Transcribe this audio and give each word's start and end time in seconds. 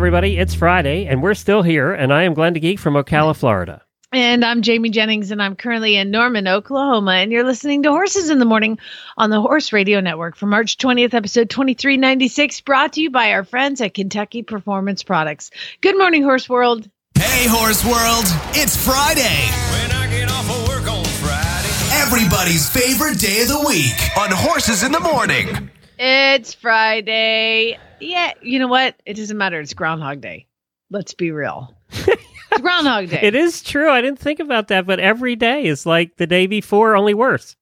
Everybody, 0.00 0.38
it's 0.38 0.54
Friday, 0.54 1.04
and 1.04 1.22
we're 1.22 1.34
still 1.34 1.60
here, 1.60 1.92
and 1.92 2.10
I 2.10 2.22
am 2.22 2.32
Glenn 2.32 2.54
the 2.54 2.58
Geek 2.58 2.78
from 2.78 2.94
Ocala, 2.94 3.36
Florida. 3.36 3.82
And 4.12 4.42
I'm 4.46 4.62
Jamie 4.62 4.88
Jennings, 4.88 5.30
and 5.30 5.42
I'm 5.42 5.56
currently 5.56 5.94
in 5.94 6.10
Norman, 6.10 6.48
Oklahoma. 6.48 7.10
And 7.16 7.30
you're 7.30 7.44
listening 7.44 7.82
to 7.82 7.90
Horses 7.90 8.30
in 8.30 8.38
the 8.38 8.46
Morning 8.46 8.78
on 9.18 9.28
the 9.28 9.42
Horse 9.42 9.74
Radio 9.74 10.00
Network 10.00 10.36
for 10.36 10.46
March 10.46 10.78
20th, 10.78 11.12
episode 11.12 11.50
2396, 11.50 12.62
brought 12.62 12.94
to 12.94 13.02
you 13.02 13.10
by 13.10 13.32
our 13.32 13.44
friends 13.44 13.82
at 13.82 13.92
Kentucky 13.92 14.42
Performance 14.42 15.02
Products. 15.02 15.50
Good 15.82 15.98
morning, 15.98 16.22
Horse 16.22 16.48
World. 16.48 16.88
Hey, 17.16 17.46
Horse 17.46 17.84
World, 17.84 18.24
it's 18.56 18.82
Friday. 18.82 19.20
When 19.20 19.92
I 19.92 20.08
get 20.08 20.30
off 20.30 20.48
of 20.48 20.66
work 20.66 20.90
on 20.90 21.04
Friday. 21.04 22.00
Everybody's 22.00 22.70
favorite 22.70 23.18
day 23.18 23.42
of 23.42 23.48
the 23.48 23.64
week 23.68 24.16
on 24.16 24.30
Horses 24.32 24.82
in 24.82 24.92
the 24.92 25.00
Morning. 25.00 25.70
It's 26.02 26.54
Friday. 26.54 27.78
Yeah, 28.00 28.32
you 28.40 28.58
know 28.58 28.68
what? 28.68 28.96
It 29.04 29.18
doesn't 29.18 29.36
matter. 29.36 29.60
It's 29.60 29.74
Groundhog 29.74 30.22
Day. 30.22 30.46
Let's 30.90 31.12
be 31.12 31.30
real. 31.30 31.76
It's 31.90 32.16
Groundhog 32.62 33.10
Day. 33.10 33.20
It 33.20 33.34
is 33.34 33.62
true. 33.62 33.90
I 33.90 34.00
didn't 34.00 34.18
think 34.18 34.40
about 34.40 34.68
that, 34.68 34.86
but 34.86 34.98
every 34.98 35.36
day 35.36 35.66
is 35.66 35.84
like 35.84 36.16
the 36.16 36.26
day 36.26 36.46
before, 36.46 36.96
only 36.96 37.12
worse. 37.12 37.54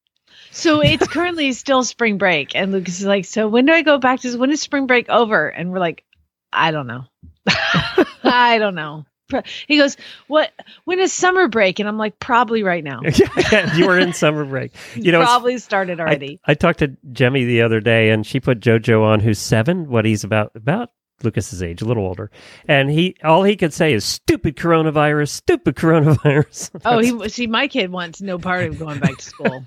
So 0.51 0.79
it's 0.79 1.05
currently 1.05 1.51
still 1.51 1.83
spring 1.83 2.17
break. 2.17 2.55
And 2.55 2.71
Lucas 2.71 3.01
is 3.01 3.05
like, 3.05 3.25
So 3.25 3.49
when 3.49 3.65
do 3.65 3.73
I 3.73 3.81
go 3.81 3.97
back 3.97 4.21
to 4.21 4.37
when 4.37 4.51
is 4.51 4.61
spring 4.61 4.87
break 4.87 5.09
over? 5.09 5.49
And 5.49 5.73
we're 5.73 5.79
like, 5.79 6.05
I 6.53 6.71
don't 6.71 6.87
know. 6.87 7.03
I 8.23 8.57
don't 8.57 8.75
know. 8.75 9.05
He 9.67 9.77
goes, 9.77 9.97
What 10.27 10.51
when 10.85 10.99
is 10.99 11.13
summer 11.13 11.47
break? 11.47 11.79
And 11.79 11.87
I'm 11.87 11.97
like, 11.97 12.19
probably 12.19 12.63
right 12.63 12.83
now. 12.83 13.01
Yeah, 13.51 13.75
you 13.75 13.87
were 13.87 13.97
in 13.97 14.13
summer 14.13 14.45
break. 14.45 14.71
You 14.95 15.11
know, 15.11 15.21
probably 15.21 15.57
started 15.57 15.99
already. 15.99 16.39
I, 16.45 16.51
I 16.51 16.53
talked 16.55 16.79
to 16.79 16.95
Jemmy 17.11 17.45
the 17.45 17.61
other 17.61 17.79
day, 17.79 18.09
and 18.09 18.25
she 18.25 18.39
put 18.39 18.59
JoJo 18.59 19.01
on, 19.03 19.19
who's 19.19 19.39
seven. 19.39 19.89
What 19.89 20.05
he's 20.05 20.23
about 20.23 20.51
about 20.55 20.91
Lucas's 21.23 21.61
age, 21.63 21.81
a 21.81 21.85
little 21.85 22.05
older, 22.05 22.31
and 22.67 22.89
he 22.89 23.15
all 23.23 23.43
he 23.43 23.55
could 23.55 23.73
say 23.73 23.93
is 23.93 24.03
"stupid 24.05 24.55
coronavirus, 24.55 25.29
stupid 25.29 25.75
coronavirus." 25.75 26.69
oh, 26.85 26.99
he 26.99 27.29
see 27.29 27.47
my 27.47 27.67
kid 27.67 27.91
wants 27.91 28.21
no 28.21 28.37
part 28.37 28.65
of 28.65 28.77
going 28.79 28.99
back 28.99 29.17
to 29.17 29.23
school. 29.23 29.65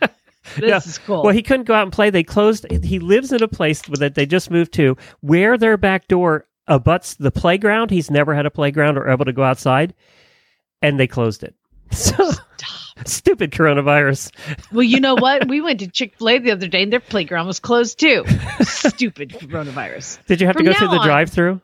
This 0.56 0.68
Yeah. 0.70 0.76
is 0.78 0.98
cool. 0.98 1.22
Well, 1.22 1.34
he 1.34 1.42
couldn't 1.42 1.64
go 1.64 1.74
out 1.74 1.84
and 1.84 1.92
play. 1.92 2.10
They 2.10 2.24
closed. 2.24 2.66
He 2.82 2.98
lives 2.98 3.32
in 3.32 3.42
a 3.42 3.48
place 3.48 3.82
that 3.98 4.14
they 4.14 4.26
just 4.26 4.50
moved 4.50 4.72
to, 4.74 4.96
where 5.20 5.56
their 5.56 5.76
back 5.76 6.08
door 6.08 6.46
abuts 6.66 7.14
the 7.14 7.30
playground. 7.30 7.90
He's 7.90 8.10
never 8.10 8.34
had 8.34 8.46
a 8.46 8.50
playground 8.50 8.96
or 8.98 9.08
able 9.08 9.24
to 9.24 9.32
go 9.32 9.42
outside, 9.42 9.94
and 10.80 10.98
they 10.98 11.06
closed 11.06 11.42
it. 11.42 11.54
So 11.92 12.30
stupid 13.04 13.50
coronavirus. 13.50 14.30
Well, 14.72 14.82
you 14.84 15.00
know 15.00 15.14
what? 15.14 15.48
We 15.48 15.60
went 15.60 15.80
to 15.80 15.88
Chick 15.88 16.14
Fil 16.18 16.28
A 16.28 16.38
the 16.38 16.52
other 16.52 16.68
day, 16.68 16.82
and 16.84 16.92
their 16.92 17.00
playground 17.00 17.46
was 17.48 17.58
closed 17.58 17.98
too. 17.98 18.24
Stupid 18.60 19.30
coronavirus. 19.30 20.24
Did 20.26 20.40
you 20.40 20.46
have 20.46 20.54
From 20.56 20.66
to 20.66 20.72
go 20.72 20.78
through 20.78 20.88
the 20.88 20.98
on- 20.98 21.06
drive-through? 21.06 21.60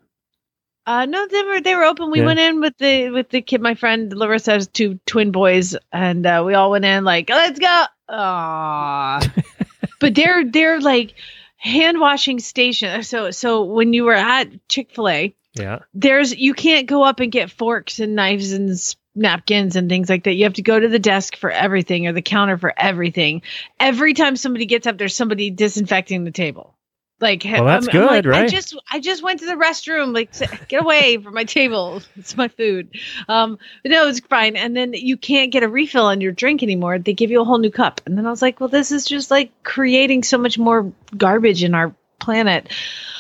Uh, 0.87 1.05
no, 1.05 1.27
they 1.29 1.43
were 1.45 1.61
they 1.61 1.75
were 1.75 1.85
open. 1.85 2.11
We 2.11 2.21
Yeah. 2.21 2.27
went 2.27 2.41
in 2.41 2.61
with 2.61 2.77
the 2.79 3.11
with 3.11 3.29
the 3.29 3.41
kid. 3.43 3.61
My 3.61 3.75
friend 3.75 4.13
Larissa 4.13 4.53
has 4.53 4.67
two 4.69 4.99
twin 5.07 5.31
boys, 5.31 5.77
and 5.93 6.27
uh, 6.27 6.43
we 6.47 6.55
all 6.55 6.71
went 6.71 6.85
in 6.87 7.05
like, 7.05 7.29
let's 7.29 7.59
go. 7.59 7.85
Aww. 8.11 9.45
but 10.01 10.15
they're 10.15 10.45
they're 10.45 10.81
like 10.81 11.15
hand 11.59 12.01
washing 12.01 12.39
station. 12.41 13.03
So 13.09 13.31
so 13.31 13.65
when 13.65 13.93
you 13.93 14.05
were 14.05 14.15
at 14.15 14.49
Chick 14.69 14.91
Fil 14.95 15.09
A, 15.09 15.35
Yeah. 15.55 15.81
there's 15.95 16.35
you 16.37 16.55
can't 16.55 16.87
go 16.87 17.03
up 17.03 17.21
and 17.21 17.31
get 17.31 17.51
forks 17.51 18.01
and 18.01 18.15
knives 18.15 18.53
and 18.53 18.71
napkins 19.15 19.75
and 19.77 19.89
things 19.89 20.09
like 20.09 20.25
that. 20.25 20.35
You 20.35 20.45
have 20.45 20.55
to 20.55 20.63
go 20.63 20.79
to 20.79 20.89
the 20.89 20.99
desk 21.01 21.37
for 21.37 21.51
everything 21.51 22.07
or 22.07 22.13
the 22.13 22.23
counter 22.23 22.57
for 22.57 22.73
everything. 22.77 23.43
Every 23.81 24.15
time 24.15 24.37
somebody 24.37 24.67
gets 24.67 24.87
up, 24.87 24.97
there's 24.97 25.17
somebody 25.17 25.51
disinfecting 25.51 26.25
the 26.25 26.31
table. 26.31 26.77
Like, 27.21 27.43
Well, 27.45 27.65
that's 27.65 27.89
I'm- 27.89 27.97
I'm 27.97 28.09
good, 28.09 28.27
like, 28.27 28.45
I 28.45 28.47
just 28.47 28.77
I 28.93 29.01
just 29.01 29.23
went 29.25 29.41
to 29.41 29.47
the 29.47 29.55
restroom. 29.55 30.15
Like, 30.15 30.33
get 30.69 30.83
away 30.83 31.17
from 31.19 31.35
my 31.35 31.45
table. 31.45 32.01
It's 32.17 32.37
my 32.37 32.49
food. 32.49 32.91
Um, 33.29 33.59
but 33.83 33.91
no, 33.91 34.07
it's 34.09 34.21
fine. 34.21 34.57
And 34.57 34.77
then 34.77 34.93
you 34.93 35.17
can't 35.17 35.51
get 35.51 35.63
a 35.65 35.69
refill 35.69 36.05
on 36.05 36.21
your 36.21 36.33
drink 36.33 36.63
anymore. 36.63 36.99
They 36.99 37.15
give 37.15 37.31
you 37.31 37.41
a 37.41 37.45
whole 37.45 37.59
new 37.59 37.71
cup. 37.71 38.01
And 38.07 38.17
then 38.17 38.27
I 38.27 38.31
was 38.31 38.41
like, 38.43 38.61
well, 38.61 38.69
this 38.69 38.93
is 38.93 39.05
just 39.05 39.31
like 39.31 39.51
creating 39.65 40.23
so 40.23 40.39
much 40.39 40.59
more 40.59 40.93
garbage 41.17 41.65
in 41.65 41.75
our 41.75 41.95
planet. 42.21 42.69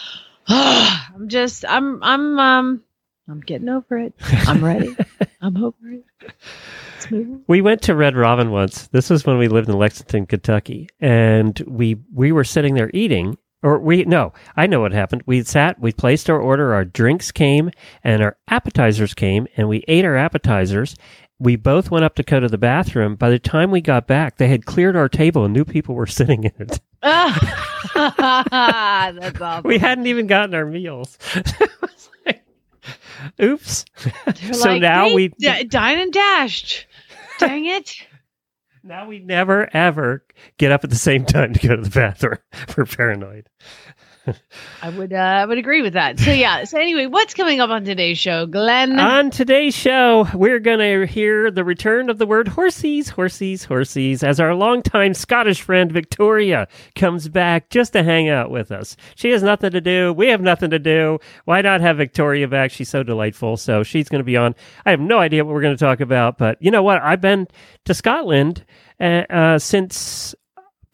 I'm 0.49 1.29
just 1.29 1.65
I'm 1.69 2.03
I'm 2.03 2.39
um 2.39 2.83
I'm 3.29 3.41
getting 3.41 3.69
over 3.69 3.99
it. 3.99 4.15
I'm 4.47 4.65
ready. 4.65 4.97
I'm 5.41 5.57
over 5.63 5.77
it. 5.91 6.05
We 7.47 7.61
went 7.63 7.83
to 7.83 7.95
Red 7.95 8.17
Robin 8.17 8.51
once. 8.51 8.87
This 8.89 9.09
was 9.11 9.25
when 9.27 9.39
we 9.39 9.49
lived 9.49 9.69
in 9.69 9.77
Lexington, 9.79 10.27
Kentucky, 10.27 10.89
and 11.01 11.59
we 11.67 11.97
we 12.13 12.33
were 12.33 12.45
sitting 12.45 12.75
there 12.75 12.91
eating. 12.93 13.37
Or 13.63 13.79
we 13.81 14.05
no, 14.05 14.33
I 14.57 14.67
know 14.69 14.81
what 14.81 14.93
happened. 14.93 15.23
We 15.27 15.43
sat, 15.43 15.81
we 15.81 15.93
placed 15.93 16.31
our 16.31 16.39
order, 16.39 16.73
our 16.75 16.85
drinks 16.85 17.33
came, 17.33 17.71
and 18.05 18.23
our 18.23 18.37
appetizers 18.49 19.15
came, 19.15 19.49
and 19.57 19.69
we 19.69 19.85
ate 19.89 20.05
our 20.05 20.17
appetizers. 20.17 20.95
We 21.41 21.57
both 21.57 21.91
went 21.91 22.05
up 22.05 22.15
to 22.17 22.23
go 22.23 22.41
to 22.41 22.49
the 22.49 22.59
bathroom. 22.59 23.15
By 23.17 23.31
the 23.31 23.39
time 23.39 23.71
we 23.71 23.81
got 23.81 24.07
back, 24.07 24.37
they 24.39 24.49
had 24.49 24.67
cleared 24.67 24.97
our 24.97 25.09
table 25.09 25.45
and 25.45 25.55
new 25.55 25.65
people 25.65 25.95
were 25.95 26.07
sitting 26.07 26.45
in 26.45 26.53
it. 26.59 26.81
That's 27.03 27.41
awesome. 29.41 29.63
We 29.69 29.79
hadn't 29.79 30.07
even 30.07 30.27
gotten 30.27 30.55
our 30.55 30.67
meals. 30.67 31.19
Like, 32.27 32.43
Oops. 33.43 33.85
They're 34.27 34.53
so 34.53 34.69
like, 34.71 34.83
now 34.83 35.09
"Hey, 35.09 35.15
we 35.15 35.29
d- 35.29 35.65
dine 35.65 35.99
and 35.99 36.13
dashed. 36.13 36.87
Dang 37.39 37.65
it. 37.67 37.95
Now 38.89 39.07
we 39.07 39.19
never 39.19 39.69
ever 39.77 40.25
get 40.57 40.73
up 40.73 40.83
at 40.83 40.89
the 40.89 40.97
same 40.97 41.27
time 41.27 41.53
to 41.53 41.69
go 41.69 41.77
to 41.77 41.83
the 41.83 41.91
bathroom. 41.91 42.39
We're 42.77 42.87
paranoid. 42.87 43.51
I 44.83 44.91
would 44.91 45.13
uh, 45.13 45.17
I 45.17 45.45
would 45.45 45.59
agree 45.59 45.83
with 45.83 45.95
that. 45.95 46.19
So 46.19 46.31
yeah. 46.31 46.65
So 46.65 46.79
anyway, 46.79 47.07
what's 47.07 47.35
coming 47.35 47.61
up 47.61 47.71
on 47.71 47.85
today's 47.85 48.19
show, 48.19 48.47
Glenn? 48.47 48.99
On 48.99 49.31
today's 49.31 49.75
show, 49.75 50.27
we're 50.35 50.61
to 50.79 51.07
hear 51.07 51.51
the 51.51 51.65
return 51.65 52.11
of 52.11 52.19
the 52.19 52.27
word 52.27 52.47
horsies, 52.49 53.13
horsies, 53.13 53.67
horsies, 53.67 54.23
as 54.23 54.41
our 54.41 54.55
longtime 54.55 55.15
Scottish 55.15 55.63
friend 55.63 55.91
Victoria 55.91 56.69
comes 56.95 57.29
back 57.29 57.71
just 57.71 57.93
to 57.95 58.03
hang 58.03 58.29
out 58.29 58.51
with 58.51 58.71
us. 58.71 58.97
She 59.15 59.31
has 59.31 59.43
nothing 59.43 59.71
to 59.71 59.81
do. 59.81 60.13
We 60.13 60.29
have 60.29 60.41
nothing 60.41 60.71
to 60.71 60.79
do. 60.79 61.19
Why 61.45 61.63
not 61.63 61.81
have 61.81 61.97
Victoria 61.97 62.49
back? 62.49 62.71
She's 62.71 62.89
so 62.89 63.03
delightful. 63.03 63.57
So 63.57 63.83
she's 63.83 64.09
to 64.21 64.25
be 64.25 64.37
on. 64.37 64.55
I 64.85 64.91
have 64.91 65.01
no 65.01 65.19
idea 65.19 65.45
what 65.45 65.55
we're 65.55 65.63
to 65.77 65.85
talk 65.85 66.01
about, 66.01 66.39
but 66.39 66.59
you 66.61 66.71
know 66.71 66.83
what? 66.83 67.03
I've 67.03 67.21
been 67.21 67.49
to 67.85 67.95
Scotland 67.95 68.65
uh, 69.01 69.25
uh, 69.31 69.59
since 69.59 70.35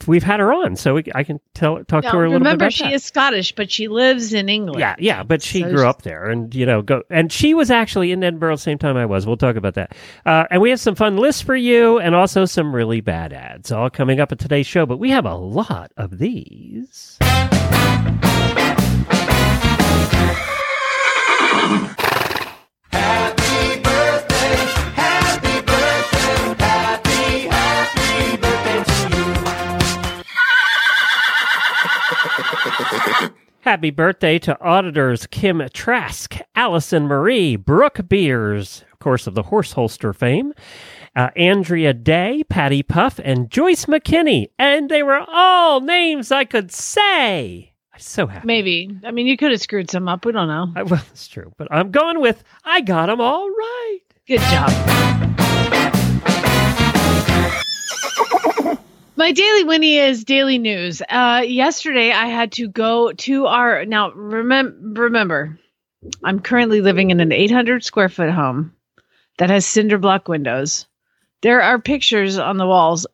we've 0.09 0.22
had 0.22 0.41
her 0.41 0.53
on, 0.53 0.76
so 0.76 0.94
we, 0.94 1.04
I 1.15 1.25
can 1.25 1.41
tell 1.54 1.82
talk 1.84 2.04
Now, 2.04 2.12
to 2.12 2.16
her 2.19 2.25
a 2.25 2.28
little 2.28 2.41
bit 2.44 2.53
remember, 2.53 2.70
she 2.70 2.84
that. 2.84 2.92
is 2.94 3.04
Scottish, 3.04 3.54
but 3.54 3.70
she 3.70 3.88
lives 3.88 4.32
in 4.32 4.48
England. 4.48 4.81
Yeah, 4.81 4.94
yeah, 4.98 5.22
but 5.22 5.42
she 5.42 5.60
So 5.60 5.69
grew 5.69 5.78
she's- 5.78 5.87
up 5.88 6.03
there, 6.03 6.28
and 6.31 6.54
you 6.54 6.66
know, 6.66 6.82
go 6.82 7.03
and 7.10 7.32
she 7.32 7.54
was 7.54 7.70
actually 7.70 8.12
in 8.12 8.22
Edinburgh 8.25 8.56
the 8.56 8.60
same 8.62 8.78
time 8.78 8.97
I 8.97 9.06
was. 9.06 9.26
We'll 9.26 9.37
talk 9.37 9.56
about 9.56 9.75
that, 9.75 9.94
uh, 10.26 10.44
and 10.50 10.60
we 10.62 10.70
have 10.70 10.81
some 10.81 10.94
fun 10.94 11.16
lists 11.16 11.43
for 11.43 11.56
you, 11.56 11.98
and 11.98 12.14
also 12.14 12.44
some 12.44 12.75
really 12.75 13.00
bad 13.00 13.32
ads, 13.32 13.72
all 13.72 13.91
coming 13.91 14.20
up 14.20 14.32
at 14.32 14.38
today's 14.38 14.66
show. 14.66 14.87
But 14.87 14.98
we 14.98 15.10
have 15.10 15.26
a 15.26 15.34
lot 15.34 15.93
of 15.97 16.19
these. 16.19 17.19
Happy 33.64 33.90
birthday 33.90 34.38
to 34.40 34.61
auditors 34.61 35.26
Kim 35.28 35.66
Trask, 35.72 36.37
Allison 36.55 37.06
Marie, 37.06 37.56
Brooke 37.56 38.06
Beers, 38.06 38.84
of 38.93 38.99
course, 38.99 39.26
of 39.26 39.32
the 39.32 39.44
horse 39.44 39.72
holster 39.72 40.12
fame, 40.12 40.52
uh, 41.16 41.31
Andrea 41.34 41.94
Day, 41.94 42.44
Patty 42.50 42.82
Puff, 42.82 43.19
and 43.25 43.50
Joyce 43.50 43.87
McKinney. 43.87 44.49
And 44.58 44.90
they 44.90 45.02
were 45.02 45.25
all 45.26 45.81
names 45.81 46.31
I 46.31 46.44
could 46.44 46.72
say. 46.72 47.72
I'm 47.94 48.00
so 48.00 48.26
happy. 48.26 48.46
Maybe. 48.46 48.99
I 49.02 49.12
mean, 49.12 49.26
you 49.26 49.38
could 49.38 49.50
have 49.50 49.62
screwed 49.62 49.90
some 49.90 50.08
up. 50.08 50.26
We 50.26 50.32
don't 50.32 50.49
know. 50.49 50.70
I, 50.76 50.82
well, 50.82 51.02
that's 51.08 51.26
true, 51.26 51.50
but 51.56 51.69
I'm 51.70 51.90
going 51.90 52.20
with 52.20 52.44
I 52.66 52.82
got 52.82 53.06
them 53.06 53.22
all 53.22 53.49
right. 53.49 54.00
Good 54.26 54.40
job. 54.40 55.40
My 59.16 59.31
daily 59.31 59.62
Winnie 59.62 59.99
is 59.99 60.25
daily 60.25 60.58
news. 60.58 61.00
Uh, 61.08 61.44
yesterday, 61.46 62.11
I 62.11 62.26
had 62.26 62.50
to 62.52 62.66
go 62.69 63.12
to 63.12 63.46
our. 63.46 63.84
Now, 63.84 64.11
remem- 64.11 64.99
remember, 64.99 65.58
I'm 66.25 66.40
currently 66.40 66.81
living 66.81 67.11
in 67.12 67.20
an 67.20 67.31
800 67.31 67.84
square 67.84 68.08
foot 68.08 68.31
home. 68.31 68.75
that 69.38 69.50
has 69.50 69.66
cinder 69.66 69.99
block 69.99 70.28
windows. 70.28 70.87
There 71.43 71.62
are 71.62 71.78
pictures 71.78 72.38
on 72.38 72.56
the 72.56 72.66
walls 72.66 73.06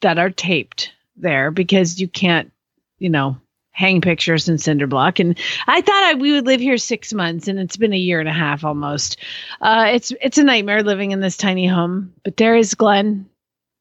that 0.00 0.18
are 0.18 0.30
taped 0.30 0.92
there 1.16 1.50
because 1.50 2.00
you 2.00 2.08
can't, 2.08 2.52
you 2.98 3.08
know, 3.08 3.36
hang 3.70 4.00
pictures 4.00 4.48
in 4.48 4.58
cinder 4.58 4.86
block. 4.86 5.18
And 5.18 5.38
I 5.66 5.80
thought 5.80 6.04
I, 6.04 6.14
we 6.14 6.32
would 6.32 6.46
live 6.46 6.60
here 6.60 6.78
six 6.78 7.12
months, 7.12 7.48
and 7.48 7.58
it's 7.58 7.76
been 7.76 7.92
a 7.92 7.96
year 7.96 8.20
and 8.20 8.28
a 8.28 8.32
half 8.32 8.64
almost. 8.64 9.16
Uh, 9.60 9.90
it's 9.94 10.12
it's 10.20 10.38
a 10.38 10.44
nightmare 10.44 10.84
living 10.84 11.10
in 11.10 11.20
this 11.20 11.36
tiny 11.36 11.66
home. 11.66 12.12
But 12.22 12.36
there 12.36 12.56
is 12.56 12.74
Glenn. 12.74 13.28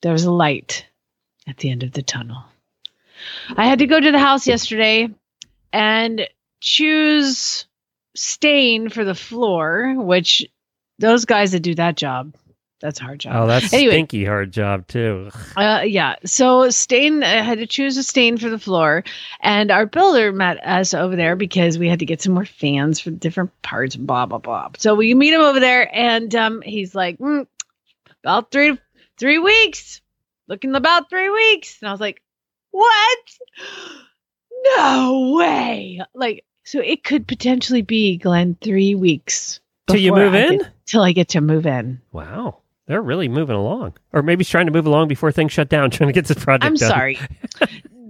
There's 0.01 0.25
a 0.25 0.31
light 0.31 0.85
at 1.47 1.57
the 1.57 1.69
end 1.69 1.83
of 1.83 1.91
the 1.91 2.01
tunnel. 2.01 2.43
I 3.55 3.67
had 3.67 3.79
to 3.79 3.87
go 3.87 3.99
to 3.99 4.11
the 4.11 4.19
house 4.19 4.47
yesterday 4.47 5.09
and 5.71 6.27
choose 6.61 7.65
stain 8.15 8.89
for 8.89 9.03
the 9.03 9.15
floor, 9.15 9.95
which 9.97 10.45
those 10.99 11.25
guys 11.25 11.51
that 11.51 11.61
do 11.61 11.75
that 11.75 11.95
job, 11.95 12.35
that's 12.79 12.99
a 12.99 13.03
hard 13.03 13.19
job. 13.19 13.33
Oh, 13.35 13.47
that's 13.47 13.73
Anyway. 13.73 13.91
stinky 13.93 14.25
hard 14.25 14.51
job 14.51 14.87
too. 14.87 15.29
Uh, 15.55 15.83
yeah. 15.85 16.15
So 16.25 16.69
stain, 16.69 17.23
I 17.23 17.41
had 17.41 17.59
to 17.59 17.65
choose 17.67 17.97
a 17.97 18.03
stain 18.03 18.37
for 18.37 18.49
the 18.49 18.59
floor, 18.59 19.03
and 19.39 19.71
our 19.71 19.85
builder 19.85 20.31
met 20.33 20.63
us 20.65 20.93
over 20.93 21.15
there 21.15 21.35
because 21.35 21.77
we 21.79 21.87
had 21.87 21.99
to 21.99 22.05
get 22.05 22.21
some 22.21 22.33
more 22.33 22.45
fans 22.45 22.99
for 22.99 23.09
different 23.09 23.51
parts. 23.61 23.95
Blah 23.95 24.25
blah 24.25 24.39
blah. 24.39 24.69
So 24.77 24.95
we 24.95 25.13
meet 25.13 25.33
him 25.33 25.41
over 25.41 25.59
there, 25.61 25.89
and 25.95 26.33
um, 26.35 26.61
he's 26.61 26.93
like, 26.93 27.17
"Mm, 27.19 27.47
about 28.23 28.51
three 28.51 28.77
three 29.17 29.39
weeks, 29.39 30.01
looking 30.47 30.75
about 30.75 31.09
three 31.09 31.29
weeks, 31.29 31.77
and 31.81 31.89
I 31.89 31.91
was 31.91 32.01
like, 32.01 32.21
what? 32.71 33.17
No 34.77 35.33
way! 35.37 35.99
Like, 36.13 36.45
so 36.63 36.79
it 36.79 37.03
could 37.03 37.27
potentially 37.27 37.81
be 37.81 38.17
Glenn 38.17 38.55
three 38.61 38.95
weeks 38.95 39.59
Till 39.87 39.97
you 39.99 40.13
move 40.13 40.33
I 40.33 40.37
in? 40.45 40.57
get- 40.59 40.71
till 40.85 41.01
I 41.01 41.11
get 41.11 41.27
to 41.29 41.41
move 41.41 41.65
in. 41.65 42.01
Wow. 42.13 42.59
They're 42.85 43.01
really 43.01 43.27
moving 43.27 43.55
along. 43.55 43.93
Or 44.13 44.21
maybe 44.21 44.39
he's 44.43 44.49
trying 44.49 44.67
to 44.67 44.71
move 44.71 44.85
along 44.85 45.07
before 45.09 45.31
things 45.33 45.51
shut 45.51 45.67
down, 45.69 45.89
trying 45.91 46.07
to 46.07 46.13
get 46.13 46.25
this 46.25 46.41
project 46.41 46.63
I'm 46.65 46.75
done. 46.75 46.89
sorry. 46.89 47.19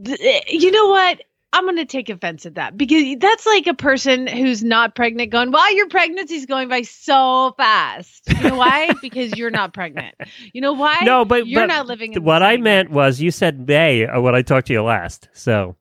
Eh, 0.05 0.41
you 0.49 0.69
know 0.69 0.87
what? 0.89 1.21
I'm 1.53 1.65
going 1.65 1.77
to 1.77 1.85
take 1.85 2.09
offense 2.09 2.47
at 2.47 2.55
that 2.55 2.75
because 2.75 3.15
that's 3.19 3.45
like 3.45 3.67
a 3.67 3.75
person 3.75 4.25
who's 4.25 4.63
not 4.63 4.95
pregnant 4.95 5.31
going, 5.31 5.51
wow, 5.51 5.67
your 5.67 5.87
pregnancy's 5.87 6.47
going 6.47 6.67
by 6.67 6.81
so 6.81 7.53
fast. 7.57 8.23
You 8.27 8.49
know 8.49 8.55
why? 8.55 8.91
because 9.03 9.37
you're 9.37 9.51
not 9.51 9.71
pregnant. 9.71 10.15
You 10.51 10.61
know 10.61 10.73
why? 10.73 10.97
No, 11.03 11.25
but 11.25 11.45
you're 11.45 11.61
but 11.61 11.67
not 11.67 11.85
living 11.85 12.13
in 12.13 12.23
What 12.23 12.41
I 12.41 12.57
meant 12.57 12.89
was 12.89 13.21
you 13.21 13.29
said 13.29 13.67
May 13.67 14.07
uh, 14.07 14.19
when 14.19 14.33
I 14.33 14.41
talked 14.41 14.65
to 14.67 14.73
you 14.73 14.81
last. 14.81 15.29
So 15.33 15.75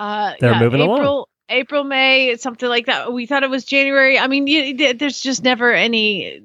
uh, 0.00 0.32
they're 0.40 0.50
yeah, 0.50 0.60
moving 0.60 0.80
April, 0.80 1.00
along. 1.00 1.24
April, 1.48 1.84
May, 1.84 2.34
something 2.36 2.68
like 2.68 2.86
that. 2.86 3.12
We 3.12 3.26
thought 3.26 3.44
it 3.44 3.50
was 3.50 3.64
January. 3.64 4.18
I 4.18 4.26
mean, 4.26 4.48
you, 4.48 4.94
there's 4.94 5.20
just 5.20 5.44
never 5.44 5.72
any, 5.72 6.42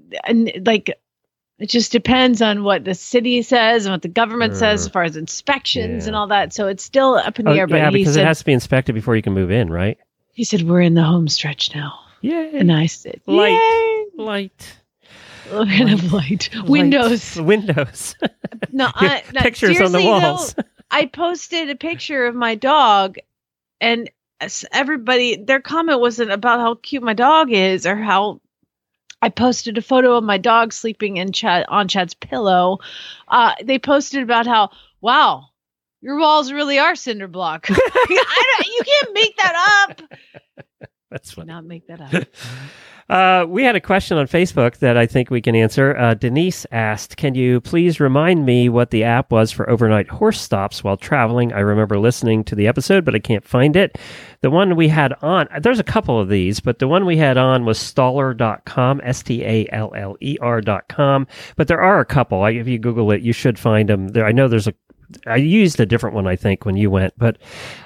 like, 0.64 0.96
it 1.60 1.70
just 1.70 1.92
depends 1.92 2.42
on 2.42 2.64
what 2.64 2.86
the 2.86 2.94
city 2.94 3.42
says 3.42 3.86
and 3.86 3.94
what 3.94 4.02
the 4.04 4.08
government 4.08 4.56
says 4.56 4.82
as 4.86 4.88
far 4.90 5.04
as 5.04 5.16
inspections 5.18 6.04
Yeah. 6.06 6.10
and 6.10 6.16
all 6.16 6.28
that. 6.28 6.54
So 6.54 6.68
it's 6.68 6.84
still 6.84 7.16
up 7.16 7.40
in 7.40 7.46
the 7.46 7.52
Oh, 7.52 7.56
air. 7.56 7.68
But 7.68 7.78
yeah, 7.78 7.90
because 7.90 8.14
said, 8.14 8.24
it 8.24 8.28
has 8.28 8.40
to 8.40 8.46
be 8.46 8.54
inspected 8.54 8.94
before 8.96 9.16
you 9.16 9.22
can 9.22 9.34
move 9.34 9.50
in, 9.52 9.70
right? 9.70 9.98
He 10.34 10.44
said, 10.44 10.62
"We're 10.64 10.82
in 10.82 10.94
the 10.94 11.04
home 11.04 11.28
stretch 11.28 11.74
now," 11.74 12.00
Yeah. 12.22 12.42
and 12.54 12.72
I 12.72 12.86
said, 12.86 13.22
Light. 13.26 13.54
"Yay!" 13.54 14.06
Light. 14.24 14.78
We're 15.52 15.66
gonna 15.66 15.88
have 15.96 16.12
light 16.12 16.50
Light. 16.54 16.70
windows. 16.70 17.36
Windows. 17.42 18.16
No, 18.72 18.90
I, 18.96 19.24
no, 19.34 19.42
Pictures 19.42 19.80
on 19.80 19.92
the 19.94 20.00
seriously, 20.00 20.04
though, 20.04 20.10
walls. 20.34 20.56
I 20.92 21.06
posted 21.06 21.70
a 21.70 21.76
picture 21.76 22.26
of 22.28 22.36
my 22.36 22.56
dog, 22.56 23.16
and 23.82 24.10
everybody, 24.72 25.38
their 25.38 25.62
comment 25.62 26.00
wasn't 26.02 26.32
about 26.32 26.60
how 26.60 26.76
cute 26.76 27.02
my 27.04 27.14
dog 27.14 27.52
is 27.52 27.86
or 27.86 27.96
how. 27.96 28.42
I 29.22 29.30
posted 29.30 29.78
a 29.78 29.82
photo 29.82 30.16
of 30.16 30.24
my 30.24 30.38
dog 30.38 30.74
sleeping 30.74 31.18
in 31.18 31.32
Chad 31.32 31.66
on 31.70 31.88
Chad's 31.88 32.14
pillow. 32.14 32.80
Uh, 33.28 33.54
they 33.64 33.80
posted 33.80 34.22
about 34.22 34.46
how 34.48 34.70
wow, 35.02 35.48
your 36.02 36.20
walls 36.20 36.52
really 36.52 36.80
are 36.80 36.96
cinder 36.96 37.28
block. 37.28 37.68
I 37.70 38.56
don't, 38.58 38.68
you 38.68 38.82
can't 38.86 39.14
make 39.14 39.38
that 39.38 39.88
up. 39.90 40.02
That's 41.10 41.32
funny. 41.32 41.48
Not 41.48 41.66
make 41.66 41.88
that 41.88 42.02
up. 42.02 42.26
Uh, 43.10 43.46
we 43.48 43.64
had 43.64 43.76
a 43.76 43.82
question 43.82 44.18
on 44.18 44.28
Facebook 44.28 44.78
that 44.80 44.98
I 44.98 45.06
think 45.06 45.30
we 45.30 45.42
can 45.42 45.56
answer. 45.56 45.96
Uh, 45.96 46.14
Denise 46.14 46.66
asked, 46.72 47.16
"Can 47.16 47.36
you 47.36 47.62
please 47.62 48.02
remind 48.02 48.46
me 48.46 48.68
what 48.68 48.90
the 48.90 49.06
app 49.06 49.32
was 49.32 49.52
for 49.52 49.70
overnight 49.70 50.10
horse 50.10 50.42
stops 50.42 50.84
while 50.84 50.98
traveling?" 50.98 51.54
I 51.54 51.60
remember 51.60 51.98
listening 51.98 52.44
to 52.46 52.56
the 52.56 52.68
episode, 52.68 53.06
but 53.06 53.16
I 53.16 53.20
can't 53.20 53.46
find 53.46 53.78
it. 53.78 53.98
The 54.42 54.50
one 54.50 54.76
we 54.76 54.90
had 54.90 55.14
on, 55.22 55.48
there's 55.62 55.80
a 55.80 55.84
couple 55.86 56.20
of 56.20 56.28
these, 56.28 56.60
but 56.60 56.80
the 56.80 56.88
one 56.88 57.06
we 57.06 57.16
had 57.16 57.38
on 57.38 57.64
was 57.64 57.80
staller.com, 57.80 59.00
S 59.04 59.24
T 59.24 59.44
A 59.46 59.68
L 59.72 59.94
L 59.96 60.18
E 60.20 60.38
R.com. 60.42 61.28
But 61.56 61.70
there 61.70 61.82
are 61.82 62.02
a 62.02 62.06
couple. 62.06 62.44
If 62.46 62.68
you 62.68 62.78
Google 62.78 63.12
it, 63.12 63.22
you 63.22 63.32
should 63.32 63.58
find 63.58 63.88
them. 63.88 64.10
There, 64.10 64.26
I 64.26 64.34
know 64.34 64.50
there's 64.50 64.68
a. 64.68 64.74
I 65.26 65.38
used 65.38 65.80
a 65.80 65.86
different 65.86 66.16
one, 66.16 66.28
I 66.28 66.36
think, 66.36 66.66
when 66.66 66.76
you 66.76 66.92
went, 66.92 67.14
but 67.18 67.38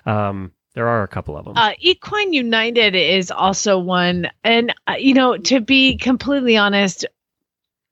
um, 0.08 0.52
there 0.74 0.88
are 0.88 1.04
a 1.04 1.08
couple 1.08 1.38
of 1.38 1.46
them. 1.46 1.58
Uh, 1.58 1.74
Equine 1.80 2.34
United 2.34 2.96
is 2.96 3.30
also 3.32 3.78
one, 3.78 4.30
and 4.44 4.74
uh, 4.88 4.96
you 4.98 5.14
know, 5.14 5.38
to 5.38 5.60
be 5.60 5.98
completely 5.98 6.58
honest, 6.58 7.06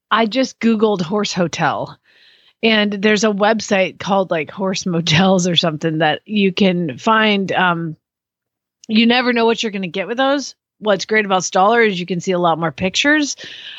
I 0.09 0.25
just 0.25 0.59
Googled 0.59 1.01
horse 1.01 1.33
hotel, 1.33 1.99
and 2.63 2.93
there's 2.93 3.23
a 3.23 3.29
website 3.29 3.99
called 3.99 4.31
like 4.31 4.49
Horse 4.49 4.85
Motels 4.85 5.47
or 5.47 5.55
something 5.55 5.99
that 5.99 6.21
you 6.25 6.53
can 6.53 6.97
find. 6.97 7.51
Um, 7.51 7.97
you 8.87 9.05
never 9.05 9.33
know 9.33 9.45
what 9.45 9.61
you're 9.61 9.71
going 9.71 9.83
to 9.83 9.87
get 9.87 10.07
with 10.07 10.17
those. 10.17 10.55
What's 10.79 11.05
great 11.05 11.25
about 11.25 11.41
Staller 11.41 11.85
is 11.85 11.99
you 11.99 12.05
can 12.05 12.21
see 12.21 12.31
a 12.31 12.39
lot 12.39 12.57
more 12.57 12.71
pictures, 12.71 13.35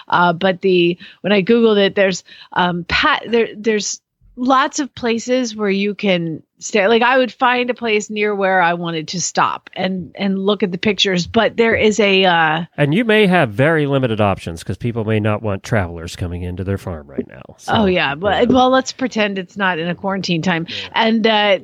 uh, 0.08 0.34
but 0.34 0.60
the 0.60 0.98
when 1.22 1.32
I 1.32 1.42
googled 1.42 1.78
it, 1.78 1.94
there's 1.94 2.22
um, 2.52 2.84
pat 2.84 3.24
there 3.26 3.48
there's 3.56 4.02
lots 4.36 4.78
of 4.78 4.94
places 4.94 5.56
where 5.56 5.70
you 5.70 5.94
can 5.94 6.42
stay 6.60 6.86
like 6.86 7.02
i 7.02 7.18
would 7.18 7.32
find 7.32 7.70
a 7.70 7.74
place 7.74 8.10
near 8.10 8.34
where 8.34 8.60
i 8.60 8.74
wanted 8.74 9.08
to 9.08 9.20
stop 9.20 9.70
and 9.74 10.12
and 10.14 10.38
look 10.38 10.62
at 10.62 10.70
the 10.70 10.78
pictures 10.78 11.26
but 11.26 11.56
there 11.56 11.74
is 11.74 11.98
a 11.98 12.24
uh 12.24 12.64
And 12.76 12.94
you 12.94 13.04
may 13.04 13.26
have 13.26 13.50
very 13.50 13.86
limited 13.86 14.20
options 14.20 14.60
because 14.60 14.76
people 14.76 15.04
may 15.04 15.20
not 15.20 15.42
want 15.42 15.62
travelers 15.62 16.16
coming 16.16 16.42
into 16.42 16.64
their 16.64 16.78
farm 16.78 17.08
right 17.08 17.26
now. 17.26 17.42
So, 17.58 17.72
oh 17.74 17.86
yeah. 17.86 18.14
But 18.14 18.48
well 18.48 18.70
let's 18.70 18.92
pretend 18.92 19.38
it's 19.38 19.56
not 19.56 19.78
in 19.78 19.88
a 19.88 19.94
quarantine 19.94 20.42
time. 20.42 20.66
And 20.92 21.26
uh 21.26 21.58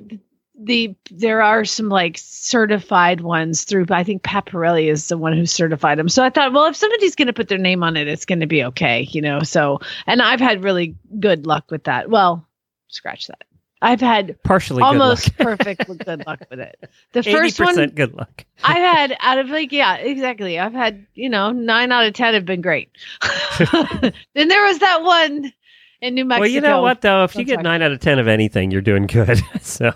the 0.58 0.94
there 1.10 1.42
are 1.42 1.64
some 1.66 1.90
like 1.90 2.16
certified 2.18 3.20
ones 3.20 3.64
through 3.64 3.84
i 3.90 4.02
think 4.02 4.22
pat 4.22 4.46
Parelli 4.46 4.90
is 4.90 5.08
the 5.08 5.18
one 5.18 5.34
who 5.34 5.44
certified 5.44 5.98
them 5.98 6.08
so 6.08 6.24
i 6.24 6.30
thought 6.30 6.54
well 6.54 6.64
if 6.64 6.76
somebody's 6.76 7.14
going 7.14 7.26
to 7.26 7.34
put 7.34 7.48
their 7.48 7.58
name 7.58 7.82
on 7.82 7.94
it 7.94 8.08
it's 8.08 8.24
going 8.24 8.40
to 8.40 8.46
be 8.46 8.64
okay 8.64 9.06
you 9.10 9.20
know? 9.20 9.40
So 9.40 9.80
and 10.06 10.22
i've 10.22 10.40
had 10.40 10.64
really 10.64 10.96
good 11.20 11.46
luck 11.46 11.70
with 11.70 11.84
that. 11.84 12.08
Well 12.08 12.48
scratch 12.88 13.26
that 13.26 13.44
i've 13.82 14.00
had 14.00 14.36
partially 14.42 14.82
almost 14.82 15.36
good 15.36 15.58
perfect 15.58 15.86
good 16.04 16.26
luck 16.26 16.40
with 16.50 16.60
it 16.60 16.90
the 17.12 17.20
80% 17.20 17.32
first 17.32 17.60
one 17.60 17.88
good 17.90 18.14
luck. 18.14 18.44
I've 18.62 18.76
had 18.76 19.16
out 19.20 19.38
of 19.38 19.48
like 19.48 19.72
yeah, 19.72 19.96
exactly. 19.96 20.58
I've 20.58 20.72
had 20.72 21.06
you 21.14 21.28
know 21.28 21.52
nine 21.52 21.92
out 21.92 22.06
of 22.06 22.14
ten 22.14 22.34
have 22.34 22.44
been 22.44 22.60
great. 22.60 22.90
then 23.58 24.48
there 24.48 24.64
was 24.64 24.78
that 24.78 25.02
one 25.02 25.52
in 26.00 26.14
New 26.14 26.24
Mexico. 26.24 26.40
Well, 26.40 26.50
you 26.50 26.60
know 26.60 26.82
what 26.82 27.00
though, 27.00 27.24
if 27.24 27.36
you 27.36 27.44
get 27.44 27.62
nine 27.62 27.82
out 27.82 27.92
of 27.92 28.00
ten 28.00 28.18
of 28.18 28.28
anything, 28.28 28.70
you're 28.70 28.82
doing 28.82 29.06
good. 29.06 29.40
so, 29.60 29.92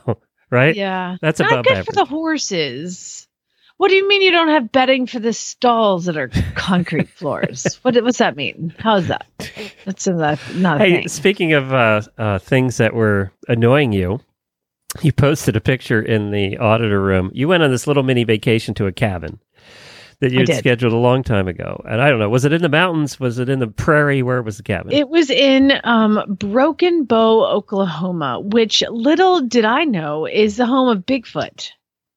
right? 0.51 0.75
Yeah, 0.75 1.17
That's 1.21 1.41
not 1.41 1.53
above 1.53 1.65
good 1.65 1.73
average. 1.73 1.87
for 1.87 1.93
the 1.93 2.05
horses. 2.05 3.27
What 3.81 3.89
do 3.89 3.95
you 3.95 4.07
mean 4.07 4.21
you 4.21 4.31
don't 4.31 4.49
have 4.51 4.71
bedding 4.73 5.07
for 5.07 5.21
the 5.21 5.33
stalls 5.33 6.05
that 6.05 6.19
are 6.19 6.29
concrete 6.55 7.09
floors? 7.17 7.77
what 7.81 7.95
what's 8.05 8.19
that 8.19 8.37
mean? 8.37 8.75
How's 8.79 9.09
that? 9.09 9.27
That's 9.87 10.07
not 10.07 10.77
a 10.77 10.85
Hey, 10.85 10.91
thing. 10.97 11.09
speaking 11.09 11.55
of 11.55 11.73
uh, 11.73 12.03
uh, 12.19 12.39
things 12.41 12.77
that 12.77 12.93
were 12.93 13.33
annoying 13.49 13.93
you, 13.93 14.21
you 15.01 15.15
posted 15.15 15.57
a 15.57 15.63
picture 15.63 16.03
in 16.03 16.31
the 16.31 16.59
auditor 16.59 17.01
room. 17.01 17.31
You 17.33 17.49
went 17.49 17.63
on 17.63 17.71
this 17.71 17.87
little 17.87 18.03
mini 18.03 18.25
vacation 18.25 18.75
to 18.75 18.87
a 18.87 18.93
cabin 18.93 19.41
that 20.21 20.31
you 20.31 20.41
had 20.41 20.55
scheduled 20.59 20.93
a 20.93 20.97
long 20.99 21.23
time 21.23 21.49
ago. 21.49 21.83
And 21.89 22.03
I 22.03 22.11
don't 22.11 22.19
know, 22.19 22.29
was 22.29 22.45
it 22.45 22.53
in 22.53 22.61
the 22.61 22.69
mountains? 22.69 23.19
Was 23.19 23.39
it 23.39 23.49
in 23.49 23.61
the 23.61 23.67
prairie? 23.67 24.23
Where 24.23 24.43
was 24.43 24.59
the 24.59 24.63
cabin? 24.63 24.93
It 24.93 25.09
was 25.09 25.31
in 25.31 25.73
um, 25.85 26.23
Broken 26.29 27.05
Bow, 27.05 27.47
Oklahoma, 27.47 28.41
which 28.41 28.83
little 28.91 29.41
did 29.41 29.65
I 29.65 29.85
know 29.85 30.27
is 30.27 30.59
the 30.59 30.67
home 30.67 30.91
of 30.95 31.07
Bigfoot. 31.07 31.71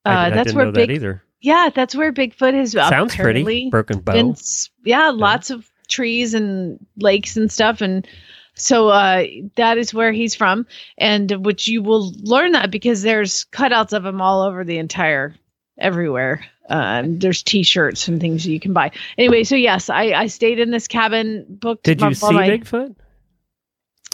Uh, 0.06 0.10
I, 0.10 0.26
I 0.26 0.30
that's 0.30 0.48
didn't 0.48 0.58
where 0.58 0.66
know 0.66 0.72
Big 0.74 0.90
that 0.90 0.94
either. 0.96 1.24
Yeah, 1.44 1.70
that's 1.76 1.94
where 1.94 2.12
Bigfoot 2.14 2.54
has 2.54 2.72
Sounds 2.72 3.16
pretty. 3.16 3.70
Broken 3.70 4.00
bow. 4.00 4.14
been 4.14 4.30
s- 4.32 4.70
yeah, 4.86 5.10
lots 5.10 5.50
of 5.52 5.70
trees 5.90 6.34
and 6.34 6.84
lakes 6.98 7.36
and 7.38 7.52
stuff. 7.52 7.82
And 7.82 8.08
so 8.56 8.88
uh 8.88 9.26
that 9.58 9.78
is 9.78 9.94
where 9.94 10.12
he's 10.14 10.34
from. 10.36 10.66
And 10.98 11.46
which 11.46 11.68
you 11.68 11.84
will 11.84 12.14
learn 12.22 12.54
that 12.54 12.72
because 12.72 13.02
there's 13.02 13.46
cutouts 13.52 13.92
of 13.92 14.06
him 14.06 14.22
all 14.22 14.42
over 14.44 14.64
the 14.64 14.78
entire 14.78 15.36
everywhere. 15.78 16.46
Um 16.70 17.20
there's 17.20 17.44
t-shirts 17.44 18.08
and 18.08 18.22
things 18.22 18.48
you 18.48 18.60
can 18.62 18.72
buy. 18.72 18.92
Anyway 19.18 19.44
so 19.44 19.56
yes 19.58 19.90
i 19.90 20.14
i 20.14 20.28
stayed 20.28 20.60
in 20.60 20.72
this 20.72 20.88
cabin 20.88 21.46
booked 21.50 21.84
Did 21.84 22.00
you 22.00 22.14
see 22.14 22.32
my- 22.32 22.50
Bigfoot? 22.52 22.96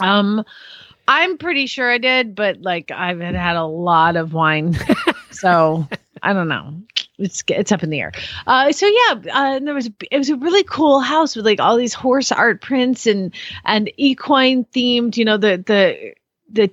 um 0.02 0.44
i'm 1.06 1.38
pretty 1.38 1.66
sure 1.66 1.90
i 1.90 1.98
did 1.98 2.34
but 2.34 2.60
like 2.62 2.90
i've 2.90 3.20
had 3.20 3.34
had 3.34 3.56
a 3.56 3.64
lot 3.66 4.16
of 4.16 4.32
wine. 4.34 4.76
So 5.32 5.88
i 6.22 6.32
don't 6.34 6.48
know 6.48 6.82
it's 7.20 7.42
it's 7.48 7.72
up 7.72 7.82
in 7.82 7.90
the 7.90 8.00
air. 8.00 8.12
Uh, 8.46 8.72
so 8.72 8.86
yeah, 8.86 9.12
uh, 9.12 9.56
and 9.56 9.66
there 9.66 9.74
was 9.74 9.88
it 10.10 10.18
was 10.18 10.30
a 10.30 10.36
really 10.36 10.64
cool 10.64 11.00
house 11.00 11.36
with 11.36 11.44
like 11.44 11.60
all 11.60 11.76
these 11.76 11.94
horse 11.94 12.32
art 12.32 12.60
prints 12.60 13.06
and 13.06 13.34
and 13.64 13.90
equine 13.96 14.64
themed. 14.64 15.16
You 15.16 15.24
know 15.24 15.36
the 15.36 15.62
the 15.64 16.14
the 16.50 16.70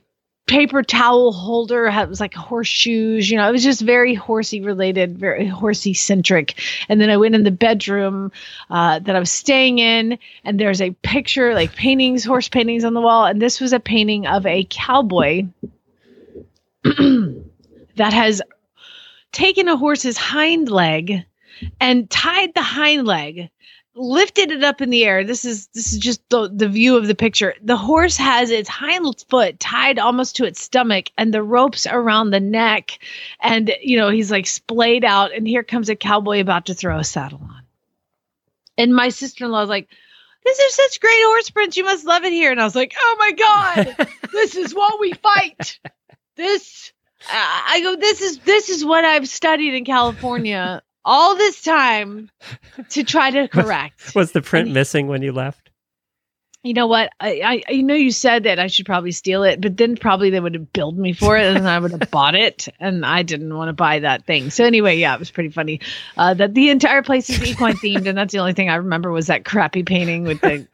paper 0.47 0.81
towel 0.81 1.33
holder 1.33 1.89
had 1.89 2.09
was 2.09 2.19
like 2.19 2.33
horseshoes. 2.33 3.29
You 3.29 3.37
know, 3.37 3.47
it 3.47 3.51
was 3.51 3.63
just 3.63 3.81
very 3.81 4.15
horsey 4.15 4.61
related, 4.61 5.17
very 5.17 5.45
horsey 5.45 5.93
centric. 5.93 6.59
And 6.89 6.99
then 6.99 7.09
I 7.09 7.17
went 7.17 7.35
in 7.35 7.43
the 7.43 7.51
bedroom 7.51 8.31
uh, 8.69 8.99
that 8.99 9.15
I 9.15 9.19
was 9.19 9.31
staying 9.31 9.79
in, 9.79 10.17
and 10.43 10.59
there's 10.59 10.81
a 10.81 10.91
picture 10.91 11.53
like 11.53 11.75
paintings, 11.75 12.23
horse 12.23 12.47
paintings 12.47 12.83
on 12.85 12.93
the 12.93 13.01
wall, 13.01 13.25
and 13.25 13.41
this 13.41 13.59
was 13.59 13.73
a 13.73 13.79
painting 13.79 14.25
of 14.25 14.45
a 14.45 14.65
cowboy 14.69 15.45
that 16.83 18.13
has 18.13 18.41
taken 19.31 19.67
a 19.67 19.77
horse's 19.77 20.17
hind 20.17 20.69
leg 20.69 21.25
and 21.79 22.09
tied 22.09 22.53
the 22.53 22.61
hind 22.61 23.05
leg 23.05 23.49
lifted 23.97 24.51
it 24.51 24.63
up 24.63 24.81
in 24.81 24.89
the 24.89 25.03
air. 25.03 25.23
This 25.23 25.43
is 25.43 25.67
this 25.67 25.91
is 25.91 25.99
just 25.99 26.21
the, 26.29 26.49
the 26.49 26.69
view 26.69 26.95
of 26.97 27.07
the 27.07 27.15
picture. 27.15 27.55
The 27.61 27.77
horse 27.77 28.15
has 28.17 28.51
its 28.51 28.69
hind 28.69 29.05
foot 29.29 29.59
tied 29.59 29.99
almost 29.99 30.37
to 30.37 30.45
its 30.45 30.61
stomach 30.61 31.07
and 31.17 31.33
the 31.33 31.43
ropes 31.43 31.87
around 31.87 32.29
the 32.29 32.39
neck. 32.39 32.99
And 33.41 33.73
you 33.81 33.97
know 33.97 34.09
he's 34.09 34.31
like 34.31 34.47
splayed 34.47 35.03
out 35.03 35.33
and 35.33 35.47
here 35.47 35.63
comes 35.63 35.89
a 35.89 35.95
cowboy 35.95 36.39
about 36.39 36.67
to 36.67 36.73
throw 36.73 36.99
a 36.99 37.03
saddle 37.03 37.41
on. 37.41 37.63
And 38.77 38.95
my 38.95 39.09
sister-in-law 39.09 39.61
was 39.61 39.69
like 39.69 39.89
this 40.45 40.59
is 40.59 40.75
such 40.75 41.01
great 41.01 41.23
horse 41.25 41.49
prints. 41.49 41.75
You 41.75 41.83
must 41.83 42.05
love 42.05 42.23
it 42.23 42.31
here. 42.31 42.51
And 42.51 42.61
i 42.61 42.63
was 42.63 42.75
like 42.75 42.93
oh 42.97 43.15
my 43.19 43.31
god 43.31 44.07
this 44.31 44.55
is 44.55 44.73
what 44.73 44.99
we 44.99 45.13
fight. 45.13 45.79
This 46.35 46.93
I 47.29 47.81
go. 47.81 47.95
This 47.95 48.21
is 48.21 48.39
this 48.39 48.69
is 48.69 48.85
what 48.85 49.05
I've 49.05 49.27
studied 49.27 49.73
in 49.73 49.85
California 49.85 50.81
all 51.05 51.35
this 51.37 51.61
time 51.61 52.29
to 52.89 53.03
try 53.03 53.31
to 53.31 53.47
correct. 53.51 54.13
Was 54.15 54.33
the 54.33 54.41
print 54.41 54.71
missing 54.71 55.07
when 55.07 55.21
you 55.21 55.31
left? 55.31 55.69
You 56.63 56.73
know 56.73 56.87
what? 56.87 57.11
I, 57.19 57.63
I 57.69 57.73
I 57.75 57.81
know 57.81 57.93
you 57.93 58.11
said 58.11 58.43
that 58.43 58.59
I 58.59 58.67
should 58.67 58.85
probably 58.85 59.11
steal 59.11 59.43
it, 59.43 59.61
but 59.61 59.77
then 59.77 59.95
probably 59.95 60.31
they 60.31 60.39
would 60.39 60.53
have 60.53 60.73
billed 60.73 60.97
me 60.97 61.13
for 61.13 61.37
it, 61.37 61.55
and 61.55 61.67
I 61.67 61.79
would 61.79 61.91
have 61.91 62.11
bought 62.11 62.35
it, 62.35 62.67
and 62.79 63.05
I 63.05 63.23
didn't 63.23 63.55
want 63.55 63.69
to 63.69 63.73
buy 63.73 63.99
that 63.99 64.25
thing. 64.25 64.49
So 64.49 64.65
anyway, 64.65 64.97
yeah, 64.97 65.13
it 65.13 65.19
was 65.19 65.31
pretty 65.31 65.49
funny. 65.49 65.79
Uh, 66.17 66.33
that 66.33 66.53
the 66.53 66.69
entire 66.69 67.03
place 67.03 67.29
is 67.29 67.41
equine 67.43 67.75
themed, 67.75 68.07
and 68.07 68.17
that's 68.17 68.33
the 68.33 68.39
only 68.39 68.53
thing 68.53 68.69
I 68.69 68.75
remember 68.75 69.11
was 69.11 69.27
that 69.27 69.45
crappy 69.45 69.83
painting 69.83 70.23
with 70.23 70.41
the 70.41 70.67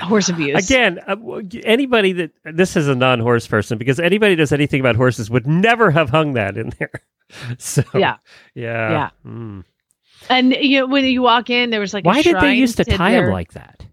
horse 0.00 0.28
abuse. 0.28 0.68
Again, 0.68 0.98
uh, 1.06 1.16
anybody 1.64 2.12
that 2.12 2.30
this 2.44 2.76
is 2.76 2.88
a 2.88 2.94
non-horse 2.94 3.46
person 3.46 3.78
because 3.78 4.00
anybody 4.00 4.32
who 4.32 4.36
does 4.36 4.52
anything 4.52 4.80
about 4.80 4.96
horses 4.96 5.30
would 5.30 5.46
never 5.46 5.90
have 5.90 6.10
hung 6.10 6.34
that 6.34 6.56
in 6.56 6.72
there. 6.78 6.90
So 7.58 7.82
Yeah. 7.94 8.16
yeah, 8.54 8.90
Yeah. 8.90 9.10
Mm. 9.26 9.64
and 10.30 10.52
you 10.54 10.80
know 10.80 10.86
when 10.86 11.04
you 11.04 11.20
walk 11.20 11.50
in, 11.50 11.68
there 11.68 11.80
was 11.80 11.92
like 11.92 12.04
a 12.04 12.08
Why 12.08 12.22
did 12.22 12.40
they 12.40 12.54
used 12.54 12.78
to 12.78 12.84
tie 12.84 13.12
them 13.12 13.30
like 13.30 13.52
that? 13.52 13.84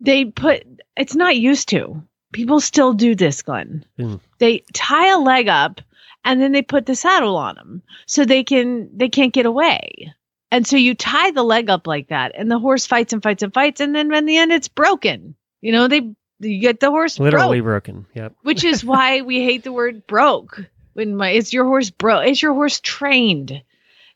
they 0.00 0.24
put 0.24 0.64
it's 0.96 1.14
not 1.14 1.36
used 1.36 1.68
to. 1.68 2.02
People 2.32 2.60
still 2.60 2.94
do 2.94 3.14
this, 3.14 3.42
Glenn. 3.42 3.84
Mm. 3.98 4.20
They 4.38 4.64
tie 4.72 5.12
a 5.12 5.18
leg 5.18 5.48
up 5.48 5.80
and 6.24 6.40
then 6.40 6.52
they 6.52 6.62
put 6.62 6.86
the 6.86 6.96
saddle 6.96 7.36
on 7.36 7.54
them 7.56 7.82
so 8.06 8.24
they 8.24 8.42
can 8.42 8.88
they 8.96 9.08
can't 9.10 9.34
get 9.34 9.46
away. 9.46 10.12
And 10.54 10.64
so 10.64 10.76
you 10.76 10.94
tie 10.94 11.32
the 11.32 11.42
leg 11.42 11.68
up 11.68 11.88
like 11.88 12.10
that, 12.10 12.30
and 12.36 12.48
the 12.48 12.60
horse 12.60 12.86
fights 12.86 13.12
and 13.12 13.20
fights 13.20 13.42
and 13.42 13.52
fights, 13.52 13.80
and 13.80 13.92
then 13.92 14.14
in 14.14 14.24
the 14.24 14.36
end 14.36 14.52
it's 14.52 14.68
broken. 14.68 15.34
You 15.60 15.72
know, 15.72 15.88
they 15.88 16.14
you 16.38 16.60
get 16.60 16.78
the 16.78 16.90
horse 16.90 17.18
Literally 17.18 17.60
broke, 17.60 17.86
broken. 17.86 18.06
Yep. 18.14 18.36
which 18.42 18.62
is 18.62 18.84
why 18.92 19.22
we 19.22 19.42
hate 19.42 19.64
the 19.64 19.72
word 19.72 20.06
broke. 20.06 20.64
When 20.92 21.16
my 21.16 21.30
is 21.30 21.52
your 21.52 21.64
horse 21.64 21.90
broke? 21.90 22.28
Is 22.28 22.40
your 22.40 22.54
horse 22.54 22.78
trained? 22.78 23.64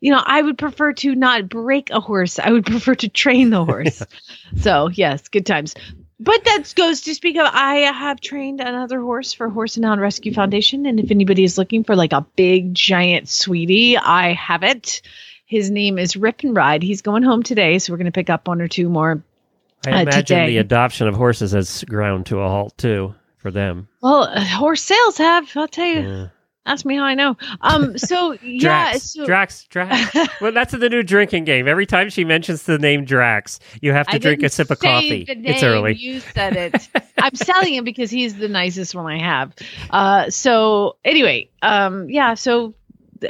You 0.01 0.13
know, 0.13 0.23
I 0.25 0.41
would 0.41 0.59
prefer 0.59 0.93
to 0.93 1.17
not 1.17 1.49
break 1.49 1.91
a 1.91 1.99
horse. 1.99 2.39
I 2.39 2.53
would 2.53 2.67
prefer 2.67 2.95
to 2.95 3.09
train 3.09 3.51
the 3.51 3.65
horse. 3.65 4.01
So 4.59 4.91
yes, 4.91 5.27
good 5.27 5.45
times. 5.45 5.75
But 6.21 6.45
that 6.45 6.73
goes 6.77 7.01
to 7.01 7.17
speak 7.17 7.37
of. 7.37 7.49
I 7.53 7.79
have 7.79 8.21
trained 8.21 8.61
another 8.61 9.01
horse 9.01 9.33
for 9.33 9.49
Horse 9.49 9.75
and 9.75 9.85
Hound 9.85 10.01
Rescue 10.01 10.33
Foundation, 10.33 10.87
and 10.87 11.01
if 11.01 11.11
anybody 11.11 11.43
is 11.43 11.59
looking 11.59 11.83
for 11.83 11.97
like 11.97 12.13
a 12.13 12.27
big 12.37 12.75
giant 12.75 13.29
sweetie, 13.29 13.97
I 13.97 14.35
have 14.35 14.63
it. 14.63 15.03
His 15.49 15.71
name 15.71 15.99
is 15.99 16.15
Rip 16.15 16.43
and 16.45 16.55
Ride. 16.55 16.83
He's 16.83 17.01
going 17.03 17.23
home 17.23 17.43
today, 17.43 17.79
so 17.79 17.93
we're 17.93 17.97
going 17.97 18.05
to 18.05 18.13
pick 18.13 18.29
up 18.31 18.47
one 18.47 18.61
or 18.61 18.69
two 18.69 18.89
more. 18.91 19.23
I 19.87 19.91
Uh, 19.91 20.01
imagine 20.03 20.23
today. 20.25 20.47
the 20.47 20.59
adoption 20.59 21.09
of 21.09 21.15
horses 21.15 21.53
has 21.53 21.85
ground 21.85 22.27
to 22.27 22.39
a 22.41 22.49
halt 22.49 22.77
too 22.77 23.15
for 23.39 23.51
them. 23.51 23.89
Well, 24.03 24.25
uh, 24.25 24.45
horse 24.45 24.83
sales 24.83 25.17
have. 25.19 25.51
I'll 25.57 25.67
tell 25.67 25.87
you. 25.87 26.01
Yeah. 26.01 26.27
Ask 26.67 26.85
me 26.85 26.97
how 26.97 27.05
I 27.05 27.15
know. 27.15 27.35
Um. 27.63 27.97
So 27.97 28.33
yeah. 28.43 28.61
Drax, 28.61 29.03
So 29.15 29.25
Drax, 29.25 29.65
Drax. 29.71 30.15
well, 30.43 30.53
that's 30.53 30.73
the 30.73 30.89
new 30.91 31.03
drinking 31.03 31.45
game. 31.45 31.67
Every 31.67 31.87
time 31.87 32.11
she 32.11 32.25
mentions 32.25 32.65
the 32.65 32.79
name 32.79 33.07
Drax, 33.07 33.59
you 33.81 33.93
have 33.95 34.07
to 34.09 34.17
I 34.17 34.19
drink 34.19 34.43
a 34.43 34.51
sip 34.51 34.71
of 34.71 34.79
coffee. 34.79 35.25
It's 35.27 35.63
early. 35.63 35.95
You 35.95 36.21
said 36.21 36.57
it. 36.57 36.89
I'm 37.17 37.35
selling 37.35 37.73
him 37.73 37.85
because 37.85 38.11
he's 38.11 38.37
the 38.37 38.49
nicest 38.49 38.95
one 38.95 39.07
I 39.07 39.19
have. 39.19 39.55
Uh, 39.89 40.29
so 40.29 40.97
anyway, 41.07 41.49
um, 41.63 42.11
yeah. 42.11 42.35
So 42.35 42.75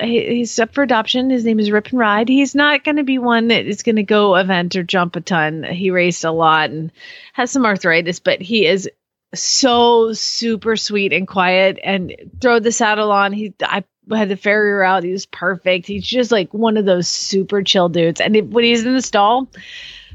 he's 0.01 0.59
up 0.59 0.75
for 0.75 0.83
adoption. 0.83 1.31
His 1.31 1.45
name 1.45 1.61
is 1.61 1.71
Rip 1.71 1.89
and 1.89 1.99
Ride. 1.99 2.29
He's 2.29 2.55
not 2.55 2.85
going 2.85 2.97
to 2.97 3.05
be 3.05 3.19
one 3.19 3.49
that 3.49 3.67
is 3.67 3.83
going 3.83 3.97
to 3.97 4.03
go 4.03 4.37
event 4.37 4.77
or 4.77 4.83
jump 4.83 5.17
a 5.17 5.21
ton. 5.21 5.63
He 5.63 5.91
raced 5.91 6.25
a 6.25 6.31
lot 6.31 6.71
and 6.71 6.93
has 7.33 7.51
some 7.51 7.67
arthritis, 7.67 8.21
but 8.21 8.41
he 8.41 8.67
is 8.67 8.89
so 9.35 10.13
super 10.13 10.77
sweet 10.77 11.13
and 11.13 11.27
quiet. 11.27 11.79
And 11.83 12.15
throw 12.41 12.61
the 12.61 12.73
saddle 12.73 13.13
on. 13.13 13.33
He 13.33 13.55
I 13.63 13.85
had 14.11 14.29
the 14.29 14.37
farrier 14.37 14.83
out. 14.83 15.05
He 15.05 15.13
was 15.13 15.27
perfect. 15.27 15.87
He's 15.87 16.07
just 16.07 16.33
like 16.33 16.53
one 16.55 16.77
of 16.77 16.85
those 16.85 17.09
super 17.09 17.63
chill 17.63 17.89
dudes. 17.89 18.21
And 18.21 18.37
if, 18.37 18.47
when 18.47 18.65
he's 18.65 18.85
in 18.85 18.95
the 18.95 19.03
stall 19.03 19.49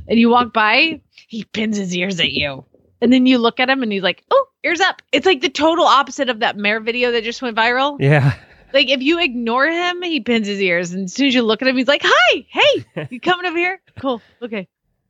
and 0.07 0.19
you 0.19 0.29
walk 0.29 0.53
by, 0.53 1.01
he 1.27 1.43
pins 1.43 1.77
his 1.77 1.95
ears 1.95 2.19
at 2.19 2.31
you. 2.31 2.65
And 3.01 3.11
then 3.11 3.25
you 3.25 3.37
look 3.37 3.59
at 3.59 3.69
him 3.69 3.83
and 3.83 3.91
he's 3.91 4.03
like, 4.03 4.23
oh, 4.31 4.47
ears 4.63 4.79
up. 4.79 5.01
It's 5.11 5.25
like 5.25 5.41
the 5.41 5.49
total 5.49 5.85
opposite 5.85 6.29
of 6.29 6.39
that 6.39 6.57
mare 6.57 6.79
video 6.79 7.11
that 7.11 7.23
just 7.23 7.41
went 7.41 7.57
viral. 7.57 7.97
Yeah. 7.99 8.35
Like 8.73 8.89
if 8.89 9.01
you 9.01 9.19
ignore 9.19 9.67
him, 9.67 10.01
he 10.01 10.19
pins 10.19 10.47
his 10.47 10.59
ears. 10.61 10.91
And 10.91 11.05
as 11.05 11.13
soon 11.13 11.27
as 11.27 11.35
you 11.35 11.43
look 11.43 11.61
at 11.61 11.67
him, 11.67 11.77
he's 11.77 11.87
like, 11.87 12.01
hi, 12.03 12.45
hey, 12.49 13.07
you 13.11 13.19
coming 13.19 13.45
over 13.45 13.57
here? 13.57 13.79
Cool. 13.99 14.21
Okay. 14.41 14.67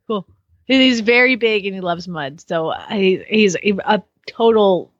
Cool. 0.07 0.27
And 0.69 0.81
he's 0.81 0.99
very 0.99 1.35
big 1.35 1.65
and 1.65 1.73
he 1.73 1.81
loves 1.81 2.07
mud. 2.07 2.41
So 2.47 2.69
I, 2.69 3.23
he's 3.27 3.55
a 3.55 4.01
total, 4.27 4.91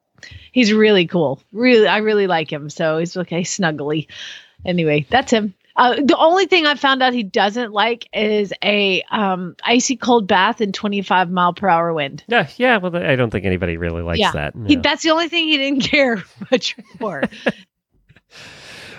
he's 0.52 0.72
really 0.74 1.08
cool. 1.08 1.42
Really, 1.52 1.88
I 1.88 1.98
really 1.98 2.28
like 2.28 2.52
him. 2.52 2.70
So 2.70 2.98
he's 3.00 3.16
okay, 3.18 3.42
snuggly. 3.44 4.08
Anyway, 4.66 5.06
that's 5.10 5.32
him. 5.32 5.54
Uh, 5.76 5.96
the 5.96 6.16
only 6.18 6.46
thing 6.46 6.68
I 6.68 6.76
found 6.76 7.02
out 7.02 7.14
he 7.14 7.24
doesn't 7.24 7.74
like 7.74 8.08
is 8.14 8.54
a 8.64 9.02
um, 9.10 9.56
icy 9.64 9.96
cold 9.96 10.28
bath 10.28 10.62
and 10.62 10.72
25 10.74 11.32
mile 11.32 11.54
per 11.54 11.68
hour 11.68 11.94
wind. 11.94 12.24
Yeah, 12.28 12.48
yeah. 12.58 12.78
Well, 12.78 12.96
I 12.96 13.16
don't 13.16 13.32
think 13.32 13.46
anybody 13.46 13.78
really 13.78 14.04
likes 14.04 14.20
Yeah. 14.20 14.32
that. 14.34 14.54
He, 14.68 14.76
that's 14.76 15.02
the 15.02 15.10
only 15.10 15.30
thing 15.30 15.48
he 15.48 15.58
didn't 15.58 15.82
care 15.90 16.24
much 16.52 16.76
for. 17.00 17.24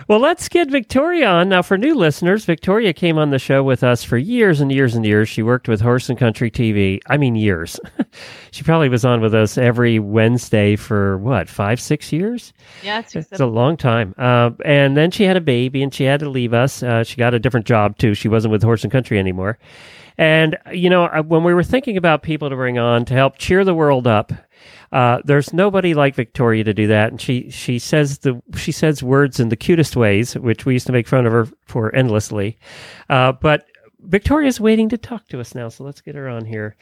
Well, 0.07 0.19
let's 0.19 0.51
get 0.51 0.71
Victoria 0.71 1.27
on. 1.27 1.49
Now, 1.49 1.63
for 1.63 1.79
new 1.79 1.95
listeners, 1.95 2.45
Victoria 2.45 2.93
came 2.93 3.17
on 3.17 3.31
the 3.31 3.39
show 3.39 3.63
with 3.63 3.83
us 3.83 4.05
for 4.05 4.19
years 4.19 4.61
and 4.61 4.71
years 4.71 4.95
and 4.95 5.05
years. 5.05 5.31
She 5.31 5.43
worked 5.43 5.67
with 5.67 5.81
Horse 5.81 6.11
and 6.11 6.19
Country 6.19 6.51
TV. 6.51 7.01
I 7.09 7.17
mean, 7.17 7.37
years. 7.37 7.81
she 8.51 8.63
probably 8.63 8.91
was 8.91 9.07
on 9.07 9.23
with 9.23 9.35
us 9.35 9.57
every 9.57 9.99
Wednesday 9.99 10.77
for 10.77 11.17
what, 11.19 11.49
five, 11.49 11.81
six 11.81 12.13
years? 12.13 12.53
yeah, 12.83 12.99
it's 12.99 13.15
It's 13.15 13.41
a 13.41 13.47
long 13.47 13.79
time. 13.79 14.15
Uh, 14.19 14.51
and 14.65 14.95
then 14.95 15.11
she 15.11 15.25
had 15.25 15.39
a 15.39 15.41
baby 15.41 15.83
and 15.83 15.93
she 15.95 16.05
had 16.05 16.21
to 16.21 16.29
leave 16.29 16.53
us. 16.53 16.83
Uh, 16.83 17.03
she 17.03 17.17
got 17.17 17.33
a 17.33 17.39
different 17.39 17.67
job 17.67 17.97
too. 17.97 18.15
She 18.15 18.29
wasn't 18.29 18.53
with 18.53 18.63
Horse 18.63 18.83
and 18.83 18.93
Country 18.93 19.19
anymore. 19.19 19.59
And, 20.17 20.57
you 20.73 20.91
know, 20.91 21.07
uh, 21.07 21.23
when 21.23 21.43
we 21.43 21.55
were 21.55 21.65
thinking 21.65 21.97
about 21.97 22.23
people 22.23 22.51
to 22.51 22.57
bring 22.57 22.79
on 22.79 23.05
to 23.07 23.15
help 23.15 23.39
cheer 23.39 23.65
the 23.65 23.75
world 23.75 24.07
up, 24.07 24.33
uh, 24.95 25.21
there's 25.25 25.53
nobody 25.53 25.93
like 25.93 26.15
Victoria 26.15 26.63
to 26.63 26.73
do 26.73 26.87
that. 26.87 27.11
And 27.11 27.21
she, 27.21 27.51
she 27.51 27.81
says 27.81 28.21
the, 28.21 28.41
she 28.57 28.71
says 28.71 29.03
words 29.03 29.41
in 29.41 29.49
the 29.49 29.57
cutest 29.57 29.97
ways, 29.97 30.35
which 30.35 30.65
we 30.65 30.73
used 30.75 30.87
to 30.87 30.93
make 30.93 31.09
fun 31.09 31.27
of 31.27 31.33
her 31.33 31.49
for 31.67 31.93
endlessly. 31.95 32.57
Uh, 33.11 33.33
but 33.33 33.67
Victoria's 33.99 34.61
waiting 34.61 34.89
to 34.91 34.97
talk 34.97 35.27
to 35.29 35.41
us 35.41 35.53
now. 35.53 35.69
So 35.69 35.83
let's 35.83 36.01
get 36.01 36.15
her 36.15 36.29
on 36.29 36.45
here. 36.45 36.77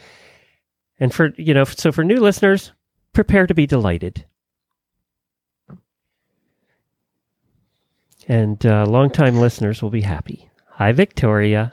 And 1.00 1.12
for, 1.12 1.33
you 1.38 1.54
know, 1.54 1.64
so 1.64 1.90
for 1.90 2.04
new 2.04 2.21
listeners, 2.21 2.73
prepare 3.14 3.47
to 3.47 3.54
be 3.54 3.66
delighted. 3.66 4.26
And 8.28 8.64
uh, 8.66 8.85
longtime 8.87 9.38
listeners 9.38 9.81
will 9.83 9.90
be 9.90 10.02
happy. 10.02 10.50
Hi, 10.73 10.92
Victoria. 10.92 11.73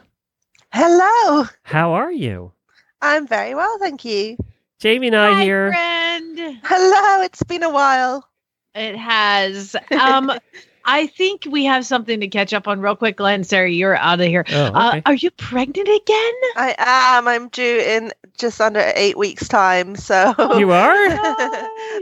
Hello. 0.71 1.47
How 1.63 1.91
are 1.91 2.11
you? 2.13 2.53
I'm 3.01 3.27
very 3.27 3.55
well, 3.55 3.77
thank 3.79 4.05
you. 4.05 4.37
Jamie 4.79 5.07
and 5.07 5.15
I 5.17 5.33
Hi, 5.33 5.43
here. 5.43 5.71
friend. 5.71 6.08
Hello, 6.63 7.23
it's 7.23 7.43
been 7.43 7.63
a 7.63 7.69
while. 7.69 8.27
It 8.75 8.95
has. 8.95 9.75
Um, 9.91 10.31
I 10.85 11.07
think 11.07 11.45
we 11.49 11.65
have 11.65 11.85
something 11.85 12.21
to 12.21 12.27
catch 12.27 12.53
up 12.53 12.67
on 12.67 12.79
real 12.79 12.95
quick. 12.95 13.17
Glenn, 13.17 13.43
Sarah, 13.43 13.69
you're 13.69 13.95
out 13.95 14.21
of 14.21 14.27
here. 14.27 14.45
Oh, 14.49 14.71
Uh, 14.73 15.01
are 15.05 15.13
you 15.13 15.29
pregnant 15.31 15.87
again? 15.87 16.33
I 16.55 16.75
am. 16.79 17.27
I'm 17.27 17.49
due 17.49 17.79
in 17.79 18.11
just 18.37 18.59
under 18.61 18.91
eight 18.95 19.17
weeks' 19.17 19.47
time. 19.47 19.95
So 19.95 20.33
you 20.57 20.71
are? 20.71 20.95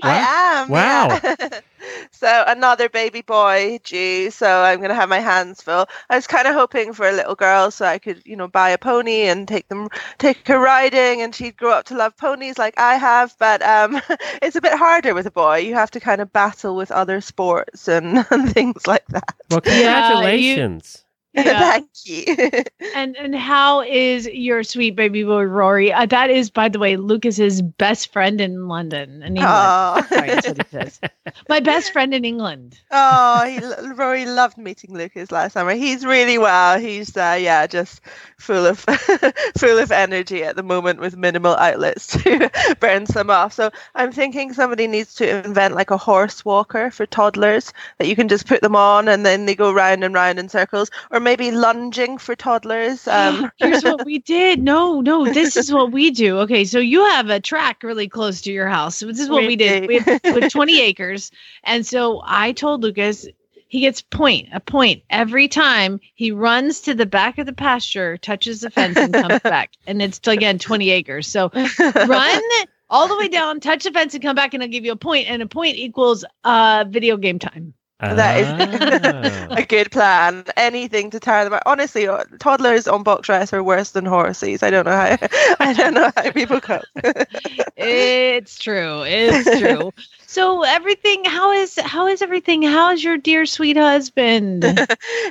I 0.04 0.62
am. 0.62 0.70
Wow. 0.70 1.20
yeah. 1.22 1.60
so 2.12 2.44
another 2.48 2.90
baby 2.90 3.22
boy 3.22 3.80
due. 3.84 4.32
So 4.32 4.62
I'm 4.62 4.82
gonna 4.82 4.94
have 4.96 5.10
my 5.10 5.20
hands 5.20 5.62
full. 5.62 5.88
I 6.10 6.16
was 6.16 6.28
kind 6.28 6.48
of 6.48 6.54
hoping 6.54 6.94
for 6.94 7.08
a 7.08 7.12
little 7.14 7.36
girl, 7.36 7.72
so 7.72 7.86
I 7.86 7.98
could, 8.00 8.22
you 8.26 8.36
know, 8.36 8.48
buy 8.48 8.70
a 8.70 8.78
pony 8.78 9.24
and 9.24 9.48
take 9.48 9.68
them, 9.70 9.90
take 10.18 10.48
her 10.48 10.60
riding, 10.60 11.22
and 11.22 11.34
she'd 11.34 11.58
grow 11.58 11.72
up 11.72 11.86
to 11.86 11.96
love 11.96 12.16
ponies 12.18 12.58
like 12.58 12.78
I 12.78 12.96
have. 12.96 13.36
But 13.40 13.62
um, 13.62 14.02
it's 14.42 14.56
a 14.56 14.62
bit 14.62 14.74
harder 14.78 15.14
with 15.14 15.26
a 15.26 15.32
boy. 15.32 15.58
You 15.58 15.76
have 15.76 15.92
to 15.92 16.00
kind 16.00 16.22
of 16.22 16.32
battle 16.34 16.76
with 16.76 16.92
other 16.92 17.22
sports 17.22 17.88
and, 17.88 18.26
and 18.32 18.52
things 18.52 18.88
like 18.88 19.08
that. 19.08 19.36
Well, 19.50 19.62
Yeah, 19.66 19.74
you- 19.76 19.84
congratulations. 19.84 21.04
Yeah. 21.46 21.72
Thank 21.72 21.90
you. 22.06 22.64
and 22.96 23.16
and 23.16 23.36
how 23.36 23.82
is 23.82 24.28
your 24.28 24.64
sweet 24.64 24.96
baby 24.96 25.24
boy 25.24 25.44
Rory? 25.44 25.94
Uh, 25.94 26.08
that 26.08 26.32
is, 26.32 26.50
by 26.50 26.68
the 26.68 26.80
way, 26.80 26.98
Lucas's 26.98 27.62
best 27.62 28.12
friend 28.12 28.42
in 28.42 28.68
London. 28.68 29.22
In 29.22 29.38
England. 29.38 29.46
Aw. 29.48 30.02
Sorry, 30.10 30.28
that's 30.30 30.48
what 30.48 30.58
he 30.58 30.70
says. 30.72 31.00
My 31.50 31.60
best 31.60 31.94
friend 31.94 32.12
in 32.16 32.26
England. 32.26 32.80
Oh, 32.90 33.46
he, 33.46 33.94
Rory 33.94 34.26
loved 34.26 34.58
meeting 34.58 34.96
Lucas 34.98 35.32
last 35.32 35.54
summer. 35.54 35.74
He's 35.74 36.04
really 36.06 36.40
well. 36.40 36.80
He's 36.80 37.16
uh, 37.16 37.38
yeah, 37.40 37.68
just 37.68 38.02
full 38.40 38.66
of 38.66 38.80
full 38.80 39.78
of 39.78 39.92
energy 39.92 40.44
at 40.44 40.56
the 40.56 40.64
moment 40.64 41.00
with 41.00 41.18
minimal 41.18 41.56
outlets 41.56 42.08
to 42.08 42.50
burn 42.80 43.06
some 43.06 43.30
off. 43.30 43.54
So 43.54 43.70
I'm 43.94 44.12
thinking 44.12 44.54
somebody 44.54 44.88
needs 44.88 45.14
to 45.16 45.46
invent 45.46 45.76
like 45.76 45.92
a 45.92 45.98
horse 45.98 46.44
walker 46.44 46.90
for 46.90 47.06
toddlers 47.06 47.74
that 48.00 48.08
you 48.08 48.16
can 48.16 48.28
just 48.28 48.48
put 48.48 48.62
them 48.62 48.76
on 48.76 49.08
and 49.08 49.24
then 49.24 49.46
they 49.46 49.54
go 49.54 49.72
round 49.72 50.04
and 50.04 50.16
round 50.16 50.40
in 50.40 50.50
circles, 50.50 50.90
or 51.12 51.20
maybe 51.28 51.52
lunging 51.52 52.18
for 52.18 52.36
toddlers. 52.36 53.08
Um, 53.18 53.52
Here's 53.58 53.84
what 53.84 54.06
we 54.06 54.20
did. 54.20 54.62
No, 54.62 55.02
no, 55.02 55.26
this 55.26 55.58
is 55.58 55.72
what 55.74 55.92
we 55.92 56.12
do. 56.12 56.40
Okay, 56.40 56.66
so 56.66 56.80
you 56.80 57.04
have 57.06 57.30
a 57.30 57.40
track 57.40 57.84
really 57.84 58.08
close 58.08 58.42
to 58.42 58.52
your 58.52 58.68
house. 58.68 59.00
This 59.00 59.20
is 59.20 59.30
what 59.30 59.42
we, 59.42 59.48
We 59.48 59.56
did. 59.56 59.82
do. 59.82 59.88
We 59.88 59.98
have, 59.98 60.22
we 60.24 60.42
have 60.42 60.52
20 60.52 60.82
acres, 60.82 61.32
and 61.64 61.86
so 61.86 62.22
I 62.24 62.52
told 62.54 62.84
Lucas 62.84 63.28
he 63.70 63.82
gets 63.82 64.02
point 64.02 64.50
a 64.54 64.60
point 64.60 65.04
every 65.10 65.48
time 65.48 66.00
he 66.16 66.32
runs 66.32 66.82
to 66.82 66.94
the 66.94 67.06
back 67.06 67.38
of 67.38 67.46
the 67.46 67.54
pasture, 67.54 68.18
touches 68.18 68.62
the 68.62 68.70
fence, 68.70 68.98
and 68.98 69.14
comes 69.14 69.40
back. 69.44 69.72
And 69.86 70.02
it's 70.02 70.20
again 70.26 70.60
20 70.60 70.90
acres. 70.92 71.28
So 71.28 71.52
run 71.54 72.42
all 72.90 73.08
the 73.10 73.18
way 73.18 73.28
down, 73.28 73.60
touch 73.60 73.84
the 73.84 73.92
fence, 73.92 74.14
and 74.14 74.24
come 74.24 74.36
back, 74.36 74.54
and 74.54 74.64
I'll 74.64 74.70
give 74.70 74.86
you 74.86 74.94
a 74.94 74.96
point. 74.96 75.30
And 75.30 75.42
a 75.42 75.48
point 75.48 75.76
equals 75.76 76.24
uh 76.44 76.86
video 76.88 77.18
game 77.18 77.40
time. 77.40 77.74
That 78.00 78.40
is 78.40 78.48
Ah. 78.48 79.48
a 79.58 79.66
good 79.66 79.92
plan. 79.92 80.44
Anything 80.56 81.10
to 81.10 81.20
tire 81.20 81.44
them 81.46 81.54
out. 81.54 81.64
Honestly, 81.66 82.08
uh, 82.08 82.24
toddlers 82.40 82.88
on 82.88 83.02
box 83.02 83.28
rest 83.28 83.54
are 83.54 83.64
worse 83.64 83.92
than 83.92 84.06
horses. 84.06 84.62
I 84.62 84.70
don't 84.70 84.86
know 84.86 84.92
how. 84.92 85.18
I 85.60 85.74
don't 85.74 85.96
know 85.96 86.12
how 86.16 86.32
people 86.32 86.62
cope. 86.62 86.84
it's 87.76 88.60
true. 88.60 89.04
It's 89.04 89.60
true. 89.60 89.92
So 90.28 90.64
everything, 90.64 91.26
how 91.26 91.52
is 91.52 91.80
how 91.84 92.06
is 92.08 92.22
everything? 92.22 92.62
How 92.62 92.92
is 92.92 93.04
your 93.04 93.18
dear 93.18 93.46
sweet 93.48 93.78
husband? 93.78 94.64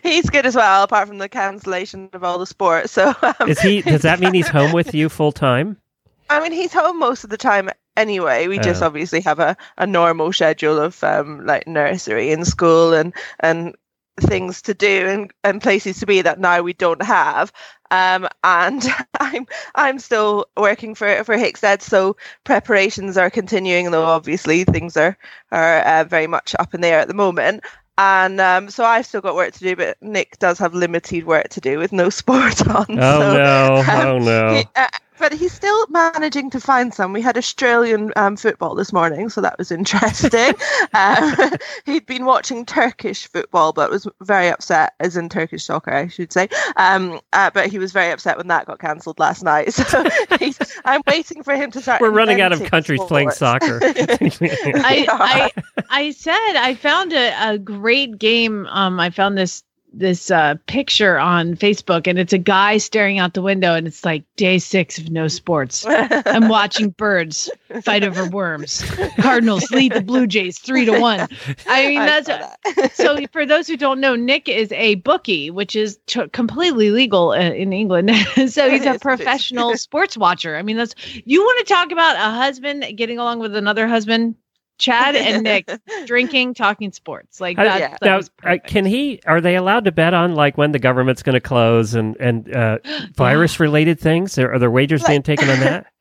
he's 0.02 0.28
good 0.28 0.46
as 0.46 0.56
well, 0.56 0.82
apart 0.82 1.06
from 1.06 1.18
the 1.18 1.28
cancellation 1.28 2.08
of 2.14 2.24
all 2.24 2.38
the 2.38 2.46
sports. 2.46 2.92
So, 2.92 3.14
um, 3.22 3.48
Is 3.48 3.60
he? 3.60 3.82
Does 3.82 4.02
that 4.02 4.18
mean 4.20 4.34
he's 4.34 4.48
home 4.48 4.72
with 4.72 4.92
you 4.94 5.08
full 5.08 5.32
time? 5.32 5.76
I 6.30 6.40
mean, 6.40 6.50
he's 6.50 6.72
home 6.72 6.98
most 6.98 7.22
of 7.22 7.30
the 7.30 7.36
time 7.36 7.70
anyway. 7.96 8.48
We 8.48 8.58
just 8.58 8.82
obviously 8.82 9.20
have 9.22 9.38
a, 9.38 9.56
a 9.78 9.86
normal 9.86 10.32
schedule 10.32 10.78
of 10.78 11.02
um, 11.04 11.44
like 11.46 11.66
nursery 11.66 12.32
and 12.32 12.46
school 12.46 12.92
and 12.94 13.14
and 13.40 13.74
things 14.18 14.62
to 14.62 14.72
do 14.74 15.06
and, 15.06 15.30
and 15.44 15.60
places 15.60 16.00
to 16.00 16.06
be 16.06 16.22
that 16.22 16.40
now 16.40 16.62
we 16.62 16.72
don't 16.72 17.02
have. 17.02 17.52
Um, 17.90 18.28
and 18.42 18.82
I'm 19.20 19.46
I'm 19.74 19.98
still 19.98 20.46
working 20.56 20.94
for 20.94 21.24
for 21.24 21.36
Hickstead, 21.36 21.82
so 21.82 22.16
preparations 22.44 23.16
are 23.16 23.30
continuing. 23.30 23.90
Though 23.90 24.04
obviously 24.04 24.64
things 24.64 24.96
are 24.96 25.16
are 25.52 25.80
uh, 25.80 26.04
very 26.04 26.26
much 26.26 26.54
up 26.58 26.74
in 26.74 26.80
the 26.80 26.88
air 26.88 27.00
at 27.00 27.08
the 27.08 27.14
moment. 27.14 27.64
And 27.98 28.40
um, 28.42 28.68
so 28.68 28.84
I've 28.84 29.06
still 29.06 29.22
got 29.22 29.36
work 29.36 29.54
to 29.54 29.60
do, 29.60 29.74
but 29.74 29.96
Nick 30.02 30.38
does 30.38 30.58
have 30.58 30.74
limited 30.74 31.24
work 31.24 31.48
to 31.50 31.60
do 31.60 31.78
with 31.78 31.92
no 31.92 32.10
sport 32.10 32.66
on. 32.68 32.86
Oh 32.90 33.20
so, 33.20 33.34
no! 33.34 33.84
um, 33.88 34.06
Oh 34.06 34.18
no! 34.18 34.54
he- 34.56 34.68
uh, 34.76 34.88
but 35.18 35.32
he's 35.32 35.52
still 35.52 35.86
managing 35.88 36.50
to 36.50 36.60
find 36.60 36.92
some. 36.92 37.12
We 37.12 37.22
had 37.22 37.36
Australian 37.36 38.12
um, 38.16 38.36
football 38.36 38.74
this 38.74 38.92
morning, 38.92 39.28
so 39.28 39.40
that 39.40 39.58
was 39.58 39.70
interesting. 39.70 40.54
um, 40.94 41.34
he'd 41.86 42.06
been 42.06 42.24
watching 42.24 42.66
Turkish 42.66 43.28
football, 43.28 43.72
but 43.72 43.90
was 43.90 44.06
very 44.22 44.48
upset, 44.48 44.94
as 45.00 45.16
in 45.16 45.28
Turkish 45.28 45.64
soccer, 45.64 45.92
I 45.92 46.08
should 46.08 46.32
say. 46.32 46.48
Um, 46.76 47.20
uh, 47.32 47.50
but 47.52 47.68
he 47.68 47.78
was 47.78 47.92
very 47.92 48.10
upset 48.12 48.36
when 48.36 48.48
that 48.48 48.66
got 48.66 48.78
cancelled 48.78 49.18
last 49.18 49.42
night. 49.42 49.74
So 49.86 50.04
he's, 50.38 50.58
I'm 50.84 51.00
waiting 51.06 51.44
for 51.44 51.54
him 51.54 51.70
to 51.70 51.80
start. 51.80 52.00
We're 52.00 52.10
running 52.10 52.40
out 52.40 52.50
of 52.52 52.60
inventing 52.60 52.70
countries 52.70 53.00
playing 53.06 53.30
soccer. 53.30 53.78
I, 53.82 55.06
I 55.08 55.50
I 55.90 56.10
said 56.10 56.56
I 56.56 56.74
found 56.74 57.12
a, 57.12 57.52
a 57.52 57.58
great 57.58 58.18
game. 58.18 58.66
Um, 58.66 58.98
I 58.98 59.10
found 59.10 59.38
this 59.38 59.62
this 59.98 60.30
uh, 60.30 60.54
picture 60.66 61.18
on 61.18 61.56
Facebook, 61.56 62.06
and 62.06 62.18
it's 62.18 62.32
a 62.32 62.38
guy 62.38 62.78
staring 62.78 63.18
out 63.18 63.34
the 63.34 63.42
window, 63.42 63.74
and 63.74 63.86
it's 63.86 64.04
like 64.04 64.24
day 64.36 64.58
six 64.58 64.98
of 64.98 65.10
no 65.10 65.28
sports. 65.28 65.84
I'm 65.88 66.48
watching 66.48 66.90
birds 66.90 67.50
fight 67.82 68.04
over 68.04 68.28
worms. 68.28 68.84
Cardinals 69.20 69.70
lead 69.70 69.92
the 69.92 70.02
Blue 70.02 70.26
Jays 70.26 70.58
three 70.58 70.84
to 70.84 70.98
one. 71.00 71.28
I 71.66 71.86
mean, 71.86 72.00
I 72.00 72.06
that's 72.06 72.26
that. 72.28 72.92
so. 72.94 73.16
For 73.32 73.46
those 73.46 73.66
who 73.66 73.76
don't 73.76 74.00
know, 74.00 74.14
Nick 74.14 74.48
is 74.48 74.70
a 74.72 74.96
bookie, 74.96 75.50
which 75.50 75.74
is 75.74 75.98
t- 76.06 76.28
completely 76.28 76.90
legal 76.90 77.30
uh, 77.30 77.36
in 77.36 77.72
England. 77.72 78.10
so 78.34 78.42
he's 78.44 78.58
a 78.58 78.74
is, 78.74 78.86
it 78.86 78.94
is. 78.96 78.98
professional 78.98 79.76
sports 79.76 80.16
watcher. 80.16 80.56
I 80.56 80.62
mean, 80.62 80.76
that's 80.76 80.94
you 81.24 81.40
want 81.40 81.66
to 81.66 81.74
talk 81.74 81.90
about 81.90 82.16
a 82.16 82.36
husband 82.36 82.84
getting 82.96 83.18
along 83.18 83.40
with 83.40 83.56
another 83.56 83.88
husband. 83.88 84.36
Chad 84.78 85.16
and 85.16 85.42
Nick 85.44 85.70
drinking, 86.06 86.54
talking 86.54 86.92
sports. 86.92 87.40
Like 87.40 87.56
How- 87.56 87.64
that. 87.64 87.80
yeah. 87.80 87.88
that 88.00 88.02
now, 88.06 88.16
was 88.16 88.30
uh, 88.44 88.56
can 88.64 88.84
he? 88.84 89.20
Are 89.26 89.40
they 89.40 89.56
allowed 89.56 89.84
to 89.84 89.92
bet 89.92 90.14
on 90.14 90.34
like 90.34 90.58
when 90.58 90.72
the 90.72 90.78
government's 90.78 91.22
going 91.22 91.34
to 91.34 91.40
close 91.40 91.94
and 91.94 92.16
and 92.18 92.54
uh, 92.54 92.78
virus 93.14 93.58
related 93.60 93.98
things? 94.00 94.38
Are, 94.38 94.52
are 94.52 94.58
there 94.58 94.70
wagers 94.70 95.02
Like- 95.02 95.10
being 95.10 95.22
taken 95.22 95.48
on 95.48 95.60
that? 95.60 95.86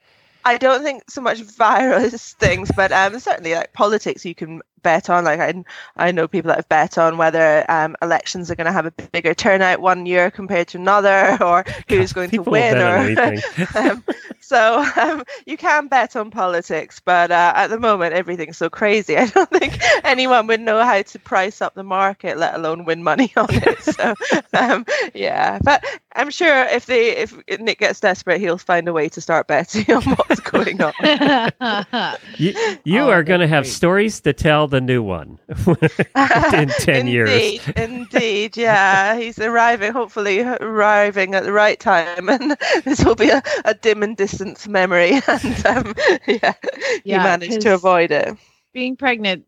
I 0.48 0.58
don't 0.60 0.84
think 0.84 1.10
so 1.10 1.22
much 1.22 1.42
virus 1.42 2.34
things, 2.34 2.70
but 2.76 2.92
um, 2.92 3.18
certainly 3.20 3.56
like 3.56 3.74
politics 3.74 4.24
you 4.24 4.36
can 4.36 4.62
bet 4.86 5.10
on. 5.10 5.26
Like 5.26 5.42
I, 5.42 5.66
I 5.98 6.12
know 6.14 6.30
people 6.30 6.50
that 6.50 6.58
have 6.60 6.70
bet 6.70 6.98
on 6.98 7.18
whether 7.18 7.66
um, 7.70 7.98
elections 8.02 8.52
are 8.52 8.56
going 8.56 8.68
to 8.68 8.72
have 8.74 8.86
a 8.86 8.92
bigger 8.92 9.34
turnout 9.34 9.82
one 9.82 10.06
year 10.06 10.32
compared 10.32 10.70
to 10.70 10.78
another, 10.78 11.38
or 11.44 11.66
who's 11.90 12.14
going 12.14 12.30
to 12.32 12.44
win. 12.44 12.78
Or 12.78 12.98
um, 13.76 14.04
so 14.40 14.86
um, 14.96 15.24
you 15.46 15.58
can 15.58 15.88
bet 15.88 16.16
on 16.16 16.32
politics, 16.32 17.02
but 17.04 17.32
uh, 17.32 17.54
at 17.56 17.68
the 17.68 17.80
moment 17.80 18.14
everything's 18.14 18.58
so 18.58 18.70
crazy. 18.70 19.18
I 19.24 19.28
don't 19.28 19.50
think 19.50 19.80
anyone 20.06 20.48
would 20.48 20.62
know 20.62 20.84
how 20.84 21.02
to 21.02 21.20
price 21.20 21.62
up 21.62 21.76
the 21.76 21.84
market, 21.84 22.38
let 22.38 22.56
alone 22.56 22.86
win 22.86 23.04
money 23.04 23.34
on 23.36 23.48
it. 23.50 23.82
So 23.84 24.14
um, 24.54 24.86
yeah, 25.14 25.60
but 25.64 25.84
I'm 26.16 26.30
sure 26.30 26.64
if 26.66 26.86
they 26.86 27.18
if 27.18 27.36
Nick 27.60 27.80
gets 27.80 28.00
desperate, 28.00 28.40
he'll 28.40 28.58
find 28.58 28.88
a 28.88 28.94
way 28.94 29.10
to 29.10 29.22
start 29.22 29.48
betting 29.48 29.92
on 29.94 30.04
what's 30.04 30.42
going 30.42 30.82
on. 30.82 30.94
You, 32.38 32.54
you 32.84 33.02
Oh, 33.02 33.10
are 33.10 33.24
going 33.24 33.42
to 33.42 33.48
have 33.48 33.68
stories 33.68 34.22
to 34.22 34.34
tell 34.34 34.68
the 34.76 34.82
new 34.82 35.02
one 35.02 35.40
in 36.54 36.68
10 36.80 37.08
years. 37.08 37.30
Indeed, 37.30 37.74
indeed, 37.78 38.58
yeah. 38.58 39.18
He's 39.18 39.40
arriving, 39.40 39.94
hopefully 39.94 40.42
arriving 40.42 41.34
at 41.34 41.44
the 41.44 41.54
right 41.54 41.80
time, 41.80 42.28
and 42.36 42.58
this 42.84 43.04
will 43.06 43.16
be 43.16 43.30
a, 43.30 43.42
a 43.64 43.74
dim 43.74 44.04
and 44.04 44.18
distant 44.18 44.68
memory. 44.68 45.22
And 45.28 45.66
um, 45.66 45.96
yeah, 46.28 46.54
he 47.04 47.12
managed 47.12 47.62
to 47.62 47.74
avoid 47.74 48.12
it. 48.12 48.38
Being 48.74 48.98
pregnant 48.98 49.46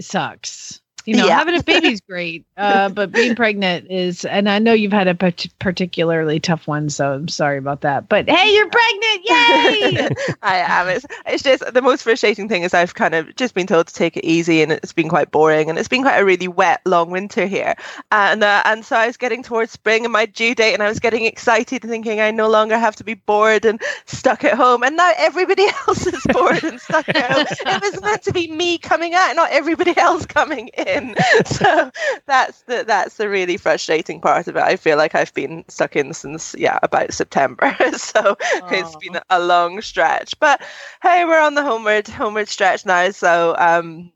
sucks. 0.00 0.80
You 1.08 1.16
know, 1.16 1.26
Yeah. 1.26 1.38
having 1.38 1.58
a 1.58 1.62
baby's 1.62 2.02
great, 2.02 2.44
uh, 2.58 2.90
but 2.90 3.10
being 3.12 3.34
pregnant 3.34 3.90
is, 3.90 4.26
and 4.26 4.46
I 4.46 4.58
know 4.58 4.74
you've 4.74 4.92
had 4.92 5.08
a 5.08 5.14
part- 5.14 5.46
particularly 5.58 6.38
tough 6.38 6.68
one, 6.68 6.90
so 6.90 7.14
I'm 7.14 7.28
sorry 7.28 7.56
about 7.56 7.80
that. 7.80 8.10
But 8.10 8.28
hey, 8.28 8.52
you're 8.54 8.68
pregnant! 8.68 9.20
Yay! 9.24 10.08
I 10.42 10.56
am. 10.58 10.88
It's, 10.88 11.06
it's 11.24 11.42
just 11.42 11.72
the 11.72 11.80
most 11.80 12.02
frustrating 12.02 12.46
thing 12.46 12.62
is 12.62 12.74
I've 12.74 12.92
kind 12.94 13.14
of 13.14 13.34
just 13.36 13.54
been 13.54 13.66
told 13.66 13.86
to 13.86 13.94
take 13.94 14.18
it 14.18 14.24
easy, 14.26 14.60
and 14.60 14.70
it's 14.70 14.92
been 14.92 15.08
quite 15.08 15.30
boring, 15.30 15.70
and 15.70 15.78
it's 15.78 15.88
been 15.88 16.02
quite 16.02 16.18
a 16.18 16.26
really 16.26 16.46
wet, 16.46 16.82
long 16.84 17.10
winter 17.10 17.46
here, 17.46 17.74
and 18.12 18.44
uh, 18.44 18.60
and 18.66 18.84
so 18.84 18.94
I 18.94 19.06
was 19.06 19.16
getting 19.16 19.42
towards 19.42 19.72
spring 19.72 20.04
and 20.04 20.12
my 20.12 20.26
due 20.26 20.54
date, 20.54 20.74
and 20.74 20.82
I 20.82 20.90
was 20.90 20.98
getting 20.98 21.24
excited, 21.24 21.80
thinking 21.80 22.20
I 22.20 22.32
no 22.32 22.50
longer 22.50 22.76
have 22.78 22.96
to 22.96 23.04
be 23.04 23.14
bored 23.14 23.64
and 23.64 23.80
stuck 24.04 24.44
at 24.44 24.58
home, 24.58 24.82
and 24.82 24.94
now 24.98 25.10
everybody 25.16 25.64
else 25.88 26.06
is 26.06 26.22
bored 26.28 26.62
and 26.64 26.78
stuck 26.78 27.08
at 27.08 27.30
home. 27.32 27.46
It 27.48 27.82
was 27.82 28.02
meant 28.02 28.22
to 28.24 28.32
be 28.34 28.48
me 28.48 28.76
coming 28.76 29.14
out, 29.14 29.34
not 29.36 29.50
everybody 29.52 29.96
else 29.96 30.26
coming 30.26 30.68
in. 30.76 30.97
So 31.46 31.90
that's 32.26 32.62
the 32.62 32.84
that's 32.86 33.16
the 33.16 33.28
really 33.28 33.56
frustrating 33.56 34.20
part 34.20 34.46
of 34.48 34.56
it. 34.56 34.62
I 34.62 34.76
feel 34.76 34.96
like 34.96 35.14
I've 35.14 35.32
been 35.34 35.64
stuck 35.68 35.96
in 35.96 36.12
since 36.14 36.54
yeah 36.58 36.78
about 36.82 37.12
September, 37.12 37.74
so 37.96 38.36
it's 38.70 38.96
been 38.96 39.18
a 39.30 39.40
long 39.40 39.80
stretch. 39.80 40.38
But 40.38 40.62
hey, 41.02 41.24
we're 41.24 41.40
on 41.40 41.54
the 41.54 41.62
homeward 41.62 42.08
homeward 42.08 42.48
stretch 42.48 42.84
now, 42.86 43.10
so 43.10 43.54
um, 43.58 44.12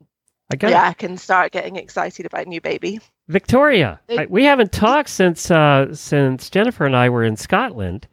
I 0.51 0.55
got 0.55 0.71
yeah, 0.71 0.87
I 0.87 0.93
can 0.93 1.17
start 1.17 1.51
getting 1.51 1.75
excited 1.75 2.25
about 2.25 2.47
new 2.47 2.61
baby. 2.61 2.99
Victoria. 3.27 3.99
It- 4.07 4.29
we 4.29 4.43
haven't 4.43 4.71
talked 4.71 5.09
since 5.09 5.49
uh, 5.49 5.93
since 5.95 6.49
Jennifer 6.49 6.85
and 6.85 6.95
I 6.95 7.09
were 7.09 7.23
in 7.23 7.37
Scotland. 7.37 8.07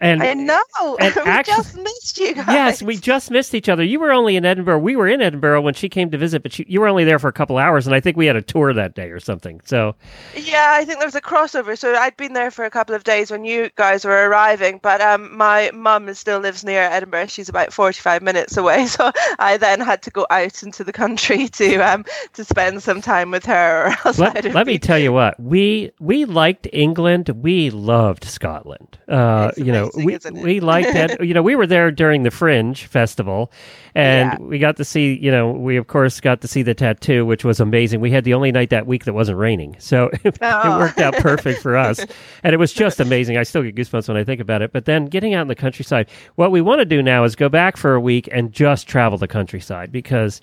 And 0.00 0.22
I 0.22 0.34
know. 0.34 0.62
and 1.00 1.14
we 1.14 1.42
just 1.42 1.76
missed 1.76 2.18
you 2.18 2.34
guys. 2.34 2.46
yes, 2.48 2.82
we 2.82 2.96
just 2.96 3.30
missed 3.30 3.54
each 3.54 3.68
other. 3.68 3.84
You 3.84 4.00
were 4.00 4.12
only 4.12 4.36
in 4.36 4.44
Edinburgh. 4.44 4.78
We 4.78 4.96
were 4.96 5.08
in 5.08 5.20
Edinburgh 5.20 5.60
when 5.60 5.74
she 5.74 5.88
came 5.88 6.10
to 6.10 6.18
visit, 6.18 6.42
but 6.42 6.58
you, 6.58 6.64
you 6.68 6.80
were 6.80 6.88
only 6.88 7.04
there 7.04 7.18
for 7.18 7.28
a 7.28 7.32
couple 7.32 7.58
hours, 7.58 7.86
and 7.86 7.94
I 7.94 8.00
think 8.00 8.16
we 8.16 8.26
had 8.26 8.36
a 8.36 8.42
tour 8.42 8.72
that 8.72 8.94
day 8.94 9.10
or 9.10 9.20
something. 9.20 9.60
So 9.64 9.94
Yeah, 10.34 10.70
I 10.70 10.84
think 10.84 11.00
there 11.00 11.06
was 11.06 11.14
a 11.14 11.20
crossover. 11.20 11.76
So 11.76 11.94
I'd 11.94 12.16
been 12.16 12.32
there 12.32 12.50
for 12.50 12.64
a 12.64 12.70
couple 12.70 12.94
of 12.94 13.04
days 13.04 13.30
when 13.30 13.44
you 13.44 13.70
guys 13.76 14.04
were 14.04 14.28
arriving, 14.28 14.80
but 14.82 15.02
um, 15.02 15.36
my 15.36 15.70
mum 15.74 16.12
still 16.14 16.40
lives 16.40 16.64
near 16.64 16.82
Edinburgh. 16.82 17.26
She's 17.26 17.50
about 17.50 17.72
forty-five 17.72 18.22
minutes 18.22 18.56
away, 18.56 18.86
so 18.86 19.12
I 19.38 19.58
then 19.58 19.80
had 19.80 20.02
to 20.02 20.10
go 20.10 20.26
out 20.30 20.62
into 20.62 20.82
the 20.82 20.92
country 20.92 21.48
to 21.60 21.76
um 21.76 22.04
to 22.32 22.44
spend 22.44 22.82
some 22.82 23.02
time 23.02 23.30
with 23.30 23.44
her. 23.44 23.86
Or 23.86 23.96
else 24.04 24.18
let, 24.18 24.44
let 24.54 24.66
me 24.66 24.78
tell 24.78 24.98
you 24.98 25.12
what 25.12 25.38
we 25.38 25.92
we 26.00 26.24
liked 26.24 26.66
England. 26.72 27.28
We 27.28 27.70
loved 27.70 28.24
Scotland. 28.24 28.98
Uh, 29.08 29.52
you 29.56 29.72
know, 29.72 29.89
amazing, 29.94 30.34
we 30.34 30.40
it? 30.40 30.44
we 30.44 30.60
liked 30.60 30.92
that. 30.92 31.24
you 31.26 31.34
know, 31.34 31.42
we 31.42 31.56
were 31.56 31.66
there 31.66 31.90
during 31.90 32.22
the 32.22 32.30
Fringe 32.30 32.84
festival, 32.86 33.52
and 33.94 34.30
Yeah. 34.32 34.44
we 34.46 34.58
got 34.58 34.76
to 34.76 34.84
see. 34.84 35.16
You 35.18 35.30
know, 35.30 35.50
we 35.52 35.76
of 35.76 35.86
course 35.86 36.20
got 36.20 36.40
to 36.42 36.48
see 36.48 36.62
the 36.62 36.74
tattoo, 36.74 37.24
which 37.26 37.44
was 37.44 37.60
amazing. 37.60 38.00
We 38.00 38.10
had 38.10 38.24
the 38.24 38.34
only 38.34 38.52
night 38.52 38.70
that 38.70 38.86
week 38.86 39.04
that 39.04 39.12
wasn't 39.12 39.38
raining, 39.38 39.76
so 39.78 40.10
it 40.24 40.38
Oh. 40.42 40.78
worked 40.78 40.98
out 40.98 41.14
perfect 41.14 41.60
for 41.62 41.76
us, 41.76 41.98
and 42.42 42.52
it 42.54 42.58
was 42.58 42.72
just 42.72 43.00
amazing. 43.00 43.36
I 43.36 43.42
still 43.42 43.62
get 43.62 43.74
goosebumps 43.76 44.08
when 44.08 44.16
I 44.16 44.24
think 44.24 44.40
about 44.40 44.62
it. 44.62 44.72
But 44.72 44.84
then 44.84 45.06
getting 45.06 45.34
out 45.34 45.42
in 45.42 45.48
the 45.48 45.54
countryside, 45.54 46.08
what 46.36 46.50
we 46.50 46.60
want 46.60 46.80
to 46.80 46.84
do 46.84 47.02
now 47.02 47.24
is 47.24 47.36
go 47.36 47.48
back 47.48 47.76
for 47.76 47.94
a 47.94 48.00
week 48.00 48.28
and 48.32 48.52
just 48.52 48.86
travel 48.88 49.18
the 49.18 49.28
countryside 49.28 49.92
because 49.92 50.40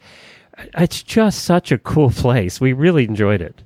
uh, 0.57 0.63
it's 0.79 1.03
just 1.03 1.43
such 1.43 1.71
a 1.71 1.77
cool 1.77 2.09
place. 2.09 2.59
We 2.61 2.73
really 2.73 3.05
enjoyed 3.05 3.41
it. 3.41 3.61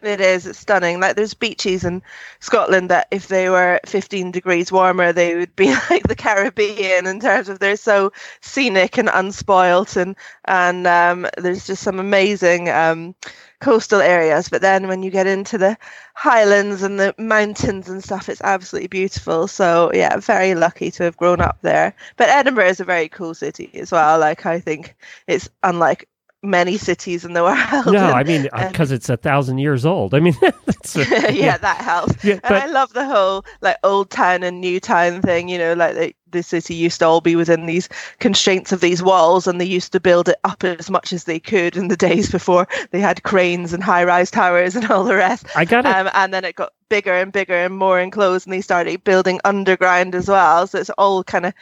It 0.00 0.20
is. 0.20 0.46
It's 0.46 0.60
stunning. 0.60 1.00
Like 1.00 1.16
there's 1.16 1.34
beaches 1.34 1.84
in 1.84 2.02
Scotland 2.38 2.88
that 2.90 3.08
if 3.10 3.26
they 3.26 3.48
were 3.50 3.80
15 3.84 4.30
degrees 4.30 4.70
warmer, 4.70 5.12
they 5.12 5.34
would 5.34 5.56
be 5.56 5.74
like 5.90 6.06
the 6.06 6.14
Caribbean 6.14 7.06
in 7.06 7.18
terms 7.18 7.48
of 7.48 7.58
they're 7.58 7.76
so 7.76 8.12
scenic 8.40 8.96
and 8.96 9.08
unspoilt, 9.08 9.96
and 9.96 10.14
and 10.44 10.86
um, 10.86 11.26
there's 11.36 11.66
just 11.66 11.82
some 11.82 11.98
amazing 11.98 12.68
um, 12.68 13.16
coastal 13.60 14.00
areas. 14.00 14.48
But 14.48 14.62
then 14.62 14.86
when 14.86 15.02
you 15.02 15.10
get 15.10 15.26
into 15.26 15.58
the 15.58 15.76
highlands 16.14 16.84
and 16.84 17.00
the 17.00 17.12
mountains 17.18 17.88
and 17.88 18.02
stuff, 18.02 18.28
it's 18.28 18.42
absolutely 18.42 18.88
beautiful. 18.88 19.48
So 19.48 19.90
yeah, 19.92 20.16
very 20.18 20.54
lucky 20.54 20.92
to 20.92 21.02
have 21.04 21.16
grown 21.16 21.40
up 21.40 21.58
there. 21.62 21.92
But 22.16 22.28
Edinburgh 22.28 22.68
is 22.68 22.80
a 22.80 22.84
very 22.84 23.08
cool 23.08 23.34
city 23.34 23.70
as 23.74 23.90
well. 23.90 24.20
Like 24.20 24.46
I 24.46 24.60
think 24.60 24.94
it's 25.26 25.48
unlike 25.64 26.08
many 26.42 26.76
cities 26.78 27.24
in 27.24 27.32
the 27.32 27.42
world. 27.42 27.86
No, 27.86 28.06
And- 28.06 28.14
I 28.14 28.22
mean 28.22 28.42
because 28.68 28.92
it's 28.92 29.08
a 29.08 29.16
thousand 29.16 29.58
years 29.58 29.84
old. 29.84 30.14
I 30.14 30.20
mean, 30.20 30.36
a- 30.42 30.52
yeah, 31.32 31.58
that 31.58 31.78
helps. 31.80 32.24
Yeah, 32.24 32.38
and 32.44 32.54
I 32.54 32.66
love 32.66 32.92
the 32.92 33.04
whole 33.04 33.44
like 33.60 33.76
old 33.84 34.10
town 34.10 34.42
and 34.42 34.60
new 34.60 34.80
town 34.80 35.22
thing. 35.22 35.48
You 35.48 35.58
know, 35.58 35.74
like 35.74 35.94
the, 35.96 36.14
the 36.30 36.42
city 36.42 36.74
used 36.74 37.00
to 37.00 37.06
all 37.06 37.20
be 37.20 37.36
within 37.36 37.66
these 37.66 37.88
constraints 38.20 38.70
of 38.72 38.80
these 38.80 39.02
walls, 39.02 39.46
and 39.46 39.60
they 39.60 39.64
used 39.64 39.92
to 39.92 40.00
build 40.00 40.28
it 40.28 40.38
up 40.44 40.62
as 40.62 40.90
much 40.90 41.12
as 41.12 41.24
they 41.24 41.40
could 41.40 41.76
in 41.76 41.88
the 41.88 41.96
days 41.96 42.30
before 42.30 42.68
they 42.90 43.00
had 43.00 43.22
cranes 43.22 43.72
and 43.72 43.82
high-rise 43.82 44.30
towers 44.30 44.76
and 44.76 44.90
all 44.90 45.04
the 45.04 45.14
rest. 45.16 45.46
I 45.56 45.64
got 45.64 45.86
it. 45.86 45.94
Um, 45.94 46.10
and 46.14 46.32
then 46.32 46.44
it 46.44 46.54
got 46.54 46.72
bigger 46.88 47.12
and 47.14 47.32
bigger 47.32 47.54
and 47.54 47.76
more 47.76 47.98
enclosed, 47.98 48.46
and 48.46 48.52
they 48.52 48.60
started 48.60 49.04
building 49.04 49.40
underground 49.44 50.14
as 50.14 50.28
well. 50.28 50.66
So 50.66 50.78
it's 50.78 50.90
all 50.90 51.24
kind 51.24 51.46
of 51.46 51.54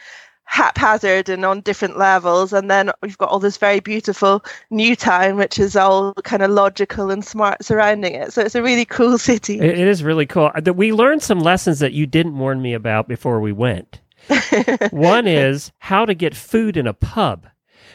haphazard 0.47 1.29
and 1.29 1.45
on 1.45 1.61
different 1.61 1.97
levels. 1.97 2.51
And 2.53 2.71
then 2.71 2.89
we've 3.01 3.17
got 3.17 3.29
all 3.29 3.39
this 3.39 3.57
very 3.57 3.79
beautiful 3.79 4.43
new 4.71 4.95
town, 4.95 5.37
which 5.37 5.59
is 5.59 5.75
all 5.75 6.13
kind 6.23 6.41
of 6.41 6.49
logical 6.51 7.11
and 7.11 7.23
smart 7.23 7.63
surrounding 7.63 8.15
it. 8.15 8.33
So 8.33 8.41
it's 8.41 8.55
a 8.55 8.63
really 8.63 8.85
cool 8.85 9.17
city. 9.29 9.59
It- 9.59 9.77
is 9.77 10.03
really 10.03 10.25
cool. 10.25 10.51
We 10.75 10.91
learned 10.91 11.21
some 11.23 11.39
lessons 11.39 11.79
that 11.79 11.93
you 11.93 12.05
didn't 12.07 12.37
warn 12.37 12.61
me 12.61 12.73
about 12.73 13.07
before 13.07 13.39
we 13.39 13.51
went. 13.51 14.01
One 14.91 15.27
is 15.27 15.71
how 15.79 16.05
to 16.05 16.13
get 16.13 16.35
food 16.35 16.75
in 16.75 16.87
a 16.87 16.93
pub. 16.93 17.47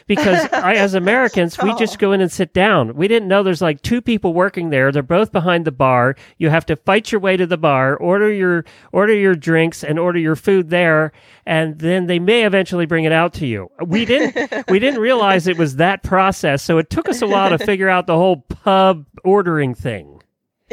Because 0.07 0.47
I, 0.53 0.75
as 0.75 0.93
Americans, 0.93 1.57
we 1.61 1.73
just 1.75 1.95
oh. 1.95 1.99
go 1.99 2.11
in 2.11 2.21
and 2.21 2.31
sit 2.31 2.53
down. 2.53 2.95
We 2.95 3.07
didn't 3.07 3.27
know 3.27 3.43
there's 3.43 3.61
like 3.61 3.81
two 3.81 4.01
people 4.01 4.33
working 4.33 4.69
there. 4.69 4.91
They're 4.91 5.03
both 5.03 5.31
behind 5.31 5.65
the 5.65 5.71
bar. 5.71 6.15
You 6.37 6.49
have 6.49 6.65
to 6.67 6.75
fight 6.75 7.11
your 7.11 7.21
way 7.21 7.37
to 7.37 7.45
the 7.45 7.57
bar, 7.57 7.95
order 7.97 8.31
your 8.31 8.65
order 8.91 9.13
your 9.13 9.35
drinks, 9.35 9.83
and 9.83 9.99
order 9.99 10.19
your 10.19 10.35
food 10.35 10.69
there, 10.69 11.11
and 11.45 11.79
then 11.79 12.07
they 12.07 12.19
may 12.19 12.45
eventually 12.45 12.85
bring 12.85 13.03
it 13.05 13.11
out 13.11 13.33
to 13.35 13.45
you. 13.45 13.69
We 13.85 14.05
didn't 14.05 14.69
we 14.69 14.79
didn't 14.79 15.01
realize 15.01 15.47
it 15.47 15.57
was 15.57 15.75
that 15.77 16.03
process, 16.03 16.63
so 16.63 16.77
it 16.77 16.89
took 16.89 17.09
us 17.09 17.21
a 17.21 17.27
while 17.27 17.49
to 17.49 17.57
figure 17.65 17.89
out 17.89 18.07
the 18.07 18.15
whole 18.15 18.37
pub 18.37 19.05
ordering 19.23 19.75
thing. 19.75 20.22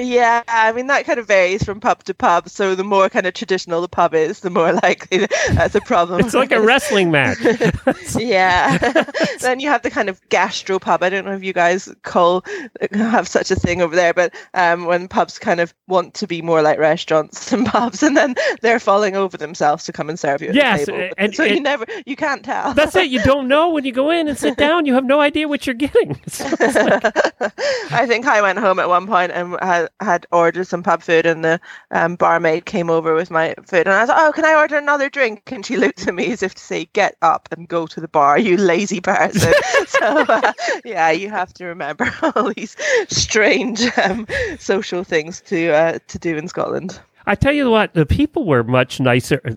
Yeah, 0.03 0.43
I 0.49 0.73
mean 0.73 0.87
that 0.87 1.05
kind 1.05 1.19
of 1.19 1.27
varies 1.27 1.63
from 1.63 1.79
pub 1.81 2.05
to 2.05 2.15
pub. 2.15 2.49
So 2.49 2.75
the 2.75 2.85
more 2.85 3.09
kind 3.11 3.27
of 3.27 3.35
traditional 3.35 3.81
the 3.83 3.89
pub 3.89 4.15
is, 4.15 4.41
the 4.41 4.49
more 4.51 4.73
likely 4.83 5.27
that's 5.53 5.75
a 5.75 5.81
problem. 5.83 6.21
It's 6.21 6.33
like 6.35 6.53
a 6.53 6.61
wrestling 6.61 7.11
match. 7.11 7.39
yeah. 8.19 8.79
then 9.41 9.61
you 9.61 9.69
have 9.69 9.83
the 9.83 9.91
kind 9.91 10.09
of 10.09 10.21
gastropub. 10.31 11.03
I 11.03 11.11
don't 11.11 11.25
know 11.27 11.33
if 11.33 11.45
you 11.45 11.53
guys 11.53 11.93
call 12.03 12.45
have 12.93 13.29
such 13.29 13.51
a 13.51 13.57
thing 13.57 13.83
over 13.83 13.95
there, 13.95 14.15
but 14.15 14.35
um, 14.55 14.87
when 14.87 15.07
pubs 15.09 15.39
kind 15.39 15.61
of 15.61 15.75
want 15.87 16.15
to 16.15 16.27
be 16.27 16.41
more 16.41 16.63
like 16.63 16.79
restaurants 16.79 17.51
than 17.51 17.65
pubs, 17.65 18.03
and 18.03 18.17
then 18.17 18.35
they're 18.63 18.81
falling 18.81 19.17
over 19.17 19.37
themselves 19.37 19.85
to 19.85 19.93
come 19.93 20.09
and 20.09 20.19
serve 20.19 20.41
you 20.41 20.49
at 20.49 20.55
Yes, 20.55 20.87
the 20.87 20.93
table. 20.93 21.15
and- 21.19 21.35
so 21.35 21.45
you 21.45 21.61
never, 21.61 21.85
you 22.07 22.17
can't 22.17 22.45
tell. 22.45 22.73
That's 22.75 22.97
it. 22.97 23.09
You 23.11 23.23
don't 23.23 23.49
know 23.49 23.71
when 23.71 23.85
you 23.85 23.93
go 23.93 24.11
in 24.11 24.29
and 24.29 24.39
sit 24.39 24.57
down. 24.57 24.87
You 24.87 24.95
have 24.95 25.05
no 25.05 25.21
idea 25.21 25.47
what 25.47 25.67
you're 25.67 25.75
getting. 25.75 26.19
So 26.27 26.45
like- 26.59 27.05
I 27.93 28.07
think 28.07 28.27
I 28.27 28.41
went 28.43 28.59
home 28.59 28.79
at 28.79 28.89
one 28.89 29.07
point 29.07 29.33
and 29.33 29.57
had, 29.61 29.90
had 30.01 30.27
ordered 30.33 30.67
some 30.67 30.83
pub 30.83 31.03
food, 31.03 31.27
and 31.27 31.45
the 31.45 31.61
um, 31.91 32.17
barmaid 32.17 32.65
came 32.65 32.91
over 32.91 33.15
with 33.15 33.31
my 33.31 33.55
food, 33.65 33.87
and 33.87 33.91
I 33.91 34.01
was 34.01 34.09
like, 34.09 34.19
"Oh, 34.21 34.33
can 34.33 34.45
I 34.45 34.55
order 34.55 34.77
another 34.77 35.09
drink?" 35.09 35.51
And 35.53 35.65
she 35.65 35.77
looked 35.79 36.07
at 36.07 36.15
me 36.15 36.33
as 36.33 36.43
if 36.43 36.55
to 36.55 36.63
say, 36.63 36.89
"Get 36.93 37.17
up 37.23 37.49
and 37.53 37.69
go 37.69 37.87
to 37.87 38.01
the 38.01 38.09
bar, 38.09 38.39
you 38.39 38.57
lazy 38.57 39.01
person." 39.01 39.53
so 39.87 39.99
uh, 40.01 40.53
yeah, 40.85 41.11
you 41.11 41.31
have 41.31 41.53
to 41.55 41.67
remember 41.67 42.13
all 42.23 42.53
these 42.55 42.77
strange 43.09 43.83
um, 43.99 44.27
social 44.59 45.05
things 45.05 45.41
to 45.43 45.71
uh, 45.71 45.99
to 46.09 46.19
do 46.19 46.37
in 46.37 46.49
Scotland. 46.49 47.01
I 47.27 47.35
tell 47.35 47.53
you 47.53 47.71
what, 47.71 47.95
the 47.95 48.07
people 48.07 48.47
were 48.47 48.65
much 48.65 48.99
nicer. 48.99 49.57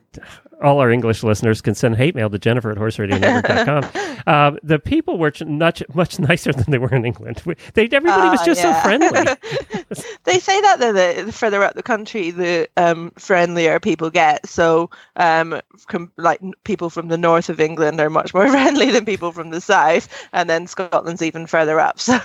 All 0.62 0.80
our 0.80 0.92
English 0.92 1.24
listeners 1.24 1.62
can 1.62 1.76
send 1.76 1.96
hate 1.98 2.16
mail 2.16 2.30
to 2.30 2.40
Jennifer 2.40 2.72
at 2.72 2.78
horseradionetwork.com. 2.78 3.84
um, 4.28 4.60
the 4.64 4.80
people 4.80 5.18
were 5.18 5.32
much 5.46 5.84
much 5.94 6.20
nicer 6.20 6.54
than 6.54 6.66
they 6.70 6.78
were 6.78 6.94
in 6.94 7.06
England. 7.06 7.42
They 7.74 7.86
everybody 7.92 8.30
was 8.30 8.42
Ah, 8.42 8.46
just 8.46 8.62
yeah. 8.62 8.82
so 8.82 8.88
friendly. 8.88 9.28
They 10.26 10.40
say 10.40 10.60
that 10.62 10.80
the, 10.80 10.94
the, 10.94 11.24
the 11.26 11.32
further 11.34 11.64
up 11.64 11.76
the 11.76 11.84
country, 11.84 12.32
the 12.32 12.68
um, 12.78 13.12
friendlier 13.18 13.80
people 13.80 14.10
get. 14.10 14.48
So, 14.48 14.90
um, 15.18 15.60
com- 15.88 16.12
like 16.18 16.40
people 16.64 16.90
from 16.90 17.10
the 17.10 17.18
north 17.18 17.50
of 17.50 17.60
England 17.60 18.00
are 18.00 18.10
much 18.10 18.34
more 18.34 18.48
friendly 18.50 18.90
than 18.92 19.06
people 19.06 19.32
from 19.34 19.50
the 19.50 19.60
south, 19.62 20.08
and 20.32 20.50
then 20.50 20.66
Scotland's 20.68 21.22
even 21.22 21.46
further 21.46 21.80
up. 21.80 22.00
So, 22.00 22.18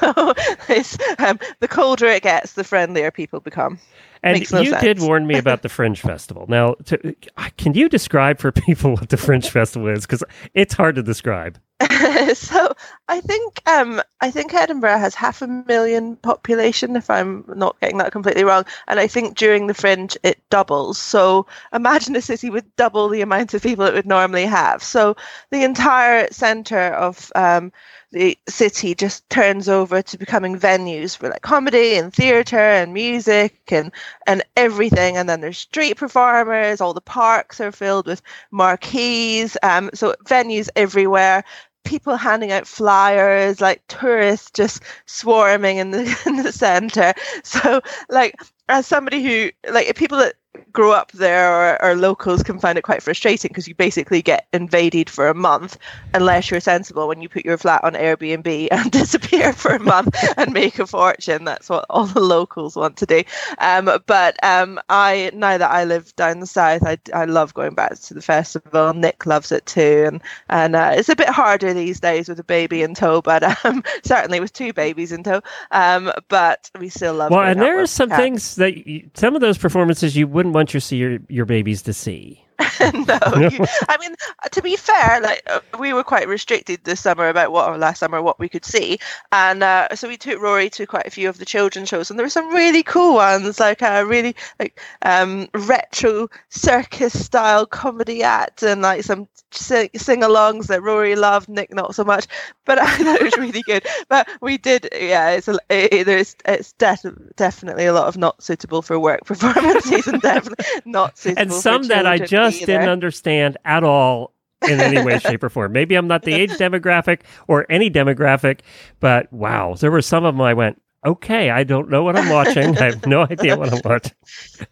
it's, 0.69 0.97
um, 1.19 1.39
the 1.61 1.69
colder 1.69 2.07
it 2.07 2.23
gets, 2.23 2.53
the 2.53 2.65
friendlier 2.65 3.11
people 3.11 3.41
become. 3.41 3.79
And 4.23 4.51
no 4.53 4.61
you 4.61 4.79
did 4.79 5.01
warn 5.01 5.27
me 5.27 5.39
about 5.39 5.63
the 5.63 5.69
Fringe 5.69 6.01
Festival. 6.01 6.47
Now, 6.49 6.75
to, 6.87 7.15
can 7.57 7.75
you 7.75 7.89
describe 7.89 8.39
for 8.39 8.53
people 8.67 8.93
what 8.93 9.09
the 9.09 9.17
Fringe 9.17 9.49
Festival 9.49 9.89
is? 9.89 10.07
Because 10.07 10.25
it's 10.55 10.75
hard 10.75 10.97
to 10.97 11.03
describe. 11.03 11.59
so 12.35 12.73
I 13.09 13.21
think 13.21 13.61
um, 13.69 14.03
I 14.21 14.33
think 14.33 14.53
Edinburgh 14.53 14.99
has 14.99 15.15
half 15.15 15.43
a 15.43 15.47
million 15.47 16.17
population, 16.17 16.97
if 16.97 17.09
I'm 17.09 17.45
not 17.55 17.79
getting 17.81 17.99
that 17.99 18.11
completely 18.11 18.43
wrong. 18.43 18.65
And 18.89 18.99
I 18.99 19.07
think 19.07 19.37
during 19.37 19.69
the 19.69 19.75
Fringe 19.75 20.17
it 20.25 20.41
doubles. 20.51 20.99
So 20.99 21.47
imagine 21.73 22.17
a 22.17 22.21
city 22.21 22.51
with 22.51 22.65
double 22.75 23.09
the 23.09 23.21
amount 23.21 23.55
of 23.55 23.63
people 23.63 23.85
it 23.85 23.95
would 23.95 24.07
normally 24.07 24.47
have. 24.47 24.83
So 24.83 25.17
the 25.51 25.63
entire 25.63 26.27
centre 26.33 26.95
of 26.95 27.31
um, 27.37 27.71
the 28.11 28.39
city 28.49 28.95
just 28.95 29.29
turns 29.29 29.69
over 29.69 30.01
to 30.01 30.19
becoming 30.19 30.59
venues 30.59 31.17
for 31.17 31.29
like 31.29 31.43
comedy 31.43 31.97
and 31.97 32.13
theatre 32.13 32.59
and 32.59 32.95
music 32.95 33.61
and 33.71 33.93
and 34.27 34.43
everything. 34.57 35.17
And 35.17 35.29
then 35.29 35.41
there's 35.41 35.59
street 35.59 35.97
performers. 35.97 36.81
All 36.81 36.95
the 36.95 37.01
parks 37.01 37.61
are 37.61 37.73
filled 37.73 38.07
with 38.07 38.23
marquees. 38.51 39.57
Um, 39.63 39.91
so 39.95 40.15
venues 40.25 40.69
everywhere 40.75 41.45
people 41.85 42.17
handing 42.17 42.53
out 42.53 42.67
flyers, 42.67 43.61
like 43.61 43.83
tourists 43.89 44.51
just 44.51 44.83
swarming 45.07 45.79
in 45.79 45.91
the 45.91 46.23
in 46.27 46.37
the 46.37 46.53
center. 46.53 47.15
So, 47.43 47.81
like 48.09 48.37
as 48.69 48.87
somebody 48.87 49.23
who 49.23 49.51
like 49.73 49.95
people 49.97 50.19
that 50.19 50.35
grow 50.73 50.93
up 50.93 51.13
there 51.13 51.53
or, 51.53 51.83
or 51.83 51.95
locals 51.95 52.43
can 52.43 52.59
find 52.59 52.79
it 52.79 52.83
quite 52.83 53.03
frustrating 53.03 53.49
because 53.49 53.67
you 53.67 53.75
basically 53.75 54.23
get 54.23 54.47
invaded 54.53 55.11
for 55.11 55.29
a 55.29 55.35
month 55.35 55.79
unless 56.15 56.51
you're 56.51 56.61
sensible 56.61 57.09
when 57.09 57.21
you 57.21 57.29
put 57.29 57.45
your 57.45 57.59
flat 57.59 57.83
on 57.85 57.95
Airbnb 57.95 58.69
and 58.71 58.91
disappear 58.91 59.53
for 59.53 59.73
a 59.73 59.81
month 59.81 60.15
and 60.37 60.53
make 60.53 60.79
a 60.79 60.87
fortune. 60.87 61.45
That's 61.45 61.69
what 61.69 61.85
all 61.91 62.07
the 62.07 62.21
locals 62.21 62.77
want 62.77 62.97
to 62.99 63.07
do. 63.07 63.23
Um, 63.59 63.91
but 64.07 64.43
um, 64.45 64.81
I 64.89 65.31
now 65.35 65.59
that 65.59 65.71
I 65.71 65.85
live 65.85 66.15
down 66.17 66.41
the 66.41 66.47
south, 66.47 66.83
I, 66.85 66.99
I 67.15 67.25
love 67.25 67.55
going 67.55 67.75
back 67.75 67.99
to 67.99 68.15
the 68.15 68.23
festival. 68.23 68.95
Nick 68.95 69.27
loves 69.27 69.53
it 69.53 69.67
too, 69.67 70.05
and 70.07 70.23
and 70.49 70.77
uh, 70.77 70.93
it's 70.95 71.09
a 71.09 71.17
bit 71.17 71.29
harder 71.29 71.73
these 71.75 72.01
days 72.01 72.29
with 72.29 72.39
a 72.41 72.45
baby 72.45 72.83
in 72.83 72.95
tow, 72.95 73.23
but 73.23 73.65
um, 73.65 73.83
certainly 74.05 74.41
with 74.41 74.53
two 74.53 74.73
babies 74.73 75.13
in 75.13 75.23
tow. 75.23 75.41
Um, 75.71 76.13
but 76.29 76.71
we 76.79 76.89
still 76.89 77.15
love. 77.15 77.31
Well, 77.31 77.43
and 77.43 77.61
there 77.61 77.81
are 77.81 77.87
some 77.87 78.11
can. 78.11 78.19
things 78.19 78.57
that 78.57 78.87
you, 78.87 79.11
some 79.15 79.35
of 79.35 79.41
those 79.41 79.59
performances 79.59 80.17
you 80.17 80.27
wouldn't 80.27 80.48
want 80.53 80.75
your 80.75 80.81
see 80.81 80.97
your, 80.97 81.19
your 81.29 81.47
babies 81.47 81.83
to 81.83 81.93
see. 81.93 82.45
no, 82.81 83.19
you, 83.37 83.65
I 83.89 83.97
mean 84.01 84.15
to 84.51 84.63
be 84.63 84.77
fair, 84.77 85.21
like 85.21 85.43
uh, 85.47 85.61
we 85.79 85.93
were 85.93 86.03
quite 86.03 86.27
restricted 86.27 86.83
this 86.83 87.01
summer 87.01 87.29
about 87.29 87.53
what 87.53 87.69
or 87.69 87.79
last 87.79 88.01
summer 88.01 88.21
what 88.21 88.39
we 88.41 88.49
could 88.49 88.65
see, 88.65 88.99
and 89.31 89.63
uh, 89.63 89.95
so 89.95 90.09
we 90.09 90.17
took 90.17 90.41
Rory 90.41 90.69
to 90.71 90.87
quite 90.87 91.07
a 91.07 91.11
few 91.11 91.29
of 91.29 91.39
the 91.39 91.45
children's 91.45 91.89
shows, 91.89 92.11
and 92.11 92.19
there 92.19 92.27
were 92.27 92.31
some 92.31 92.53
really 92.53 92.83
cool 92.83 93.15
ones, 93.15 93.61
like 93.61 93.83
a 93.83 94.05
really 94.05 94.35
like 94.59 94.81
um, 95.03 95.49
retro 95.55 96.29
circus 96.49 97.25
style 97.25 97.65
comedy 97.65 98.23
act, 98.25 98.63
and 98.63 98.83
like 98.83 99.05
some 99.05 99.29
sing- 99.53 99.91
sing-alongs 99.97 100.67
that 100.67 100.83
Rory 100.83 101.17
loved, 101.17 101.49
Nick 101.49 101.73
not 101.73 101.95
so 101.95 102.05
much, 102.05 102.27
but 102.65 102.79
I 102.81 102.97
thought 102.97 103.21
it 103.21 103.25
was 103.25 103.37
really 103.37 103.63
good. 103.63 103.87
But 104.09 104.29
we 104.41 104.59
did, 104.59 104.89
yeah, 104.93 105.31
it's 105.31 105.49
a, 105.49 105.59
it, 105.69 106.05
there's 106.05 106.37
it's 106.45 106.73
def- 106.73 107.05
definitely 107.37 107.87
a 107.87 107.93
lot 107.93 108.09
of 108.09 108.17
not 108.17 108.43
suitable 108.43 108.83
for 108.83 108.99
work 108.99 109.25
performances, 109.25 110.07
and 110.07 110.21
definitely 110.21 110.65
not 110.85 111.19
suitable. 111.19 111.43
and 111.43 111.53
some 111.53 111.83
that 111.85 112.07
I 112.07 112.19
children 112.19 112.48
just 112.51 112.67
didn't 112.67 112.89
understand 112.89 113.57
at 113.65 113.85
all 113.85 114.35
in 114.69 114.81
any 114.81 115.03
way, 115.03 115.19
shape, 115.21 115.43
or 115.43 115.49
form. 115.49 115.73
Maybe 115.73 115.95
I'm 115.95 116.09
not 116.09 116.23
the 116.23 116.33
age 116.33 116.51
demographic 116.53 117.21
or 117.47 117.67
any 117.71 117.91
demographic, 117.91 118.61
but 119.01 119.33
wow, 119.33 119.75
there 119.75 119.91
were 119.91 120.03
some 120.03 120.25
of 120.25 120.35
them 120.35 120.41
I 120.41 120.55
went, 120.55 120.81
okay, 121.05 121.51
I 121.51 121.65
don't 121.65 121.89
know 121.89 122.03
what 122.03 122.17
I'm 122.17 122.29
watching. 122.29 122.77
I 122.79 122.85
have 122.87 123.07
no 123.07 123.23
idea 123.31 123.57
what 123.57 123.73
I'm 123.73 123.81
watching. 123.85 124.13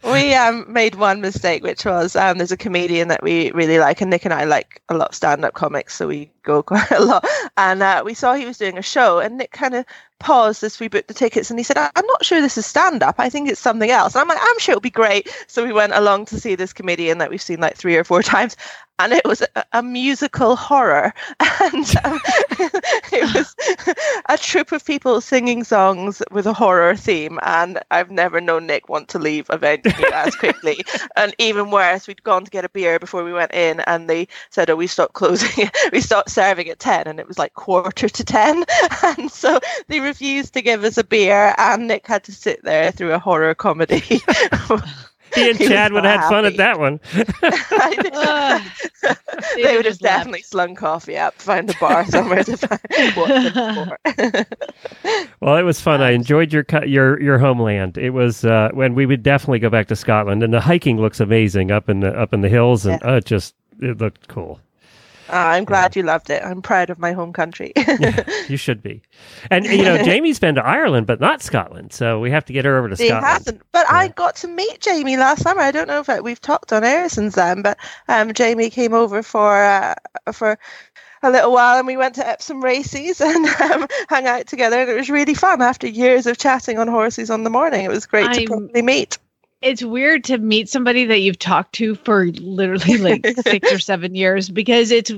we 0.04 0.34
um, 0.34 0.64
made 0.72 0.94
one 0.96 1.20
mistake, 1.20 1.62
which 1.62 1.84
was 1.84 2.16
um, 2.16 2.38
there's 2.38 2.52
a 2.52 2.56
comedian 2.56 3.08
that 3.08 3.22
we 3.22 3.50
really 3.52 3.78
like, 3.78 4.00
and 4.00 4.10
Nick 4.10 4.24
and 4.24 4.34
I 4.34 4.44
like 4.44 4.82
a 4.88 4.94
lot 4.96 5.10
of 5.10 5.14
stand-up 5.14 5.54
comics, 5.54 5.94
so 5.94 6.06
we 6.08 6.30
go 6.42 6.62
quite 6.62 6.90
a 6.90 7.02
lot. 7.04 7.26
And 7.56 7.82
uh, 7.82 8.02
we 8.04 8.14
saw 8.14 8.34
he 8.34 8.46
was 8.46 8.58
doing 8.58 8.78
a 8.78 8.82
show, 8.82 9.18
and 9.20 9.38
Nick 9.38 9.52
kind 9.52 9.74
of 9.74 9.84
paused 10.18 10.62
as 10.64 10.80
we 10.80 10.88
booked 10.88 11.08
the 11.08 11.14
tickets, 11.14 11.50
and 11.50 11.58
he 11.58 11.64
said, 11.64 11.76
"I- 11.78 11.90
"I'm 11.94 12.06
not 12.06 12.24
sure 12.24 12.40
this 12.40 12.58
is 12.58 12.66
stand-up. 12.66 13.16
I 13.18 13.28
think 13.28 13.48
it's 13.48 13.60
something 13.60 13.90
else." 13.90 14.14
And 14.14 14.22
I'm 14.22 14.28
like, 14.28 14.38
"I'm 14.40 14.58
sure 14.58 14.72
it'll 14.72 14.80
be 14.80 14.90
great." 14.90 15.28
So 15.46 15.64
we 15.64 15.72
went 15.72 15.92
along 15.94 16.26
to 16.26 16.40
see 16.40 16.54
this 16.54 16.72
comedian 16.72 17.18
that 17.18 17.30
we've 17.30 17.42
seen 17.42 17.60
like 17.60 17.76
three 17.76 17.96
or 17.96 18.04
four 18.04 18.22
times. 18.34 18.56
And 18.98 19.12
it 19.12 19.24
was 19.26 19.42
a, 19.42 19.64
a 19.72 19.82
musical 19.82 20.56
horror, 20.56 21.12
and 21.60 21.96
um, 22.04 22.20
it 23.12 23.34
was 23.34 23.54
a 24.28 24.38
troupe 24.38 24.72
of 24.72 24.84
people 24.84 25.20
singing 25.20 25.64
songs 25.64 26.22
with 26.30 26.46
a 26.46 26.52
horror 26.52 26.96
theme. 26.96 27.38
And 27.42 27.78
I've 27.90 28.10
never 28.10 28.40
known 28.40 28.66
Nick 28.66 28.88
want 28.88 29.08
to 29.10 29.18
leave 29.18 29.46
a 29.50 29.58
venue 29.58 29.92
as 30.12 30.34
quickly. 30.36 30.78
and 31.16 31.34
even 31.38 31.70
worse, 31.70 32.06
we'd 32.06 32.22
gone 32.22 32.44
to 32.44 32.50
get 32.50 32.64
a 32.64 32.70
beer 32.70 32.98
before 32.98 33.22
we 33.22 33.32
went 33.32 33.52
in, 33.52 33.80
and 33.80 34.08
they 34.08 34.28
said, 34.50 34.70
"Oh, 34.70 34.76
we 34.76 34.86
stopped 34.86 35.14
closing. 35.14 35.70
we 35.92 36.00
stopped 36.00 36.30
serving 36.30 36.68
at 36.68 36.78
ten, 36.78 37.06
and 37.06 37.20
it 37.20 37.28
was 37.28 37.38
like 37.38 37.54
quarter 37.54 38.08
to 38.08 38.24
ten. 38.24 38.64
And 39.02 39.30
so 39.30 39.60
they 39.88 40.00
refused 40.00 40.54
to 40.54 40.62
give 40.62 40.84
us 40.84 40.96
a 40.96 41.04
beer, 41.04 41.54
and 41.58 41.86
Nick 41.86 42.06
had 42.06 42.24
to 42.24 42.32
sit 42.32 42.62
there 42.62 42.90
through 42.92 43.12
a 43.12 43.18
horror 43.18 43.54
comedy. 43.54 44.20
He 45.36 45.50
and 45.50 45.58
Chad 45.68 45.92
would 45.92 46.04
have 46.04 46.20
had 46.20 46.28
fun 46.28 46.44
at 46.46 46.56
that 46.56 46.78
one. 46.80 46.98
Ugh. 47.14 48.62
they 49.54 49.76
would 49.76 49.84
have 49.84 49.84
just 49.84 50.02
left. 50.02 50.18
definitely 50.18 50.42
slung 50.42 50.74
coffee 50.74 51.16
up, 51.16 51.34
found 51.34 51.70
a 51.70 51.74
bar 51.78 52.04
somewhere 52.10 52.42
to 52.42 52.56
find 52.56 52.80
watch 53.16 53.54
them 53.54 53.96
for. 54.34 54.46
Well, 55.40 55.56
it 55.56 55.62
was 55.62 55.80
fun. 55.80 56.00
I 56.00 56.10
enjoyed 56.10 56.52
your 56.52 56.64
cu- 56.64 56.86
your 56.86 57.20
your 57.22 57.38
homeland. 57.38 57.98
It 57.98 58.10
was 58.10 58.44
uh, 58.44 58.70
when 58.72 58.94
we 58.94 59.06
would 59.06 59.22
definitely 59.22 59.60
go 59.60 59.70
back 59.70 59.86
to 59.88 59.96
Scotland, 59.96 60.42
and 60.42 60.52
the 60.52 60.60
hiking 60.60 60.98
looks 61.00 61.20
amazing 61.20 61.70
up 61.70 61.88
in 61.88 62.00
the 62.00 62.12
up 62.18 62.32
in 62.34 62.40
the 62.40 62.48
hills, 62.48 62.86
and 62.86 63.02
uh, 63.04 63.14
it 63.14 63.24
just 63.26 63.54
it 63.80 63.98
looked 63.98 64.28
cool. 64.28 64.60
Ah, 65.28 65.50
I'm 65.50 65.64
glad 65.64 65.96
you 65.96 66.02
loved 66.02 66.30
it. 66.30 66.42
I'm 66.44 66.62
proud 66.62 66.88
of 66.90 66.98
my 66.98 67.12
home 67.12 67.32
country. 67.32 67.72
You 68.48 68.56
should 68.56 68.80
be. 68.82 69.02
And 69.50 69.64
you 69.66 69.82
know, 69.82 70.02
Jamie's 70.04 70.38
been 70.38 70.54
to 70.54 70.64
Ireland, 70.64 71.06
but 71.08 71.18
not 71.20 71.42
Scotland, 71.42 71.92
so 71.92 72.20
we 72.20 72.30
have 72.30 72.44
to 72.44 72.52
get 72.52 72.64
her 72.64 72.78
over 72.78 72.88
to 72.88 72.94
He 72.96 73.08
Scotland. 73.08 73.26
hasn't, 73.26 73.62
but 73.72 73.84
I 73.90 74.08
got 74.08 74.36
to 74.36 74.48
meet 74.48 74.80
Jamie 74.80 75.16
last 75.16 75.42
summer. 75.42 75.60
I 75.62 75.72
don't 75.72 75.88
know 75.88 76.00
if 76.06 76.22
we've 76.22 76.40
talked 76.40 76.72
on 76.72 76.84
air 76.84 77.08
since 77.08 77.34
then, 77.34 77.62
but 77.62 77.76
um, 78.08 78.32
Jamie 78.34 78.70
came 78.70 78.94
over 78.94 79.22
for 79.24 79.56
uh, 79.62 79.94
for 80.32 80.58
a 81.24 81.30
little 81.30 81.50
while, 81.52 81.76
and 81.78 81.86
we 81.88 81.96
went 81.96 82.14
to 82.16 82.26
Epsom 82.26 82.62
races 82.62 83.20
and 83.20 83.46
um, 83.60 83.86
hung 84.08 84.26
out 84.26 84.46
together, 84.46 84.78
and 84.80 84.88
it 84.90 84.94
was 84.96 85.10
really 85.10 85.34
fun. 85.34 85.60
After 85.60 85.88
years 85.88 86.26
of 86.26 86.38
chatting 86.38 86.78
on 86.78 86.86
horses 86.86 87.30
on 87.30 87.42
the 87.42 87.50
morning, 87.50 87.84
it 87.84 87.88
was 87.90 88.06
great 88.06 88.32
to 88.32 88.38
I'm- 88.40 88.46
properly 88.46 88.82
meet. 88.82 89.18
It's 89.62 89.82
weird 89.82 90.24
to 90.24 90.38
meet 90.38 90.68
somebody 90.68 91.06
that 91.06 91.20
you've 91.20 91.38
talked 91.38 91.74
to 91.76 91.94
for 91.94 92.26
literally 92.26 92.98
like 92.98 93.26
six 93.26 93.72
or 93.72 93.78
seven 93.80 94.14
years 94.14 94.48
because 94.48 94.90
it's 94.90 95.12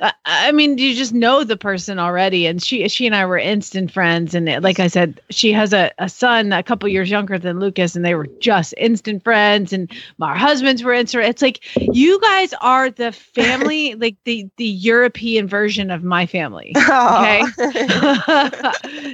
I- 0.00 0.12
I 0.24 0.52
mean, 0.52 0.78
you 0.78 0.94
just 0.94 1.12
know 1.12 1.44
the 1.44 1.56
person 1.56 1.98
already, 1.98 2.46
and 2.46 2.62
she 2.62 2.88
she 2.88 3.06
and 3.06 3.14
I 3.14 3.26
were 3.26 3.38
instant 3.38 3.90
friends. 3.90 4.34
And 4.34 4.62
like 4.62 4.80
I 4.80 4.86
said, 4.86 5.20
she 5.30 5.52
has 5.52 5.72
a, 5.72 5.90
a 5.98 6.08
son 6.08 6.52
a 6.52 6.62
couple 6.62 6.88
years 6.88 7.10
younger 7.10 7.38
than 7.38 7.60
Lucas, 7.60 7.94
and 7.96 8.04
they 8.04 8.14
were 8.14 8.26
just 8.40 8.74
instant 8.78 9.22
friends. 9.22 9.72
And 9.72 9.90
my 10.18 10.36
husbands 10.38 10.82
were 10.82 10.92
instant. 10.92 11.24
It's 11.24 11.42
like 11.42 11.60
you 11.76 12.18
guys 12.20 12.54
are 12.60 12.90
the 12.90 13.12
family, 13.12 13.94
like 13.96 14.16
the 14.24 14.48
the 14.56 14.64
European 14.66 15.46
version 15.46 15.90
of 15.90 16.02
my 16.02 16.26
family. 16.26 16.72
Okay. 16.90 17.42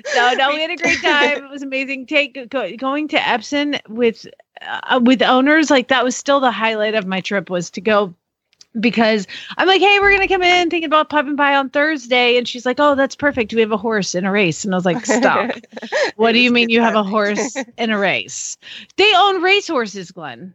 so 0.07 0.33
no, 0.35 0.53
we 0.53 0.61
had 0.61 0.71
a 0.71 0.77
great 0.77 1.03
time. 1.03 1.45
It 1.45 1.51
was 1.51 1.63
amazing. 1.63 2.07
Take 2.07 2.49
go, 2.51 2.75
going 2.77 3.09
to 3.09 3.29
Epsom 3.29 3.75
with 3.89 4.27
uh, 4.63 5.01
with 5.03 5.23
owners 5.23 5.71
like 5.71 5.89
that 5.89 6.05
was 6.05 6.17
still 6.17 6.41
the 6.41 6.51
highlight 6.51 6.95
of 6.95 7.07
my 7.07 7.21
trip 7.21 7.51
was 7.51 7.71
to 7.71 7.81
go 7.81 8.15
because 8.81 9.27
I'm 9.57 9.67
like, 9.67 9.81
hey, 9.81 9.99
we're 10.01 10.13
gonna 10.13 10.29
come 10.29 10.43
in 10.43 10.71
thinking 10.71 10.87
about 10.87 11.11
popping 11.11 11.37
by 11.37 11.55
on 11.55 11.71
Thursday, 11.71 12.37
and 12.37 12.49
she's 12.49 12.67
like, 12.67 12.79
oh, 12.79 12.95
that's 12.95 13.17
perfect. 13.17 13.55
We 13.55 13.61
have 13.61 13.73
a 13.73 13.77
horse 13.77 14.15
in 14.15 14.25
a 14.25 14.31
race, 14.31 14.65
and 14.65 14.75
I 14.75 14.77
was 14.77 14.85
like, 14.85 15.05
stop. 15.05 15.51
what 16.17 16.33
do 16.33 16.39
you 16.39 16.51
mean 16.51 16.69
you 16.69 16.81
have 16.81 16.95
a 16.95 17.03
horse 17.03 17.57
in 17.79 17.91
a 17.91 17.99
race? 17.99 18.57
They 18.97 19.13
own 19.15 19.43
race 19.43 19.69
horses, 19.69 20.11
Glenn. 20.11 20.55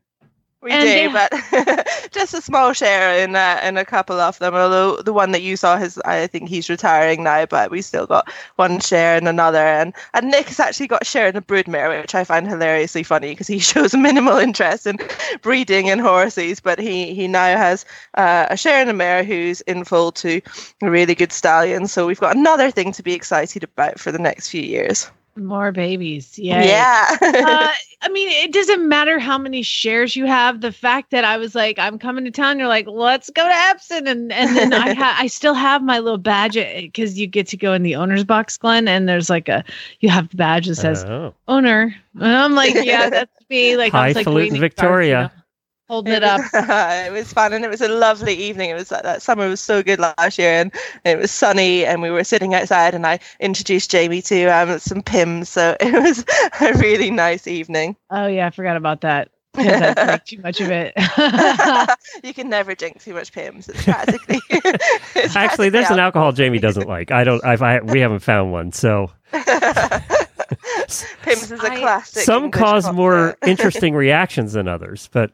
We 0.61 0.71
And 0.71 0.83
do, 0.83 1.11
but 1.11 2.07
just 2.11 2.35
a 2.35 2.41
small 2.41 2.73
share 2.73 3.23
in 3.23 3.35
uh, 3.35 3.59
in 3.63 3.77
a 3.77 3.85
couple 3.85 4.19
of 4.19 4.37
them. 4.37 4.53
Although 4.53 4.97
the 4.97 5.11
one 5.11 5.31
that 5.31 5.41
you 5.41 5.57
saw, 5.57 5.77
his 5.77 5.97
I 6.05 6.27
think 6.27 6.49
he's 6.49 6.69
retiring 6.69 7.23
now, 7.23 7.47
but 7.47 7.71
we 7.71 7.81
still 7.81 8.05
got 8.05 8.31
one 8.57 8.79
share 8.79 9.17
in 9.17 9.25
another. 9.25 9.57
And 9.57 9.91
and 10.13 10.29
Nick 10.29 10.49
has 10.49 10.59
actually 10.59 10.85
got 10.85 11.01
a 11.01 11.05
share 11.05 11.27
in 11.27 11.35
a 11.35 11.41
broodmare, 11.41 11.99
which 11.99 12.13
I 12.13 12.23
find 12.23 12.47
hilariously 12.47 13.01
funny 13.01 13.31
because 13.31 13.47
he 13.47 13.57
shows 13.71 13.95
minimal 13.95 14.37
interest 14.37 14.85
in 14.85 14.99
breeding 15.41 15.89
and 15.89 15.99
horses, 15.99 16.59
but 16.59 16.77
he 16.77 17.15
he 17.15 17.27
now 17.27 17.57
has 17.57 17.83
uh, 18.13 18.45
a 18.51 18.55
share 18.55 18.83
in 18.83 18.89
a 18.89 18.93
mare 18.93 19.23
who's 19.23 19.61
in 19.61 19.83
full 19.83 20.11
to 20.11 20.41
a 20.83 20.91
really 20.91 21.15
good 21.15 21.31
stallion. 21.31 21.87
So 21.87 22.05
we've 22.05 22.19
got 22.19 22.35
another 22.35 22.69
thing 22.69 22.91
to 22.91 23.01
be 23.01 23.13
excited 23.13 23.63
about 23.63 23.99
for 23.99 24.11
the 24.11 24.19
next 24.19 24.49
few 24.49 24.61
years. 24.61 25.09
More 25.37 25.71
babies, 25.71 26.37
Yay. 26.37 26.67
Yeah. 26.67 27.17
uh, 27.21 27.71
I 28.03 28.09
mean, 28.09 28.29
it 28.29 28.51
doesn't 28.51 28.87
matter 28.87 29.17
how 29.19 29.37
many 29.37 29.61
shares 29.61 30.15
you 30.15 30.25
have. 30.25 30.59
The 30.61 30.71
fact 30.71 31.11
that 31.11 31.23
I 31.23 31.37
was 31.37 31.55
like, 31.55 31.79
I'm 31.79 31.97
coming 31.99 32.25
to 32.25 32.31
town, 32.31 32.59
you're 32.59 32.67
like, 32.67 32.87
let's 32.87 33.29
go 33.29 33.47
to 33.47 33.53
Epsom, 33.53 34.07
and 34.07 34.31
and 34.31 34.57
then 34.57 34.73
I 34.73 34.93
ha- 34.95 35.15
I 35.19 35.27
still 35.27 35.53
have 35.53 35.81
my 35.83 35.99
little 35.99 36.17
badge 36.17 36.55
because 36.55 37.17
you 37.17 37.27
get 37.27 37.47
to 37.47 37.57
go 37.57 37.73
in 37.73 37.83
the 37.83 37.95
owner's 37.95 38.23
box, 38.23 38.57
Glenn, 38.57 38.87
and 38.87 39.07
there's 39.07 39.29
like 39.29 39.47
a 39.47 39.63
you 40.01 40.09
have 40.09 40.29
the 40.29 40.35
badge 40.37 40.67
that 40.67 40.75
says 40.75 41.05
Oh. 41.05 41.33
owner, 41.47 41.95
and 42.15 42.23
I'm 42.35 42.53
like, 42.53 42.73
yeah, 42.83 43.09
that's 43.09 43.31
me. 43.49 43.77
Like 43.77 43.93
I 43.93 44.07
was 44.07 44.15
like 44.15 44.25
Highfalutin 44.25 44.35
waiting 44.53 44.59
Victoria. 44.59 45.31
You 45.91 45.95
know, 45.95 45.95
holding 45.95 46.13
it 46.13 46.23
up. 46.23 46.41
it 47.07 47.11
was 47.11 47.33
fun 47.33 47.53
and 47.53 47.65
it 47.65 47.69
was 47.69 47.81
a 47.81 47.89
lovely 47.89 48.33
evening. 48.33 48.69
It 48.69 48.75
was 48.75 48.89
that, 48.89 49.03
that 49.03 49.21
summer 49.21 49.47
was 49.47 49.59
so 49.59 49.83
good 49.83 49.99
last 49.99 50.37
year 50.37 50.53
and 50.53 50.71
it 51.03 51.17
was 51.17 51.31
sunny 51.31 51.85
and 51.85 52.01
we 52.01 52.09
were 52.09 52.23
sitting 52.23 52.53
outside 52.53 52.93
and 52.93 53.05
I 53.05 53.19
introduced 53.39 53.91
Jamie 53.91 54.21
to 54.23 54.45
um, 54.45 54.79
some 54.79 55.01
Pimm's. 55.01 55.49
So 55.49 55.75
it 55.79 55.93
was 55.93 56.23
a 56.61 56.77
really 56.79 57.11
nice 57.11 57.47
evening. 57.47 57.95
Oh 58.09 58.27
yeah, 58.27 58.47
I 58.47 58.49
forgot 58.51 58.77
about 58.77 59.01
that. 59.01 59.29
I 59.53 59.93
drank 59.93 60.23
too 60.23 60.39
much 60.39 60.61
of 60.61 60.71
it. 60.71 60.93
you 62.23 62.33
can 62.33 62.49
never 62.49 62.73
drink 62.73 63.03
too 63.03 63.13
much 63.13 63.33
Pimm's. 63.33 63.67
It's 63.67 63.83
practically. 63.83 64.39
it's 64.49 65.35
Actually, 65.35 65.67
there's 65.67 65.89
an 65.89 65.99
alcohol 65.99 66.31
Jamie 66.31 66.59
doesn't 66.59 66.87
like. 66.87 67.11
I 67.11 67.25
don't. 67.25 67.43
I've, 67.43 67.61
I 67.61 67.81
we 67.81 67.99
haven't 67.99 68.21
found 68.21 68.53
one. 68.53 68.71
So 68.71 69.11
Pimm's 69.33 69.45
is 71.51 71.53
a 71.61 71.69
I- 71.69 71.79
classic. 71.79 72.23
some 72.23 72.45
English 72.45 72.61
cause 72.61 72.93
more 72.93 73.35
interesting 73.45 73.93
reactions 73.93 74.53
than 74.53 74.69
others. 74.69 75.09
But 75.11 75.33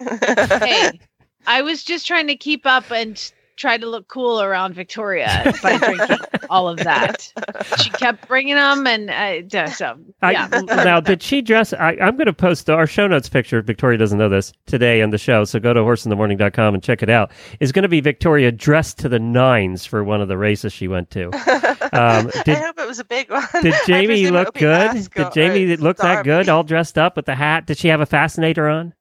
hey, 0.00 1.00
I 1.46 1.62
was 1.62 1.84
just 1.84 2.06
trying 2.06 2.26
to 2.28 2.36
keep 2.36 2.66
up 2.66 2.90
and 2.90 3.32
try 3.58 3.76
to 3.76 3.86
look 3.86 4.06
cool 4.08 4.40
around 4.40 4.72
Victoria 4.74 5.52
by 5.62 5.76
drinking 5.78 6.18
all 6.48 6.68
of 6.68 6.78
that. 6.78 7.32
She 7.78 7.90
kept 7.90 8.26
bringing 8.28 8.54
them, 8.54 8.86
and 8.86 9.10
uh, 9.10 9.42
d- 9.42 9.70
so 9.72 9.98
I, 10.22 10.32
yeah. 10.32 10.48
now, 10.66 11.00
did 11.00 11.22
she 11.22 11.42
dress? 11.42 11.72
I, 11.72 11.96
I'm 12.00 12.16
going 12.16 12.26
to 12.26 12.32
post 12.32 12.70
our 12.70 12.86
show 12.86 13.06
notes 13.06 13.28
picture. 13.28 13.60
Victoria 13.60 13.98
doesn't 13.98 14.18
know 14.18 14.28
this 14.28 14.52
today 14.66 15.02
on 15.02 15.10
the 15.10 15.18
show, 15.18 15.44
so 15.44 15.58
go 15.58 15.74
to 15.74 15.80
horseinthemorning.com 15.80 16.74
and 16.74 16.82
check 16.82 17.02
it 17.02 17.10
out. 17.10 17.32
Is 17.60 17.72
going 17.72 17.82
to 17.82 17.88
be 17.88 18.00
Victoria 18.00 18.52
dressed 18.52 18.98
to 19.00 19.08
the 19.08 19.18
nines 19.18 19.84
for 19.84 20.04
one 20.04 20.20
of 20.22 20.28
the 20.28 20.38
races 20.38 20.72
she 20.72 20.88
went 20.88 21.10
to. 21.10 21.30
Um, 21.90 22.30
I 22.34 22.42
did 22.44 22.58
hope 22.58 22.78
it 22.78 22.86
was 22.86 22.98
a 22.98 23.04
big 23.04 23.30
one. 23.30 23.46
did 23.62 23.74
Jamie 23.86 24.28
look 24.28 24.52
good? 24.54 25.08
Did 25.14 25.32
Jamie 25.32 25.74
look 25.76 25.96
that 25.98 26.22
good, 26.22 26.48
all 26.50 26.62
dressed 26.62 26.98
up 26.98 27.16
with 27.16 27.24
the 27.24 27.34
hat? 27.34 27.66
Did 27.66 27.78
she 27.78 27.88
have 27.88 28.02
a 28.02 28.06
fascinator 28.06 28.68
on? 28.68 28.92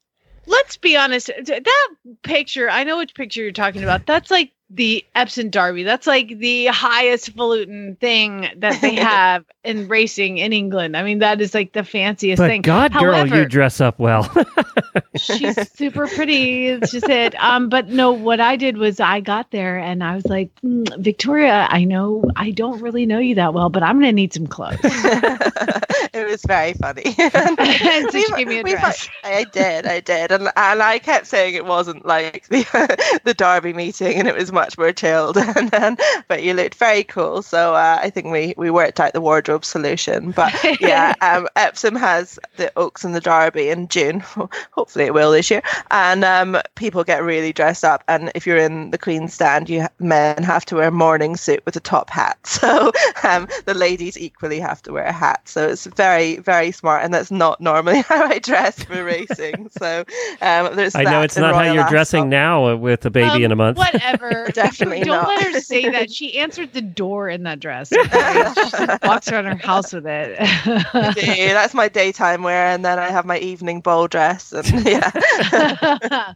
Let's 0.47 0.77
be 0.77 0.95
honest. 0.95 1.27
That 1.27 1.89
picture, 2.23 2.69
I 2.69 2.83
know 2.85 2.97
which 2.97 3.13
picture 3.13 3.43
you're 3.43 3.51
talking 3.51 3.83
about. 3.83 4.05
That's 4.05 4.31
like 4.31 4.53
the 4.69 5.05
Epsom 5.15 5.49
Derby. 5.49 5.83
That's 5.83 6.05
like 6.07 6.37
the 6.39 6.65
highest 6.67 7.31
falutin 7.35 7.95
thing 7.99 8.47
that 8.57 8.81
they 8.81 8.95
have 9.01 9.45
in 9.63 9.87
racing 9.87 10.37
in 10.39 10.51
England. 10.53 10.97
I 10.97 11.03
mean, 11.03 11.19
that 11.19 11.39
is 11.41 11.53
like 11.53 11.73
the 11.73 11.83
fanciest 11.83 12.39
But 12.39 12.47
thing. 12.47 12.61
God, 12.63 12.91
girl, 12.93 13.25
you 13.27 13.45
dress 13.45 13.79
up 13.79 13.97
well. 13.99 14.29
She's 15.15 15.55
super 15.71 16.07
pretty. 16.07 16.67
It's 16.67 16.91
just 16.91 17.07
it. 17.09 17.33
Um, 17.41 17.69
but 17.69 17.87
no, 17.87 18.11
what 18.11 18.39
I 18.39 18.55
did 18.55 18.77
was 18.77 18.99
I 18.99 19.19
got 19.21 19.51
there 19.51 19.77
and 19.77 20.03
I 20.03 20.15
was 20.15 20.25
like, 20.25 20.49
"Mm, 20.63 20.85
Victoria, 21.01 21.67
I 21.69 21.83
know 21.85 22.23
I 22.35 22.51
don't 22.51 22.81
really 22.81 23.05
know 23.05 23.19
you 23.19 23.35
that 23.35 23.53
well, 23.53 23.69
but 23.69 23.83
I'm 23.83 23.99
gonna 23.99 24.11
need 24.11 24.33
some 24.33 24.47
clothes. 24.47 24.77
it 24.83 26.27
was 26.29 26.43
very 26.43 26.73
funny. 26.73 27.03
and 27.17 28.11
so 28.11 28.19
she 28.19 28.25
We- 28.33 28.37
gave 28.37 28.47
me 28.47 28.59
a 28.59 28.63
we 28.63 28.71
dress. 28.71 29.09
I 29.23 29.45
did, 29.45 29.85
I 29.85 29.99
did, 30.01 30.31
and 30.31 30.49
and 30.55 30.81
I 30.83 30.99
kept 30.99 31.27
saying 31.27 31.55
it 31.55 31.65
wasn't 31.65 32.05
like 32.05 32.47
the 32.49 33.19
the 33.23 33.33
Derby 33.33 33.73
meeting, 33.73 34.17
and 34.17 34.27
it 34.27 34.35
was 34.35 34.51
much 34.57 34.77
more 34.77 34.91
chilled. 34.91 35.37
And 35.57 35.71
then, 35.71 35.97
but 36.27 36.43
you 36.43 36.53
looked 36.53 36.75
very 36.75 37.03
cool, 37.03 37.41
so 37.41 37.73
uh, 37.73 37.99
I 38.01 38.09
think 38.09 38.27
we 38.27 38.53
we 38.57 38.69
worked 38.69 38.99
out 38.99 39.13
the 39.13 39.21
wardrobe 39.21 39.65
solution. 39.65 40.31
But 40.31 40.53
yeah, 40.81 41.13
um, 41.21 41.47
Epsom 41.55 41.95
has 41.95 42.37
the 42.57 42.71
Oaks 42.75 43.03
and 43.03 43.15
the 43.15 43.21
Derby 43.21 43.69
in 43.69 43.87
June. 43.87 44.19
Hopefully, 44.71 45.05
it 45.05 45.13
will 45.13 45.31
this 45.31 45.49
year. 45.49 45.63
And 45.89 46.23
um, 46.23 46.57
people 46.75 47.03
get 47.03 47.23
really 47.23 47.53
dressed 47.53 47.83
up, 47.83 48.03
and 48.07 48.31
if 48.35 48.45
you're 48.45 48.57
in 48.57 48.91
the 48.91 48.97
Queen's 48.97 49.33
stand, 49.33 49.69
you 49.69 49.87
men 49.99 50.43
have 50.43 50.65
to 50.65 50.75
wear 50.75 50.89
a 50.89 50.91
morning 50.91 51.37
suit 51.37 51.65
with 51.65 51.75
a 51.75 51.81
top 51.81 52.09
hat. 52.09 52.37
So 52.57 52.91
um, 53.23 53.47
the 53.65 53.73
ladies 53.73 54.17
equally 54.17 54.59
have 54.59 54.81
to 54.83 54.91
wear 54.91 55.05
a 55.05 55.11
hat. 55.13 55.47
So 55.47 55.67
it's 55.67 55.85
very 55.85 56.37
very 56.37 56.71
smart, 56.71 57.03
and 57.03 57.13
that's 57.13 57.31
not 57.31 57.61
normally 57.61 58.01
how 58.01 58.25
I 58.25 58.39
dress 58.39 58.83
for 58.83 59.03
racing. 59.03 59.69
So 59.77 60.03
um, 60.41 60.75
there's 60.75 60.95
I 60.95 61.03
know 61.03 61.21
it's 61.21 61.37
in 61.37 61.43
not 61.43 61.55
how 61.55 61.71
you're 61.71 61.87
dressing 61.89 62.29
now 62.29 62.75
with 62.75 63.05
a 63.05 63.09
baby 63.09 63.29
Um, 63.29 63.43
in 63.43 63.51
a 63.51 63.55
month. 63.55 63.77
Whatever. 63.77 64.46
Definitely 64.53 65.01
Don't 65.01 65.23
not. 65.23 65.27
let 65.27 65.53
her 65.53 65.59
say 65.59 65.89
that. 65.89 66.11
She 66.17 66.39
answered 66.39 66.73
the 66.73 66.81
door 66.81 67.29
in 67.29 67.43
that 67.43 67.59
dress. 67.59 67.91
okay? 67.91 68.53
she 68.55 68.69
just 68.71 69.03
walks 69.03 69.31
around 69.31 69.45
her 69.45 69.55
house 69.55 69.93
with 69.93 70.07
it. 70.07 70.39
Yeah, 70.39 71.53
that's 71.53 71.73
my 71.73 71.87
daytime 71.89 72.43
wear, 72.43 72.67
and 72.67 72.83
then 72.83 72.97
I 72.97 73.09
have 73.09 73.25
my 73.25 73.37
evening 73.39 73.81
ball 73.81 74.07
dress, 74.07 74.51
and 74.53 74.65
yeah. 74.85 76.33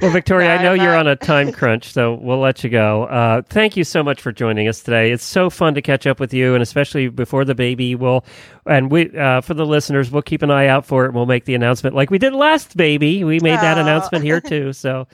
Well, 0.00 0.10
Victoria, 0.10 0.54
I 0.54 0.62
know 0.62 0.72
I'm 0.72 0.80
you're 0.80 0.92
not. 0.92 1.06
on 1.06 1.08
a 1.08 1.16
time 1.16 1.52
crunch, 1.52 1.92
so 1.92 2.14
we'll 2.14 2.38
let 2.38 2.64
you 2.64 2.70
go. 2.70 3.04
Uh, 3.04 3.42
thank 3.42 3.76
you 3.76 3.84
so 3.84 4.02
much 4.02 4.20
for 4.20 4.32
joining 4.32 4.66
us 4.66 4.82
today. 4.82 5.12
It's 5.12 5.24
so 5.24 5.50
fun 5.50 5.74
to 5.74 5.82
catch 5.82 6.06
up 6.06 6.18
with 6.20 6.32
you, 6.32 6.54
and 6.54 6.62
especially 6.62 7.08
before 7.08 7.44
the 7.44 7.54
baby. 7.54 7.94
We'll 7.94 8.24
and 8.66 8.90
we 8.90 9.16
uh, 9.16 9.42
for 9.42 9.54
the 9.54 9.66
listeners, 9.66 10.10
we'll 10.10 10.22
keep 10.22 10.42
an 10.42 10.50
eye 10.50 10.68
out 10.68 10.86
for 10.86 11.04
it. 11.04 11.12
We'll 11.12 11.26
make 11.26 11.44
the 11.44 11.54
announcement 11.54 11.94
like 11.94 12.10
we 12.10 12.18
did 12.18 12.32
last 12.32 12.76
baby. 12.76 13.24
We 13.24 13.40
made 13.40 13.58
that 13.60 13.78
announcement 13.78 14.24
here 14.24 14.40
too, 14.40 14.72
so 14.72 15.06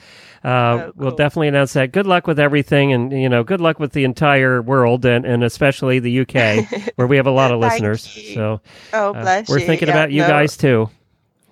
uh, 0.43 0.47
Oh, 0.49 0.91
we'll 0.95 1.15
definitely 1.15 1.47
announce 1.49 1.73
that. 1.73 1.91
Good 1.91 2.07
luck 2.07 2.27
with 2.27 2.39
everything, 2.39 2.93
and 2.93 3.11
you 3.11 3.29
know, 3.29 3.43
good 3.43 3.61
luck 3.61 3.79
with 3.79 3.91
the 3.93 4.03
entire 4.03 4.61
world, 4.61 5.05
and, 5.05 5.25
and 5.25 5.43
especially 5.43 5.99
the 5.99 6.21
UK, 6.21 6.91
where 6.95 7.07
we 7.07 7.17
have 7.17 7.27
a 7.27 7.31
lot 7.31 7.51
of 7.51 7.59
listeners. 7.59 8.15
you. 8.15 8.33
So 8.35 8.61
Oh, 8.93 9.13
uh, 9.13 9.21
bless 9.21 9.49
we're 9.49 9.59
you. 9.59 9.65
thinking 9.65 9.87
Yeah, 9.87 9.93
about 9.95 10.11
you 10.11 10.21
no. 10.21 10.27
guys 10.27 10.55
too. 10.57 10.89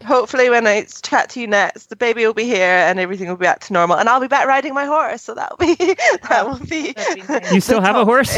Hopefully, 0.05 0.49
when 0.49 0.67
I 0.67 0.83
chat 1.01 1.29
to 1.31 1.41
you 1.41 1.47
next, 1.47 1.87
the 1.87 1.95
baby 1.95 2.25
will 2.25 2.33
be 2.33 2.45
here 2.45 2.61
and 2.61 2.99
everything 2.99 3.27
will 3.27 3.35
be 3.35 3.45
back 3.45 3.61
to 3.61 3.73
normal, 3.73 3.97
and 3.97 4.07
I'll 4.07 4.21
be 4.21 4.27
back 4.27 4.47
riding 4.47 4.73
my 4.73 4.85
horse. 4.85 5.23
So 5.23 5.33
that'll 5.33 5.57
be 5.57 5.75
that 5.75 6.45
will 6.47 6.59
be. 6.65 6.91
that'd 6.93 7.15
be 7.15 7.21
nice. 7.33 7.51
You 7.51 7.61
still 7.61 7.81
the 7.81 7.87
have 7.87 7.95
a 7.95 8.05
horse? 8.05 8.29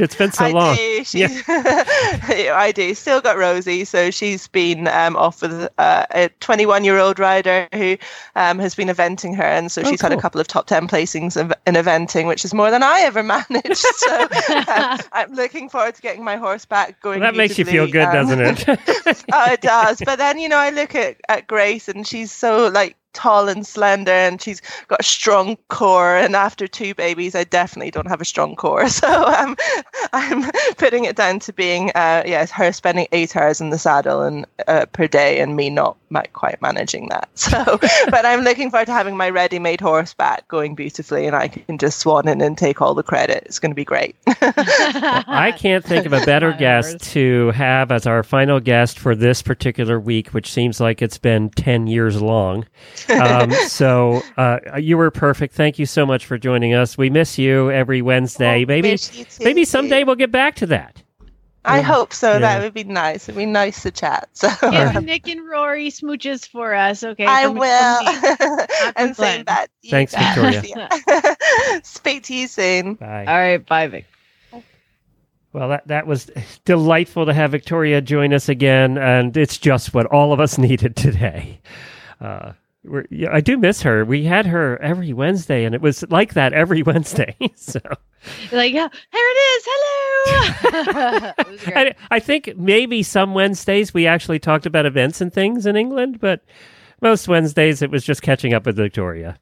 it's 0.00 0.14
been 0.14 0.32
so 0.32 0.44
I 0.44 0.50
long. 0.52 0.76
do. 0.76 1.04
She's, 1.04 1.42
I 1.48 2.72
do. 2.74 2.94
Still 2.94 3.20
got 3.20 3.36
Rosie, 3.36 3.84
so 3.84 4.10
she's 4.10 4.46
been 4.48 4.86
um, 4.88 5.16
off 5.16 5.42
with 5.42 5.68
uh, 5.78 6.06
a 6.12 6.28
21 6.40 6.84
year 6.84 6.98
old 6.98 7.18
rider 7.18 7.68
who 7.74 7.96
um, 8.36 8.58
has 8.58 8.74
been 8.74 8.88
eventing 8.88 9.36
her, 9.36 9.42
and 9.42 9.70
so 9.70 9.80
Oh, 9.84 9.90
she's 9.90 10.00
had 10.00 10.12
a 10.12 10.20
couple 10.20 10.40
of 10.40 10.46
top 10.46 10.66
10 10.66 10.88
placings 10.88 11.40
in, 11.40 11.52
in 11.66 11.82
eventing, 11.82 12.26
which 12.26 12.44
is 12.44 12.52
more 12.52 12.70
than 12.70 12.82
I 12.82 13.00
ever 13.00 13.22
managed. 13.22 13.76
So 13.76 14.22
um, 14.22 14.98
I'm 15.12 15.32
looking 15.32 15.68
forward 15.68 15.94
to 15.94 16.02
getting 16.02 16.24
my 16.24 16.36
horse 16.36 16.64
back 16.64 17.00
going. 17.00 17.20
Well, 17.20 17.32
that 17.32 17.36
makes 17.36 17.58
you 17.58 17.64
feel 17.64 17.86
good, 17.90 18.04
um, 18.04 18.12
doesn't 18.12 18.40
it? 18.40 19.24
oh, 19.32 19.52
it 19.52 19.60
does. 19.60 20.02
But 20.04 20.18
then, 20.18 20.38
you 20.38 20.48
know, 20.48 20.58
I 20.58 20.70
look 20.70 20.94
at, 20.94 20.99
at 21.28 21.46
Grace 21.46 21.88
and 21.88 22.06
she's 22.06 22.32
so 22.32 22.68
like 22.68 22.96
tall 23.12 23.48
and 23.48 23.66
slender 23.66 24.12
and 24.12 24.40
she's 24.40 24.62
got 24.88 25.00
a 25.00 25.04
strong 25.04 25.56
core. 25.68 26.16
And 26.16 26.36
after 26.36 26.66
two 26.66 26.94
babies, 26.94 27.34
I 27.34 27.44
definitely 27.44 27.90
don't 27.90 28.08
have 28.08 28.20
a 28.20 28.24
strong 28.24 28.56
core. 28.56 28.88
So 29.00 29.24
um, 29.24 29.56
I'm 30.12 30.50
putting 30.76 31.04
it 31.04 31.16
down 31.16 31.38
to 31.40 31.54
being, 31.54 31.90
uh, 31.94 32.22
yes, 32.26 32.50
her 32.50 32.70
spending 32.70 33.06
eight 33.12 33.34
hours 33.34 33.60
in 33.60 33.70
the 33.70 33.78
saddle 33.78 34.20
and 34.20 34.44
uh, 34.68 34.84
per 34.92 35.06
day 35.06 35.40
and 35.40 35.56
me 35.56 35.70
not 35.70 35.96
ma- 36.10 36.22
quite 36.34 36.60
managing 36.60 37.08
that. 37.08 37.28
So, 37.40 37.78
but 38.10 38.26
I'm 38.26 38.42
looking 38.42 38.70
forward 38.70 38.86
to 38.86 38.92
having 38.92 39.16
my 39.16 39.30
ready-made 39.30 39.80
horse 39.80 40.12
back 40.12 40.46
going 40.48 40.74
beautifully 40.74 41.26
and 41.26 41.34
I 41.34 41.48
can 41.48 41.78
just 41.78 41.98
swan 41.98 42.28
in 42.28 42.42
and 42.42 42.56
take 42.58 42.82
all 42.82 42.94
the 42.94 43.02
credit. 43.02 43.44
It's 43.46 43.58
going 43.58 43.70
to 43.70 43.74
be 43.74 43.84
great. 43.84 44.14
I 44.26 45.54
can't 45.56 45.84
think 45.84 46.04
of 46.04 46.12
a 46.12 46.24
better 46.26 46.52
guest 46.52 47.02
to 47.12 47.50
have 47.52 47.90
as 47.90 48.06
our 48.06 48.22
final 48.22 48.60
guest 48.60 48.98
for 48.98 49.14
this 49.16 49.40
particular 49.40 49.98
week, 49.98 50.28
which 50.28 50.52
seems 50.52 50.80
like 50.80 51.00
it's 51.00 51.18
been 51.18 51.48
10 51.50 51.86
years 51.86 52.20
long. 52.20 52.66
Um, 53.08 53.50
so 53.68 54.22
uh, 54.36 54.58
you 54.78 54.96
were 54.98 55.10
perfect. 55.10 55.54
Thank 55.54 55.78
you 55.78 55.86
so 55.86 56.04
much 56.04 56.26
for 56.26 56.38
joining 56.38 56.74
us. 56.74 56.98
We 56.98 57.10
miss 57.10 57.38
you 57.38 57.70
every 57.70 58.02
Wednesday. 58.02 58.64
Oh, 58.64 58.66
maybe 58.66 58.98
too, 58.98 59.24
maybe 59.40 59.64
someday 59.64 60.00
too. 60.00 60.06
we'll 60.06 60.16
get 60.16 60.32
back 60.32 60.56
to 60.56 60.66
that. 60.66 61.02
I 61.62 61.82
hope 61.82 62.14
so. 62.14 62.32
Yeah. 62.32 62.38
That 62.38 62.62
would 62.62 62.72
be 62.72 62.84
nice. 62.84 63.28
It'd 63.28 63.36
be 63.36 63.44
nice 63.44 63.82
to 63.82 63.90
chat. 63.90 64.30
So. 64.32 64.48
Give 64.62 65.04
Nick 65.04 65.28
and 65.28 65.46
Rory 65.46 65.88
smooches 65.88 66.48
for 66.48 66.74
us, 66.74 67.04
okay? 67.04 67.26
I 67.26 67.44
From- 67.44 67.52
from 67.52 67.60
will. 67.60 68.66
and 68.96 69.14
Glenn. 69.14 69.14
saying 69.14 69.44
that. 69.44 69.66
Thanks, 69.88 70.12
guys. 70.14 70.56
Victoria. 70.56 71.36
Speak 71.82 72.22
to 72.24 72.34
you 72.34 72.48
soon. 72.48 72.94
Bye. 72.94 73.26
All 73.26 73.34
right, 73.36 73.64
bye, 73.66 73.88
Vic. 73.88 74.06
Well, 75.52 75.68
that, 75.70 75.88
that 75.88 76.06
was 76.06 76.30
delightful 76.64 77.26
to 77.26 77.34
have 77.34 77.50
Victoria 77.50 78.00
join 78.00 78.32
us 78.32 78.48
again, 78.48 78.96
and 78.96 79.36
it's 79.36 79.58
just 79.58 79.92
what 79.92 80.06
all 80.06 80.32
of 80.32 80.38
us 80.40 80.58
needed 80.58 80.94
today. 80.96 81.60
Uh, 82.20 82.52
we're, 82.84 83.04
yeah, 83.10 83.28
I 83.32 83.40
do 83.40 83.58
miss 83.58 83.82
her. 83.82 84.04
We 84.04 84.24
had 84.24 84.46
her 84.46 84.80
every 84.80 85.12
Wednesday, 85.12 85.64
and 85.64 85.74
it 85.74 85.80
was 85.82 86.04
like 86.10 86.34
that 86.34 86.52
every 86.52 86.82
Wednesday. 86.90 87.36
so 87.56 87.80
Like, 88.52 88.72
oh, 88.74 88.76
yeah, 88.76 88.88
there 89.12 89.30
it 89.30 89.38
is. 89.38 89.64
Hello. 89.66 91.32
It. 91.50 91.76
I, 91.76 91.94
I 92.16 92.18
think 92.20 92.56
maybe 92.56 93.02
some 93.02 93.34
Wednesdays 93.34 93.92
we 93.92 94.06
actually 94.06 94.38
talked 94.38 94.66
about 94.66 94.86
events 94.86 95.20
and 95.20 95.32
things 95.32 95.66
in 95.66 95.76
England, 95.76 96.20
but 96.20 96.42
most 97.02 97.28
Wednesdays 97.28 97.82
it 97.82 97.90
was 97.90 98.04
just 98.04 98.22
catching 98.22 98.54
up 98.54 98.66
with 98.66 98.76
Victoria. 98.76 99.38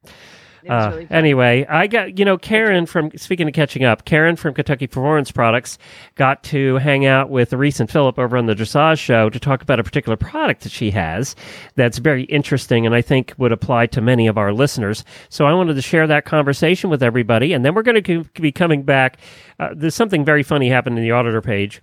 Uh, 0.68 0.90
really 0.90 1.06
anyway, 1.10 1.66
I 1.68 1.86
got 1.86 2.18
you 2.18 2.24
know 2.24 2.36
Karen 2.36 2.86
from 2.86 3.10
speaking 3.16 3.48
of 3.48 3.54
catching 3.54 3.84
up. 3.84 4.04
Karen 4.04 4.36
from 4.36 4.54
Kentucky 4.54 4.86
Performance 4.86 5.30
Products 5.30 5.78
got 6.14 6.42
to 6.44 6.76
hang 6.76 7.06
out 7.06 7.30
with 7.30 7.52
Reese 7.52 7.80
and 7.80 7.90
Philip 7.90 8.18
over 8.18 8.36
on 8.36 8.46
the 8.46 8.54
Dressage 8.54 8.98
show 8.98 9.30
to 9.30 9.40
talk 9.40 9.62
about 9.62 9.80
a 9.80 9.84
particular 9.84 10.16
product 10.16 10.62
that 10.62 10.72
she 10.72 10.90
has 10.90 11.34
that's 11.74 11.98
very 11.98 12.24
interesting 12.24 12.86
and 12.86 12.94
I 12.94 13.02
think 13.02 13.34
would 13.38 13.52
apply 13.52 13.86
to 13.86 14.00
many 14.00 14.26
of 14.26 14.38
our 14.38 14.52
listeners. 14.52 15.04
So 15.28 15.46
I 15.46 15.54
wanted 15.54 15.74
to 15.74 15.82
share 15.82 16.06
that 16.06 16.24
conversation 16.24 16.90
with 16.90 17.02
everybody, 17.02 17.52
and 17.52 17.64
then 17.64 17.74
we're 17.74 17.82
going 17.82 18.02
to 18.02 18.24
be 18.40 18.52
coming 18.52 18.82
back. 18.82 19.18
Uh, 19.58 19.70
there's 19.74 19.94
something 19.94 20.24
very 20.24 20.42
funny 20.42 20.68
happened 20.68 20.98
in 20.98 21.04
the 21.04 21.12
auditor 21.12 21.40
page. 21.40 21.82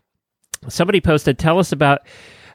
Somebody 0.67 1.01
posted, 1.01 1.37
"Tell 1.37 1.59
us 1.59 1.71
about." 1.71 2.01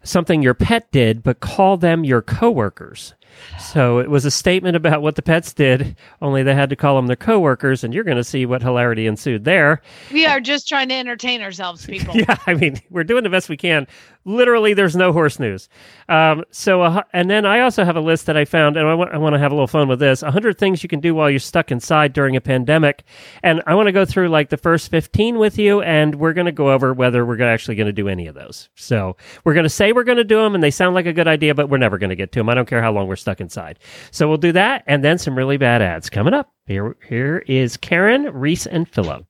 Something 0.02 0.40
your 0.40 0.54
pet 0.54 0.90
did, 0.92 1.22
but 1.22 1.40
call 1.40 1.76
them 1.76 2.04
your 2.04 2.22
coworkers. 2.22 3.12
So 3.60 3.98
it 3.98 4.10
was 4.10 4.24
a 4.24 4.30
statement 4.30 4.76
about 4.76 5.02
what 5.02 5.16
the 5.16 5.22
pets 5.22 5.52
did, 5.52 5.96
only 6.22 6.42
they 6.42 6.54
had 6.54 6.70
to 6.70 6.76
call 6.76 6.96
them 6.96 7.06
their 7.06 7.16
coworkers, 7.16 7.84
and 7.84 7.92
you're 7.94 8.04
going 8.04 8.16
to 8.16 8.24
see 8.24 8.46
what 8.46 8.62
hilarity 8.62 9.06
ensued 9.06 9.44
there. 9.44 9.82
we 10.12 10.26
are 10.26 10.40
just 10.40 10.68
trying 10.68 10.88
to 10.88 10.94
entertain 10.94 11.42
ourselves, 11.42 11.86
people. 11.86 12.16
Yeah, 12.16 12.36
I 12.46 12.54
mean, 12.54 12.80
we're 12.90 13.04
doing 13.04 13.22
the 13.22 13.30
best 13.30 13.48
we 13.48 13.56
can. 13.56 13.86
Literally, 14.26 14.74
there's 14.74 14.96
no 14.96 15.12
horse 15.14 15.38
news. 15.38 15.68
Um, 16.08 16.44
so, 16.50 16.82
uh, 16.82 17.02
and 17.14 17.30
then 17.30 17.46
I 17.46 17.60
also 17.60 17.84
have 17.84 17.96
a 17.96 18.00
list 18.00 18.26
that 18.26 18.36
I 18.36 18.44
found, 18.44 18.76
and 18.76 18.86
I 18.86 18.94
want, 18.94 19.12
I 19.12 19.18
want 19.18 19.34
to 19.34 19.38
have 19.38 19.50
a 19.50 19.54
little 19.54 19.66
fun 19.66 19.88
with 19.88 19.98
this 19.98 20.20
100 20.22 20.58
things 20.58 20.82
you 20.82 20.88
can 20.90 21.00
do 21.00 21.14
while 21.14 21.30
you're 21.30 21.38
stuck 21.38 21.70
inside 21.72 22.12
during 22.12 22.36
a 22.36 22.40
pandemic. 22.40 23.04
And 23.42 23.62
I 23.66 23.74
want 23.74 23.86
to 23.86 23.92
go 23.92 24.04
through 24.04 24.28
like 24.28 24.50
the 24.50 24.56
first 24.58 24.90
15 24.90 25.38
with 25.38 25.58
you, 25.58 25.80
and 25.80 26.16
we're 26.16 26.34
going 26.34 26.46
to 26.46 26.52
go 26.52 26.70
over 26.70 26.92
whether 26.92 27.24
we're 27.24 27.36
gonna- 27.36 27.50
actually 27.50 27.76
going 27.76 27.86
to 27.86 27.92
do 27.92 28.08
any 28.08 28.26
of 28.26 28.34
those. 28.34 28.68
So, 28.74 29.16
we're 29.44 29.54
going 29.54 29.64
to 29.64 29.70
say 29.70 29.92
we're 29.92 30.04
going 30.04 30.18
to 30.18 30.24
do 30.24 30.36
them, 30.36 30.54
and 30.54 30.62
they 30.62 30.70
sound 30.70 30.94
like 30.94 31.06
a 31.06 31.12
good 31.14 31.26
idea, 31.28 31.54
but 31.54 31.68
we're 31.70 31.78
never 31.78 31.96
going 31.98 32.10
to 32.10 32.16
get 32.16 32.30
to 32.32 32.40
them. 32.40 32.48
I 32.50 32.54
don't 32.54 32.68
care 32.68 32.82
how 32.82 32.92
long 32.92 33.06
we're 33.08 33.16
stuck 33.20 33.40
inside. 33.40 33.78
So, 34.10 34.28
we'll 34.28 34.38
do 34.38 34.52
that, 34.52 34.82
and 34.86 35.04
then 35.04 35.18
some 35.18 35.36
really 35.36 35.56
bad 35.56 35.82
ads 35.82 36.10
coming 36.10 36.34
up. 36.34 36.52
Here, 36.66 36.96
here 37.08 37.44
is 37.46 37.76
Karen, 37.76 38.24
Reese, 38.32 38.66
and 38.66 38.88
Philip. 38.88 39.26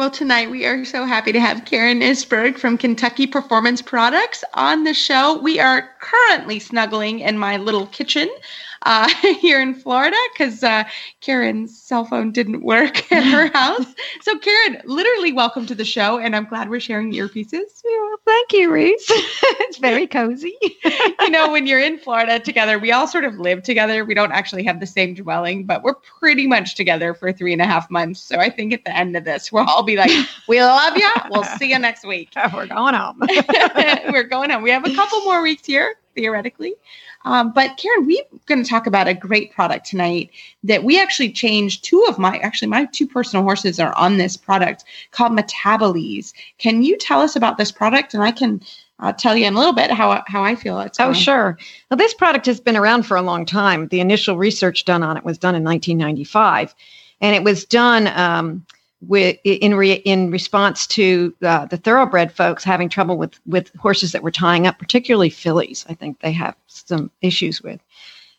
Well, 0.00 0.10
tonight 0.10 0.50
we 0.50 0.64
are 0.64 0.82
so 0.86 1.04
happy 1.04 1.30
to 1.32 1.40
have 1.40 1.66
Karen 1.66 2.00
Isberg 2.00 2.56
from 2.56 2.78
Kentucky 2.78 3.26
Performance 3.26 3.82
Products 3.82 4.42
on 4.54 4.84
the 4.84 4.94
show. 4.94 5.38
We 5.42 5.60
are 5.60 5.90
currently 6.00 6.58
snuggling 6.58 7.20
in 7.20 7.36
my 7.36 7.58
little 7.58 7.86
kitchen 7.88 8.30
uh, 8.82 9.08
here 9.40 9.60
in 9.60 9.74
Florida 9.74 10.16
because 10.32 10.62
uh, 10.62 10.84
Karen's 11.20 11.78
cell 11.80 12.04
phone 12.04 12.32
didn't 12.32 12.62
work 12.62 13.10
at 13.12 13.22
her 13.24 13.48
house. 13.48 13.86
So, 14.22 14.38
Karen, 14.38 14.80
literally 14.84 15.32
welcome 15.32 15.66
to 15.66 15.74
the 15.74 15.84
show, 15.84 16.18
and 16.18 16.34
I'm 16.34 16.44
glad 16.44 16.70
we're 16.70 16.80
sharing 16.80 17.12
earpieces. 17.12 17.82
Well, 17.84 18.16
thank 18.24 18.52
you, 18.52 18.72
Reese. 18.72 19.06
it's 19.10 19.78
very 19.78 20.06
cozy. 20.06 20.56
you 21.20 21.30
know, 21.30 21.50
when 21.50 21.66
you're 21.66 21.80
in 21.80 21.98
Florida 21.98 22.38
together, 22.38 22.78
we 22.78 22.92
all 22.92 23.06
sort 23.06 23.24
of 23.24 23.34
live 23.38 23.62
together. 23.62 24.04
We 24.04 24.14
don't 24.14 24.32
actually 24.32 24.64
have 24.64 24.80
the 24.80 24.86
same 24.86 25.14
dwelling, 25.14 25.64
but 25.64 25.82
we're 25.82 25.94
pretty 25.94 26.46
much 26.46 26.74
together 26.74 27.14
for 27.14 27.32
three 27.32 27.52
and 27.52 27.62
a 27.62 27.66
half 27.66 27.90
months. 27.90 28.20
So 28.20 28.38
I 28.38 28.50
think 28.50 28.72
at 28.72 28.84
the 28.84 28.96
end 28.96 29.16
of 29.16 29.24
this, 29.24 29.52
we'll 29.52 29.68
all 29.68 29.82
be 29.82 29.96
like, 29.96 30.10
we 30.48 30.60
love 30.62 30.96
you. 30.96 31.10
We'll 31.30 31.44
see 31.44 31.70
you 31.70 31.78
next 31.78 32.04
week. 32.06 32.30
We're 32.52 32.66
going 32.66 32.94
home. 32.94 33.20
we're 34.10 34.24
going 34.24 34.50
home. 34.50 34.62
We 34.62 34.70
have 34.70 34.86
a 34.86 34.94
couple 34.94 35.20
more 35.22 35.42
weeks 35.42 35.66
here. 35.66 35.94
theoretically. 36.14 36.74
Um, 37.24 37.52
but 37.52 37.76
Karen, 37.76 38.06
we're 38.06 38.24
going 38.46 38.62
to 38.62 38.68
talk 38.68 38.86
about 38.86 39.08
a 39.08 39.14
great 39.14 39.52
product 39.52 39.86
tonight 39.86 40.30
that 40.64 40.84
we 40.84 40.98
actually 40.98 41.32
changed 41.32 41.84
two 41.84 42.04
of 42.08 42.18
my, 42.18 42.38
actually, 42.38 42.68
my 42.68 42.86
two 42.86 43.06
personal 43.06 43.42
horses 43.44 43.78
are 43.78 43.94
on 43.96 44.16
this 44.16 44.36
product 44.36 44.84
called 45.10 45.32
Metabolize. 45.32 46.32
Can 46.58 46.82
you 46.82 46.96
tell 46.96 47.20
us 47.20 47.36
about 47.36 47.58
this 47.58 47.70
product? 47.70 48.14
And 48.14 48.22
I 48.22 48.30
can 48.32 48.62
uh, 49.00 49.12
tell 49.12 49.36
you 49.36 49.46
in 49.46 49.54
a 49.54 49.58
little 49.58 49.74
bit 49.74 49.90
how, 49.90 50.22
how 50.26 50.42
I 50.44 50.54
feel 50.54 50.80
it's 50.80 50.98
Oh, 50.98 51.04
going. 51.04 51.14
sure. 51.14 51.58
Well, 51.90 51.98
this 51.98 52.14
product 52.14 52.46
has 52.46 52.60
been 52.60 52.76
around 52.76 53.02
for 53.04 53.16
a 53.16 53.22
long 53.22 53.44
time. 53.44 53.88
The 53.88 54.00
initial 54.00 54.36
research 54.38 54.84
done 54.84 55.02
on 55.02 55.16
it 55.16 55.24
was 55.24 55.38
done 55.38 55.54
in 55.54 55.64
1995, 55.64 56.74
and 57.20 57.34
it 57.36 57.44
was 57.44 57.64
done 57.64 58.06
um, 58.08 58.64
with 59.06 59.38
in 59.44 59.74
re, 59.74 59.92
in 59.92 60.30
response 60.30 60.86
to 60.86 61.34
uh, 61.42 61.66
the 61.66 61.76
thoroughbred 61.76 62.32
folks 62.32 62.64
having 62.64 62.88
trouble 62.88 63.16
with 63.16 63.38
with 63.46 63.74
horses 63.76 64.12
that 64.12 64.22
were 64.22 64.30
tying 64.30 64.66
up, 64.66 64.78
particularly 64.78 65.30
fillies. 65.30 65.86
I 65.88 65.94
think 65.94 66.20
they 66.20 66.32
have 66.32 66.54
some 66.66 67.10
issues 67.22 67.62
with, 67.62 67.80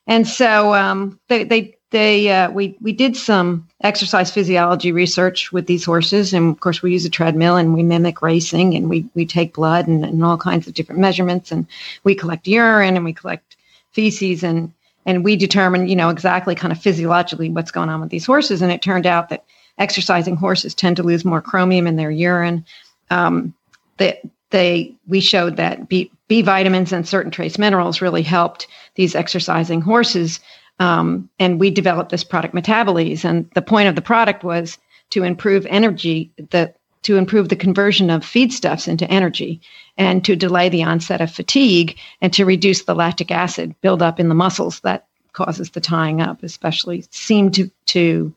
and 0.07 0.28
so 0.28 0.74
um, 0.76 1.20
they 1.30 1.43
they 1.43 1.78
they 1.89 2.30
uh, 2.32 2.51
we 2.51 2.78
we 2.82 2.93
did 2.93 3.18
some 3.18 3.68
exercise 3.82 4.32
physiology 4.32 4.91
research 4.91 5.51
with 5.51 5.66
these 5.68 5.84
horses, 5.84 6.34
and 6.34 6.53
of 6.53 6.59
course 6.59 6.82
we 6.82 6.93
use 6.93 7.05
a 7.05 7.09
treadmill 7.09 7.57
and 7.57 7.74
we 7.74 7.84
mimic 7.84 8.22
racing, 8.22 8.76
and 8.76 8.89
we 8.89 9.05
we 9.16 9.26
take 9.26 9.53
blood 9.53 9.88
and, 9.88 10.05
and 10.05 10.24
all 10.24 10.38
kinds 10.38 10.68
of 10.68 10.74
different 10.74 11.01
measurements, 11.01 11.51
and 11.51 11.66
we 12.03 12.16
collect 12.16 12.47
urine 12.47 12.95
and 12.95 13.05
we 13.05 13.14
collect 13.14 13.57
feces 13.91 14.43
and 14.43 14.72
and 15.05 15.26
we 15.26 15.36
determine 15.36 15.88
you 15.88 15.95
know 15.95 16.09
exactly 16.09 16.53
kind 16.53 16.72
of 16.72 16.80
physiologically 16.80 17.49
what's 17.49 17.72
going 17.72 17.89
on 17.89 17.99
with 17.99 18.09
these 18.09 18.26
horses, 18.26 18.62
and 18.62 18.72
it 18.72 18.82
turned 18.82 19.07
out 19.07 19.30
that 19.30 19.43
exercising 19.78 20.36
horses 20.36 20.76
tend 20.76 20.97
to 20.97 21.03
lose 21.03 21.26
more 21.26 21.41
chromium 21.41 21.88
in 21.88 21.95
their 21.95 22.11
urine. 22.11 22.65
Um, 23.09 23.53
that 23.97 24.22
they 24.49 24.95
we 25.07 25.19
showed 25.19 25.57
that 25.57 25.88
B, 25.88 26.11
B 26.28 26.41
vitamins 26.41 26.91
and 26.91 27.07
certain 27.07 27.32
trace 27.32 27.57
minerals 27.57 28.01
really 28.01 28.24
helped 28.24 28.67
these 28.95 29.15
exercising 29.15 29.82
horses 29.82 30.39
um, 30.82 31.30
and 31.38 31.59
we 31.59 31.69
developed 31.69 32.09
this 32.09 32.24
product 32.24 32.55
Metabolize. 32.55 33.24
And 33.24 33.47
the 33.53 33.61
point 33.61 33.88
of 33.88 33.93
the 33.93 34.01
product 34.01 34.43
was 34.43 34.80
to 35.11 35.24
improve 35.24 35.67
energy, 35.67 36.32
the, 36.49 36.74
to 37.03 37.17
improve 37.17 37.49
the 37.49 37.55
conversion 37.55 38.09
of 38.09 38.24
feedstuffs 38.24 38.88
into 38.88 39.09
energy 39.09 39.61
and 39.99 40.26
to 40.26 40.36
delay 40.36 40.69
the 40.69 40.82
onset 40.82 41.22
of 41.22 41.32
fatigue 41.32 41.97
and 42.19 42.34
to 42.34 42.45
reduce 42.45 42.84
the 42.84 42.95
lactic 42.95 43.30
acid 43.30 43.76
buildup 43.82 44.19
in 44.19 44.28
the 44.28 44.34
muscles 44.34 44.80
that 44.80 45.05
causes 45.34 45.69
the 45.69 45.82
tying 45.82 46.19
up, 46.19 46.41
especially 46.41 47.05
seem 47.11 47.51
to, 47.51 47.69
to 47.86 48.34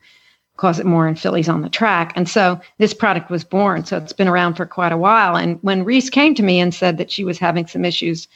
cause 0.56 0.78
it 0.78 0.86
more 0.86 1.08
in 1.08 1.16
fillies 1.16 1.48
on 1.48 1.62
the 1.62 1.68
track. 1.68 2.12
And 2.14 2.28
so 2.28 2.60
this 2.78 2.94
product 2.94 3.30
was 3.30 3.44
born. 3.44 3.84
So 3.84 3.96
it's 3.96 4.12
been 4.12 4.28
around 4.28 4.54
for 4.54 4.66
quite 4.66 4.92
a 4.92 4.96
while. 4.96 5.36
And 5.36 5.58
when 5.62 5.84
Reese 5.84 6.10
came 6.10 6.34
to 6.36 6.42
me 6.42 6.60
and 6.60 6.72
said 6.72 6.96
that 6.98 7.10
she 7.10 7.24
was 7.24 7.38
having 7.38 7.66
some 7.66 7.84
issues 7.84 8.28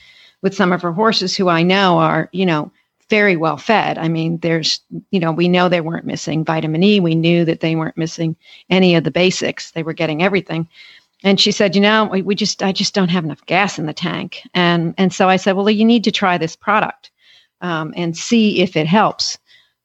with 0.43 0.55
some 0.55 0.73
of 0.73 0.83
her 0.83 0.93
horses 0.93 1.37
who 1.37 1.49
I 1.49 1.63
know 1.63 1.99
are, 1.99 2.29
you 2.33 2.47
know, 2.47 2.71
very 3.09 3.37
well 3.37 3.57
fed. 3.57 3.99
I 3.99 4.09
mean, 4.09 4.39
there's, 4.39 4.81
you 5.11 5.21
know, 5.21 5.33
we 5.33 5.49
know 5.49 5.69
they 5.69 5.81
weren't 5.81 6.05
missing 6.05 6.45
vitamin 6.45 6.83
E. 6.83 7.01
We 7.01 7.15
knew 7.15 7.45
that 7.45 7.61
they 7.61 7.75
weren't 7.75 7.97
missing 7.97 8.37
any 8.69 8.95
of 8.97 9.05
the 9.05 9.11
basics. 9.11 9.71
They 9.71 9.83
were 9.83 9.95
getting 9.95 10.23
everything. 10.23 10.69
And 11.25 11.41
she 11.41 11.51
said, 11.51 11.75
you 11.75 11.81
know, 11.81 12.05
we, 12.05 12.23
we 12.23 12.35
just, 12.35 12.63
I 12.63 12.73
just 12.73 12.95
don't 12.95 13.09
have 13.09 13.25
enough 13.25 13.45
gas 13.47 13.79
in 13.79 13.87
the 13.87 13.95
tank. 13.95 14.43
And, 14.55 14.95
and 14.99 15.13
so 15.13 15.29
I 15.29 15.37
said, 15.37 15.53
well, 15.53 15.71
you 15.71 15.85
need 15.85 16.05
to 16.05 16.13
try 16.13 16.39
this 16.39 16.55
product 16.55 17.11
um, 17.61 17.93
and 17.97 18.17
see 18.17 18.61
if 18.61 18.77
it 18.77 18.87
helps. 18.87 19.39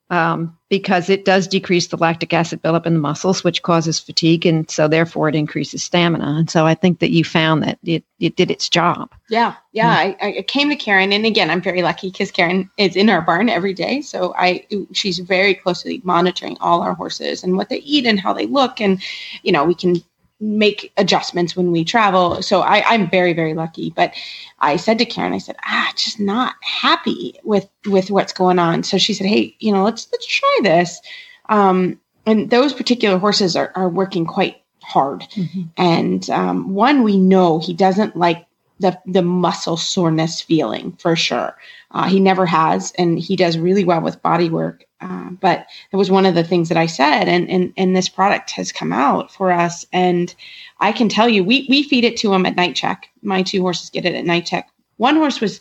Um, 0.09 0.57
because 0.69 1.09
it 1.09 1.25
does 1.25 1.47
decrease 1.47 1.87
the 1.87 1.97
lactic 1.97 2.33
acid 2.33 2.61
buildup 2.61 2.85
in 2.85 2.93
the 2.93 2.99
muscles, 2.99 3.43
which 3.43 3.63
causes 3.63 3.99
fatigue, 3.99 4.45
and 4.45 4.69
so 4.69 4.87
therefore 4.87 5.29
it 5.29 5.35
increases 5.35 5.83
stamina. 5.83 6.35
And 6.37 6.49
so 6.49 6.65
I 6.65 6.75
think 6.75 6.99
that 6.99 7.11
you 7.11 7.23
found 7.23 7.63
that 7.63 7.79
it, 7.83 8.03
it 8.19 8.35
did 8.35 8.51
its 8.51 8.69
job. 8.69 9.09
Yeah, 9.29 9.55
yeah. 9.71 9.89
I, 9.89 10.17
I 10.21 10.41
came 10.47 10.69
to 10.69 10.75
Karen, 10.75 11.13
and 11.13 11.25
again, 11.25 11.49
I'm 11.49 11.61
very 11.61 11.81
lucky 11.81 12.11
because 12.11 12.31
Karen 12.31 12.69
is 12.77 12.95
in 12.95 13.09
our 13.09 13.21
barn 13.21 13.49
every 13.49 13.73
day. 13.73 14.01
So 14.01 14.33
I, 14.37 14.67
she's 14.91 15.19
very 15.19 15.55
closely 15.55 16.01
monitoring 16.03 16.57
all 16.59 16.81
our 16.81 16.93
horses 16.93 17.43
and 17.43 17.55
what 17.55 17.69
they 17.69 17.77
eat 17.77 18.05
and 18.05 18.19
how 18.19 18.33
they 18.33 18.45
look, 18.45 18.81
and 18.81 19.01
you 19.41 19.51
know, 19.51 19.63
we 19.63 19.75
can 19.75 20.03
make 20.43 20.91
adjustments 20.97 21.55
when 21.55 21.71
we 21.71 21.83
travel. 21.83 22.41
So 22.41 22.61
I, 22.61 22.83
I'm 22.85 23.09
very, 23.09 23.33
very 23.33 23.53
lucky. 23.53 23.91
But 23.91 24.13
I 24.59 24.75
said 24.75 24.99
to 24.99 25.05
Karen, 25.05 25.33
I 25.33 25.37
said, 25.37 25.55
ah, 25.65 25.91
just 25.95 26.19
not 26.19 26.55
happy 26.61 27.39
with 27.43 27.67
with 27.85 28.11
what's 28.11 28.33
going 28.33 28.59
on. 28.59 28.83
So 28.83 28.97
she 28.97 29.13
said, 29.13 29.27
hey, 29.27 29.55
you 29.59 29.71
know, 29.71 29.83
let's 29.83 30.07
let's 30.11 30.25
try 30.25 30.59
this. 30.61 30.99
Um, 31.49 31.99
and 32.25 32.49
those 32.49 32.73
particular 32.73 33.17
horses 33.17 33.55
are 33.55 33.71
are 33.75 33.89
working 33.89 34.25
quite 34.25 34.61
hard. 34.81 35.21
Mm-hmm. 35.21 35.63
And 35.77 36.29
um, 36.29 36.73
one, 36.73 37.03
we 37.03 37.17
know 37.17 37.59
he 37.59 37.73
doesn't 37.73 38.15
like 38.15 38.45
the 38.79 38.99
the 39.05 39.21
muscle 39.21 39.77
soreness 39.77 40.41
feeling 40.41 40.93
for 40.93 41.15
sure. 41.15 41.57
Uh, 41.91 42.09
he 42.09 42.19
never 42.19 42.45
has, 42.45 42.91
and 42.97 43.17
he 43.17 43.35
does 43.35 43.57
really 43.57 43.85
well 43.85 44.01
with 44.01 44.21
body 44.21 44.49
work. 44.49 44.85
Uh, 45.03 45.29
but 45.41 45.67
it 45.91 45.97
was 45.97 46.09
one 46.09 46.25
of 46.25 46.33
the 46.33 46.43
things 46.43 46.69
that 46.69 46.77
I 46.77 46.85
said, 46.85 47.27
and 47.27 47.49
and 47.49 47.73
and 47.75 47.95
this 47.95 48.07
product 48.07 48.51
has 48.51 48.71
come 48.71 48.93
out 48.93 49.31
for 49.31 49.51
us, 49.51 49.85
and 49.91 50.33
I 50.79 50.93
can 50.93 51.09
tell 51.09 51.27
you, 51.27 51.43
we 51.43 51.65
we 51.69 51.83
feed 51.83 52.05
it 52.05 52.15
to 52.17 52.33
him 52.33 52.45
at 52.45 52.55
night 52.55 52.75
check. 52.75 53.09
My 53.21 53.43
two 53.43 53.61
horses 53.61 53.89
get 53.89 54.05
it 54.05 54.15
at 54.15 54.25
night 54.25 54.45
check. 54.45 54.69
One 54.97 55.17
horse 55.17 55.41
was 55.41 55.59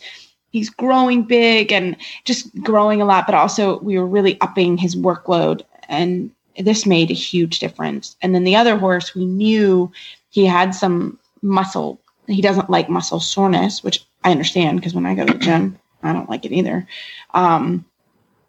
he's 0.50 0.70
growing 0.70 1.24
big 1.24 1.72
and 1.72 1.96
just 2.24 2.54
growing 2.62 3.02
a 3.02 3.04
lot, 3.04 3.26
but 3.26 3.34
also 3.34 3.80
we 3.80 3.98
were 3.98 4.06
really 4.06 4.40
upping 4.40 4.76
his 4.76 4.94
workload, 4.94 5.62
and 5.88 6.30
this 6.58 6.86
made 6.86 7.10
a 7.10 7.14
huge 7.14 7.58
difference. 7.58 8.16
And 8.22 8.34
then 8.34 8.44
the 8.44 8.56
other 8.56 8.76
horse, 8.78 9.14
we 9.14 9.24
knew 9.24 9.90
he 10.30 10.46
had 10.46 10.72
some 10.72 11.18
muscle. 11.40 12.00
He 12.28 12.42
doesn't 12.42 12.70
like 12.70 12.88
muscle 12.88 13.18
soreness, 13.18 13.82
which 13.82 14.04
I 14.22 14.30
understand 14.30 14.78
because 14.78 14.94
when 14.94 15.06
I 15.06 15.16
go 15.16 15.26
to 15.26 15.32
the 15.32 15.38
gym, 15.38 15.78
I 16.04 16.12
don't 16.12 16.30
like 16.30 16.44
it 16.44 16.52
either. 16.52 16.86
Um, 17.34 17.84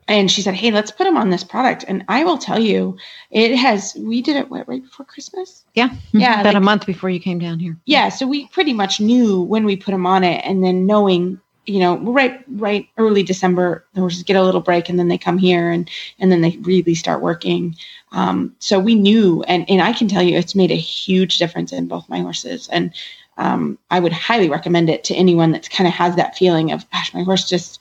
and 0.07 0.29
she 0.29 0.41
said, 0.41 0.53
"Hey, 0.53 0.71
let's 0.71 0.91
put 0.91 1.05
them 1.05 1.17
on 1.17 1.29
this 1.29 1.43
product." 1.43 1.85
And 1.87 2.03
I 2.07 2.23
will 2.23 2.37
tell 2.37 2.59
you, 2.59 2.97
it 3.31 3.55
has. 3.55 3.95
We 3.97 4.21
did 4.21 4.35
it 4.35 4.49
what, 4.49 4.67
right 4.67 4.81
before 4.81 5.05
Christmas. 5.05 5.63
Yeah, 5.73 5.89
Yeah, 6.11 6.41
about 6.41 6.55
a 6.55 6.59
month 6.59 6.85
before 6.85 7.09
you 7.09 7.19
came 7.19 7.39
down 7.39 7.59
here. 7.59 7.77
Yeah, 7.85 8.09
so 8.09 8.27
we 8.27 8.47
pretty 8.47 8.73
much 8.73 8.99
knew 8.99 9.41
when 9.41 9.65
we 9.65 9.75
put 9.75 9.91
them 9.91 10.05
on 10.05 10.23
it, 10.23 10.41
and 10.45 10.63
then 10.63 10.85
knowing, 10.85 11.39
you 11.65 11.79
know, 11.79 11.97
right, 11.99 12.43
right, 12.47 12.87
early 12.97 13.23
December, 13.23 13.85
the 13.93 14.01
horses 14.01 14.23
get 14.23 14.35
a 14.35 14.43
little 14.43 14.61
break, 14.61 14.89
and 14.89 14.99
then 14.99 15.07
they 15.07 15.17
come 15.17 15.37
here, 15.37 15.69
and 15.69 15.89
and 16.19 16.31
then 16.31 16.41
they 16.41 16.57
really 16.61 16.95
start 16.95 17.21
working. 17.21 17.75
Um, 18.11 18.55
so 18.59 18.79
we 18.79 18.95
knew, 18.95 19.43
and 19.43 19.69
and 19.69 19.81
I 19.81 19.93
can 19.93 20.07
tell 20.07 20.23
you, 20.23 20.37
it's 20.37 20.55
made 20.55 20.71
a 20.71 20.75
huge 20.75 21.37
difference 21.37 21.71
in 21.71 21.87
both 21.87 22.09
my 22.09 22.19
horses, 22.19 22.67
and 22.69 22.93
um, 23.37 23.77
I 23.89 23.99
would 23.99 24.13
highly 24.13 24.49
recommend 24.49 24.89
it 24.89 25.03
to 25.05 25.15
anyone 25.15 25.51
that 25.51 25.69
kind 25.69 25.87
of 25.87 25.93
has 25.93 26.15
that 26.15 26.37
feeling 26.37 26.71
of, 26.71 26.89
gosh, 26.91 27.13
my 27.13 27.23
horse 27.23 27.49
just 27.49 27.79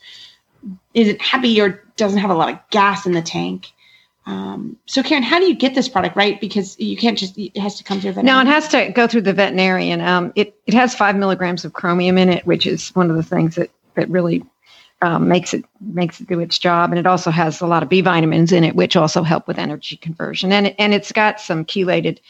isn't 0.94 1.20
happy 1.20 1.60
or 1.60 1.82
doesn't 1.97 2.18
have 2.18 2.30
a 2.30 2.34
lot 2.34 2.51
of 2.51 2.59
gas 2.70 3.07
in 3.07 3.12
the 3.12 3.22
tank. 3.22 3.72
Um, 4.24 4.76
so 4.86 5.03
Karen, 5.03 5.22
how 5.22 5.40
do 5.40 5.47
you 5.47 5.55
get 5.55 5.74
this 5.74 5.88
product 5.88 6.16
right? 6.16 6.40
Because 6.40 6.78
you 6.78 6.97
can't 6.97 7.18
just 7.18 7.36
it 7.36 7.57
has 7.57 7.76
to 7.78 7.84
come 7.84 8.01
through. 8.01 8.12
a 8.12 8.22
No, 8.22 8.40
it 8.40 8.47
has 8.47 8.68
to 8.68 8.90
go 8.93 9.07
through 9.07 9.22
the 9.22 9.32
veterinarian. 9.32 10.01
Um, 10.01 10.32
it 10.36 10.55
it 10.66 10.74
has 10.74 10.95
five 10.95 11.16
milligrams 11.16 11.64
of 11.64 11.72
chromium 11.72 12.18
in 12.18 12.28
it, 12.28 12.47
which 12.47 12.66
is 12.66 12.90
one 12.90 13.11
of 13.11 13.16
the 13.16 13.22
things 13.22 13.57
that 13.57 13.70
that 13.95 14.09
really 14.09 14.45
um, 15.03 15.26
makes 15.26 15.53
it 15.53 15.64
makes 15.80 16.20
it 16.20 16.28
do 16.28 16.38
its 16.38 16.59
job. 16.59 16.90
And 16.90 16.99
it 17.01 17.07
also 17.07 17.30
has 17.30 17.61
a 17.61 17.66
lot 17.66 17.82
of 17.82 17.88
B 17.88 18.01
vitamins 18.01 18.53
in 18.53 18.62
it, 18.62 18.76
which 18.76 18.95
also 18.95 19.24
help 19.24 19.49
with 19.49 19.59
energy 19.59 19.97
conversion. 19.97 20.53
And 20.53 20.74
and 20.78 20.95
it's 20.95 21.11
got 21.11 21.40
some 21.40 21.64
chelated 21.64 22.20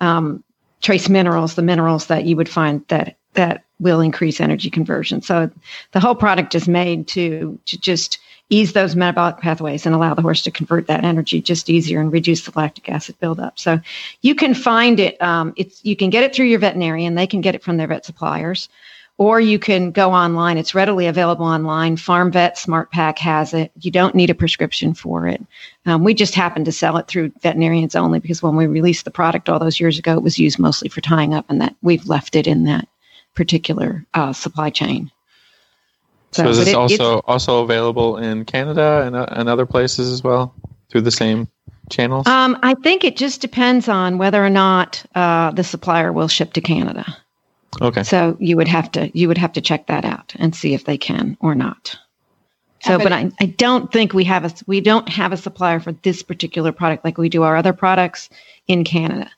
um, 0.00 0.42
trace 0.82 1.08
minerals, 1.08 1.54
the 1.54 1.62
minerals 1.62 2.06
that 2.06 2.24
you 2.24 2.34
would 2.36 2.48
find 2.48 2.84
that 2.88 3.16
that 3.34 3.64
will 3.78 4.00
increase 4.00 4.40
energy 4.40 4.70
conversion. 4.70 5.22
So 5.22 5.50
the 5.92 6.00
whole 6.00 6.16
product 6.16 6.56
is 6.56 6.66
made 6.66 7.06
to 7.08 7.58
to 7.66 7.78
just 7.78 8.18
ease 8.48 8.72
those 8.72 8.94
metabolic 8.94 9.38
pathways 9.38 9.86
and 9.86 9.94
allow 9.94 10.14
the 10.14 10.22
horse 10.22 10.42
to 10.42 10.50
convert 10.50 10.86
that 10.86 11.04
energy 11.04 11.42
just 11.42 11.68
easier 11.68 12.00
and 12.00 12.12
reduce 12.12 12.44
the 12.44 12.52
lactic 12.54 12.88
acid 12.88 13.18
buildup. 13.18 13.58
So 13.58 13.80
you 14.22 14.34
can 14.34 14.54
find 14.54 15.00
it. 15.00 15.20
Um, 15.20 15.52
it's 15.56 15.84
you 15.84 15.96
can 15.96 16.10
get 16.10 16.22
it 16.22 16.34
through 16.34 16.46
your 16.46 16.60
veterinarian. 16.60 17.14
They 17.14 17.26
can 17.26 17.40
get 17.40 17.54
it 17.54 17.62
from 17.62 17.76
their 17.76 17.88
vet 17.88 18.04
suppliers, 18.04 18.68
or 19.18 19.40
you 19.40 19.58
can 19.58 19.90
go 19.90 20.12
online. 20.12 20.58
It's 20.58 20.74
readily 20.74 21.06
available 21.06 21.46
online. 21.46 21.96
Farm 21.96 22.30
Vet 22.30 22.56
SmartPak 22.56 23.18
has 23.18 23.52
it. 23.52 23.72
You 23.80 23.90
don't 23.90 24.14
need 24.14 24.30
a 24.30 24.34
prescription 24.34 24.94
for 24.94 25.26
it. 25.26 25.44
Um, 25.86 26.04
we 26.04 26.14
just 26.14 26.34
happen 26.34 26.64
to 26.64 26.72
sell 26.72 26.98
it 26.98 27.08
through 27.08 27.32
veterinarians 27.42 27.96
only 27.96 28.20
because 28.20 28.42
when 28.42 28.54
we 28.54 28.66
released 28.66 29.04
the 29.04 29.10
product 29.10 29.48
all 29.48 29.58
those 29.58 29.80
years 29.80 29.98
ago, 29.98 30.14
it 30.14 30.22
was 30.22 30.38
used 30.38 30.58
mostly 30.58 30.88
for 30.88 31.00
tying 31.00 31.34
up, 31.34 31.46
and 31.48 31.60
that 31.60 31.74
we've 31.82 32.06
left 32.06 32.36
it 32.36 32.46
in 32.46 32.64
that 32.64 32.86
particular 33.34 34.06
uh, 34.14 34.32
supply 34.32 34.70
chain. 34.70 35.10
So, 36.32 36.48
is 36.48 36.58
this 36.58 36.68
it- 36.68 36.70
it's- 36.70 37.00
also 37.00 37.22
also 37.26 37.62
available 37.62 38.16
in 38.18 38.44
Canada 38.44 39.02
and, 39.06 39.16
uh, 39.16 39.26
and 39.30 39.48
other 39.48 39.66
places 39.66 40.12
as 40.12 40.22
well 40.22 40.52
through 40.90 41.02
the 41.02 41.10
same 41.10 41.48
channels? 41.90 42.26
Um, 42.26 42.58
I 42.62 42.74
think 42.74 43.04
it 43.04 43.16
just 43.16 43.40
depends 43.40 43.88
on 43.88 44.18
whether 44.18 44.44
or 44.44 44.50
not 44.50 45.02
uh, 45.14 45.50
the 45.52 45.64
supplier 45.64 46.12
will 46.12 46.28
ship 46.28 46.52
to 46.54 46.60
Canada. 46.60 47.04
okay. 47.80 48.02
So 48.02 48.36
you 48.40 48.56
would 48.56 48.68
have 48.68 48.90
to 48.92 49.10
you 49.18 49.28
would 49.28 49.38
have 49.38 49.52
to 49.54 49.60
check 49.60 49.86
that 49.86 50.04
out 50.04 50.34
and 50.38 50.54
see 50.54 50.74
if 50.74 50.84
they 50.84 50.98
can 50.98 51.36
or 51.40 51.54
not. 51.54 51.96
So, 52.82 52.98
but- 52.98 53.04
but 53.04 53.12
I, 53.12 53.30
I 53.40 53.46
don't 53.46 53.90
think 53.90 54.12
we 54.12 54.24
have 54.24 54.44
a 54.44 54.52
we 54.66 54.80
don't 54.80 55.08
have 55.08 55.32
a 55.32 55.36
supplier 55.36 55.80
for 55.80 55.92
this 55.92 56.22
particular 56.22 56.72
product 56.72 57.04
like 57.04 57.18
we 57.18 57.28
do 57.28 57.42
our 57.42 57.56
other 57.56 57.72
products 57.72 58.28
in 58.68 58.84
Canada. 58.84 59.30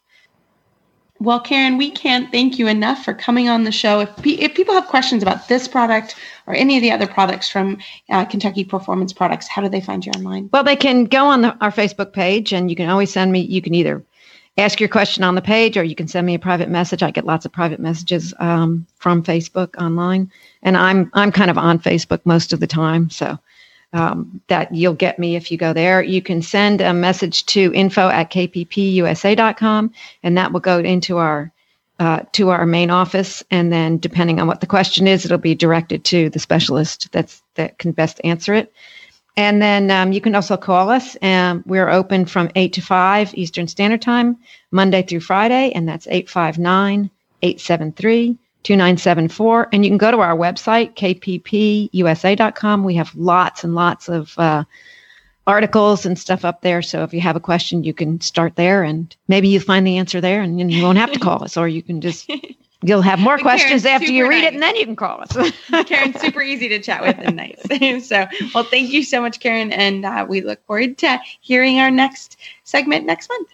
Well, 1.21 1.41
Karen, 1.41 1.79
we 1.79 1.91
can't 1.91 2.31
thank 2.31 2.61
you 2.61 2.69
enough 2.69 3.05
for 3.05 3.12
coming 3.12 3.49
on 3.49 3.64
the 3.64 3.73
show. 3.73 4.01
If, 4.01 4.11
if 4.25 4.55
people 4.55 4.75
have 4.75 4.87
questions 4.87 5.21
about 5.23 5.49
this 5.49 5.66
product 5.66 6.14
or 6.47 6.55
any 6.55 6.77
of 6.77 6.83
the 6.83 6.93
other 6.93 7.09
products 7.09 7.49
from 7.49 7.79
uh, 8.09 8.25
Kentucky 8.25 8.64
Performance 8.64 9.12
Products, 9.12 9.49
how 9.49 9.61
do 9.61 9.69
they 9.69 9.81
find 9.81 10.07
you 10.07 10.12
online? 10.12 10.49
Well, 10.53 10.62
they 10.62 10.77
can 10.77 11.07
go 11.07 11.27
on 11.27 11.43
the, 11.43 11.57
our 11.61 11.73
Facebook 11.73 12.12
page, 12.12 12.53
and 12.53 12.71
you 12.71 12.77
can 12.77 12.89
always 12.89 13.12
send 13.12 13.33
me. 13.33 13.41
You 13.41 13.61
can 13.61 13.75
either 13.75 14.05
ask 14.59 14.79
your 14.79 14.89
question 14.89 15.25
on 15.25 15.35
the 15.35 15.43
page, 15.43 15.77
or 15.77 15.83
you 15.83 15.97
can 15.97 16.07
send 16.07 16.25
me 16.25 16.35
a 16.35 16.39
private 16.39 16.69
message. 16.69 17.03
I 17.03 17.11
get 17.11 17.27
lots 17.27 17.45
of 17.45 17.51
private 17.51 17.81
messages 17.81 18.33
um, 18.39 18.87
from 18.97 19.25
Facebook 19.25 19.77
online, 19.77 20.31
and 20.62 20.77
I'm 20.77 21.11
I'm 21.14 21.33
kind 21.33 21.51
of 21.51 21.59
on 21.59 21.81
Facebook 21.81 22.21
most 22.27 22.53
of 22.53 22.61
the 22.61 22.69
time, 22.69 23.11
so 23.11 23.37
um, 23.93 24.41
that 24.49 24.74
you'll 24.74 24.95
get 24.95 25.18
me 25.18 25.36
if 25.36 25.51
you 25.51 25.59
go 25.59 25.72
there. 25.72 26.03
You 26.03 26.22
can 26.22 26.43
send 26.43 26.80
a 26.80 26.93
message 26.93 27.47
to 27.47 27.72
info 27.74 28.09
at 28.09 28.30
kppusa.com, 28.30 29.93
and 30.22 30.39
that 30.39 30.53
will 30.53 30.61
go 30.61 30.78
into 30.78 31.18
our 31.18 31.53
uh, 32.01 32.20
to 32.30 32.51
our 32.51 32.64
main 32.64 32.91
office, 32.91 33.43
and 33.51 33.72
then 33.72 33.99
depending 33.99 34.41
on 34.41 34.47
what 34.47 34.61
the 34.61 34.68
question 34.68 35.09
is, 35.09 35.24
it'll 35.24 35.36
be 35.36 35.57
directed 35.57 36.05
to 36.05 36.30
the 36.30 36.39
specialist 36.39 37.11
that's 37.11 37.43
that 37.55 37.78
can 37.78 37.91
best 37.91 38.20
answer 38.22 38.55
it. 38.55 38.72
And 39.36 39.62
then 39.62 39.91
um, 39.91 40.12
you 40.12 40.20
can 40.20 40.34
also 40.34 40.57
call 40.57 40.91
us. 40.91 41.16
Um, 41.22 41.62
we're 41.66 41.89
open 41.89 42.26
from 42.26 42.51
8 42.57 42.72
to 42.72 42.80
5 42.80 43.34
Eastern 43.34 43.68
Standard 43.68 44.03
Time, 44.03 44.36
Monday 44.72 45.03
through 45.03 45.20
Friday, 45.20 45.70
and 45.72 45.89
that's 45.89 46.07
859 46.09 47.11
873 47.43 48.36
2974. 48.64 49.68
And 49.72 49.84
you 49.84 49.90
can 49.90 49.98
go 49.98 50.11
to 50.11 50.18
our 50.18 50.36
website, 50.36 50.94
kppusa.com. 50.94 52.84
We 52.84 52.94
have 52.94 53.14
lots 53.14 53.64
and 53.64 53.74
lots 53.74 54.09
of 54.09 54.38
uh, 54.38 54.64
articles 55.46 56.04
and 56.04 56.18
stuff 56.18 56.44
up 56.44 56.61
there. 56.61 56.82
So 56.82 57.02
if 57.02 57.14
you 57.14 57.20
have 57.20 57.36
a 57.36 57.40
question, 57.40 57.84
you 57.84 57.94
can 57.94 58.20
start 58.20 58.56
there 58.56 58.82
and 58.82 59.14
maybe 59.28 59.48
you 59.48 59.61
find 59.61 59.86
the 59.86 59.96
answer 59.96 60.20
there 60.20 60.42
and 60.42 60.59
then 60.59 60.68
you 60.68 60.82
won't 60.82 60.98
have 60.98 61.12
to 61.12 61.18
call 61.18 61.42
us, 61.42 61.56
or 61.56 61.66
you 61.66 61.82
can 61.82 62.00
just. 62.00 62.30
You'll 62.82 63.02
have 63.02 63.18
more 63.18 63.38
But 63.38 63.42
questions 63.42 63.82
Karen's 63.82 64.02
after 64.02 64.12
you 64.12 64.28
read 64.28 64.42
nice. 64.42 64.48
it, 64.50 64.54
and 64.54 64.62
then 64.62 64.76
you 64.76 64.84
can 64.84 64.94
call 64.94 65.20
us. 65.20 65.52
Karen's 65.88 66.20
super 66.20 66.40
easy 66.40 66.68
to 66.68 66.78
chat 66.78 67.02
with 67.02 67.16
and 67.18 67.34
nice. 67.34 68.06
so, 68.09 68.24
well, 68.54 68.62
thank 68.62 68.90
you 68.90 69.02
so 69.02 69.20
much, 69.20 69.40
Karen. 69.40 69.72
And 69.72 70.06
uh, 70.06 70.26
we 70.28 70.42
look 70.42 70.64
forward 70.64 70.96
to 70.98 71.18
hearing 71.40 71.80
our 71.80 71.90
next 71.90 72.36
segment 72.62 73.04
next 73.04 73.28
month. 73.30 73.48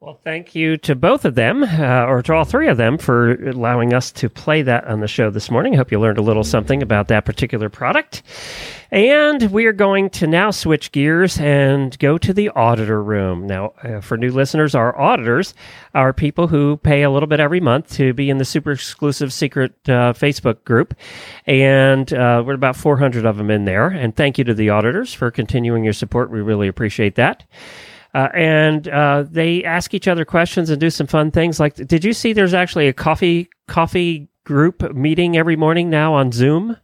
Well, 0.00 0.20
thank 0.22 0.54
you 0.54 0.76
to 0.76 0.94
both 0.94 1.24
of 1.24 1.34
them, 1.34 1.64
uh, 1.64 2.04
or 2.06 2.22
to 2.22 2.32
all 2.32 2.44
three 2.44 2.68
of 2.68 2.76
them, 2.76 2.98
for 2.98 3.32
allowing 3.48 3.92
us 3.92 4.12
to 4.12 4.28
play 4.28 4.62
that 4.62 4.84
on 4.84 5.00
the 5.00 5.08
show 5.08 5.28
this 5.28 5.50
morning. 5.50 5.74
I 5.74 5.78
hope 5.78 5.90
you 5.90 5.98
learned 5.98 6.18
a 6.18 6.22
little 6.22 6.44
something 6.44 6.84
about 6.84 7.08
that 7.08 7.24
particular 7.24 7.68
product. 7.68 8.22
And 8.92 9.50
we 9.50 9.66
are 9.66 9.72
going 9.72 10.10
to 10.10 10.28
now 10.28 10.52
switch 10.52 10.92
gears 10.92 11.40
and 11.40 11.98
go 11.98 12.16
to 12.16 12.32
the 12.32 12.48
auditor 12.50 13.02
room. 13.02 13.48
Now, 13.48 13.72
uh, 13.82 14.00
for 14.00 14.16
new 14.16 14.30
listeners, 14.30 14.76
our 14.76 14.96
auditors 14.96 15.52
are 15.94 16.12
people 16.12 16.46
who 16.46 16.76
pay 16.76 17.02
a 17.02 17.10
little 17.10 17.26
bit 17.26 17.40
every 17.40 17.60
month 17.60 17.92
to 17.94 18.12
be 18.14 18.30
in 18.30 18.38
the 18.38 18.44
super 18.44 18.70
exclusive 18.70 19.32
secret 19.32 19.72
uh, 19.88 20.12
Facebook 20.12 20.62
group. 20.62 20.94
And 21.44 22.12
uh, 22.14 22.44
we're 22.46 22.54
about 22.54 22.76
400 22.76 23.26
of 23.26 23.36
them 23.36 23.50
in 23.50 23.64
there. 23.64 23.88
And 23.88 24.14
thank 24.14 24.38
you 24.38 24.44
to 24.44 24.54
the 24.54 24.70
auditors 24.70 25.12
for 25.12 25.32
continuing 25.32 25.82
your 25.82 25.92
support. 25.92 26.30
We 26.30 26.40
really 26.40 26.68
appreciate 26.68 27.16
that. 27.16 27.42
Uh, 28.14 28.28
and 28.34 28.88
uh, 28.88 29.24
they 29.28 29.62
ask 29.64 29.92
each 29.92 30.08
other 30.08 30.24
questions 30.24 30.70
and 30.70 30.80
do 30.80 30.90
some 30.90 31.06
fun 31.06 31.30
things. 31.30 31.60
Like, 31.60 31.74
did 31.74 32.04
you 32.04 32.12
see? 32.12 32.32
There's 32.32 32.54
actually 32.54 32.88
a 32.88 32.92
coffee 32.92 33.48
coffee 33.66 34.28
group 34.44 34.94
meeting 34.94 35.36
every 35.36 35.56
morning 35.56 35.90
now 35.90 36.14
on 36.14 36.32
Zoom. 36.32 36.76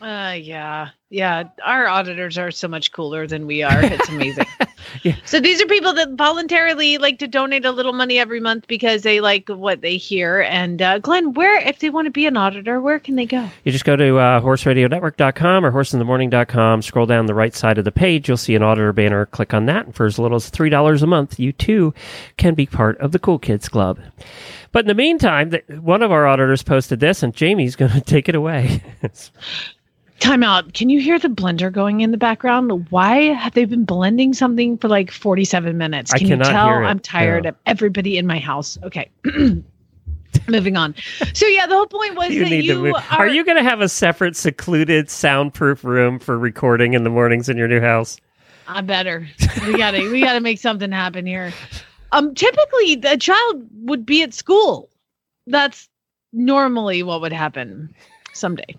Uh, 0.00 0.36
yeah, 0.36 0.88
yeah. 1.10 1.44
Our 1.64 1.86
auditors 1.86 2.36
are 2.38 2.50
so 2.50 2.66
much 2.66 2.90
cooler 2.90 3.28
than 3.28 3.46
we 3.46 3.62
are. 3.62 3.84
It's 3.84 4.08
amazing. 4.08 4.46
Yeah. 5.02 5.16
So 5.24 5.40
these 5.40 5.60
are 5.62 5.66
people 5.66 5.92
that 5.94 6.10
voluntarily 6.12 6.98
like 6.98 7.18
to 7.20 7.28
donate 7.28 7.64
a 7.64 7.72
little 7.72 7.92
money 7.92 8.18
every 8.18 8.40
month 8.40 8.66
because 8.68 9.02
they 9.02 9.20
like 9.20 9.48
what 9.48 9.80
they 9.80 9.96
hear. 9.96 10.40
And 10.42 10.80
uh, 10.80 10.98
Glenn, 10.98 11.34
where 11.34 11.60
if 11.66 11.78
they 11.78 11.90
want 11.90 12.06
to 12.06 12.10
be 12.10 12.26
an 12.26 12.36
auditor, 12.36 12.80
where 12.80 12.98
can 12.98 13.16
they 13.16 13.26
go? 13.26 13.48
You 13.64 13.72
just 13.72 13.84
go 13.84 13.96
to 13.96 14.18
uh, 14.18 14.40
horseradionetwork.com 14.40 15.64
or 15.64 15.72
horseinthemorning.com. 15.72 16.82
Scroll 16.82 17.06
down 17.06 17.26
the 17.26 17.34
right 17.34 17.54
side 17.54 17.78
of 17.78 17.84
the 17.84 17.92
page. 17.92 18.28
You'll 18.28 18.36
see 18.36 18.54
an 18.54 18.62
auditor 18.62 18.92
banner. 18.92 19.26
Click 19.26 19.54
on 19.54 19.66
that. 19.66 19.86
And 19.86 19.94
for 19.94 20.06
as 20.06 20.18
little 20.18 20.36
as 20.36 20.50
$3 20.50 21.02
a 21.02 21.06
month, 21.06 21.38
you 21.38 21.52
too 21.52 21.94
can 22.36 22.54
be 22.54 22.66
part 22.66 22.98
of 22.98 23.12
the 23.12 23.18
Cool 23.18 23.38
Kids 23.38 23.68
Club. 23.68 23.98
But 24.72 24.84
in 24.84 24.88
the 24.88 24.94
meantime, 24.94 25.52
one 25.80 26.02
of 26.02 26.10
our 26.10 26.26
auditors 26.26 26.62
posted 26.62 27.00
this, 27.00 27.22
and 27.22 27.34
Jamie's 27.34 27.76
going 27.76 27.90
to 27.92 28.00
take 28.00 28.28
it 28.28 28.34
away. 28.34 28.82
Time 30.20 30.42
out. 30.44 30.72
Can 30.74 30.88
you 30.88 31.00
hear 31.00 31.18
the 31.18 31.28
blender 31.28 31.72
going 31.72 32.00
in 32.00 32.12
the 32.12 32.16
background? 32.16 32.86
Why 32.90 33.32
have 33.34 33.54
they 33.54 33.64
been 33.64 33.84
blending 33.84 34.32
something 34.34 34.78
for 34.78 34.86
like 34.88 35.10
47 35.10 35.76
minutes? 35.76 36.12
I 36.12 36.18
Can 36.18 36.28
you 36.28 36.32
cannot 36.34 36.50
tell? 36.52 36.68
hear 36.68 36.82
it. 36.82 36.86
I'm 36.86 37.00
tired 37.00 37.42
No. 37.44 37.48
of 37.50 37.56
everybody 37.66 38.18
in 38.18 38.26
my 38.26 38.38
house. 38.38 38.78
Okay. 38.84 39.10
Moving 40.48 40.76
on. 40.76 40.94
So 41.34 41.46
yeah, 41.46 41.66
the 41.66 41.74
whole 41.74 41.86
point 41.86 42.14
was 42.14 42.30
you 42.30 42.44
that 42.44 42.50
you 42.62 42.74
to 42.90 42.94
are, 42.96 43.02
Are 43.18 43.28
you 43.28 43.44
going 43.44 43.56
to 43.58 43.62
have 43.68 43.80
a 43.80 43.88
separate, 43.88 44.36
secluded, 44.36 45.10
soundproof 45.10 45.84
room 45.84 46.18
for 46.18 46.38
recording 46.38 46.94
in 46.94 47.02
the 47.04 47.10
mornings 47.10 47.48
in 47.48 47.56
your 47.56 47.68
new 47.68 47.80
house? 47.80 48.16
I 48.68 48.80
better. 48.80 49.26
We 49.66 49.76
gotta 49.76 50.08
we 50.10 50.20
gotta 50.22 50.40
make 50.40 50.58
something 50.60 50.92
happen 50.92 51.26
here. 51.26 51.52
Um 52.12 52.32
typically 52.34 52.94
the 52.94 53.16
child 53.18 53.66
would 53.82 54.06
be 54.06 54.22
at 54.22 54.32
school. 54.32 54.88
That's 55.48 55.88
normally 56.32 57.02
what 57.02 57.20
would 57.20 57.32
happen 57.32 57.92
someday. 58.34 58.76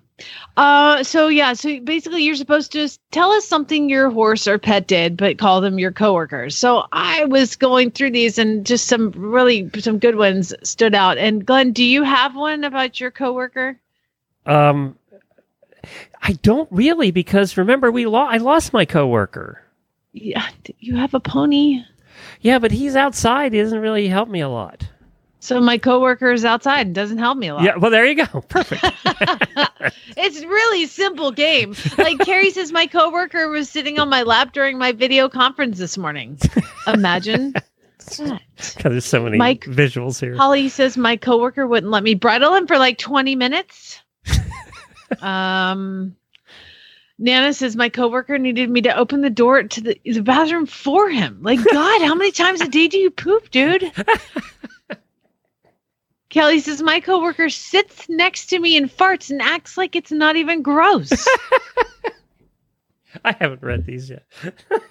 Uh 0.56 1.04
so 1.04 1.28
yeah, 1.28 1.54
so 1.54 1.80
basically 1.80 2.24
you're 2.24 2.36
supposed 2.36 2.72
to 2.74 2.88
tell 3.12 3.32
us 3.32 3.48
something 3.48 3.90
your 3.90 4.10
horse 4.12 4.48
or 4.48 4.60
pet 4.60 4.88
did, 4.88 5.18
but 5.18 5.38
call 5.38 5.62
them 5.62 5.80
your 5.80 5.92
coworkers. 5.92 6.56
So 6.56 6.86
I 6.92 7.26
was 7.26 7.56
going 7.56 7.92
through 7.92 8.12
these 8.12 8.38
and 8.38 8.66
just 8.66 8.88
some 8.88 9.12
really 9.12 9.70
some 9.80 10.00
good 10.00 10.16
ones 10.16 10.54
stood 10.64 10.94
out. 10.94 11.18
And 11.18 11.46
Glenn, 11.46 11.72
do 11.72 11.84
you 11.84 12.04
have 12.04 12.36
one 12.36 12.64
about 12.64 13.00
your 13.00 13.12
coworker? 13.12 13.80
Um, 14.46 14.98
I 16.22 16.34
don't 16.42 16.72
really 16.72 17.12
because 17.12 17.58
remember 17.58 17.92
we 17.92 18.06
lost. 18.06 18.34
I 18.34 18.38
lost 18.38 18.74
my 18.74 18.86
coworker. 18.86 19.62
Yeah, 20.14 20.48
you 20.80 20.96
have 20.96 21.14
a 21.14 21.20
pony. 21.20 21.84
Yeah, 22.40 22.60
but 22.60 22.72
he's 22.72 22.96
outside. 22.96 23.54
He 23.54 23.62
doesn't 23.62 23.80
really 23.80 24.08
help 24.08 24.30
me 24.30 24.42
a 24.42 24.50
lot. 24.50 24.88
So 25.44 25.60
my 25.60 25.78
coworker 25.78 26.32
is 26.32 26.46
outside 26.46 26.88
and 26.88 26.96
doesn't 26.96 27.18
help 27.18 27.38
me 27.38 27.50
a 27.50 27.56
lot. 27.56 27.64
Yeah, 27.66 27.76
well 27.76 27.92
there 27.92 28.06
you 28.06 28.16
go. 28.16 28.42
Perfect. 28.48 28.86
It's 30.16 30.42
really 30.42 30.86
simple 30.86 31.32
game. 31.32 31.76
Like 31.98 32.20
Carrie 32.20 32.52
says, 32.52 32.72
my 32.72 32.88
coworker 32.88 33.50
was 33.50 33.70
sitting 33.70 34.00
on 34.00 34.08
my 34.10 34.24
lap 34.24 34.54
during 34.54 34.78
my 34.78 34.94
video 34.94 35.28
conference 35.28 35.78
this 35.78 35.98
morning. 35.98 36.38
Imagine. 36.88 37.54
God, 38.18 38.40
there's 38.84 39.04
so 39.06 39.24
many 39.24 39.38
Mike- 39.38 39.66
visuals 39.66 40.22
here. 40.22 40.38
Holly 40.38 40.70
says 40.70 40.96
my 40.96 41.18
coworker 41.18 41.68
wouldn't 41.68 41.92
let 41.92 42.04
me 42.04 42.14
bridle 42.14 42.54
him 42.54 42.68
for 42.68 42.78
like 42.78 42.98
20 42.98 43.36
minutes. 43.36 44.02
um 45.22 46.16
Nana 47.20 47.54
says 47.54 47.76
my 47.76 47.90
coworker 47.90 48.38
needed 48.38 48.70
me 48.70 48.82
to 48.82 48.96
open 48.96 49.20
the 49.22 49.30
door 49.30 49.64
to 49.64 49.82
the, 49.82 50.00
the 50.06 50.22
bathroom 50.22 50.66
for 50.66 51.10
him. 51.10 51.40
Like, 51.42 51.60
God, 51.64 52.02
how 52.02 52.16
many 52.16 52.32
times 52.32 52.62
a 52.62 52.70
day 52.70 52.88
do 52.88 52.98
you 52.98 53.12
poop, 53.12 53.52
dude? 53.52 53.92
Kelly 56.34 56.60
says 56.62 56.82
my 56.82 57.00
coworker 57.00 57.48
sits 57.48 58.10
next 58.10 58.48
to 58.48 58.58
me 58.58 58.76
and 58.76 58.90
farts 58.90 59.30
and 59.30 59.40
acts 59.40 59.78
like 59.78 59.96
it's 59.96 60.12
not 60.12 60.36
even 60.36 60.64
gross. 60.64 61.12
I 63.24 63.34
haven't 63.34 63.62
read 63.62 63.86
these 63.86 64.10
yet. 64.10 64.26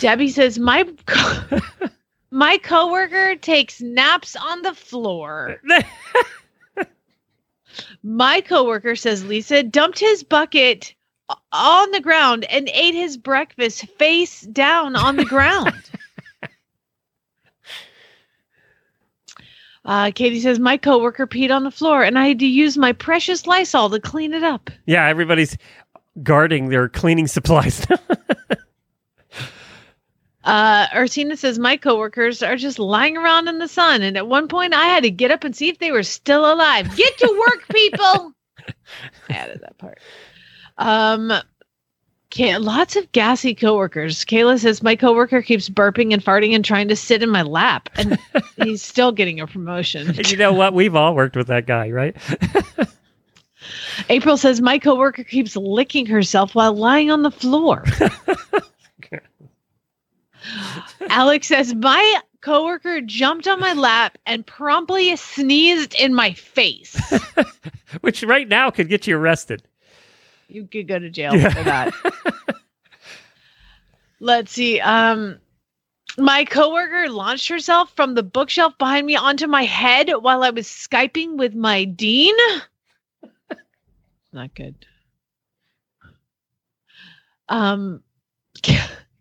Debbie 0.00 0.30
says 0.30 0.58
my 0.58 0.84
co- 1.04 1.58
my 2.30 2.56
coworker 2.56 3.36
takes 3.36 3.82
naps 3.82 4.34
on 4.34 4.62
the 4.62 4.72
floor. 4.72 5.60
My 8.02 8.40
coworker 8.40 8.96
says 8.96 9.26
Lisa 9.26 9.62
dumped 9.62 9.98
his 9.98 10.22
bucket 10.22 10.94
on 11.52 11.90
the 11.90 12.00
ground 12.00 12.44
and 12.44 12.70
ate 12.72 12.94
his 12.94 13.18
breakfast 13.18 13.86
face 13.98 14.40
down 14.40 14.96
on 14.96 15.16
the 15.16 15.26
ground. 15.26 15.74
Uh, 19.84 20.10
Katie 20.14 20.40
says 20.40 20.58
my 20.58 20.76
coworker 20.76 21.26
peed 21.26 21.50
on 21.54 21.64
the 21.64 21.70
floor 21.70 22.02
and 22.04 22.18
I 22.18 22.28
had 22.28 22.38
to 22.38 22.46
use 22.46 22.78
my 22.78 22.92
precious 22.92 23.46
Lysol 23.46 23.90
to 23.90 23.98
clean 24.00 24.32
it 24.32 24.44
up. 24.44 24.70
yeah, 24.86 25.06
everybody's 25.08 25.56
guarding 26.22 26.68
their 26.68 26.88
cleaning 26.88 27.26
supplies. 27.26 27.86
Uh, 30.44 30.88
Ursina 30.88 31.38
says 31.38 31.56
my 31.58 31.76
coworkers 31.76 32.42
are 32.42 32.56
just 32.56 32.80
lying 32.80 33.16
around 33.16 33.46
in 33.46 33.58
the 33.58 33.68
sun, 33.68 34.02
and 34.02 34.16
at 34.16 34.26
one 34.26 34.48
point 34.48 34.74
I 34.74 34.86
had 34.86 35.04
to 35.04 35.10
get 35.10 35.30
up 35.30 35.44
and 35.44 35.54
see 35.54 35.68
if 35.68 35.78
they 35.78 35.92
were 35.92 36.02
still 36.02 36.52
alive. 36.52 36.96
Get 36.96 37.16
to 37.18 37.38
work, 37.38 37.68
people. 37.68 38.32
I 39.30 39.34
added 39.34 39.60
that 39.60 39.78
part. 39.78 39.98
Um, 40.78 41.32
Lots 42.38 42.96
of 42.96 43.10
gassy 43.12 43.54
coworkers. 43.54 44.24
Kayla 44.24 44.58
says 44.58 44.82
my 44.82 44.96
coworker 44.96 45.42
keeps 45.42 45.68
burping 45.68 46.12
and 46.12 46.24
farting 46.24 46.54
and 46.54 46.64
trying 46.64 46.88
to 46.88 46.96
sit 46.96 47.22
in 47.22 47.30
my 47.30 47.42
lap, 47.42 47.88
and 47.96 48.18
he's 48.56 48.82
still 48.82 49.12
getting 49.12 49.40
a 49.40 49.46
promotion. 49.46 50.08
And 50.08 50.30
you 50.30 50.36
know 50.36 50.52
what? 50.52 50.74
We've 50.74 50.94
all 50.94 51.14
worked 51.14 51.36
with 51.36 51.48
that 51.48 51.66
guy, 51.66 51.90
right? 51.90 52.16
April 54.08 54.36
says 54.36 54.60
my 54.60 54.78
coworker 54.78 55.24
keeps 55.24 55.56
licking 55.56 56.06
herself 56.06 56.54
while 56.54 56.74
lying 56.74 57.10
on 57.10 57.22
the 57.22 57.30
floor. 57.30 57.84
Alex 61.08 61.48
says, 61.48 61.74
My 61.74 62.20
coworker 62.40 63.00
jumped 63.00 63.46
on 63.46 63.60
my 63.60 63.72
lap 63.72 64.18
and 64.26 64.46
promptly 64.46 65.14
sneezed 65.16 65.94
in 65.94 66.14
my 66.14 66.32
face. 66.32 67.00
Which 68.00 68.22
right 68.22 68.48
now 68.48 68.70
could 68.70 68.88
get 68.88 69.06
you 69.06 69.16
arrested. 69.16 69.62
You 70.52 70.66
could 70.66 70.86
go 70.86 70.98
to 70.98 71.08
jail 71.08 71.32
for 71.32 71.64
that. 71.64 71.94
Let's 74.20 74.52
see. 74.52 74.80
Um, 74.80 75.38
my 76.18 76.44
coworker 76.44 77.08
launched 77.08 77.48
herself 77.48 77.90
from 77.96 78.14
the 78.14 78.22
bookshelf 78.22 78.76
behind 78.76 79.06
me 79.06 79.16
onto 79.16 79.46
my 79.46 79.64
head 79.64 80.10
while 80.20 80.42
I 80.42 80.50
was 80.50 80.66
Skyping 80.66 81.38
with 81.38 81.54
my 81.54 81.84
dean. 81.84 82.34
Not 84.34 84.54
good. 84.54 84.74
Um, 87.48 88.02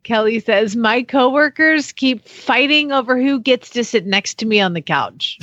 Kelly 0.04 0.42
says, 0.42 0.76
My 0.76 1.04
coworkers 1.04 1.94
keep 1.94 2.28
fighting 2.28 2.92
over 2.92 3.22
who 3.22 3.40
gets 3.40 3.70
to 3.70 3.86
sit 3.86 4.06
next 4.06 4.38
to 4.40 4.46
me 4.46 4.60
on 4.60 4.74
the 4.74 4.82
couch. 4.82 5.40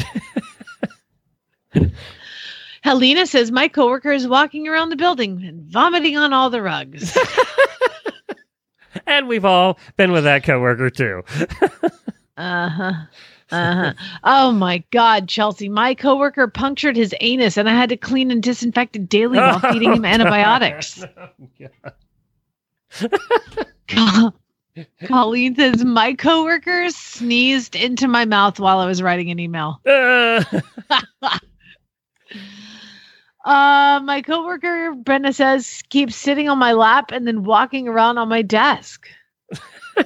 Helena 2.89 3.27
says, 3.27 3.51
My 3.51 3.69
coworker 3.69 4.13
is 4.13 4.27
walking 4.27 4.67
around 4.67 4.89
the 4.89 4.97
building 4.97 5.45
and 5.45 5.63
vomiting 5.71 6.17
on 6.17 6.33
all 6.33 6.49
the 6.49 6.63
rugs. 6.63 7.17
And 9.07 9.29
we've 9.29 9.45
all 9.45 9.79
been 9.97 10.13
with 10.13 10.25
that 10.25 10.45
coworker 10.45 10.91
too. 10.91 11.23
Uh 12.37 12.69
huh. 12.69 12.93
Uh 13.51 13.75
huh. 13.75 13.93
Oh 14.23 14.53
my 14.53 14.85
God, 14.93 15.29
Chelsea! 15.29 15.69
My 15.69 15.93
coworker 15.95 16.47
punctured 16.47 16.97
his 16.97 17.13
anus, 17.21 17.57
and 17.57 17.69
I 17.69 17.75
had 17.75 17.89
to 17.89 17.97
clean 17.97 18.31
and 18.31 18.41
disinfect 18.41 18.95
it 18.95 19.09
daily 19.09 19.39
while 19.39 19.59
feeding 19.73 19.93
him 19.93 20.05
antibiotics. 20.05 21.05
Colleen 25.07 25.57
says 25.57 25.85
my 25.85 26.15
coworker 26.15 26.91
sneezed 26.91 27.75
into 27.75 28.07
my 28.07 28.25
mouth 28.25 28.61
while 28.61 28.79
I 28.79 28.87
was 28.87 29.03
writing 29.03 29.33
an 29.33 29.41
email. 29.41 29.81
Uh, 29.85 30.45
Uh, 33.49 33.99
my 34.05 34.21
coworker 34.21 34.95
Brenda 34.95 35.33
says 35.33 35.83
keeps 35.89 36.15
sitting 36.15 36.51
on 36.51 36.59
my 36.59 36.73
lap 36.73 37.13
and 37.13 37.27
then 37.27 37.45
walking 37.45 37.89
around 37.89 38.19
on 38.19 38.29
my 38.29 38.43
desk. 38.43 39.09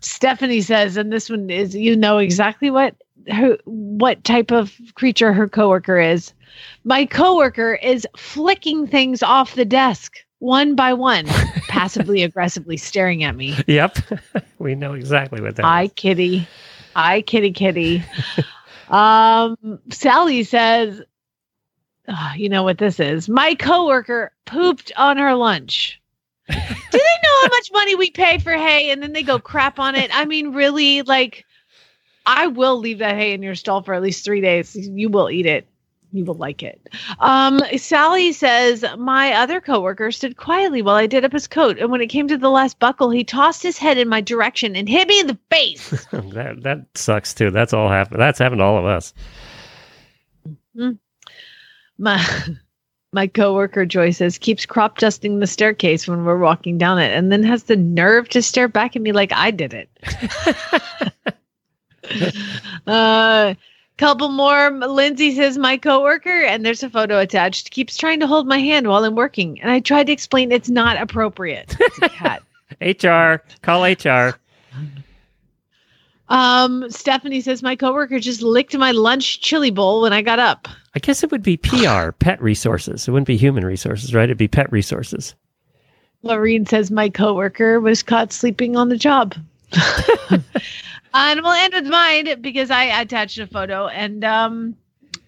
Stephanie 0.00 0.62
says, 0.62 0.96
and 0.96 1.12
this 1.12 1.28
one 1.28 1.50
is 1.50 1.74
you 1.74 1.94
know 1.96 2.16
exactly 2.16 2.70
what 2.70 2.94
her 3.28 3.58
what 3.66 4.24
type 4.24 4.50
of 4.50 4.72
creature 4.94 5.34
her 5.34 5.46
coworker 5.48 6.00
is. 6.00 6.32
My 6.84 7.04
coworker 7.04 7.74
is 7.74 8.06
flicking 8.16 8.86
things 8.86 9.22
off 9.22 9.54
the 9.54 9.66
desk 9.66 10.16
one 10.38 10.74
by 10.74 10.94
one, 10.94 11.26
passively 11.68 12.22
aggressively 12.22 12.78
staring 12.78 13.22
at 13.22 13.36
me. 13.36 13.54
yep. 13.66 13.98
we 14.58 14.74
know 14.74 14.94
exactly 14.94 15.42
what 15.42 15.56
that 15.56 15.64
Hi, 15.64 15.84
is. 15.84 15.92
kitty. 15.94 16.48
Hi, 16.96 17.20
kitty, 17.20 17.52
kitty. 17.52 18.02
um, 18.88 19.78
Sally 19.90 20.42
says, 20.42 21.02
"Ah, 22.10 22.34
"You 22.34 22.48
know 22.48 22.62
what 22.62 22.78
this 22.78 23.00
is? 23.00 23.28
My 23.28 23.54
coworker 23.54 24.32
pooped 24.44 24.92
on 24.96 25.16
her 25.16 25.34
lunch. 25.34 26.00
Do 26.48 26.56
they 26.56 26.98
know 26.98 27.42
how 27.42 27.48
much 27.48 27.70
money 27.72 27.94
we 27.94 28.10
pay 28.10 28.38
for 28.38 28.52
hay, 28.52 28.90
and 28.90 29.02
then 29.02 29.12
they 29.12 29.22
go 29.22 29.38
crap 29.38 29.78
on 29.78 29.94
it? 29.94 30.10
I 30.12 30.24
mean, 30.24 30.52
really? 30.52 31.02
Like, 31.02 31.44
I 32.26 32.48
will 32.48 32.78
leave 32.78 32.98
that 32.98 33.16
hay 33.16 33.32
in 33.32 33.42
your 33.42 33.54
stall 33.54 33.82
for 33.82 33.94
at 33.94 34.02
least 34.02 34.24
three 34.24 34.40
days. 34.40 34.74
You 34.74 35.08
will 35.08 35.30
eat 35.30 35.46
it." 35.46 35.66
You 36.12 36.24
will 36.24 36.34
like 36.34 36.62
it. 36.62 36.88
Um, 37.20 37.60
Sally 37.76 38.32
says, 38.32 38.84
My 38.98 39.32
other 39.32 39.60
coworker 39.60 40.10
stood 40.10 40.36
quietly 40.36 40.82
while 40.82 40.96
I 40.96 41.06
did 41.06 41.24
up 41.24 41.32
his 41.32 41.46
coat. 41.46 41.78
And 41.78 41.90
when 41.90 42.00
it 42.00 42.08
came 42.08 42.26
to 42.28 42.36
the 42.36 42.50
last 42.50 42.80
buckle, 42.80 43.10
he 43.10 43.22
tossed 43.22 43.62
his 43.62 43.78
head 43.78 43.96
in 43.96 44.08
my 44.08 44.20
direction 44.20 44.74
and 44.74 44.88
hit 44.88 45.06
me 45.06 45.20
in 45.20 45.28
the 45.28 45.38
face. 45.50 45.90
that 46.10 46.62
that 46.62 46.86
sucks 46.94 47.32
too. 47.32 47.50
That's 47.50 47.72
all 47.72 47.88
happened. 47.88 48.20
That's 48.20 48.40
happened 48.40 48.58
to 48.58 48.64
all 48.64 48.78
of 48.78 48.84
us. 48.84 49.14
My 52.00 52.24
my 53.12 53.26
coworker 53.26 53.84
Joy 53.86 54.10
says 54.10 54.38
keeps 54.38 54.66
crop 54.66 54.98
dusting 54.98 55.38
the 55.38 55.46
staircase 55.46 56.08
when 56.08 56.24
we're 56.24 56.38
walking 56.38 56.78
down 56.78 56.98
it, 56.98 57.12
and 57.16 57.30
then 57.30 57.42
has 57.42 57.64
the 57.64 57.76
nerve 57.76 58.28
to 58.30 58.42
stare 58.42 58.68
back 58.68 58.96
at 58.96 59.02
me 59.02 59.12
like 59.12 59.32
I 59.32 59.50
did 59.50 59.74
it. 59.74 59.88
uh, 62.86 63.54
couple 64.00 64.30
more. 64.30 64.70
Lindsay 64.70 65.34
says 65.34 65.58
my 65.58 65.76
coworker, 65.76 66.42
and 66.42 66.64
there's 66.64 66.82
a 66.82 66.90
photo 66.90 67.18
attached. 67.18 67.70
Keeps 67.70 67.96
trying 67.96 68.20
to 68.20 68.26
hold 68.26 68.46
my 68.46 68.58
hand 68.58 68.88
while 68.88 69.04
I'm 69.04 69.14
working, 69.14 69.60
and 69.60 69.70
I 69.70 69.80
tried 69.80 70.06
to 70.06 70.12
explain 70.12 70.50
it's 70.50 70.70
not 70.70 71.00
appropriate. 71.00 71.76
It's. 72.80 73.04
HR, 73.04 73.42
call 73.62 73.84
HR. 73.84 74.38
um, 76.28 76.90
Stephanie 76.90 77.42
says 77.42 77.62
my 77.62 77.76
coworker 77.76 78.18
just 78.20 78.40
licked 78.40 78.76
my 78.76 78.92
lunch 78.92 79.40
chili 79.40 79.70
bowl 79.70 80.02
when 80.02 80.12
I 80.12 80.22
got 80.22 80.38
up. 80.38 80.66
I 80.94 80.98
guess 80.98 81.22
it 81.22 81.30
would 81.30 81.42
be 81.42 81.56
PR, 81.56 82.10
pet 82.18 82.40
resources. 82.42 83.06
It 83.06 83.10
wouldn't 83.10 83.26
be 83.26 83.36
human 83.36 83.64
resources, 83.64 84.14
right? 84.14 84.24
It'd 84.24 84.38
be 84.38 84.48
pet 84.48 84.70
resources. 84.72 85.34
Lorene 86.22 86.66
says 86.66 86.90
my 86.90 87.08
coworker 87.08 87.80
was 87.80 88.02
caught 88.02 88.32
sleeping 88.32 88.76
on 88.76 88.88
the 88.90 88.96
job. 88.96 89.34
and 91.14 91.42
we'll 91.42 91.52
end 91.52 91.74
with 91.74 91.86
mine 91.86 92.40
because 92.40 92.70
I 92.70 92.84
attached 92.84 93.38
a 93.38 93.46
photo 93.46 93.86
and 93.86 94.24
um 94.24 94.76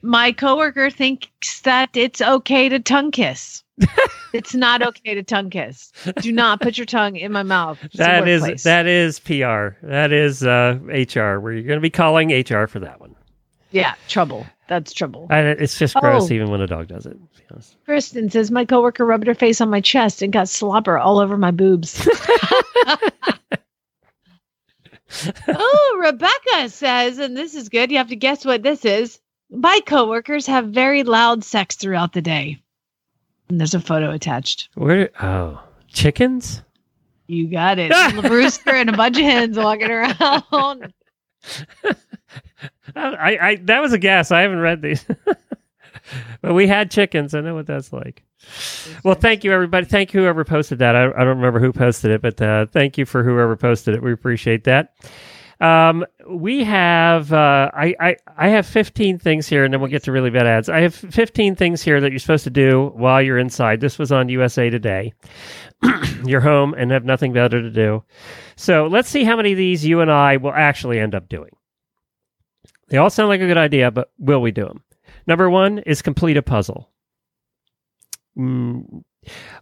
my 0.03 0.33
coworker 0.33 0.91
thinks 0.91 1.61
that 1.61 1.91
it's 1.95 2.21
okay 2.21 2.69
to 2.69 2.81
tongue 2.81 3.13
kiss. 3.13 3.63
it's 4.33 4.55
not 4.55 4.83
okay 4.83 5.15
to 5.15 5.23
tongue 5.23 5.51
kiss. 5.51 5.93
Do 6.21 6.33
not 6.33 6.61
put 6.61 6.77
your 6.77 6.87
tongue 6.87 7.17
in 7.17 7.33
my 7.33 7.43
mouth. 7.43 7.79
It's 7.83 7.97
that 7.97 8.29
is 8.29 8.65
that 8.65 8.87
is 8.87 9.21
PR. 9.21 9.77
That 9.87 10.13
is 10.13 10.45
uh, 10.45 10.79
HR. 10.89 11.39
Where 11.39 11.53
you're 11.53 11.63
going 11.63 11.79
to 11.79 11.81
be 11.81 11.91
calling 11.91 12.33
HR 12.33 12.67
for 12.67 12.81
that 12.81 13.01
one. 13.01 13.15
yeah, 13.71 13.95
trouble. 14.09 14.47
That's 14.73 14.95
trouble. 14.95 15.27
I, 15.29 15.41
it's 15.41 15.79
just 15.79 15.95
gross, 15.95 16.31
Oh. 16.31 16.35
even 16.35 16.51
when 16.51 16.63
a 16.63 16.67
dog 16.67 16.89
does 16.89 17.05
it. 17.05 17.11
to 17.11 17.55
be. 17.55 17.63
Kristen 17.85 18.31
says 18.31 18.51
my 18.51 18.65
coworker 18.65 19.05
rubbed 19.05 19.27
her 19.27 19.35
face 19.35 19.61
on 19.61 19.69
my 19.69 19.83
chest 19.83 20.23
and 20.23 20.33
got 20.33 20.49
slobber 20.49 20.99
all 20.99 21.19
over 21.19 21.37
my 21.37 21.51
boobs. 21.51 22.09
oh, 25.49 25.99
Rebecca 26.03 26.71
says, 26.71 27.19
and 27.19 27.37
this 27.37 27.55
is 27.55 27.69
good. 27.69 27.91
You 27.91 27.99
have 27.99 28.09
to 28.09 28.17
guess 28.17 28.47
what 28.47 28.63
this 28.63 28.87
is. 28.87 29.21
My 29.51 29.79
coworkers 29.85 30.47
have 30.47 30.69
very 30.69 31.03
loud 31.03 31.45
sex 31.45 31.77
throughout 31.77 32.15
the 32.15 32.23
day. 32.23 32.63
And 33.51 33.61
there's 33.61 33.75
a 33.75 33.81
photo 33.81 34.11
attached. 34.11 34.71
Where? 34.73 35.11
Oh, 35.21 35.63
chickens. 35.89 36.63
You 37.27 37.47
got 37.51 37.79
it. 37.79 37.93
A 38.25 38.27
rooster 38.31 38.71
and 38.71 38.89
a 38.89 38.97
bunch 38.97 39.19
of 39.19 39.25
hens 39.25 39.59
walking 39.59 39.91
around. 39.91 40.95
I, 42.97 43.39
I 43.41 43.55
that 43.63 43.81
was 43.81 43.93
a 43.93 43.99
guess. 43.99 44.31
I 44.31 44.43
haven't 44.43 44.61
read 44.61 44.83
these, 44.83 45.05
but 46.43 46.55
we 46.55 46.67
had 46.67 46.91
chickens. 46.91 47.35
I 47.35 47.41
know 47.41 47.55
what 47.55 47.67
that's 47.67 47.93
like. 47.93 48.23
Well, 49.05 49.15
thank 49.15 49.45
you, 49.45 49.53
everybody. 49.53 49.87
Thank 49.87 50.13
you, 50.13 50.21
whoever 50.21 50.45
posted 50.45 50.79
that. 50.81 50.97
I, 50.97 51.07
I 51.07 51.25
don't 51.25 51.37
remember 51.39 51.61
who 51.61 51.73
posted 51.73 52.11
it, 52.11 52.23
but 52.23 52.41
uh, 52.41 52.67
thank 52.67 52.99
you 52.99 53.07
for 53.07 53.23
whoever 53.23 53.57
posted 53.57 53.95
it. 53.95 54.03
We 54.03 54.13
appreciate 54.13 54.65
that. 54.65 54.95
Um, 55.61 56.05
we 56.29 56.65
have 56.65 57.33
uh, 57.33 57.71
I, 57.75 57.95
I 58.01 58.17
I 58.37 58.49
have 58.49 58.67
15 58.67 59.19
things 59.19 59.47
here, 59.47 59.65
and 59.65 59.73
then 59.73 59.81
we'll 59.81 59.91
get 59.91 60.05
to 60.05 60.13
really 60.13 60.31
bad 60.31 60.47
ads. 60.47 60.69
I 60.69 60.81
have 60.81 60.95
15 60.95 61.57
things 61.57 61.83
here 61.83 62.01
that 62.01 62.11
you're 62.11 62.19
supposed 62.19 62.45
to 62.45 62.51
do 62.51 62.93
while 62.95 63.23
you're 63.23 63.39
inside. 63.39 63.81
This 63.81 63.99
was 63.99 64.11
on 64.11 64.29
USA 64.29 64.71
Today. 64.71 65.13
you're 66.27 66.41
home 66.41 66.75
and 66.75 66.91
have 66.91 67.05
nothing 67.05 67.33
better 67.33 67.61
to 67.61 67.71
do. 67.71 68.05
So 68.57 68.87
let's 68.87 69.09
see 69.09 69.25
how 69.25 69.37
many 69.37 69.53
of 69.53 69.59
these 69.59 69.85
you 69.85 70.01
and 70.01 70.11
I 70.11 70.37
will 70.37 70.53
actually 70.53 70.99
end 70.99 71.15
up 71.15 71.29
doing. 71.29 71.51
They 72.89 72.99
all 72.99 73.11
sound 73.11 73.29
like 73.29 73.41
a 73.41 73.47
good 73.47 73.59
idea, 73.59 73.91
but 73.91 74.11
will 74.19 74.41
we 74.41 74.51
do 74.51 74.67
them? 74.67 74.83
Number 75.27 75.49
one 75.49 75.79
is 75.81 76.03
complete 76.03 76.37
a 76.37 76.43
puzzle. 76.43 76.91
Mm, 78.37 79.03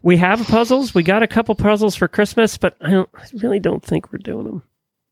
we 0.02 0.16
have 0.16 0.46
puzzles. 0.46 0.94
We 0.94 1.02
got 1.02 1.22
a 1.22 1.28
couple 1.28 1.54
puzzles 1.54 1.96
for 1.96 2.08
Christmas, 2.08 2.56
but 2.58 2.76
I, 2.80 2.90
don't, 2.90 3.08
I 3.14 3.26
really 3.34 3.60
don't 3.60 3.84
think 3.84 4.12
we're 4.12 4.18
doing 4.18 4.44
them, 4.44 4.62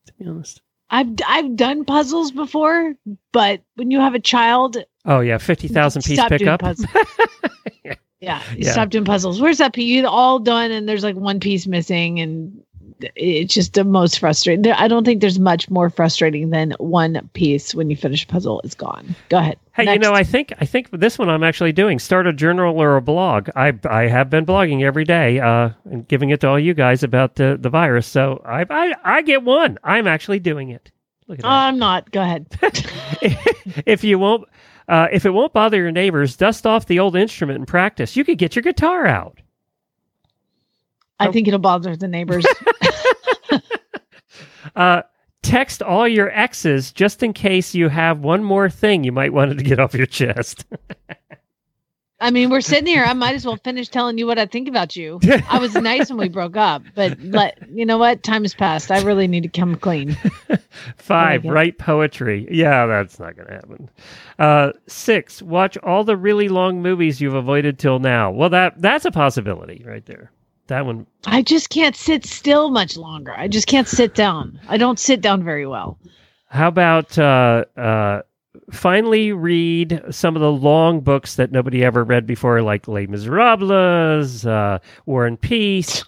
to 0.07 0.12
be 0.14 0.26
honest. 0.26 0.62
I've 0.91 1.09
I've 1.26 1.55
done 1.57 1.84
puzzles 1.84 2.30
before, 2.32 2.95
but 3.32 3.61
when 3.76 3.91
you 3.91 4.01
have 4.01 4.14
a 4.14 4.20
child, 4.20 4.76
Oh, 5.05 5.20
yeah, 5.20 5.39
50,000 5.39 6.03
piece 6.03 6.22
pickup. 6.28 6.61
puzzles. 6.61 6.89
yeah, 8.20 8.43
you 8.53 8.59
Yeah. 8.66 8.72
stop 8.72 8.91
doing 8.91 9.05
puzzles. 9.05 9.41
Where's 9.41 9.59
that 9.59 9.72
piece? 9.74 9.86
You 9.86 10.07
all 10.07 10.39
done, 10.39 10.70
and 10.70 10.89
there's 10.89 11.05
like 11.05 11.16
one 11.16 11.41
piece 11.41 11.66
missing, 11.66 12.20
and 12.20 12.62
it's 13.14 13.55
just 13.55 13.74
the 13.74 13.84
most 13.84 14.18
frustrating. 14.18 14.70
I 14.72 14.88
don't 14.88 15.05
think 15.05 15.20
there's 15.20 15.38
much 15.38 15.70
more 15.70 15.90
frustrating 15.90 16.51
than 16.51 16.72
one 16.78 17.28
piece 17.32 17.74
when 17.74 17.90
you 17.90 17.96
finish 17.96 18.24
a 18.24 18.26
puzzle 18.26 18.61
is 18.64 18.74
gone. 18.74 19.14
Go 19.28 19.38
ahead. 19.38 19.59
Hey, 19.74 19.92
you 19.92 19.99
know, 19.99 20.12
I 20.12 20.24
think 20.24 20.53
I 20.61 20.64
think 20.64 20.90
this 20.90 21.18
one 21.18 21.28
I'm 21.28 21.44
actually 21.44 21.72
doing. 21.72 21.99
Start 21.99 22.26
a 22.26 22.32
journal 22.32 22.80
or 22.80 22.96
a 22.96 23.03
blog. 23.03 23.49
I 23.55 23.72
I 23.88 24.09
have 24.09 24.30
been 24.30 24.44
blogging 24.44 24.82
every 24.82 25.05
day 25.05 25.38
uh, 25.38 25.70
and 25.84 26.07
giving 26.09 26.30
it 26.30 26.40
to 26.40 26.49
all 26.49 26.59
you 26.59 26.74
guys 26.74 27.03
about 27.03 27.36
the, 27.36 27.57
the 27.61 27.70
virus. 27.70 28.07
So 28.07 28.42
I, 28.44 28.66
I 28.68 28.94
I 29.05 29.22
get 29.22 29.42
one. 29.42 29.78
I'm 29.84 30.07
actually 30.07 30.40
doing 30.40 30.70
it. 30.70 30.90
Look 31.28 31.38
at 31.38 31.42
that. 31.42 31.49
I'm 31.49 31.78
not. 31.78 32.11
Go 32.11 32.22
ahead. 32.22 32.46
if 33.86 34.03
you 34.03 34.18
won't, 34.18 34.49
uh, 34.88 35.09
if 35.12 35.26
it 35.26 35.30
won't 35.30 35.53
bother 35.53 35.76
your 35.76 35.92
neighbors, 35.92 36.36
dust 36.36 36.66
off 36.66 36.86
the 36.86 36.99
old 36.99 37.14
instrument 37.14 37.59
and 37.59 37.68
practice. 37.68 38.16
You 38.16 38.24
could 38.24 38.38
get 38.38 38.57
your 38.57 38.62
guitar 38.62 39.07
out. 39.07 39.38
I 41.20 41.30
think 41.32 41.49
it'll 41.49 41.59
bother 41.59 41.96
the 41.96 42.09
neighbors. 42.09 42.46
Uh, 44.79 45.03
text 45.43 45.83
all 45.83 46.07
your 46.07 46.31
exes 46.31 46.93
just 46.93 47.22
in 47.22 47.33
case 47.33 47.74
you 47.74 47.89
have 47.89 48.20
one 48.20 48.45
more 48.45 48.70
thing 48.70 49.03
you 49.05 49.12
might 49.12 49.33
want 49.33 49.57
to 49.59 49.64
get 49.64 49.81
off 49.81 49.93
your 49.93 50.07
chest. 50.07 50.64
I 52.20 52.33
mean, 52.33 52.51
we're 52.51 52.61
sitting 52.61 52.87
here. 52.87 53.05
I 53.05 53.12
might 53.12 53.37
as 53.37 53.47
well 53.47 53.59
finish 53.62 53.89
telling 53.89 54.18
you 54.18 54.26
what 54.26 54.39
I 54.39 54.47
think 54.47 54.66
about 54.66 54.97
you. 54.97 55.20
I 55.49 55.61
was 55.61 55.74
nice 55.74 56.09
when 56.09 56.18
we 56.18 56.29
broke 56.29 56.57
up, 56.57 56.83
but 56.97 57.16
let 57.20 57.59
you 57.70 57.87
know 57.87 57.99
what? 57.99 58.24
Time 58.24 58.43
has 58.43 58.55
passed. 58.55 58.91
I 58.91 59.03
really 59.03 59.29
need 59.29 59.45
to 59.45 59.49
come 59.49 59.76
clean. 59.76 60.16
Five, 60.97 61.45
write 61.45 61.79
poetry. 61.79 62.49
Yeah, 62.51 62.87
that's 62.87 63.20
not 63.20 63.37
going 63.37 63.47
to 63.47 63.55
happen. 63.55 63.91
Uh, 64.37 64.72
six, 64.89 65.41
watch 65.43 65.79
all 65.79 66.03
the 66.03 66.16
really 66.16 66.49
long 66.49 66.83
movies 66.83 67.20
you've 67.20 67.35
avoided 67.35 67.79
till 67.79 68.01
now. 68.01 68.33
Well, 68.33 68.51
that 68.51 68.83
that's 68.83 69.05
a 69.05 69.12
possibility 69.12 69.85
right 69.87 70.05
there. 70.05 70.33
That 70.68 70.86
one. 70.86 71.06
I 71.26 71.42
just 71.42 71.70
can't 71.70 71.96
sit 71.96 72.24
still 72.24 72.70
much 72.70 72.96
longer. 72.96 73.32
I 73.36 73.48
just 73.48 73.66
can't 73.66 73.88
sit 73.88 74.14
down. 74.14 74.60
I 74.68 74.76
don't 74.76 74.98
sit 74.98 75.20
down 75.20 75.42
very 75.42 75.66
well. 75.66 75.98
How 76.50 76.68
about 76.68 77.18
uh, 77.18 77.64
uh, 77.76 78.22
finally 78.70 79.32
read 79.32 80.02
some 80.10 80.36
of 80.36 80.42
the 80.42 80.52
long 80.52 81.00
books 81.00 81.36
that 81.36 81.52
nobody 81.52 81.84
ever 81.84 82.04
read 82.04 82.26
before, 82.26 82.62
like 82.62 82.86
Les 82.88 83.06
Miserables, 83.06 84.46
uh, 84.46 84.78
War 85.06 85.26
and 85.26 85.40
Peace, 85.40 86.04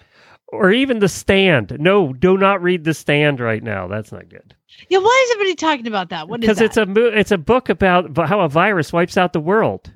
or 0.48 0.70
even 0.72 0.98
The 0.98 1.08
Stand. 1.08 1.76
No, 1.80 2.12
do 2.12 2.36
not 2.38 2.62
read 2.62 2.84
The 2.84 2.94
Stand 2.94 3.40
right 3.40 3.62
now. 3.62 3.88
That's 3.88 4.12
not 4.12 4.28
good. 4.28 4.54
Yeah, 4.88 4.98
why 4.98 5.24
is 5.26 5.34
everybody 5.34 5.54
talking 5.56 5.86
about 5.86 6.08
that? 6.10 6.28
What 6.28 6.40
is 6.42 6.48
Because 6.48 6.60
it's 6.60 6.76
a 6.76 6.86
mo- 6.86 7.12
it's 7.14 7.32
a 7.32 7.38
book 7.38 7.68
about 7.68 8.16
how 8.28 8.40
a 8.40 8.48
virus 8.48 8.92
wipes 8.92 9.16
out 9.16 9.32
the 9.32 9.40
world. 9.40 9.90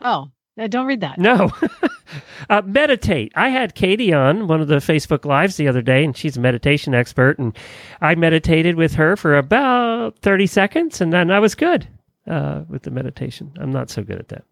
oh, 0.00 0.30
no, 0.56 0.66
don't 0.66 0.86
read 0.86 1.00
that. 1.00 1.18
No. 1.18 1.50
uh, 2.50 2.62
meditate. 2.64 3.32
I 3.34 3.48
had 3.48 3.74
Katie 3.74 4.12
on 4.12 4.48
one 4.48 4.60
of 4.60 4.68
the 4.68 4.76
Facebook 4.76 5.24
Lives 5.24 5.56
the 5.56 5.68
other 5.68 5.80
day, 5.82 6.04
and 6.04 6.16
she's 6.16 6.36
a 6.36 6.40
meditation 6.40 6.94
expert. 6.94 7.38
And 7.38 7.56
I 8.00 8.14
meditated 8.14 8.76
with 8.76 8.94
her 8.94 9.16
for 9.16 9.36
about 9.36 10.18
30 10.18 10.46
seconds, 10.46 11.00
and 11.00 11.12
then 11.12 11.30
I 11.30 11.38
was 11.38 11.54
good 11.54 11.88
uh, 12.26 12.62
with 12.68 12.82
the 12.82 12.90
meditation. 12.90 13.52
I'm 13.58 13.70
not 13.70 13.88
so 13.88 14.02
good 14.02 14.18
at 14.18 14.28
that. 14.28 14.44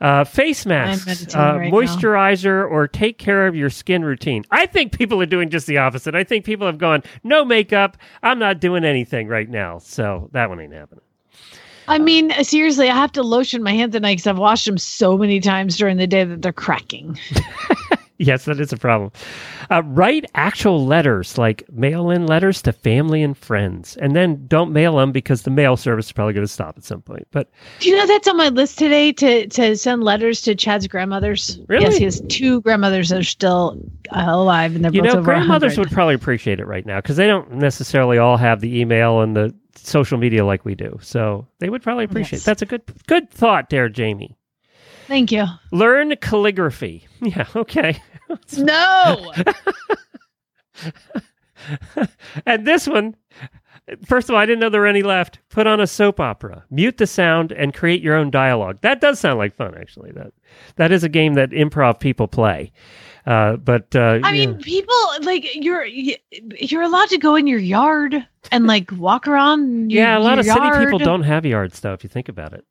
Uh, 0.00 0.24
face 0.24 0.66
masks, 0.66 1.32
uh, 1.32 1.38
right 1.38 1.72
now. 1.72 1.78
moisturizer, 1.78 2.68
or 2.68 2.88
take 2.88 3.18
care 3.18 3.46
of 3.46 3.54
your 3.54 3.70
skin 3.70 4.04
routine. 4.04 4.44
I 4.50 4.66
think 4.66 4.90
people 4.90 5.22
are 5.22 5.26
doing 5.26 5.48
just 5.48 5.68
the 5.68 5.78
opposite. 5.78 6.16
I 6.16 6.24
think 6.24 6.44
people 6.44 6.66
have 6.66 6.78
gone, 6.78 7.04
no 7.22 7.44
makeup. 7.44 7.96
I'm 8.20 8.40
not 8.40 8.58
doing 8.58 8.84
anything 8.84 9.28
right 9.28 9.48
now. 9.48 9.78
So 9.78 10.28
that 10.32 10.48
one 10.48 10.58
ain't 10.58 10.72
happening. 10.72 11.04
I 11.88 11.98
mean, 11.98 12.32
seriously, 12.44 12.88
I 12.88 12.94
have 12.94 13.12
to 13.12 13.22
lotion 13.22 13.62
my 13.62 13.72
hands 13.72 13.94
at 13.94 14.02
night 14.02 14.12
because 14.12 14.26
I've 14.26 14.38
washed 14.38 14.66
them 14.66 14.78
so 14.78 15.18
many 15.18 15.40
times 15.40 15.76
during 15.76 15.96
the 15.96 16.06
day 16.06 16.24
that 16.24 16.42
they're 16.42 16.52
cracking. 16.52 17.18
Yes, 18.22 18.44
that 18.44 18.60
is 18.60 18.72
a 18.72 18.76
problem. 18.76 19.10
Uh, 19.68 19.82
write 19.84 20.26
actual 20.36 20.86
letters, 20.86 21.38
like 21.38 21.64
mail 21.72 22.08
in 22.08 22.24
letters 22.24 22.62
to 22.62 22.72
family 22.72 23.20
and 23.20 23.36
friends, 23.36 23.96
and 23.96 24.14
then 24.14 24.46
don't 24.46 24.72
mail 24.72 24.96
them 24.96 25.10
because 25.10 25.42
the 25.42 25.50
mail 25.50 25.76
service 25.76 26.06
is 26.06 26.12
probably 26.12 26.32
going 26.32 26.46
to 26.46 26.52
stop 26.52 26.78
at 26.78 26.84
some 26.84 27.02
point. 27.02 27.26
But 27.32 27.50
Do 27.80 27.88
you 27.88 27.96
know 27.96 28.06
that's 28.06 28.28
on 28.28 28.36
my 28.36 28.48
list 28.50 28.78
today 28.78 29.10
to 29.12 29.48
to 29.48 29.76
send 29.76 30.04
letters 30.04 30.40
to 30.42 30.54
Chad's 30.54 30.86
grandmothers? 30.86 31.58
Really? 31.66 31.84
Yes, 31.84 31.96
he 31.96 32.04
has 32.04 32.22
two 32.28 32.60
grandmothers 32.60 33.08
that 33.08 33.18
are 33.18 33.24
still 33.24 33.76
uh, 34.10 34.24
alive, 34.24 34.76
and 34.76 34.84
they're 34.84 34.92
you 34.92 35.02
both 35.02 35.14
know, 35.14 35.22
grandmothers 35.22 35.72
100. 35.72 35.78
would 35.88 35.92
probably 35.92 36.14
appreciate 36.14 36.60
it 36.60 36.66
right 36.66 36.86
now 36.86 36.98
because 37.00 37.16
they 37.16 37.26
don't 37.26 37.50
necessarily 37.54 38.18
all 38.18 38.36
have 38.36 38.60
the 38.60 38.78
email 38.78 39.20
and 39.20 39.34
the 39.34 39.52
social 39.74 40.18
media 40.18 40.44
like 40.44 40.64
we 40.64 40.74
do. 40.74 40.98
So 41.02 41.46
they 41.58 41.70
would 41.70 41.82
probably 41.82 42.04
appreciate. 42.04 42.38
Yes. 42.38 42.44
That's 42.44 42.62
a 42.62 42.66
good 42.66 42.82
good 43.06 43.30
thought, 43.30 43.70
there, 43.70 43.88
Jamie. 43.88 44.36
Thank 45.06 45.32
you. 45.32 45.46
Learn 45.70 46.16
calligraphy. 46.16 47.06
Yeah, 47.20 47.46
okay. 47.54 48.02
No, 48.58 49.32
and 52.46 52.66
this 52.66 52.88
one, 52.88 53.14
first 54.04 54.28
of 54.28 54.34
all, 54.34 54.40
I 54.40 54.46
didn't 54.46 54.60
know 54.60 54.70
there 54.70 54.80
were 54.80 54.86
any 54.86 55.02
left. 55.02 55.38
Put 55.50 55.66
on 55.66 55.80
a 55.80 55.86
soap 55.86 56.18
opera, 56.18 56.64
mute 56.70 56.98
the 56.98 57.06
sound, 57.06 57.52
and 57.52 57.74
create 57.74 58.02
your 58.02 58.16
own 58.16 58.30
dialogue. 58.30 58.78
That 58.80 59.00
does 59.00 59.20
sound 59.20 59.38
like 59.38 59.54
fun, 59.54 59.74
actually. 59.78 60.12
That 60.12 60.32
that 60.76 60.92
is 60.92 61.04
a 61.04 61.08
game 61.08 61.34
that 61.34 61.50
improv 61.50 62.00
people 62.00 62.26
play. 62.26 62.72
Uh, 63.24 63.56
but 63.56 63.94
uh, 63.94 64.18
I 64.22 64.32
mean, 64.32 64.58
people 64.58 64.94
like 65.20 65.46
you're 65.54 65.84
you're 65.84 66.82
allowed 66.82 67.08
to 67.10 67.18
go 67.18 67.36
in 67.36 67.46
your 67.46 67.60
yard 67.60 68.26
and 68.50 68.66
like 68.66 68.90
walk 68.96 69.28
around. 69.28 69.92
Your, 69.92 70.02
yeah, 70.02 70.18
a 70.18 70.20
lot 70.20 70.38
of 70.38 70.44
city 70.44 70.70
people 70.84 70.98
don't 70.98 71.22
have 71.22 71.46
yards, 71.46 71.78
though. 71.80 71.92
If 71.92 72.02
you 72.02 72.08
think 72.08 72.28
about 72.28 72.52
it, 72.52 72.64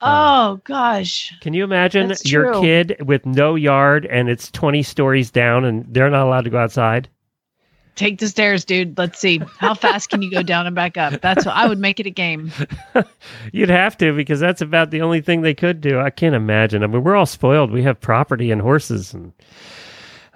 Oh 0.00 0.60
gosh, 0.64 1.32
can 1.40 1.54
you 1.54 1.64
imagine 1.64 2.12
your 2.24 2.60
kid 2.60 2.96
with 3.04 3.24
no 3.24 3.54
yard 3.54 4.06
and 4.06 4.28
it's 4.28 4.50
twenty 4.50 4.82
stories 4.82 5.30
down 5.30 5.64
and 5.64 5.84
they're 5.88 6.10
not 6.10 6.26
allowed 6.26 6.44
to 6.44 6.50
go 6.50 6.58
outside? 6.58 7.08
Take 7.96 8.18
the 8.18 8.28
stairs, 8.28 8.64
dude. 8.64 8.96
Let's 8.96 9.18
see 9.18 9.40
how 9.58 9.74
fast 9.74 10.10
can 10.10 10.22
you 10.22 10.30
go 10.30 10.42
down 10.42 10.66
and 10.66 10.76
back 10.76 10.96
up. 10.96 11.20
That's 11.20 11.44
what 11.44 11.56
I 11.56 11.66
would 11.66 11.78
make 11.78 11.98
it 11.98 12.06
a 12.06 12.10
game. 12.10 12.52
You'd 13.52 13.70
have 13.70 13.98
to 13.98 14.14
because 14.14 14.38
that's 14.38 14.60
about 14.60 14.90
the 14.90 15.02
only 15.02 15.20
thing 15.20 15.40
they 15.40 15.54
could 15.54 15.80
do. 15.80 15.98
I 15.98 16.10
can't 16.10 16.34
imagine. 16.34 16.82
I 16.82 16.86
mean, 16.86 17.02
we're 17.02 17.16
all 17.16 17.26
spoiled. 17.26 17.72
We 17.72 17.82
have 17.82 18.00
property 18.00 18.50
and 18.50 18.60
horses, 18.60 19.12
and 19.12 19.32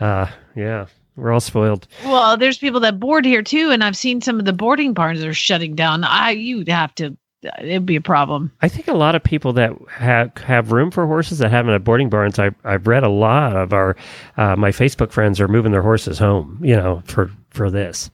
uh, 0.01 0.27
yeah, 0.57 0.87
we're 1.17 1.33
all 1.33 1.41
spoiled. 1.41 1.87
Well, 2.05 2.37
there's 2.37 2.59
people 2.59 2.81
that 2.81 2.99
board 2.99 3.25
here 3.25 3.43
too, 3.43 3.71
and 3.71 3.85
I've 3.85 3.97
seen 3.97 4.21
some 4.21 4.39
of 4.39 4.47
the 4.47 4.53
boarding 4.53 4.95
barns 4.95 5.23
are 5.23 5.35
shutting 5.35 5.75
down. 5.75 6.03
I 6.05 6.31
you'd 6.31 6.69
have 6.69 6.95
to. 6.97 7.17
It'd 7.43 7.87
be 7.87 7.97
a 7.97 8.01
problem. 8.03 8.53
I 8.61 8.69
think 8.69 8.89
a 8.89 8.93
lot 8.93 9.15
of 9.15 9.23
people 9.25 9.55
that 9.55 9.73
have 9.91 10.37
have 10.39 10.73
room 10.73 10.91
for 10.91 11.07
horses 11.07 11.39
that 11.39 11.51
haven't 11.51 11.73
at 11.73 11.83
boarding 11.85 12.11
barns. 12.11 12.39
I 12.39 12.51
I've 12.65 12.87
read 12.87 13.03
a 13.03 13.09
lot 13.09 13.57
of 13.57 13.73
our 13.73 13.97
uh, 14.37 14.57
my 14.57 14.71
Facebook 14.71 15.11
friends 15.11 15.41
are 15.41 15.49
moving 15.49 15.73
their 15.73 15.81
horses 15.83 16.19
home. 16.19 16.61
You 16.63 16.77
know, 16.77 17.03
for 17.07 17.31
for 17.51 17.71
this. 17.71 18.11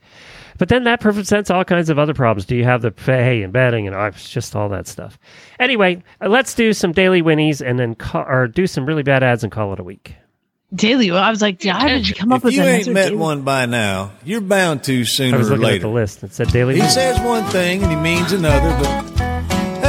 But 0.57 0.69
then 0.69 0.85
that 0.85 1.01
presents 1.01 1.51
all 1.51 1.63
kinds 1.65 1.89
of 1.89 1.99
other 1.99 2.13
problems. 2.15 2.45
Do 2.45 2.55
you 2.55 2.63
have 2.63 2.81
the 2.81 2.91
hay 3.05 3.43
and 3.43 3.51
bedding 3.53 3.85
and 3.85 3.95
oh, 3.95 4.09
just 4.11 4.55
all 4.55 4.69
that 4.69 4.87
stuff? 4.87 5.19
Anyway, 5.59 6.01
uh, 6.21 6.29
let's 6.29 6.55
do 6.55 6.73
some 6.73 6.93
daily 6.93 7.21
winnies 7.21 7.61
and 7.61 7.77
then 7.77 7.93
call, 7.95 8.23
or 8.27 8.47
do 8.47 8.65
some 8.65 8.85
really 8.85 9.03
bad 9.03 9.21
ads 9.23 9.43
and 9.43 9.51
call 9.51 9.73
it 9.73 9.79
a 9.79 9.83
week. 9.83 10.15
Daily. 10.73 11.11
I 11.11 11.29
was 11.29 11.41
like, 11.41 11.63
how 11.63 11.87
did 11.87 12.09
you 12.09 12.15
come 12.15 12.31
up 12.33 12.39
If 12.39 12.43
with 12.45 12.53
you 12.55 12.61
ain't 12.63 12.87
met 12.89 13.03
daily- 13.09 13.15
one 13.17 13.43
by 13.43 13.67
now, 13.67 14.11
you're 14.25 14.41
bound 14.41 14.83
to 14.85 15.01
I 15.01 15.03
sooner 15.03 15.37
was 15.37 15.47
or 15.49 15.51
looking 15.51 15.63
at 15.65 15.67
later. 15.73 15.81
the 15.83 15.93
list. 15.93 16.23
It 16.23 16.33
said 16.33 16.47
daily. 16.49 16.73
He 16.75 16.81
winnies. 16.81 16.93
says 16.93 17.19
one 17.21 17.45
thing 17.51 17.83
and 17.83 17.91
he 17.91 17.95
means 17.97 18.31
another, 18.33 18.75
but 18.83 19.16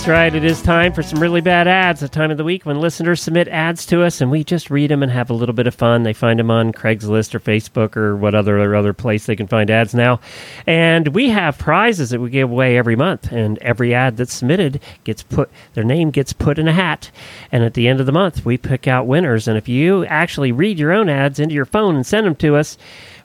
That's 0.00 0.08
right. 0.08 0.34
It 0.34 0.44
is 0.44 0.62
time 0.62 0.94
for 0.94 1.02
some 1.02 1.20
really 1.20 1.42
bad 1.42 1.68
ads. 1.68 2.00
The 2.00 2.08
time 2.08 2.30
of 2.30 2.38
the 2.38 2.44
week 2.44 2.64
when 2.64 2.80
listeners 2.80 3.20
submit 3.20 3.48
ads 3.48 3.84
to 3.84 4.02
us, 4.02 4.22
and 4.22 4.30
we 4.30 4.42
just 4.42 4.70
read 4.70 4.90
them 4.90 5.02
and 5.02 5.12
have 5.12 5.28
a 5.28 5.34
little 5.34 5.52
bit 5.52 5.66
of 5.66 5.74
fun. 5.74 6.04
They 6.04 6.14
find 6.14 6.40
them 6.40 6.50
on 6.50 6.72
Craigslist 6.72 7.34
or 7.34 7.38
Facebook 7.38 7.98
or 7.98 8.16
what 8.16 8.34
other 8.34 8.58
or 8.58 8.74
other 8.74 8.94
place 8.94 9.26
they 9.26 9.36
can 9.36 9.46
find 9.46 9.70
ads 9.70 9.94
now. 9.94 10.18
And 10.66 11.08
we 11.08 11.28
have 11.28 11.58
prizes 11.58 12.08
that 12.10 12.20
we 12.22 12.30
give 12.30 12.50
away 12.50 12.78
every 12.78 12.96
month, 12.96 13.30
and 13.30 13.58
every 13.58 13.92
ad 13.94 14.16
that's 14.16 14.32
submitted 14.32 14.80
gets 15.04 15.22
put 15.22 15.50
their 15.74 15.84
name 15.84 16.10
gets 16.10 16.32
put 16.32 16.58
in 16.58 16.66
a 16.66 16.72
hat. 16.72 17.10
And 17.52 17.62
at 17.62 17.74
the 17.74 17.86
end 17.86 18.00
of 18.00 18.06
the 18.06 18.10
month, 18.10 18.42
we 18.42 18.56
pick 18.56 18.88
out 18.88 19.06
winners. 19.06 19.46
And 19.48 19.58
if 19.58 19.68
you 19.68 20.06
actually 20.06 20.50
read 20.50 20.78
your 20.78 20.92
own 20.92 21.10
ads 21.10 21.38
into 21.38 21.54
your 21.54 21.66
phone 21.66 21.94
and 21.94 22.06
send 22.06 22.26
them 22.26 22.36
to 22.36 22.56
us. 22.56 22.78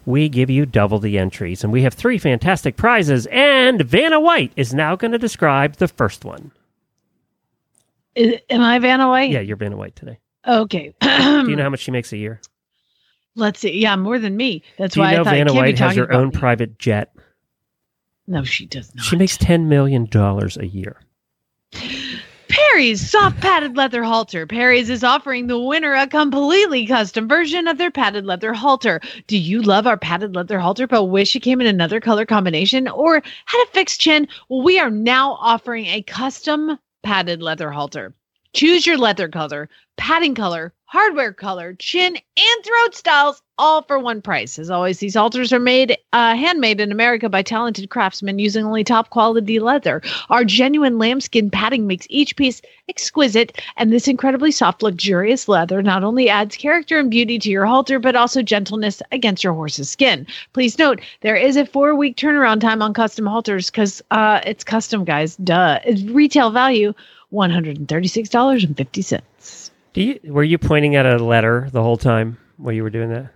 We 0.06 0.28
give 0.28 0.50
you 0.52 0.66
double 0.68 1.00
the 1.00 1.18
entries, 1.18 1.64
and 1.64 1.74
we 1.74 1.82
have 1.82 1.94
three 1.94 2.20
fantastic 2.20 2.76
prizes. 2.76 3.28
And 3.32 3.82
Vanna 3.82 4.20
White 4.20 4.52
is 4.56 4.72
now 4.74 4.96
going 4.96 5.14
to 5.14 5.18
describe 5.18 5.78
the 5.78 5.88
first 5.88 6.24
one. 6.26 6.52
Is- 8.16 8.40
am 8.50 8.62
I 8.62 8.80
Vanna 8.80 9.08
White? 9.10 9.30
Yeah, 9.32 9.42
you're 9.42 9.58
Vanna 9.58 9.78
White 9.78 9.96
today. 9.96 10.20
Okay. 10.48 10.94
Do 11.02 11.08
you 11.50 11.56
know 11.56 11.64
how 11.64 11.70
much 11.70 11.82
she 11.82 11.92
makes 11.92 12.12
a 12.14 12.18
year? 12.18 12.40
Let's 13.36 13.60
see. 13.60 13.78
Yeah, 13.80 13.96
more 13.98 14.18
than 14.20 14.38
me. 14.38 14.64
That's 14.78 14.94
Do 14.94 15.02
you 15.02 15.06
why 15.06 15.14
know 15.16 15.22
I 15.22 15.24
thought 15.26 15.34
Vanna 15.34 15.54
you 15.54 15.58
White 15.60 15.80
has 15.80 15.96
her 15.98 16.12
own 16.14 16.28
me. 16.30 16.32
private 16.40 16.80
jet? 16.80 17.14
No, 18.28 18.44
she 18.44 18.66
does 18.66 18.94
not. 18.96 19.04
She 19.06 19.18
makes 19.18 19.38
ten 19.38 19.68
million 19.70 20.06
dollars 20.06 20.58
a 20.58 20.66
year. 20.68 21.02
Perry's 22.48 23.10
soft 23.10 23.40
padded 23.42 23.76
leather 23.76 24.04
halter. 24.04 24.46
Perry's 24.48 24.90
is 24.90 25.04
offering 25.04 25.48
the 25.48 25.60
winner 25.60 25.94
a 25.94 26.08
completely 26.08 26.86
custom 26.86 27.28
version 27.28 27.68
of 27.68 27.78
their 27.78 27.92
padded 27.92 28.26
leather 28.26 28.54
halter. 28.54 29.02
Do 29.28 29.38
you 29.38 29.62
love 29.62 29.88
our 29.88 29.98
padded 29.98 30.36
leather 30.36 30.60
halter 30.60 30.88
but 30.88 31.06
wish 31.06 31.36
it 31.36 31.42
came 31.42 31.60
in 31.60 31.68
another 31.68 32.00
color 32.00 32.26
combination 32.26 32.88
or 32.88 33.22
had 33.46 33.64
a 33.64 33.72
fixed 33.72 34.00
chin? 34.00 34.28
Well, 34.48 34.62
we 34.64 34.80
are 34.80 34.90
now 34.92 35.34
offering 35.42 35.86
a 35.88 36.02
custom 36.04 36.78
padded 37.06 37.42
leather 37.42 37.72
halter. 37.72 38.16
Choose 38.54 38.88
your 38.88 38.98
leather 38.98 39.30
color, 39.30 39.70
padding 39.96 40.34
color, 40.34 40.74
hardware 40.86 41.34
color, 41.34 41.76
chin, 41.76 42.16
and 42.16 42.66
throat 42.66 42.96
styles 42.96 43.42
all 43.58 43.82
for 43.84 44.00
one 44.00 44.22
price. 44.22 44.60
As 44.60 44.70
always, 44.70 45.00
these 45.00 45.16
halters 45.16 45.54
are 45.54 45.60
made, 45.60 45.98
uh, 46.14 46.36
handmade 46.36 46.80
in 46.80 46.92
America 46.92 47.30
by 47.30 47.42
talented 47.42 47.90
craftsmen 47.90 48.40
using 48.40 48.66
only 48.66 48.84
top 48.84 49.10
quality 49.10 49.60
leather. 49.60 50.02
Our 50.30 50.44
genuine 50.44 50.98
lambskin 50.98 51.50
padding 51.50 51.88
makes 51.88 52.06
each 52.10 52.36
piece 52.36 52.62
exquisite, 52.90 53.62
and 53.78 53.92
this 53.92 54.08
incredibly 54.08 54.52
soft, 54.52 54.84
luxurious 54.84 55.48
leather 55.48 55.82
not 55.82 56.04
only 56.04 56.30
adds 56.30 56.56
character 56.56 57.00
and 57.00 57.10
beauty 57.10 57.40
to 57.40 57.50
your 57.50 57.66
halter, 57.66 58.00
but 58.00 58.16
also 58.16 58.42
gentleness 58.42 59.02
against 59.12 59.44
your 59.44 59.54
horse's 59.54 59.90
skin. 59.90 60.28
Please 60.54 60.78
note 60.78 61.02
there 61.22 61.36
is 61.36 61.56
a 61.56 61.66
four 61.66 61.96
week 61.96 62.18
turnaround 62.18 62.62
time 62.62 62.82
on 62.82 62.94
custom 62.94 63.26
halters 63.26 63.72
because 63.72 64.02
uh, 64.12 64.42
it's 64.46 64.64
custom, 64.64 65.04
guys. 65.06 65.36
Duh. 65.38 65.80
It's 65.86 66.04
retail 66.04 66.52
value 66.52 66.94
one 67.30 67.52
hundred 67.52 67.78
and 67.78 67.88
thirty 67.88 68.08
six 68.08 68.30
dollars 68.30 68.64
and 68.64 68.78
fifty 68.78 69.02
cents. 69.02 69.72
Do 69.94 70.02
you 70.02 70.20
were 70.26 70.44
you 70.44 70.58
pointing 70.58 70.96
at 70.96 71.06
a 71.06 71.24
letter 71.24 71.70
the 71.72 71.82
whole 71.82 71.98
time 71.98 72.38
while 72.58 72.74
you 72.74 72.84
were 72.84 72.90
doing 72.90 73.10
that? 73.10 73.32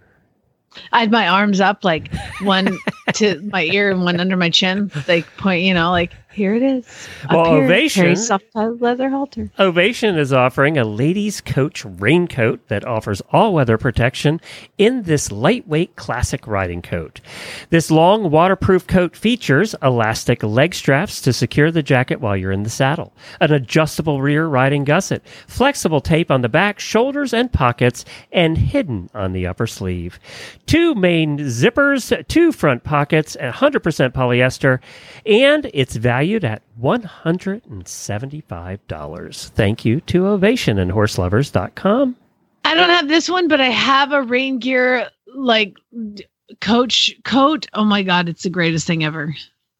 I 0.91 1.01
had 1.01 1.11
my 1.11 1.27
arms 1.27 1.61
up, 1.61 1.83
like 1.83 2.13
one 2.41 2.77
to 3.13 3.41
my 3.51 3.63
ear 3.63 3.91
and 3.91 4.03
one 4.03 4.19
under 4.19 4.37
my 4.37 4.49
chin, 4.49 4.91
like 5.07 5.25
point, 5.37 5.63
you 5.63 5.73
know, 5.73 5.91
like 5.91 6.11
here 6.31 6.53
it 6.53 6.61
is. 6.61 6.85
Well, 7.31 7.45
here, 7.45 7.63
Ovation- 7.63 8.15
soft 8.15 8.45
leather 8.55 9.09
halter. 9.09 9.49
Ovation 9.57 10.17
is 10.17 10.31
offering 10.31 10.77
a 10.77 10.83
ladies' 10.83 11.41
coach 11.41 11.83
raincoat 11.85 12.67
that 12.67 12.85
offers 12.85 13.21
all 13.31 13.53
weather 13.53 13.77
protection 13.77 14.39
in 14.77 15.03
this 15.03 15.31
lightweight 15.31 15.95
classic 15.95 16.45
riding 16.47 16.81
coat. 16.81 17.19
This 17.71 17.89
long 17.89 18.29
waterproof 18.29 18.85
coat 18.87 19.15
features 19.15 19.75
elastic 19.81 20.43
leg 20.43 20.75
straps 20.75 21.19
to 21.21 21.33
secure 21.33 21.71
the 21.71 21.83
jacket 21.83 22.21
while 22.21 22.37
you're 22.37 22.51
in 22.51 22.63
the 22.63 22.69
saddle, 22.69 23.11
an 23.41 23.51
adjustable 23.51 24.21
rear 24.21 24.45
riding 24.45 24.83
gusset, 24.83 25.21
flexible 25.47 26.01
tape 26.01 26.29
on 26.31 26.41
the 26.41 26.49
back, 26.49 26.79
shoulders, 26.79 27.33
and 27.33 27.51
pockets, 27.51 28.05
and 28.31 28.57
hidden 28.57 29.09
on 29.13 29.33
the 29.33 29.47
upper 29.47 29.67
sleeve. 29.67 30.19
Two 30.67 30.93
main 30.95 31.39
zippers, 31.39 32.25
two 32.27 32.51
front 32.51 32.83
pockets, 32.83 33.35
100% 33.39 34.13
polyester, 34.13 34.79
and 35.25 35.69
it's 35.73 35.95
valued 36.29 36.45
at 36.45 36.61
$175. 36.79 39.49
Thank 39.49 39.83
you 39.85 40.01
to 40.01 40.27
Ovation 40.27 40.77
and 40.77 40.91
horseloverz.com. 40.91 42.15
I 42.65 42.75
don't 42.75 42.89
have 42.89 43.07
this 43.07 43.29
one, 43.29 43.47
but 43.47 43.61
I 43.61 43.69
have 43.69 44.11
a 44.11 44.21
rain 44.21 44.59
gear 44.59 45.09
like 45.33 45.73
coach 46.61 47.15
coat. 47.23 47.65
Oh 47.73 47.83
my 47.83 48.03
god, 48.03 48.29
it's 48.29 48.43
the 48.43 48.51
greatest 48.51 48.85
thing 48.85 49.03
ever. 49.03 49.33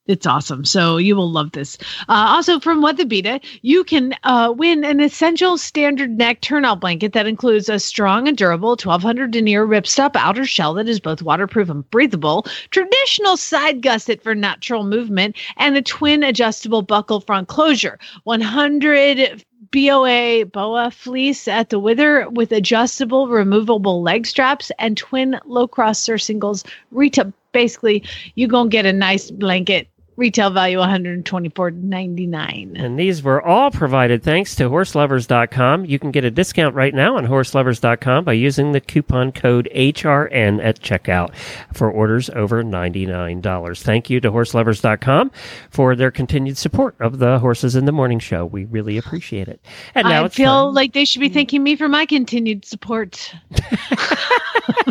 It's 0.10 0.26
awesome. 0.26 0.66
So 0.66 0.98
you 0.98 1.16
will 1.16 1.30
love 1.30 1.52
this. 1.52 1.78
Uh, 2.10 2.26
also 2.30 2.60
from 2.60 2.82
WeatherBeeta, 2.82 3.46
you 3.62 3.84
can 3.84 4.16
uh, 4.24 4.52
win 4.58 4.84
an 4.84 5.02
essential 5.02 5.56
standard 5.56 6.18
neck 6.18 6.42
turnout 6.42 6.82
blanket 6.82 7.14
that 7.14 7.28
includes 7.28 7.70
a 7.70 7.78
strong 7.78 8.28
and 8.28 8.36
durable 8.36 8.70
1200 8.70 9.30
denier 9.30 9.68
ripstop 9.68 10.16
outer 10.16 10.46
shell 10.46 10.74
that 10.74 10.90
is 10.90 11.00
both 11.00 11.22
waterproof 11.22 11.70
and 11.70 11.88
breathable, 11.92 12.48
traditional 12.72 13.38
side 13.38 13.84
gusset 13.84 14.24
for 14.24 14.34
natural 14.34 14.84
movement, 14.84 15.36
and 15.58 15.78
a 15.78 15.82
twin 15.84 16.24
adjustable 16.24 16.82
buckle 16.82 17.22
front 17.22 17.48
closure. 17.48 18.00
100 18.24 19.46
BOA 19.72 20.46
boa 20.52 20.90
fleece 20.90 21.48
at 21.48 21.70
the 21.70 21.78
wither 21.78 22.28
with 22.32 22.52
adjustable 22.52 23.28
removable 23.28 24.02
leg 24.02 24.26
straps 24.26 24.72
and 24.80 24.98
twin 24.98 25.40
low 25.46 25.68
cross 25.68 26.00
surcingles 26.00 26.64
retail 26.90 27.32
basically 27.52 28.04
you're 28.34 28.50
gonna 28.50 28.70
get 28.70 28.88
a 28.88 28.94
nice 28.94 29.30
blanket 29.30 29.88
retail 30.20 30.52
value 30.52 30.78
124.99 30.78 32.74
And 32.76 33.00
these 33.00 33.24
were 33.24 33.42
all 33.42 33.72
provided 33.72 34.22
thanks 34.22 34.54
to 34.56 34.70
horseloverz.com. 34.70 35.86
You 35.86 35.98
can 35.98 36.12
get 36.12 36.26
a 36.26 36.32
discount 36.32 36.76
right 36.76 36.94
now 36.94 37.18
on 37.18 37.26
horseloverz.com 37.26 38.26
by 38.26 38.34
using 38.34 38.74
the 38.74 38.82
coupon 38.82 39.32
code 39.32 39.70
HRN 39.74 40.64
at 40.64 40.82
checkout 40.82 41.34
for 41.74 41.90
orders 41.90 42.30
over 42.32 42.64
$99. 42.64 43.82
Thank 43.82 44.10
you 44.10 44.20
to 44.20 44.30
horseloverz.com 44.30 45.32
for 45.70 45.96
their 45.96 46.12
continued 46.12 46.58
support 46.58 46.96
of 47.00 47.20
the 47.20 47.40
Horses 47.40 47.76
in 47.76 47.86
the 47.86 47.92
Morning 47.92 48.20
show. 48.20 48.46
We 48.46 48.66
really 48.66 48.98
appreciate 48.98 49.48
it. 49.48 49.66
And 49.96 50.08
now 50.08 50.26
i 50.26 50.28
feel 50.28 50.66
time. 50.66 50.76
like 50.76 50.94
they 50.94 51.06
should 51.06 51.22
be 51.22 51.30
thanking 51.30 51.64
me 51.64 51.76
for 51.76 51.88
my 51.88 52.06
continued 52.06 52.66
support 52.66 53.34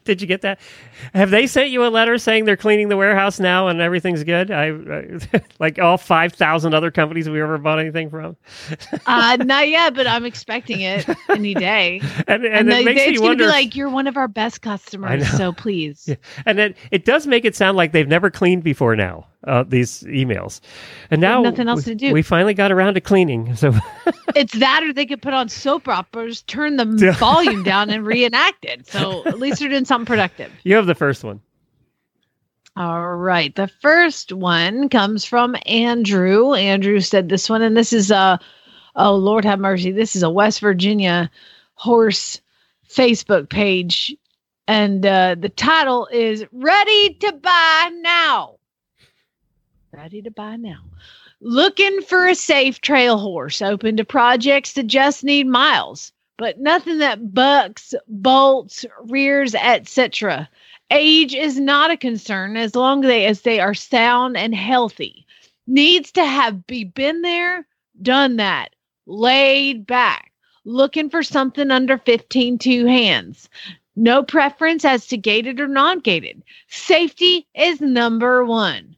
Did 0.04 0.20
you 0.20 0.26
get 0.26 0.42
that? 0.42 0.58
Have 1.14 1.30
they 1.30 1.46
sent 1.46 1.70
you 1.70 1.84
a 1.84 1.88
letter 1.88 2.18
saying 2.18 2.44
they're 2.44 2.56
cleaning 2.56 2.88
the 2.88 2.96
warehouse 2.96 3.38
now 3.40 3.68
and 3.68 3.80
everything's 3.80 4.24
good? 4.24 4.50
I, 4.50 4.68
I 4.70 5.20
like 5.58 5.78
all 5.78 5.98
5,000 5.98 6.74
other 6.74 6.90
companies 6.90 7.28
we 7.28 7.40
ever 7.40 7.58
bought 7.58 7.78
anything 7.78 8.10
from. 8.10 8.36
uh 9.06 9.36
not 9.40 9.68
yet 9.68 9.94
but 9.94 10.06
i'm 10.06 10.24
expecting 10.24 10.80
it 10.80 11.08
any 11.28 11.54
day 11.54 12.00
And, 12.26 12.44
and, 12.44 12.68
it 12.68 12.72
they- 12.72 12.84
makes 12.84 13.00
it's 13.02 13.20
gonna 13.20 13.36
be 13.36 13.46
like 13.46 13.74
you're 13.76 13.88
one 13.90 14.06
of 14.06 14.16
our 14.16 14.28
best 14.28 14.62
customers 14.62 15.28
so 15.36 15.52
please 15.52 16.04
Yeah. 16.06 16.16
And 16.46 16.58
it, 16.58 16.76
it 16.90 17.04
does 17.04 17.26
make 17.26 17.44
it 17.44 17.54
sound 17.56 17.76
like 17.76 17.92
they've 17.92 18.08
never 18.08 18.30
cleaned 18.30 18.62
before 18.64 18.96
now, 18.96 19.26
uh, 19.46 19.64
these 19.66 20.02
emails. 20.04 20.60
And 21.10 21.20
now 21.20 21.42
nothing 21.42 21.68
else 21.68 21.86
we, 21.86 21.92
to 21.92 21.94
do. 21.94 22.12
we 22.12 22.22
finally 22.22 22.54
got 22.54 22.72
around 22.72 22.94
to 22.94 23.00
cleaning. 23.00 23.56
So 23.56 23.74
it's 24.34 24.58
that 24.58 24.82
or 24.82 24.92
they 24.92 25.06
could 25.06 25.22
put 25.22 25.34
on 25.34 25.48
soap 25.48 25.88
operas 25.88 26.42
turn 26.42 26.76
the 26.76 27.14
volume 27.18 27.62
down 27.62 27.90
and 27.90 28.06
reenact 28.06 28.64
it 28.64 28.86
so 28.86 29.24
at 29.26 29.38
least 29.38 29.60
they're 29.60 29.68
doing 29.68 29.84
something 29.84 30.06
productive 30.06 30.52
you 30.62 30.76
have 30.76 30.86
the 30.86 30.94
first 30.94 31.24
one. 31.24 31.40
All 32.76 33.16
right. 33.16 33.54
The 33.54 33.68
first 33.68 34.32
one 34.32 34.88
comes 34.88 35.24
from 35.24 35.56
Andrew. 35.66 36.54
Andrew 36.54 37.00
said 37.00 37.28
this 37.28 37.50
one, 37.50 37.62
and 37.62 37.76
this 37.76 37.92
is 37.92 38.10
a, 38.10 38.38
oh, 38.96 39.14
Lord 39.16 39.44
have 39.44 39.58
mercy. 39.58 39.90
This 39.90 40.14
is 40.14 40.22
a 40.22 40.30
West 40.30 40.60
Virginia 40.60 41.30
horse 41.74 42.40
Facebook 42.88 43.50
page. 43.50 44.16
And 44.68 45.04
uh, 45.04 45.34
the 45.38 45.48
title 45.48 46.08
is 46.12 46.44
Ready 46.52 47.14
to 47.14 47.32
Buy 47.32 47.90
Now. 48.00 48.59
Ready 49.92 50.22
to 50.22 50.30
buy 50.30 50.54
now. 50.54 50.78
Looking 51.40 52.02
for 52.02 52.28
a 52.28 52.36
safe 52.36 52.80
trail 52.80 53.18
horse, 53.18 53.60
open 53.60 53.96
to 53.96 54.04
projects 54.04 54.74
that 54.74 54.86
just 54.86 55.24
need 55.24 55.48
miles, 55.48 56.12
but 56.38 56.60
nothing 56.60 56.98
that 56.98 57.34
bucks, 57.34 57.92
bolts, 58.06 58.86
rears, 59.00 59.52
etc. 59.56 60.48
Age 60.92 61.34
is 61.34 61.58
not 61.58 61.90
a 61.90 61.96
concern 61.96 62.56
as 62.56 62.76
long 62.76 63.04
as 63.04 63.40
they, 63.40 63.58
are 63.58 63.74
sound 63.74 64.36
and 64.36 64.54
healthy. 64.54 65.26
Needs 65.66 66.12
to 66.12 66.24
have 66.24 66.68
be 66.68 66.84
been 66.84 67.22
there, 67.22 67.66
done 68.00 68.36
that, 68.36 68.76
laid 69.06 69.88
back, 69.88 70.30
looking 70.64 71.10
for 71.10 71.24
something 71.24 71.72
under 71.72 71.98
15 71.98 72.58
two 72.58 72.86
hands. 72.86 73.48
No 73.96 74.22
preference 74.22 74.84
as 74.84 75.08
to 75.08 75.16
gaited 75.16 75.58
or 75.58 75.66
non-gaited. 75.66 76.44
Safety 76.68 77.48
is 77.54 77.80
number 77.80 78.44
one. 78.44 78.96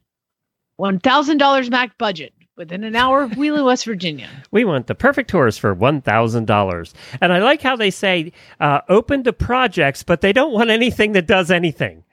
$1,000 0.79 1.69
max 1.69 1.93
budget 1.97 2.33
within 2.55 2.83
an 2.83 2.95
hour 2.95 3.23
of 3.23 3.35
Wheeling, 3.37 3.65
West 3.65 3.85
Virginia. 3.85 4.29
We 4.51 4.65
want 4.65 4.85
the 4.87 4.95
perfect 4.95 5.31
horse 5.31 5.57
for 5.57 5.75
$1,000. 5.75 6.93
And 7.21 7.33
I 7.33 7.39
like 7.39 7.61
how 7.61 7.75
they 7.75 7.89
say 7.89 8.31
uh, 8.59 8.81
open 8.89 9.23
to 9.23 9.33
projects, 9.33 10.03
but 10.03 10.21
they 10.21 10.31
don't 10.33 10.53
want 10.53 10.69
anything 10.69 11.13
that 11.13 11.25
does 11.25 11.49
anything. 11.49 12.03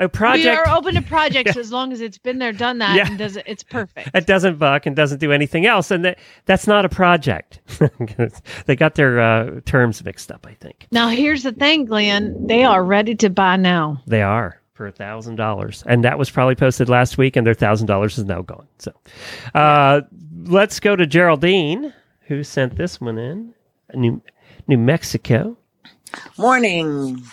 A 0.00 0.08
project. 0.08 0.44
We 0.44 0.50
are 0.50 0.68
open 0.76 0.94
to 0.94 1.02
projects 1.02 1.56
as 1.56 1.72
long 1.72 1.92
as 1.92 2.00
it's 2.00 2.18
been 2.18 2.38
there, 2.38 2.52
done 2.52 2.78
that, 2.78 2.94
Yeah. 2.94 3.06
and 3.08 3.18
does 3.18 3.36
it, 3.36 3.44
it's 3.48 3.64
perfect. 3.64 4.10
It 4.14 4.26
doesn't 4.26 4.58
buck 4.58 4.86
and 4.86 4.94
doesn't 4.94 5.18
do 5.18 5.32
anything 5.32 5.66
else, 5.66 5.90
and 5.90 6.04
that, 6.04 6.18
that's 6.44 6.66
not 6.68 6.84
a 6.84 6.88
project. 6.88 7.60
they 8.66 8.76
got 8.76 8.94
their 8.94 9.18
uh, 9.20 9.60
terms 9.64 10.04
mixed 10.04 10.30
up, 10.30 10.46
I 10.46 10.54
think. 10.54 10.86
Now, 10.92 11.08
here's 11.08 11.42
the 11.42 11.52
thing, 11.52 11.86
Glenn. 11.86 12.46
They 12.46 12.62
are 12.62 12.84
ready 12.84 13.16
to 13.16 13.30
buy 13.30 13.56
now. 13.56 14.00
They 14.06 14.22
are 14.22 14.60
for 14.78 14.86
a 14.86 14.92
thousand 14.92 15.34
dollars, 15.34 15.82
and 15.86 16.04
that 16.04 16.18
was 16.18 16.30
probably 16.30 16.54
posted 16.54 16.88
last 16.88 17.18
week, 17.18 17.34
and 17.34 17.44
their 17.44 17.52
thousand 17.52 17.88
dollars 17.88 18.16
is 18.16 18.24
now 18.24 18.42
gone. 18.42 18.68
So, 18.78 18.92
uh, 19.52 20.02
let's 20.44 20.78
go 20.78 20.94
to 20.94 21.04
Geraldine, 21.04 21.92
who 22.28 22.44
sent 22.44 22.76
this 22.76 23.00
one 23.00 23.18
in, 23.18 23.54
New 23.92 24.22
New 24.68 24.78
Mexico. 24.78 25.58
Morning, 26.38 27.24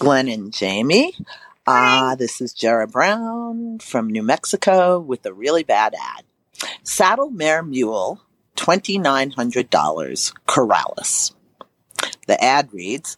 Glenn 0.00 0.28
and 0.28 0.52
Jamie. 0.52 1.14
Uh, 1.68 2.16
this 2.16 2.40
is 2.40 2.52
Jared 2.52 2.90
Brown 2.90 3.78
from 3.78 4.08
New 4.08 4.24
Mexico 4.24 4.98
with 4.98 5.24
a 5.24 5.32
really 5.32 5.62
bad 5.62 5.94
ad. 5.94 6.24
Saddle 6.82 7.30
Mare 7.30 7.62
Mule, 7.62 8.20
$2,900, 8.56 10.32
Corrales. 10.48 11.32
The 12.26 12.42
ad 12.42 12.72
reads, 12.72 13.16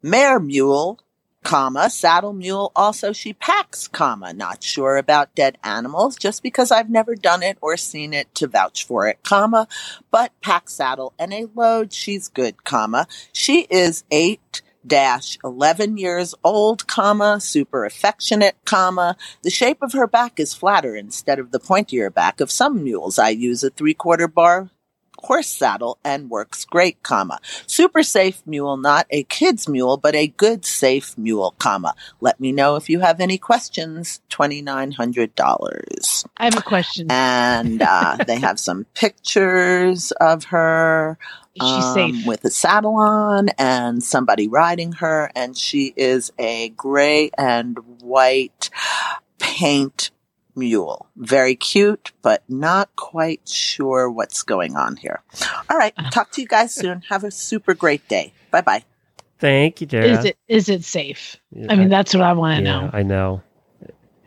Mare 0.00 0.38
Mule, 0.38 1.00
comma, 1.46 1.88
saddle 1.88 2.32
mule, 2.32 2.72
also 2.74 3.12
she 3.12 3.32
packs, 3.32 3.86
comma, 3.86 4.32
not 4.32 4.64
sure 4.64 4.96
about 4.96 5.32
dead 5.36 5.56
animals, 5.62 6.16
just 6.16 6.42
because 6.42 6.72
I've 6.72 6.90
never 6.90 7.14
done 7.14 7.44
it 7.44 7.56
or 7.60 7.76
seen 7.76 8.12
it 8.12 8.34
to 8.34 8.48
vouch 8.48 8.84
for 8.84 9.06
it, 9.06 9.22
comma, 9.22 9.68
but 10.10 10.32
pack 10.40 10.68
saddle 10.68 11.14
and 11.20 11.32
a 11.32 11.46
load, 11.54 11.92
she's 11.92 12.26
good, 12.26 12.64
comma. 12.64 13.06
She 13.32 13.60
is 13.70 14.02
eight 14.10 14.60
dash 14.84 15.38
11 15.44 15.98
years 15.98 16.34
old, 16.42 16.88
comma, 16.88 17.40
super 17.40 17.84
affectionate, 17.84 18.56
comma. 18.64 19.16
The 19.42 19.50
shape 19.50 19.82
of 19.82 19.92
her 19.92 20.08
back 20.08 20.40
is 20.40 20.52
flatter 20.52 20.96
instead 20.96 21.38
of 21.38 21.52
the 21.52 21.60
pointier 21.60 22.12
back 22.12 22.40
of 22.40 22.50
some 22.50 22.82
mules. 22.82 23.20
I 23.20 23.28
use 23.28 23.62
a 23.62 23.70
three 23.70 23.94
quarter 23.94 24.26
bar 24.26 24.70
horse 25.26 25.48
saddle 25.48 25.98
and 26.04 26.30
works 26.30 26.64
great, 26.64 27.02
comma. 27.02 27.40
Super 27.66 28.02
safe 28.02 28.42
mule, 28.46 28.76
not 28.76 29.06
a 29.10 29.24
kid's 29.24 29.68
mule, 29.68 29.96
but 29.96 30.14
a 30.14 30.28
good 30.28 30.64
safe 30.64 31.18
mule, 31.18 31.54
comma. 31.58 31.94
Let 32.20 32.38
me 32.40 32.52
know 32.52 32.76
if 32.76 32.88
you 32.88 33.00
have 33.00 33.20
any 33.20 33.36
questions. 33.36 34.20
$2,900. 34.30 36.24
I 36.36 36.44
have 36.44 36.56
a 36.56 36.62
question. 36.62 37.08
And 37.10 37.82
uh, 37.82 38.18
they 38.26 38.38
have 38.38 38.60
some 38.60 38.86
pictures 38.94 40.12
of 40.12 40.44
her 40.44 41.18
um, 41.60 42.24
with 42.26 42.44
a 42.44 42.50
saddle 42.50 42.96
on 42.96 43.48
and 43.58 44.02
somebody 44.02 44.48
riding 44.48 44.92
her, 44.92 45.30
and 45.34 45.56
she 45.56 45.92
is 45.96 46.32
a 46.38 46.68
gray 46.70 47.30
and 47.36 47.78
white 48.00 48.70
paint 49.38 50.10
mule. 50.56 51.06
Very 51.16 51.54
cute, 51.54 52.12
but 52.22 52.42
not 52.48 52.94
quite 52.96 53.46
sure 53.48 54.10
what's 54.10 54.42
going 54.42 54.74
on 54.76 54.96
here. 54.96 55.22
All 55.70 55.76
right, 55.76 55.94
talk 56.10 56.30
to 56.32 56.40
you 56.42 56.48
guys 56.48 56.74
soon. 56.74 57.02
Have 57.08 57.22
a 57.24 57.30
super 57.30 57.74
great 57.74 58.08
day. 58.08 58.32
Bye 58.50 58.62
bye. 58.62 58.84
Thank 59.38 59.80
you, 59.82 59.86
Dara. 59.86 60.06
Is 60.06 60.24
it 60.24 60.38
is 60.48 60.68
it 60.70 60.82
safe? 60.84 61.36
Yeah, 61.52 61.66
I 61.70 61.76
mean, 61.76 61.88
that's 61.90 62.14
what 62.14 62.22
I 62.22 62.32
want 62.32 62.58
to 62.58 62.64
yeah, 62.64 62.80
know. 62.80 62.90
I 62.92 63.02
know. 63.02 63.42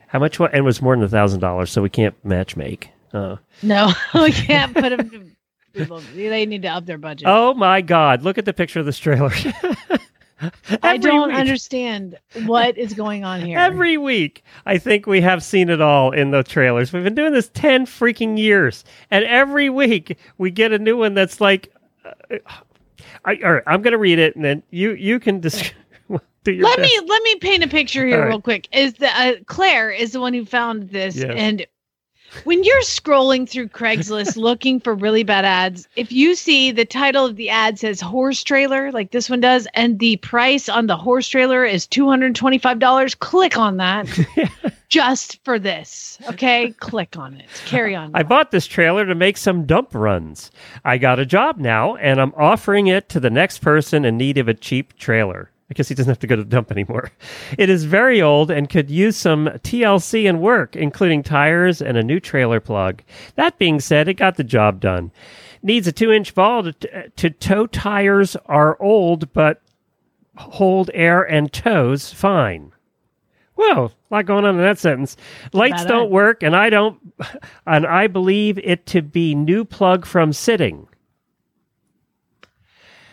How 0.07 0.19
much? 0.19 0.39
wa- 0.39 0.47
And 0.47 0.57
it 0.57 0.61
was 0.61 0.81
more 0.81 0.95
than 0.95 1.03
a 1.03 1.09
thousand 1.09 1.39
dollars, 1.39 1.71
so 1.71 1.81
we 1.81 1.89
can't 1.89 2.15
match 2.23 2.55
make. 2.55 2.89
Uh, 3.13 3.37
No, 3.63 3.91
we 4.13 4.31
can't 4.31 4.73
put 4.73 4.89
them. 4.95 5.09
To, 5.09 5.25
people, 5.73 5.99
they 6.15 6.45
need 6.45 6.61
to 6.63 6.67
up 6.67 6.85
their 6.85 6.97
budget. 6.99 7.27
oh 7.27 7.53
my 7.55 7.81
God! 7.81 8.21
Look 8.23 8.37
at 8.37 8.45
the 8.45 8.53
picture 8.53 8.79
of 8.79 8.85
this 8.85 8.99
trailer. 8.99 9.31
I 10.83 10.97
don't 10.97 11.29
week. 11.29 11.37
understand 11.37 12.17
what 12.45 12.77
is 12.77 12.93
going 12.93 13.23
on 13.23 13.41
here. 13.45 13.57
Every 13.57 13.97
week, 13.97 14.43
I 14.65 14.77
think 14.77 15.05
we 15.05 15.21
have 15.21 15.43
seen 15.43 15.69
it 15.69 15.81
all 15.81 16.11
in 16.11 16.31
the 16.31 16.43
trailers. 16.43 16.93
We've 16.93 17.03
been 17.03 17.15
doing 17.15 17.33
this 17.33 17.49
10 17.53 17.85
freaking 17.85 18.37
years. 18.37 18.83
And 19.11 19.25
every 19.25 19.69
week, 19.69 20.17
we 20.37 20.51
get 20.51 20.71
a 20.71 20.79
new 20.79 20.97
one 20.97 21.13
that's 21.13 21.41
like, 21.41 21.73
uh, 22.05 22.37
I, 23.25 23.39
all 23.43 23.53
right, 23.53 23.63
I'm 23.67 23.81
going 23.81 23.91
to 23.91 23.97
read 23.97 24.19
it 24.19 24.35
and 24.35 24.45
then 24.45 24.63
you, 24.71 24.91
you 24.93 25.19
can 25.19 25.41
your 26.45 26.63
let 26.63 26.77
best. 26.77 26.79
me 26.79 27.07
let 27.07 27.23
me 27.23 27.35
paint 27.35 27.63
a 27.63 27.67
picture 27.67 28.05
here 28.07 28.21
right. 28.21 28.27
real 28.27 28.41
quick. 28.41 28.67
Is 28.71 28.93
the 28.93 29.09
uh, 29.19 29.33
Claire 29.45 29.91
is 29.91 30.13
the 30.13 30.19
one 30.21 30.33
who 30.33 30.45
found 30.45 30.89
this, 30.89 31.17
Yes. 31.17 31.33
and 31.35 31.65
when 32.43 32.63
you're 32.63 32.81
scrolling 32.81 33.47
through 33.47 33.69
Craigslist 33.69 34.35
looking 34.37 34.79
for 34.79 34.93
really 34.93 35.23
bad 35.23 35.45
ads, 35.45 35.87
if 35.95 36.11
you 36.11 36.35
see 36.35 36.71
the 36.71 36.85
title 36.85 37.25
of 37.25 37.35
the 37.35 37.49
ad 37.49 37.79
says 37.79 38.01
horse 38.01 38.43
trailer, 38.43 38.91
like 38.91 39.11
this 39.11 39.29
one 39.29 39.39
does, 39.39 39.67
and 39.73 39.99
the 39.99 40.17
price 40.17 40.69
on 40.69 40.87
the 40.87 40.97
horse 40.97 41.27
trailer 41.27 41.65
is 41.65 41.87
two 41.87 42.07
hundred 42.07 42.35
twenty 42.35 42.57
five 42.57 42.79
dollars, 42.79 43.15
click 43.15 43.57
on 43.57 43.77
that 43.77 44.07
just 44.89 45.43
for 45.43 45.59
this. 45.59 46.17
Okay, 46.29 46.71
click 46.79 47.17
on 47.17 47.35
it. 47.35 47.45
Carry 47.65 47.95
on. 47.95 48.11
I 48.13 48.23
bought 48.23 48.51
this 48.51 48.67
trailer 48.67 49.05
to 49.05 49.15
make 49.15 49.37
some 49.37 49.65
dump 49.65 49.93
runs. 49.93 50.51
I 50.83 50.97
got 50.97 51.19
a 51.19 51.25
job 51.25 51.57
now, 51.57 51.95
and 51.95 52.19
I'm 52.19 52.33
offering 52.35 52.87
it 52.87 53.09
to 53.09 53.19
the 53.19 53.29
next 53.29 53.59
person 53.59 54.05
in 54.05 54.17
need 54.17 54.37
of 54.37 54.47
a 54.47 54.53
cheap 54.53 54.97
trailer. 54.97 55.51
I 55.69 55.75
guess 55.75 55.87
he 55.87 55.95
doesn't 55.95 56.09
have 56.09 56.19
to 56.19 56.27
go 56.27 56.35
to 56.35 56.43
the 56.43 56.49
dump 56.49 56.71
anymore. 56.71 57.11
It 57.57 57.69
is 57.69 57.83
very 57.83 58.21
old 58.21 58.49
and 58.49 58.69
could 58.69 58.89
use 58.89 59.15
some 59.15 59.45
TLC 59.47 60.27
and 60.27 60.41
work, 60.41 60.75
including 60.75 61.21
tires 61.21 61.81
and 61.81 61.95
a 61.95 62.03
new 62.03 62.19
trailer 62.19 62.59
plug. 62.59 63.03
That 63.35 63.59
being 63.59 63.79
said, 63.79 64.07
it 64.07 64.15
got 64.15 64.37
the 64.37 64.43
job 64.43 64.79
done. 64.79 65.11
Needs 65.61 65.87
a 65.87 65.91
two 65.91 66.11
inch 66.11 66.33
ball 66.33 66.63
to, 66.63 67.09
to 67.09 67.29
tow 67.29 67.67
tires 67.67 68.35
are 68.47 68.81
old, 68.81 69.31
but 69.33 69.61
hold 70.37 70.89
air 70.93 71.21
and 71.21 71.51
toes 71.53 72.11
fine. 72.13 72.71
Whoa, 73.55 73.85
a 73.87 73.91
lot 74.09 74.25
going 74.25 74.45
on 74.45 74.55
in 74.55 74.61
that 74.61 74.79
sentence. 74.79 75.17
Lights 75.51 75.83
don't 75.83 76.09
work, 76.09 76.43
and 76.43 76.55
I 76.55 76.69
don't, 76.69 76.97
and 77.67 77.85
I 77.85 78.07
believe 78.07 78.57
it 78.59 78.85
to 78.87 79.01
be 79.01 79.35
new 79.35 79.65
plug 79.65 80.05
from 80.05 80.31
sitting. 80.31 80.87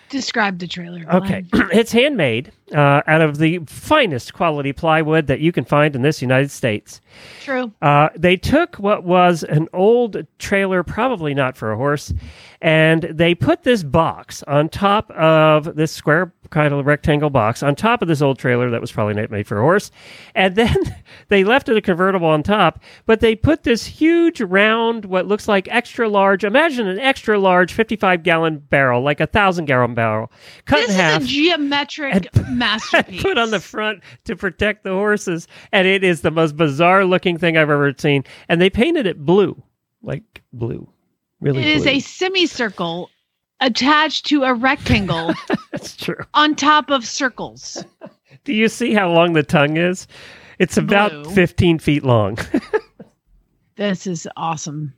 Describe 0.08 0.58
the 0.58 0.66
trailer. 0.66 1.04
Okay, 1.12 1.44
it's 1.52 1.92
handmade 1.92 2.52
uh, 2.72 3.02
out 3.06 3.20
of 3.20 3.38
the 3.38 3.58
finest 3.66 4.34
quality 4.34 4.72
plywood 4.72 5.26
that 5.26 5.40
you 5.40 5.52
can 5.52 5.64
find 5.64 5.94
in 5.96 6.02
this 6.02 6.22
United 6.22 6.50
States. 6.50 7.00
True. 7.42 7.72
Uh, 7.82 8.10
they 8.16 8.36
took 8.36 8.76
what 8.76 9.04
was 9.04 9.42
an 9.44 9.68
old 9.72 10.26
trailer, 10.38 10.82
probably 10.82 11.34
not 11.34 11.56
for 11.56 11.72
a 11.72 11.76
horse, 11.76 12.12
and 12.60 13.02
they 13.02 13.34
put 13.34 13.62
this 13.62 13.82
box 13.82 14.42
on 14.44 14.68
top 14.68 15.10
of 15.10 15.74
this 15.76 15.92
square 15.92 16.32
kind 16.50 16.72
of 16.72 16.86
rectangle 16.86 17.30
box 17.30 17.62
on 17.62 17.74
top 17.74 18.02
of 18.02 18.08
this 18.08 18.22
old 18.22 18.38
trailer 18.38 18.70
that 18.70 18.80
was 18.80 18.92
probably 18.92 19.14
not 19.14 19.30
made 19.30 19.46
for 19.46 19.58
a 19.58 19.62
horse. 19.62 19.90
And 20.34 20.56
then 20.56 20.76
they 21.28 21.44
left 21.44 21.68
it 21.68 21.76
a 21.76 21.80
convertible 21.80 22.28
on 22.28 22.42
top, 22.42 22.82
but 23.06 23.20
they 23.20 23.34
put 23.34 23.62
this 23.62 23.86
huge 23.86 24.40
round, 24.40 25.04
what 25.04 25.26
looks 25.26 25.48
like 25.48 25.68
extra 25.68 26.08
large, 26.08 26.44
imagine 26.44 26.86
an 26.86 26.98
extra 26.98 27.38
large 27.38 27.72
55 27.72 28.22
gallon 28.22 28.58
barrel, 28.58 29.02
like 29.02 29.20
a 29.20 29.26
thousand 29.26 29.66
gallon 29.66 29.94
barrel, 29.94 30.30
cut 30.64 30.80
This 30.80 30.90
in 30.90 30.96
half 30.96 31.20
This 31.20 31.30
is 31.30 31.34
a 31.36 31.40
geometric 31.42 32.36
masterpiece. 32.50 33.22
put 33.22 33.38
on 33.38 33.50
the 33.50 33.60
front 33.60 34.02
to 34.24 34.36
protect 34.36 34.84
the 34.84 34.90
horses, 34.90 35.48
and 35.72 35.86
it 35.86 36.04
is 36.04 36.22
the 36.22 36.30
most 36.30 36.56
bizarre 36.56 37.04
looking 37.04 37.38
thing 37.38 37.56
I've 37.56 37.70
ever 37.70 37.92
seen. 37.96 38.24
And 38.48 38.60
they 38.60 38.70
painted 38.70 39.06
it 39.06 39.18
blue, 39.18 39.62
like 40.02 40.42
blue, 40.52 40.88
really. 41.40 41.62
It 41.62 41.68
is 41.68 41.82
blue. 41.82 41.92
a 41.92 42.00
semicircle 42.00 43.10
attached 43.60 44.26
to 44.26 44.44
a 44.44 44.54
rectangle 44.54 45.32
That's 45.72 45.96
true. 45.96 46.18
on 46.34 46.54
top 46.54 46.90
of 46.90 47.06
circles. 47.06 47.84
Do 48.44 48.52
you 48.52 48.68
see 48.68 48.92
how 48.92 49.10
long 49.10 49.32
the 49.32 49.42
tongue 49.42 49.76
is? 49.76 50.06
It's 50.58 50.76
about 50.76 51.10
Blue. 51.10 51.34
15 51.34 51.78
feet 51.78 52.04
long. 52.04 52.38
This 53.76 54.06
is 54.06 54.26
awesome. 54.38 54.94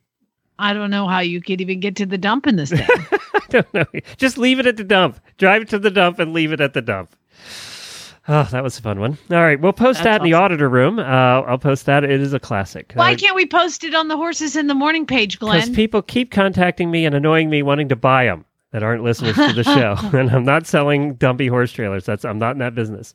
I 0.58 0.72
don't 0.72 0.90
know 0.90 1.08
how 1.08 1.18
you 1.18 1.40
could 1.40 1.60
even 1.60 1.80
get 1.80 1.96
to 1.96 2.06
the 2.06 2.18
dump 2.18 2.46
in 2.46 2.56
this 2.56 2.70
thing. 2.70 2.86
I 3.34 3.40
don't 3.50 3.74
know. 3.74 3.84
Just 4.16 4.38
leave 4.38 4.60
it 4.60 4.66
at 4.66 4.76
the 4.76 4.84
dump. 4.84 5.20
Drive 5.36 5.62
it 5.62 5.68
to 5.70 5.78
the 5.80 5.90
dump 5.90 6.20
and 6.20 6.32
leave 6.32 6.52
it 6.52 6.60
at 6.60 6.72
the 6.74 6.82
dump. 6.82 7.14
Oh, 8.30 8.46
that 8.50 8.62
was 8.62 8.78
a 8.78 8.82
fun 8.82 9.00
one. 9.00 9.16
All 9.30 9.38
right, 9.38 9.58
we'll 9.58 9.72
post 9.72 10.04
That's 10.04 10.18
that 10.18 10.20
in 10.20 10.24
the 10.30 10.34
auditor 10.34 10.68
room. 10.68 10.98
Uh, 10.98 11.02
I'll 11.02 11.56
post 11.56 11.86
that. 11.86 12.04
It 12.04 12.20
is 12.20 12.34
a 12.34 12.38
classic. 12.38 12.92
Why 12.92 13.14
can't 13.14 13.34
we 13.34 13.46
post 13.46 13.84
it 13.84 13.94
on 13.94 14.08
the 14.08 14.18
horses 14.18 14.54
in 14.54 14.66
the 14.66 14.74
morning 14.74 15.06
page, 15.06 15.38
Glenn? 15.38 15.58
Because 15.58 15.74
people 15.74 16.02
keep 16.02 16.30
contacting 16.30 16.90
me 16.90 17.06
and 17.06 17.14
annoying 17.14 17.48
me, 17.48 17.62
wanting 17.62 17.88
to 17.88 17.96
buy 17.96 18.26
them 18.26 18.44
that 18.72 18.82
aren't 18.82 19.02
listeners 19.02 19.36
to 19.36 19.52
the 19.52 19.64
show, 19.64 19.96
and 20.16 20.30
I'm 20.30 20.44
not 20.44 20.66
selling 20.66 21.14
dumpy 21.14 21.46
horse 21.46 21.72
trailers. 21.72 22.04
That's 22.04 22.24
I'm 22.24 22.38
not 22.38 22.52
in 22.52 22.58
that 22.58 22.74
business. 22.74 23.14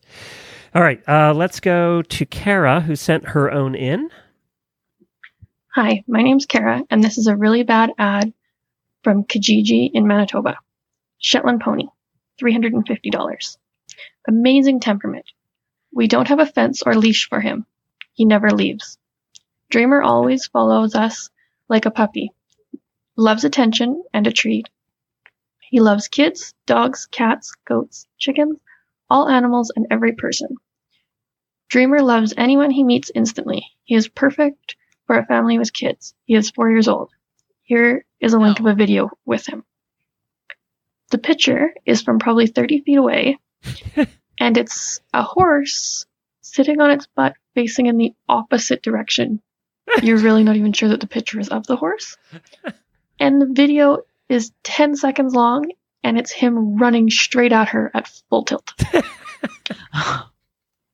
All 0.75 0.81
right, 0.81 1.01
uh, 1.07 1.33
let's 1.33 1.59
go 1.59 2.01
to 2.01 2.25
Kara, 2.25 2.81
who 2.81 2.95
sent 2.95 3.29
her 3.29 3.51
own 3.51 3.75
in. 3.75 4.09
Hi, 5.75 6.03
my 6.07 6.21
name's 6.21 6.45
Kara, 6.45 6.83
and 6.89 7.03
this 7.03 7.17
is 7.17 7.27
a 7.27 7.35
really 7.35 7.63
bad 7.63 7.91
ad 7.97 8.33
from 9.03 9.23
Kijiji 9.23 9.91
in 9.93 10.07
Manitoba. 10.07 10.57
Shetland 11.19 11.61
pony, 11.61 11.85
$350. 12.41 13.57
Amazing 14.27 14.79
temperament. 14.79 15.25
We 15.93 16.07
don't 16.07 16.27
have 16.27 16.39
a 16.39 16.45
fence 16.45 16.83
or 16.83 16.95
leash 16.95 17.29
for 17.29 17.39
him. 17.39 17.65
He 18.13 18.25
never 18.25 18.49
leaves. 18.49 18.97
Dreamer 19.69 20.01
always 20.01 20.47
follows 20.47 20.95
us 20.95 21.29
like 21.69 21.85
a 21.85 21.91
puppy. 21.91 22.31
Loves 23.15 23.43
attention 23.43 24.03
and 24.13 24.27
a 24.27 24.31
treat. 24.31 24.69
He 25.73 25.79
loves 25.79 26.07
kids, 26.07 26.53
dogs, 26.67 27.07
cats, 27.07 27.51
goats, 27.65 28.05
chickens, 28.19 28.59
all 29.09 29.27
animals, 29.27 29.71
and 29.75 29.87
every 29.89 30.11
person. 30.11 30.57
Dreamer 31.67 32.03
loves 32.03 32.31
anyone 32.37 32.69
he 32.69 32.83
meets 32.83 33.09
instantly. 33.15 33.65
He 33.83 33.95
is 33.95 34.07
perfect 34.07 34.75
for 35.07 35.17
a 35.17 35.25
family 35.25 35.57
with 35.57 35.73
kids. 35.73 36.13
He 36.25 36.35
is 36.35 36.51
four 36.51 36.69
years 36.69 36.87
old. 36.87 37.09
Here 37.63 38.05
is 38.19 38.33
a 38.33 38.37
link 38.37 38.59
of 38.59 38.67
a 38.67 38.75
video 38.75 39.09
with 39.25 39.47
him. 39.47 39.63
The 41.09 41.17
picture 41.17 41.73
is 41.87 42.03
from 42.03 42.19
probably 42.19 42.45
30 42.45 42.81
feet 42.81 42.97
away, 42.97 43.39
and 44.39 44.55
it's 44.55 45.01
a 45.11 45.23
horse 45.23 46.05
sitting 46.41 46.81
on 46.81 46.91
its 46.91 47.07
butt 47.07 47.33
facing 47.55 47.87
in 47.87 47.97
the 47.97 48.13
opposite 48.29 48.83
direction. 48.83 49.41
You're 50.03 50.19
really 50.19 50.43
not 50.43 50.55
even 50.55 50.73
sure 50.73 50.89
that 50.89 50.99
the 50.99 51.07
picture 51.07 51.39
is 51.39 51.49
of 51.49 51.65
the 51.65 51.77
horse. 51.77 52.15
And 53.19 53.41
the 53.41 53.47
video 53.49 53.99
is 54.29 54.51
10 54.63 54.95
seconds 54.95 55.33
long, 55.35 55.71
and 56.03 56.17
it's 56.17 56.31
him 56.31 56.77
running 56.77 57.09
straight 57.09 57.51
at 57.53 57.69
her 57.69 57.91
at 57.93 58.07
full 58.29 58.43
tilt. 58.43 58.71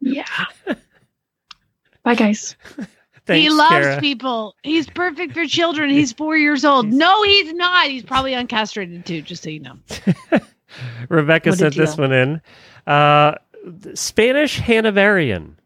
yeah. 0.01 0.25
Bye, 2.03 2.15
guys. 2.15 2.55
Thanks, 3.25 3.43
he 3.43 3.49
loves 3.49 3.69
Kara. 3.85 3.99
people. 3.99 4.55
He's 4.63 4.89
perfect 4.89 5.33
for 5.33 5.45
children. 5.45 5.89
He's 5.89 6.11
four 6.13 6.35
years 6.35 6.65
old. 6.65 6.87
No, 6.87 7.21
he's 7.23 7.53
not. 7.53 7.87
He's 7.87 8.03
probably 8.03 8.31
uncastrated 8.33 9.05
too, 9.05 9.21
just 9.21 9.43
so 9.43 9.49
you 9.49 9.59
know. 9.59 9.77
Rebecca 11.09 11.49
What 11.49 11.59
sent 11.59 11.75
this 11.75 11.95
deal. 11.95 12.03
one 12.05 12.11
in. 12.13 12.41
Uh, 12.87 13.35
Spanish 13.93 14.57
Hanoverian. 14.59 15.57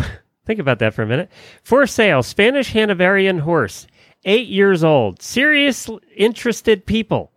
Think 0.46 0.58
about 0.60 0.78
that 0.78 0.94
for 0.94 1.02
a 1.02 1.06
minute. 1.06 1.30
For 1.62 1.86
sale, 1.86 2.22
Spanish 2.22 2.72
Hanoverian 2.72 3.40
horse, 3.40 3.86
eight 4.24 4.48
years 4.48 4.84
old. 4.84 5.22
Serious 5.22 5.88
interested 6.16 6.86
people. 6.86 7.32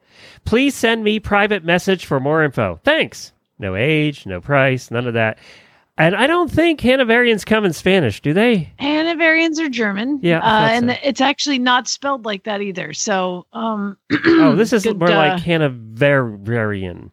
Please 0.45 0.75
send 0.75 1.03
me 1.03 1.19
private 1.19 1.63
message 1.63 2.05
for 2.05 2.19
more 2.19 2.43
info. 2.43 2.79
Thanks. 2.83 3.31
No 3.59 3.75
age, 3.75 4.25
no 4.25 4.41
price, 4.41 4.91
none 4.91 5.07
of 5.07 5.13
that. 5.13 5.37
And 5.97 6.15
I 6.15 6.25
don't 6.25 6.51
think 6.51 6.81
Hanoverians 6.81 7.45
come 7.45 7.65
in 7.65 7.73
Spanish, 7.73 8.19
do 8.19 8.33
they? 8.33 8.73
Hanoverians 8.79 9.59
are 9.59 9.69
German. 9.69 10.19
Yeah, 10.23 10.39
uh, 10.39 10.67
and 10.71 10.89
so. 10.89 10.95
it's 11.03 11.21
actually 11.21 11.59
not 11.59 11.87
spelled 11.87 12.25
like 12.25 12.45
that 12.45 12.61
either. 12.61 12.93
So, 12.93 13.45
um, 13.53 13.95
oh, 14.25 14.55
this 14.55 14.73
is 14.73 14.83
good, 14.83 14.97
more 14.97 15.11
uh, 15.11 15.15
like 15.15 15.41
Hanoverian. 15.41 17.11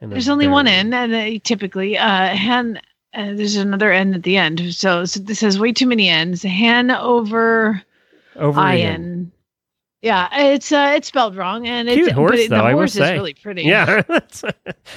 There's 0.00 0.28
only 0.28 0.48
one 0.48 0.66
N, 0.66 0.92
and 0.92 1.14
uh, 1.14 1.40
typically, 1.44 1.96
uh, 1.96 2.34
Han. 2.34 2.80
Uh, 3.14 3.32
there's 3.32 3.54
another 3.54 3.92
N 3.92 4.12
at 4.12 4.24
the 4.24 4.36
end, 4.36 4.74
so, 4.74 5.04
so 5.04 5.20
this 5.20 5.40
has 5.40 5.58
way 5.58 5.72
too 5.72 5.86
many 5.86 6.08
N's. 6.08 6.42
Hanover 6.42 7.80
Over 8.36 8.60
IN. 8.68 9.32
Yeah, 10.02 10.28
it's 10.32 10.70
uh, 10.70 10.92
it's 10.96 11.08
spelled 11.08 11.34
wrong, 11.34 11.66
and 11.66 11.88
it's 11.88 11.96
Cute 11.96 12.12
horse, 12.12 12.32
but 12.32 12.38
it, 12.40 12.48
the 12.50 12.60
horse 12.60 12.90
is 12.90 12.98
say. 12.98 13.14
really 13.14 13.32
pretty. 13.32 13.62
Yeah, 13.62 14.02
it's, 14.10 14.44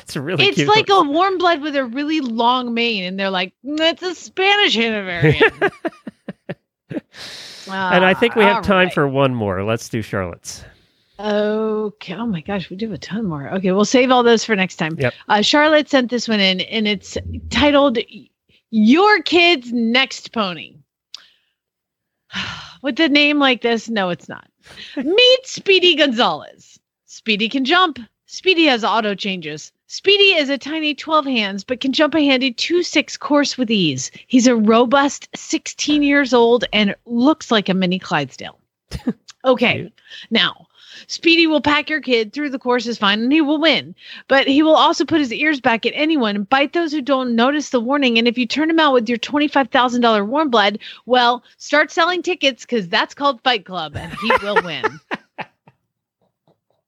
it's 0.02 0.16
a 0.18 0.22
really 0.22 0.46
it's 0.46 0.58
like 0.68 0.90
horse. 0.90 1.08
a 1.08 1.10
warm 1.10 1.38
blood 1.38 1.62
with 1.62 1.78
a 1.78 1.86
really 1.86 2.20
long 2.20 2.74
mane, 2.74 3.06
and 3.06 3.18
they're 3.18 3.30
like, 3.30 3.54
"That's 3.64 4.04
a 4.04 4.14
Spanish 4.14 4.76
Hanoverian." 4.76 5.50
and 7.70 8.06
I 8.06 8.14
think 8.14 8.36
we 8.36 8.44
have 8.44 8.58
Ah, 8.58 8.62
time 8.62 8.76
alright. 8.80 8.94
for 8.94 9.08
one 9.08 9.34
more. 9.34 9.64
Let's 9.64 9.88
do 9.88 10.02
Charlotte's. 10.02 10.66
Okay. 11.20 12.14
Oh 12.14 12.26
my 12.28 12.42
gosh, 12.42 12.70
we 12.70 12.76
do 12.76 12.88
have 12.88 12.96
a 12.96 12.98
ton 12.98 13.26
more. 13.26 13.50
Okay, 13.50 13.72
we'll 13.72 13.86
save 13.86 14.12
all 14.12 14.24
those 14.24 14.44
for 14.44 14.56
next 14.56 14.76
time. 14.76 14.96
Yep. 15.00 15.14
Uh, 15.30 15.42
Charlotte 15.42 15.90
sent 15.90 16.12
this 16.12 16.28
one 16.28 16.40
in, 16.40 16.62
and 16.62 16.88
it's 16.88 17.18
titled 17.50 17.98
"Your 18.72 19.22
Kid's 19.22 19.72
Next 19.72 20.34
Pony." 20.34 20.76
With 22.82 23.00
a 23.00 23.10
name 23.10 23.40
like 23.40 23.62
this, 23.62 23.90
no, 23.90 24.10
it's 24.10 24.30
not. 24.30 24.48
Meet 24.96 25.46
Speedy 25.46 25.96
Gonzalez. 25.96 26.80
Speedy 27.06 27.50
can 27.50 27.66
jump. 27.66 28.00
Speedy 28.26 28.66
has 28.66 28.84
auto 28.84 29.16
changes. 29.16 29.72
Speedy 29.88 30.36
is 30.36 30.50
a 30.50 30.58
tiny 30.58 30.94
12 30.94 31.26
hands, 31.26 31.64
but 31.64 31.80
can 31.80 31.94
jump 31.94 32.14
a 32.14 32.24
handy 32.24 32.52
2 32.52 32.84
6 32.84 33.18
course 33.18 33.58
with 33.58 33.72
ease. 33.72 34.12
He's 34.28 34.48
a 34.48 34.56
robust 34.56 35.30
16 35.36 36.04
years 36.04 36.34
old 36.34 36.66
and 36.74 36.96
looks 37.06 37.52
like 37.52 37.70
a 37.70 37.74
mini 37.74 38.00
Clydesdale. 38.00 38.60
Okay, 39.46 39.94
now 40.30 40.67
Speedy 41.08 41.48
will 41.48 41.62
pack 41.62 41.90
your 41.90 42.02
kid 42.02 42.34
through 42.34 42.50
the 42.50 42.60
courses 42.60 42.98
fine 42.98 43.22
and 43.22 43.32
he 43.32 43.42
will 43.42 43.60
win. 43.60 43.96
But 44.28 44.48
he 44.48 44.62
will 44.62 44.76
also 44.76 45.06
put 45.06 45.20
his 45.20 45.34
ears 45.34 45.62
back 45.62 45.86
at 45.86 45.94
anyone 45.96 46.36
and 46.36 46.50
bite 46.50 46.74
those 46.74 46.92
who 46.92 47.02
don't 47.02 47.36
notice 47.36 47.70
the 47.70 47.80
warning. 47.80 48.18
And 48.18 48.28
if 48.28 48.38
you 48.38 48.46
turn 48.46 48.70
him 48.70 48.80
out 48.80 48.94
with 48.94 49.08
your 49.08 49.18
$25,000 49.18 50.28
warm 50.28 50.50
blood, 50.50 50.80
well, 51.06 51.44
start 51.58 51.92
selling 51.92 52.22
tickets 52.22 52.66
because 52.66 52.90
that's 52.90 53.14
called 53.14 53.42
Fight 53.42 53.66
Club 53.66 53.96
and 53.96 54.14
he 54.14 54.32
will 54.44 54.62
win. 54.64 55.00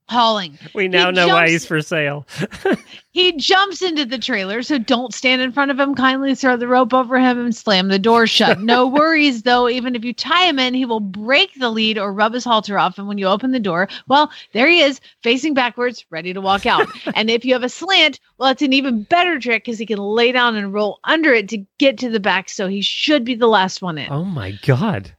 Hauling. 0.09 0.57
We 0.73 0.87
now 0.87 1.07
He 1.07 1.11
know 1.13 1.27
why 1.27 1.49
he's 1.49 1.65
for 1.65 1.81
sale. 1.81 2.25
He 3.11 3.33
jumps 3.33 3.81
into 3.81 4.05
the 4.05 4.19
trailer, 4.19 4.61
so 4.61 4.77
don't 4.77 5.13
stand 5.13 5.41
in 5.41 5.51
front 5.51 5.71
of 5.71 5.79
him. 5.79 5.95
Kindly 5.95 6.35
throw 6.35 6.55
the 6.55 6.67
rope 6.67 6.93
over 6.93 7.19
him 7.19 7.39
and 7.39 7.55
slam 7.55 7.87
the 7.87 7.97
door 7.97 8.27
shut. 8.27 8.61
No 8.61 8.85
worries, 8.87 9.41
though. 9.41 9.67
Even 9.67 9.95
if 9.95 10.05
you 10.05 10.13
tie 10.13 10.47
him 10.47 10.59
in, 10.59 10.75
he 10.75 10.85
will 10.85 10.99
break 10.99 11.55
the 11.55 11.71
lead 11.71 11.97
or 11.97 12.13
rub 12.13 12.33
his 12.33 12.45
halter 12.45 12.77
off. 12.77 12.99
And 12.99 13.07
when 13.07 13.17
you 13.17 13.25
open 13.25 13.51
the 13.51 13.59
door, 13.59 13.89
well, 14.07 14.31
there 14.53 14.67
he 14.67 14.81
is, 14.81 15.01
facing 15.23 15.55
backwards, 15.55 16.05
ready 16.11 16.33
to 16.33 16.39
walk 16.39 16.67
out. 16.67 16.87
and 17.15 17.31
if 17.31 17.43
you 17.43 17.53
have 17.53 17.63
a 17.63 17.69
slant, 17.69 18.19
well, 18.37 18.51
it's 18.51 18.61
an 18.61 18.73
even 18.73 19.03
better 19.03 19.39
trick 19.39 19.65
because 19.65 19.79
he 19.79 19.87
can 19.87 19.97
lay 19.97 20.31
down 20.31 20.55
and 20.55 20.71
roll 20.71 20.99
under 21.03 21.33
it 21.33 21.49
to 21.49 21.65
get 21.79 21.97
to 21.97 22.09
the 22.11 22.19
back. 22.19 22.47
So 22.47 22.67
he 22.67 22.81
should 22.81 23.25
be 23.25 23.33
the 23.33 23.47
last 23.47 23.81
one 23.81 23.97
in. 23.97 24.11
Oh 24.11 24.23
my 24.23 24.51
God. 24.65 25.11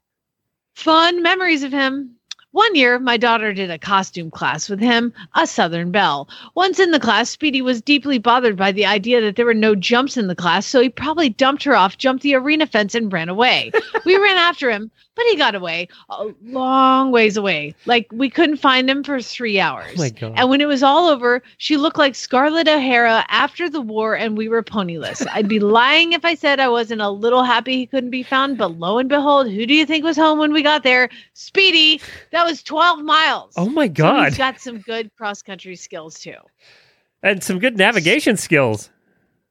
Fun 0.77 1.23
memories 1.23 1.65
of 1.65 1.73
him. 1.73 2.20
One 2.53 2.75
year, 2.75 2.99
my 2.99 3.17
daughter 3.17 3.53
did 3.53 3.71
a 3.71 3.79
costume 3.79 4.29
class 4.33 4.69
with 4.69 4.81
him, 4.81 5.13
a 5.37 5.47
Southern 5.47 5.93
Belle. 5.93 6.29
Once 6.57 6.81
in 6.81 6.91
the 6.91 6.99
class, 6.99 7.31
Speedy 7.31 7.63
was 7.63 7.81
deeply 7.81 8.19
bothered 8.19 8.57
by 8.57 8.73
the 8.73 8.87
idea 8.87 9.21
that 9.21 9.37
there 9.37 9.47
were 9.47 9.55
no 9.55 9.77
jumps 9.77 10.17
in 10.17 10.27
the 10.27 10.35
class, 10.35 10.67
so 10.67 10.81
he 10.81 10.89
probably 10.89 11.29
dumped 11.29 11.63
her 11.63 11.77
off, 11.77 11.97
jumped 11.97 12.25
the 12.25 12.35
arena 12.35 12.67
fence, 12.67 12.97
and 12.97 13.13
ran 13.13 13.29
away. 13.29 13.71
we 14.05 14.17
ran 14.17 14.37
after 14.37 14.69
him, 14.69 14.91
but 15.17 15.25
he 15.27 15.37
got 15.37 15.55
away 15.55 15.89
a 16.09 16.29
long 16.43 17.11
ways 17.11 17.37
away. 17.37 17.75
Like 17.87 18.07
we 18.13 18.31
couldn't 18.31 18.57
find 18.57 18.89
him 18.89 19.03
for 19.05 19.21
three 19.21 19.61
oh 19.61 19.65
hours. 19.65 19.93
Oh 19.97 19.99
my 19.99 20.11
God. 20.11 20.33
And 20.37 20.49
when 20.49 20.61
it 20.61 20.67
was 20.69 20.83
all 20.83 21.09
over, 21.09 21.43
she 21.59 21.77
looked 21.77 21.99
like 21.99 22.15
Scarlett 22.15 22.69
O'Hara 22.69 23.25
after 23.29 23.69
the 23.69 23.81
war, 23.81 24.15
and 24.17 24.37
we 24.39 24.49
were 24.49 24.63
ponyless. 24.63 25.27
I'd 25.33 25.49
be 25.49 25.59
lying 25.81 26.13
if 26.13 26.25
I 26.25 26.35
said 26.35 26.61
I 26.61 26.69
wasn't 26.69 27.01
a 27.03 27.11
little 27.11 27.43
happy 27.43 27.77
he 27.77 27.87
couldn't 27.87 28.11
be 28.11 28.23
found, 28.23 28.57
but 28.57 28.79
lo 28.79 28.99
and 28.99 29.09
behold, 29.09 29.51
who 29.51 29.67
do 29.67 29.75
you 29.75 29.85
think 29.85 30.05
was 30.05 30.17
home 30.17 30.39
when 30.39 30.53
we 30.53 30.63
got 30.63 30.83
there? 30.83 31.09
Speedy. 31.35 32.01
That 32.33 32.45
was 32.47 32.63
12 32.63 33.01
miles. 33.01 33.55
Oh 33.57 33.69
my 33.69 33.87
So 33.89 33.93
God. 33.93 34.29
he's 34.29 34.39
got 34.39 34.61
some 34.61 34.79
good 34.79 35.11
cross 35.17 35.43
country 35.43 35.77
skills 35.77 36.19
too. 36.19 36.35
and 37.23 37.43
some 37.45 37.59
good 37.59 37.77
navigation 37.77 38.37
skills. 38.37 38.91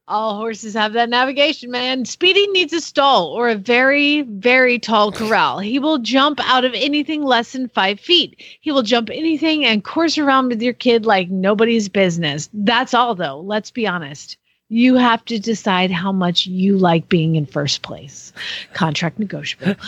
All 0.09 0.37
horses 0.37 0.73
have 0.73 0.93
that 0.93 1.07
navigation, 1.07 1.69
man. 1.69 2.03
Speedy 2.03 2.47
needs 2.47 2.73
a 2.73 2.81
stall 2.81 3.27
or 3.27 3.47
a 3.47 3.55
very, 3.55 4.23
very 4.23 4.79
tall 4.79 5.11
corral. 5.11 5.59
He 5.59 5.77
will 5.77 5.99
jump 5.99 6.39
out 6.49 6.65
of 6.65 6.73
anything 6.73 7.21
less 7.21 7.51
than 7.51 7.69
five 7.69 7.99
feet. 7.99 8.43
He 8.59 8.71
will 8.71 8.81
jump 8.81 9.11
anything 9.11 9.63
and 9.63 9.83
course 9.83 10.17
around 10.17 10.47
with 10.47 10.63
your 10.63 10.73
kid 10.73 11.05
like 11.05 11.29
nobody's 11.29 11.89
business. 11.89 12.49
That's 12.53 12.95
all, 12.95 13.13
though. 13.13 13.41
Let's 13.41 13.69
be 13.69 13.85
honest. 13.85 14.37
You 14.69 14.95
have 14.95 15.23
to 15.25 15.37
decide 15.37 15.91
how 15.91 16.11
much 16.11 16.47
you 16.47 16.75
like 16.75 17.07
being 17.07 17.35
in 17.35 17.45
first 17.45 17.83
place. 17.83 18.33
Contract 18.73 19.19
negotiable. 19.19 19.75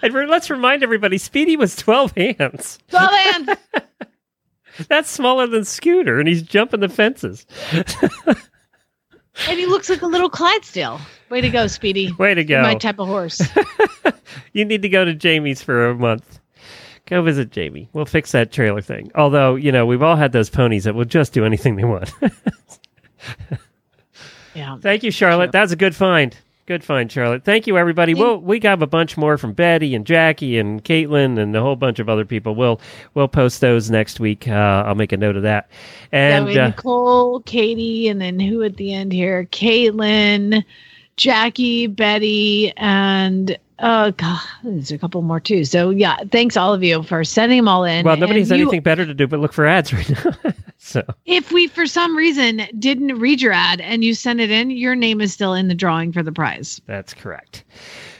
And 0.00 0.14
let's 0.30 0.48
remind 0.48 0.82
everybody 0.82 1.18
Speedy 1.18 1.58
was 1.58 1.76
12 1.76 2.12
hands. 2.12 2.78
12 2.88 3.10
hands. 3.10 3.48
That's 4.88 5.10
smaller 5.10 5.46
than 5.46 5.66
Scooter, 5.66 6.18
and 6.18 6.26
he's 6.26 6.40
jumping 6.40 6.80
the 6.80 6.88
fences. 6.88 7.46
And 9.48 9.58
he 9.58 9.66
looks 9.66 9.88
like 9.88 10.02
a 10.02 10.06
little 10.06 10.28
Clydesdale. 10.30 11.00
Way 11.30 11.40
to 11.40 11.50
go, 11.50 11.66
Speedy. 11.66 12.12
Way 12.12 12.34
to 12.34 12.44
You're 12.44 12.60
go. 12.60 12.62
My 12.62 12.74
type 12.74 12.98
of 12.98 13.08
horse. 13.08 13.40
You 14.52 14.64
need 14.64 14.82
to 14.82 14.88
go 14.88 15.04
to 15.04 15.14
Jamie's 15.14 15.62
for 15.62 15.88
a 15.88 15.94
month. 15.94 16.38
Go 17.06 17.22
visit 17.22 17.50
Jamie. 17.50 17.88
We'll 17.92 18.04
fix 18.04 18.32
that 18.32 18.52
trailer 18.52 18.80
thing. 18.82 19.10
Although, 19.14 19.56
you 19.56 19.72
know, 19.72 19.86
we've 19.86 20.02
all 20.02 20.16
had 20.16 20.32
those 20.32 20.50
ponies 20.50 20.84
that 20.84 20.94
will 20.94 21.04
just 21.04 21.32
do 21.32 21.44
anything 21.44 21.76
they 21.76 21.84
want. 21.84 22.12
Yeah. 24.54 24.76
Thank 24.76 25.02
you, 25.02 25.10
Charlotte. 25.10 25.50
That's 25.50 25.72
a 25.72 25.76
good 25.76 25.96
find. 25.96 26.36
Good 26.66 26.84
find, 26.84 27.10
Charlotte. 27.10 27.44
Thank 27.44 27.66
you, 27.66 27.76
everybody. 27.76 28.14
We'll 28.14 28.38
we 28.38 28.60
got 28.60 28.80
a 28.80 28.86
bunch 28.86 29.16
more 29.16 29.36
from 29.36 29.52
Betty 29.52 29.96
and 29.96 30.06
Jackie 30.06 30.58
and 30.58 30.82
Caitlin 30.84 31.36
and 31.36 31.54
a 31.56 31.60
whole 31.60 31.74
bunch 31.74 31.98
of 31.98 32.08
other 32.08 32.24
people. 32.24 32.54
We'll 32.54 32.80
we'll 33.14 33.26
post 33.26 33.60
those 33.60 33.90
next 33.90 34.20
week. 34.20 34.46
Uh, 34.46 34.84
I'll 34.86 34.94
make 34.94 35.10
a 35.10 35.16
note 35.16 35.34
of 35.34 35.42
that. 35.42 35.68
And 36.12 36.48
yeah, 36.52 36.66
uh, 36.66 36.68
Nicole, 36.68 37.40
Katie, 37.40 38.06
and 38.06 38.20
then 38.20 38.38
who 38.38 38.62
at 38.62 38.76
the 38.76 38.94
end 38.94 39.12
here? 39.12 39.44
Caitlin, 39.46 40.64
Jackie, 41.16 41.88
Betty, 41.88 42.72
and 42.76 43.58
oh 43.82 44.10
god, 44.12 44.40
there's 44.64 44.90
a 44.90 44.98
couple 44.98 45.20
more 45.22 45.40
too. 45.40 45.64
So 45.64 45.90
yeah, 45.90 46.16
thanks 46.30 46.56
all 46.56 46.72
of 46.72 46.82
you 46.82 47.02
for 47.02 47.24
sending 47.24 47.58
them 47.58 47.68
all 47.68 47.84
in. 47.84 48.04
well, 48.04 48.16
nobody 48.16 48.40
And 48.40 48.48
has 48.48 48.56
you- 48.58 48.62
anything 48.64 48.80
better 48.82 49.04
to 49.04 49.14
do 49.14 49.26
but 49.26 49.40
look 49.40 49.52
for 49.52 49.66
ads 49.66 49.92
right 49.92 50.08
now. 50.10 50.52
so 50.78 51.02
If 51.26 51.52
we 51.52 51.66
for 51.66 51.86
some 51.86 52.16
reason 52.16 52.62
didn't 52.78 53.18
read 53.18 53.42
your 53.42 53.52
ad 53.52 53.80
and 53.80 54.02
you 54.04 54.14
sent 54.14 54.40
it 54.40 54.50
in, 54.50 54.70
your 54.70 54.94
name 54.94 55.20
is 55.20 55.32
still 55.32 55.54
in 55.54 55.68
the 55.68 55.74
drawing 55.74 56.12
for 56.12 56.22
the 56.22 56.32
prize. 56.32 56.80
That's 56.86 57.12
correct. 57.14 57.64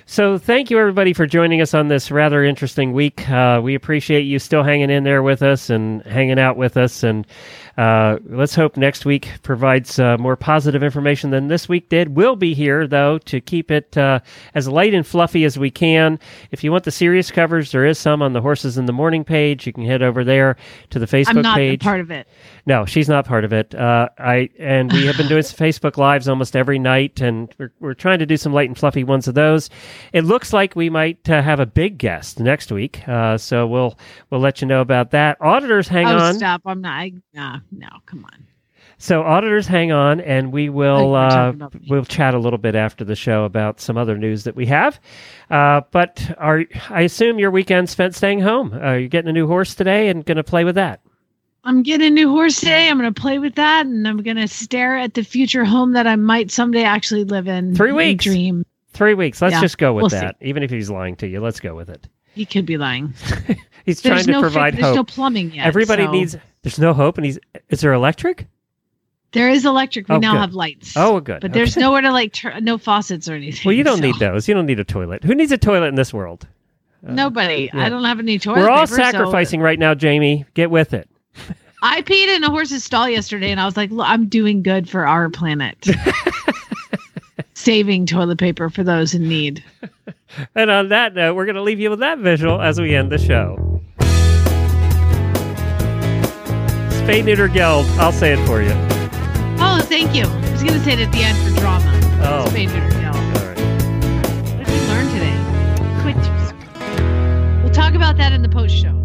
So, 0.05 0.37
thank 0.37 0.69
you 0.71 0.79
everybody 0.79 1.15
for 1.15 1.27
joining 1.27 1.63
us 1.63 1.73
on 1.73 1.89
this 1.89 2.11
rather 2.11 2.45
interesting 2.45 2.93
week. 2.93 3.27
Uh, 3.31 3.61
we 3.63 3.75
appreciate 3.75 4.23
you 4.23 4.39
still 4.39 4.63
hanging 4.63 4.91
in 4.91 5.05
there 5.05 5.23
with 5.23 5.43
us 5.43 5.71
and 5.71 6.03
hanging 6.03 6.39
out 6.39 6.59
with 6.59 6.77
us. 6.77 7.03
And 7.03 7.27
uh, 7.77 8.19
let's 8.27 8.55
hope 8.55 8.77
next 8.77 9.05
week 9.05 9.31
provides 9.43 9.99
uh, 9.99 10.17
more 10.19 10.37
positive 10.37 10.83
information 10.83 11.31
than 11.31 11.49
this 11.49 11.69
week 11.69 11.89
did. 11.89 12.17
We'll 12.17 12.37
be 12.37 12.55
here, 12.55 12.87
though, 12.87 13.19
to 13.19 13.41
keep 13.41 13.71
it 13.71 13.97
uh, 13.97 14.21
as 14.55 14.69
light 14.69 14.95
and 14.95 15.07
fluffy 15.07 15.45
as 15.45 15.59
we 15.59 15.71
can. 15.71 16.19
If 16.51 16.63
you 16.63 16.71
want 16.71 16.85
the 16.85 16.91
serious 16.91 17.31
covers, 17.31 17.73
there 17.73 17.87
is 17.87 17.99
some 17.99 18.21
on 18.23 18.35
the 18.35 18.41
Horses 18.41 18.77
in 18.77 18.87
the 18.87 18.93
Morning 18.93 19.25
page. 19.25 19.67
You 19.67 19.73
can 19.73 19.85
head 19.85 20.03
over 20.03 20.25
there 20.25 20.57
to 20.91 20.99
the 20.99 21.07
Facebook 21.07 21.37
I'm 21.37 21.43
not 21.43 21.57
page. 21.57 21.81
part 21.81 22.01
of 22.01 22.11
it. 22.11 22.29
No, 22.67 22.85
she's 22.85 23.09
not 23.09 23.25
part 23.25 23.45
of 23.45 23.53
it. 23.53 23.75
Uh, 23.75 24.09
I 24.19 24.51
and 24.59 24.93
we 24.93 25.07
have 25.07 25.17
been 25.17 25.29
doing 25.29 25.43
some 25.43 25.57
Facebook 25.67 25.97
lives 25.97 26.29
almost 26.29 26.55
every 26.55 26.79
night, 26.79 27.21
and 27.21 27.53
we're 27.59 27.73
we're 27.81 27.95
trying 27.95 28.19
to 28.19 28.27
do 28.27 28.37
some 28.37 28.53
light 28.53 28.69
and 28.69 28.79
fluffy 28.79 29.03
ones 29.03 29.27
of 29.29 29.35
those. 29.35 29.71
It 30.13 30.25
looks 30.25 30.53
like 30.53 30.77
we 30.77 30.91
might 30.91 31.29
uh, 31.29 31.43
have 31.43 31.59
a 31.59 31.67
big 31.67 31.99
guest 31.99 32.39
next 32.39 32.71
week, 32.71 33.07
uh, 33.09 33.39
so 33.39 33.67
we'll 33.67 33.99
we'll 34.31 34.41
let 34.41 34.61
you 34.61 34.69
know 34.69 34.81
about 34.81 35.11
that. 35.13 35.39
Auditors, 35.41 35.89
hang 35.89 36.07
oh, 36.07 36.19
on. 36.19 36.35
stop! 36.35 36.63
I'm 36.67 36.81
not. 36.83 36.93
I, 36.93 37.13
no, 37.35 37.57
no, 37.71 37.89
come 38.07 38.25
on. 38.25 38.47
So 38.99 39.23
auditors, 39.23 39.67
hang 39.67 39.91
on, 39.91 40.21
and 40.21 40.53
we 40.53 40.69
will 40.69 41.11
we're 41.13 41.19
uh, 41.27 41.31
talking 41.31 41.61
about 41.61 41.75
we'll 41.89 42.05
chat 42.05 42.35
a 42.35 42.39
little 42.39 42.59
bit 42.59 42.75
after 42.77 43.05
the 43.05 43.17
show 43.17 43.45
about 43.45 43.81
some 43.81 43.97
other 43.97 44.17
news 44.17 44.45
that 44.45 44.55
we 44.55 44.67
have. 44.67 45.01
Uh, 45.51 45.81
but 45.91 46.33
are 46.39 46.65
I 46.91 47.03
assume 47.03 47.39
your 47.39 47.51
weekend 47.51 47.89
spent 47.91 48.15
staying 48.15 48.41
home? 48.41 48.73
Uh, 48.73 48.93
you're 48.95 49.09
getting 49.09 49.29
a 49.29 49.33
new 49.33 49.47
horse 49.47 49.75
today 49.75 50.09
and 50.09 50.25
going 50.25 50.37
to 50.37 50.45
play 50.45 50.63
with 50.65 50.77
that. 50.77 51.01
I'm 51.65 51.83
getting 51.83 52.09
a 52.09 52.11
new 52.11 52.29
horse 52.31 52.59
today. 52.61 52.89
I'm 52.89 52.99
going 52.99 53.13
to 53.13 53.21
play 53.21 53.39
with 53.39 53.55
that, 53.57 53.87
and 53.87 54.07
I'm 54.07 54.23
going 54.23 54.37
to 54.37 54.49
stare 54.49 54.97
at 54.99 55.15
the 55.15 55.23
future 55.23 55.65
home 55.65 55.93
that 55.93 56.07
I 56.07 56.17
might 56.17 56.51
someday 56.51 56.83
actually 56.85 57.25
live 57.25 57.47
in. 57.49 57.75
Three 57.75 57.89
and 57.91 57.97
weeks. 57.97 58.25
Dream. 58.25 58.65
Three 58.93 59.15
weeks. 59.15 59.41
Let's 59.41 59.53
Yeah, 59.53 59.61
just 59.63 59.79
go 59.79 59.95
with 59.95 60.03
we'll 60.03 60.11
see. 60.11 60.17
that. 60.19 60.37
Even 60.41 60.63
if 60.63 60.71
he's 60.71 60.91
lying 60.91 61.17
to 61.17 61.27
you, 61.29 61.41
let's 61.41 61.61
go 61.61 61.75
with 61.75 61.89
it. 61.89 62.09
He 62.35 62.45
could 62.45 62.67
be 62.67 62.77
lying. 62.79 63.15
He's 63.85 64.01
There's 64.01 64.25
trying 64.25 64.25
to 64.27 64.31
no 64.33 64.39
fi- 64.39 64.43
provide 64.43 64.75
there's 64.75 64.85
hope. 64.87 64.97
no 64.97 65.05
plumbing 65.05 65.53
yet, 65.55 65.67
Everybody 65.67 66.05
so- 66.05 66.13
needs. 66.13 66.37
There's 66.63 66.79
no 66.79 66.93
hope, 66.93 67.19
and 67.19 67.25
he's. 67.25 67.39
Is 67.71 67.81
there 67.81 67.93
electric? 67.93 68.47
There 69.33 69.49
is 69.49 69.65
electric. 69.65 70.09
We 70.09 70.17
Oh, 70.17 70.19
now 70.19 70.33
good. 70.33 70.41
have 70.41 70.55
lights. 70.55 70.93
Oh, 70.97 71.19
good. 71.21 71.41
But 71.41 71.53
there's 71.55 71.77
nowhere 71.77 72.03
to 72.03 72.13
like 72.13 72.37
no 72.61 72.77
faucets 72.79 73.29
or 73.29 73.35
anything. 73.35 73.63
Well, 73.65 73.75
you 73.75 73.83
don't 73.83 73.99
so- 73.99 74.05
need 74.05 74.19
those. 74.19 74.47
You 74.47 74.55
don't 74.55 74.67
need 74.67 74.79
a 74.81 74.85
toilet. 74.85 75.25
Who 75.25 75.35
needs 75.35 75.53
a 75.53 75.59
toilet 75.59 75.87
in 75.89 75.95
this 75.95 76.13
world? 76.13 76.47
Uh, 77.07 77.13
Nobody. 77.13 77.71
yeah. 77.73 77.87
I 77.87 77.89
don't 77.89 78.05
have 78.05 78.19
any 78.19 78.39
toilet 78.39 78.61
We're 78.61 78.69
all 78.71 78.85
paper, 78.87 78.97
so- 78.97 79.03
sacrificing 79.03 79.61
right 79.61 79.79
now, 79.79 79.95
Jamie. 79.95 80.45
Get 80.55 80.71
with 80.71 80.93
it. 80.95 81.09
I 81.83 82.03
peed 82.03 82.29
in 82.37 82.45
a 82.45 82.51
horse's 82.51 82.85
stall 82.85 83.09
yesterday, 83.09 83.51
and 83.51 83.59
I 83.59 83.65
was 83.65 83.77
like, 83.77 83.91
"Look, 83.91 84.07
I'm 84.07 84.27
doing 84.29 84.63
good 84.63 84.89
for 84.89 85.05
our 85.07 85.29
planet." 85.31 85.89
Saving 87.55 88.07
toilet 88.07 88.39
paper 88.39 88.71
for 88.71 88.83
those 88.85 89.15
in 89.15 89.29
need. 89.29 89.63
And 90.55 90.71
on 90.71 90.89
that 90.89 91.15
note, 91.15 91.35
we're 91.35 91.45
going 91.45 91.57
to 91.57 91.63
leave 91.63 91.79
you 91.81 91.91
with 91.91 92.01
that 92.01 92.19
visual 92.19 92.61
as 92.61 92.81
we 92.81 92.95
end 92.95 93.11
the 93.13 93.19
show. 93.19 93.72
Spay 97.03 97.25
Neuter 97.25 97.49
Geld. 97.49 97.85
I'll 97.99 98.13
say 98.13 98.33
it 98.33 98.47
for 98.47 98.63
you. 98.63 98.71
Oh, 99.59 99.81
thank 99.83 100.15
you. 100.15 100.23
I 100.23 100.53
was 100.53 100.63
going 100.63 100.79
to 100.79 100.85
say 100.85 100.93
it 100.93 101.01
at 101.01 101.11
the 101.11 101.25
end 101.25 101.37
for 101.37 101.61
drama. 101.61 101.91
Oh. 102.23 102.49
Neuter, 102.55 102.91
kill. 102.91 103.13
All 103.13 103.23
right. 103.43 103.59
What 104.57 104.67
did 104.67 104.73
we 104.73 104.87
learn 104.87 105.09
today? 105.11 105.37
Quit. 106.03 106.17
We'll 107.65 107.73
talk 107.73 107.95
about 107.95 108.17
that 108.19 108.33
in 108.33 108.43
the 108.43 108.49
post 108.49 108.77
show. 108.77 109.02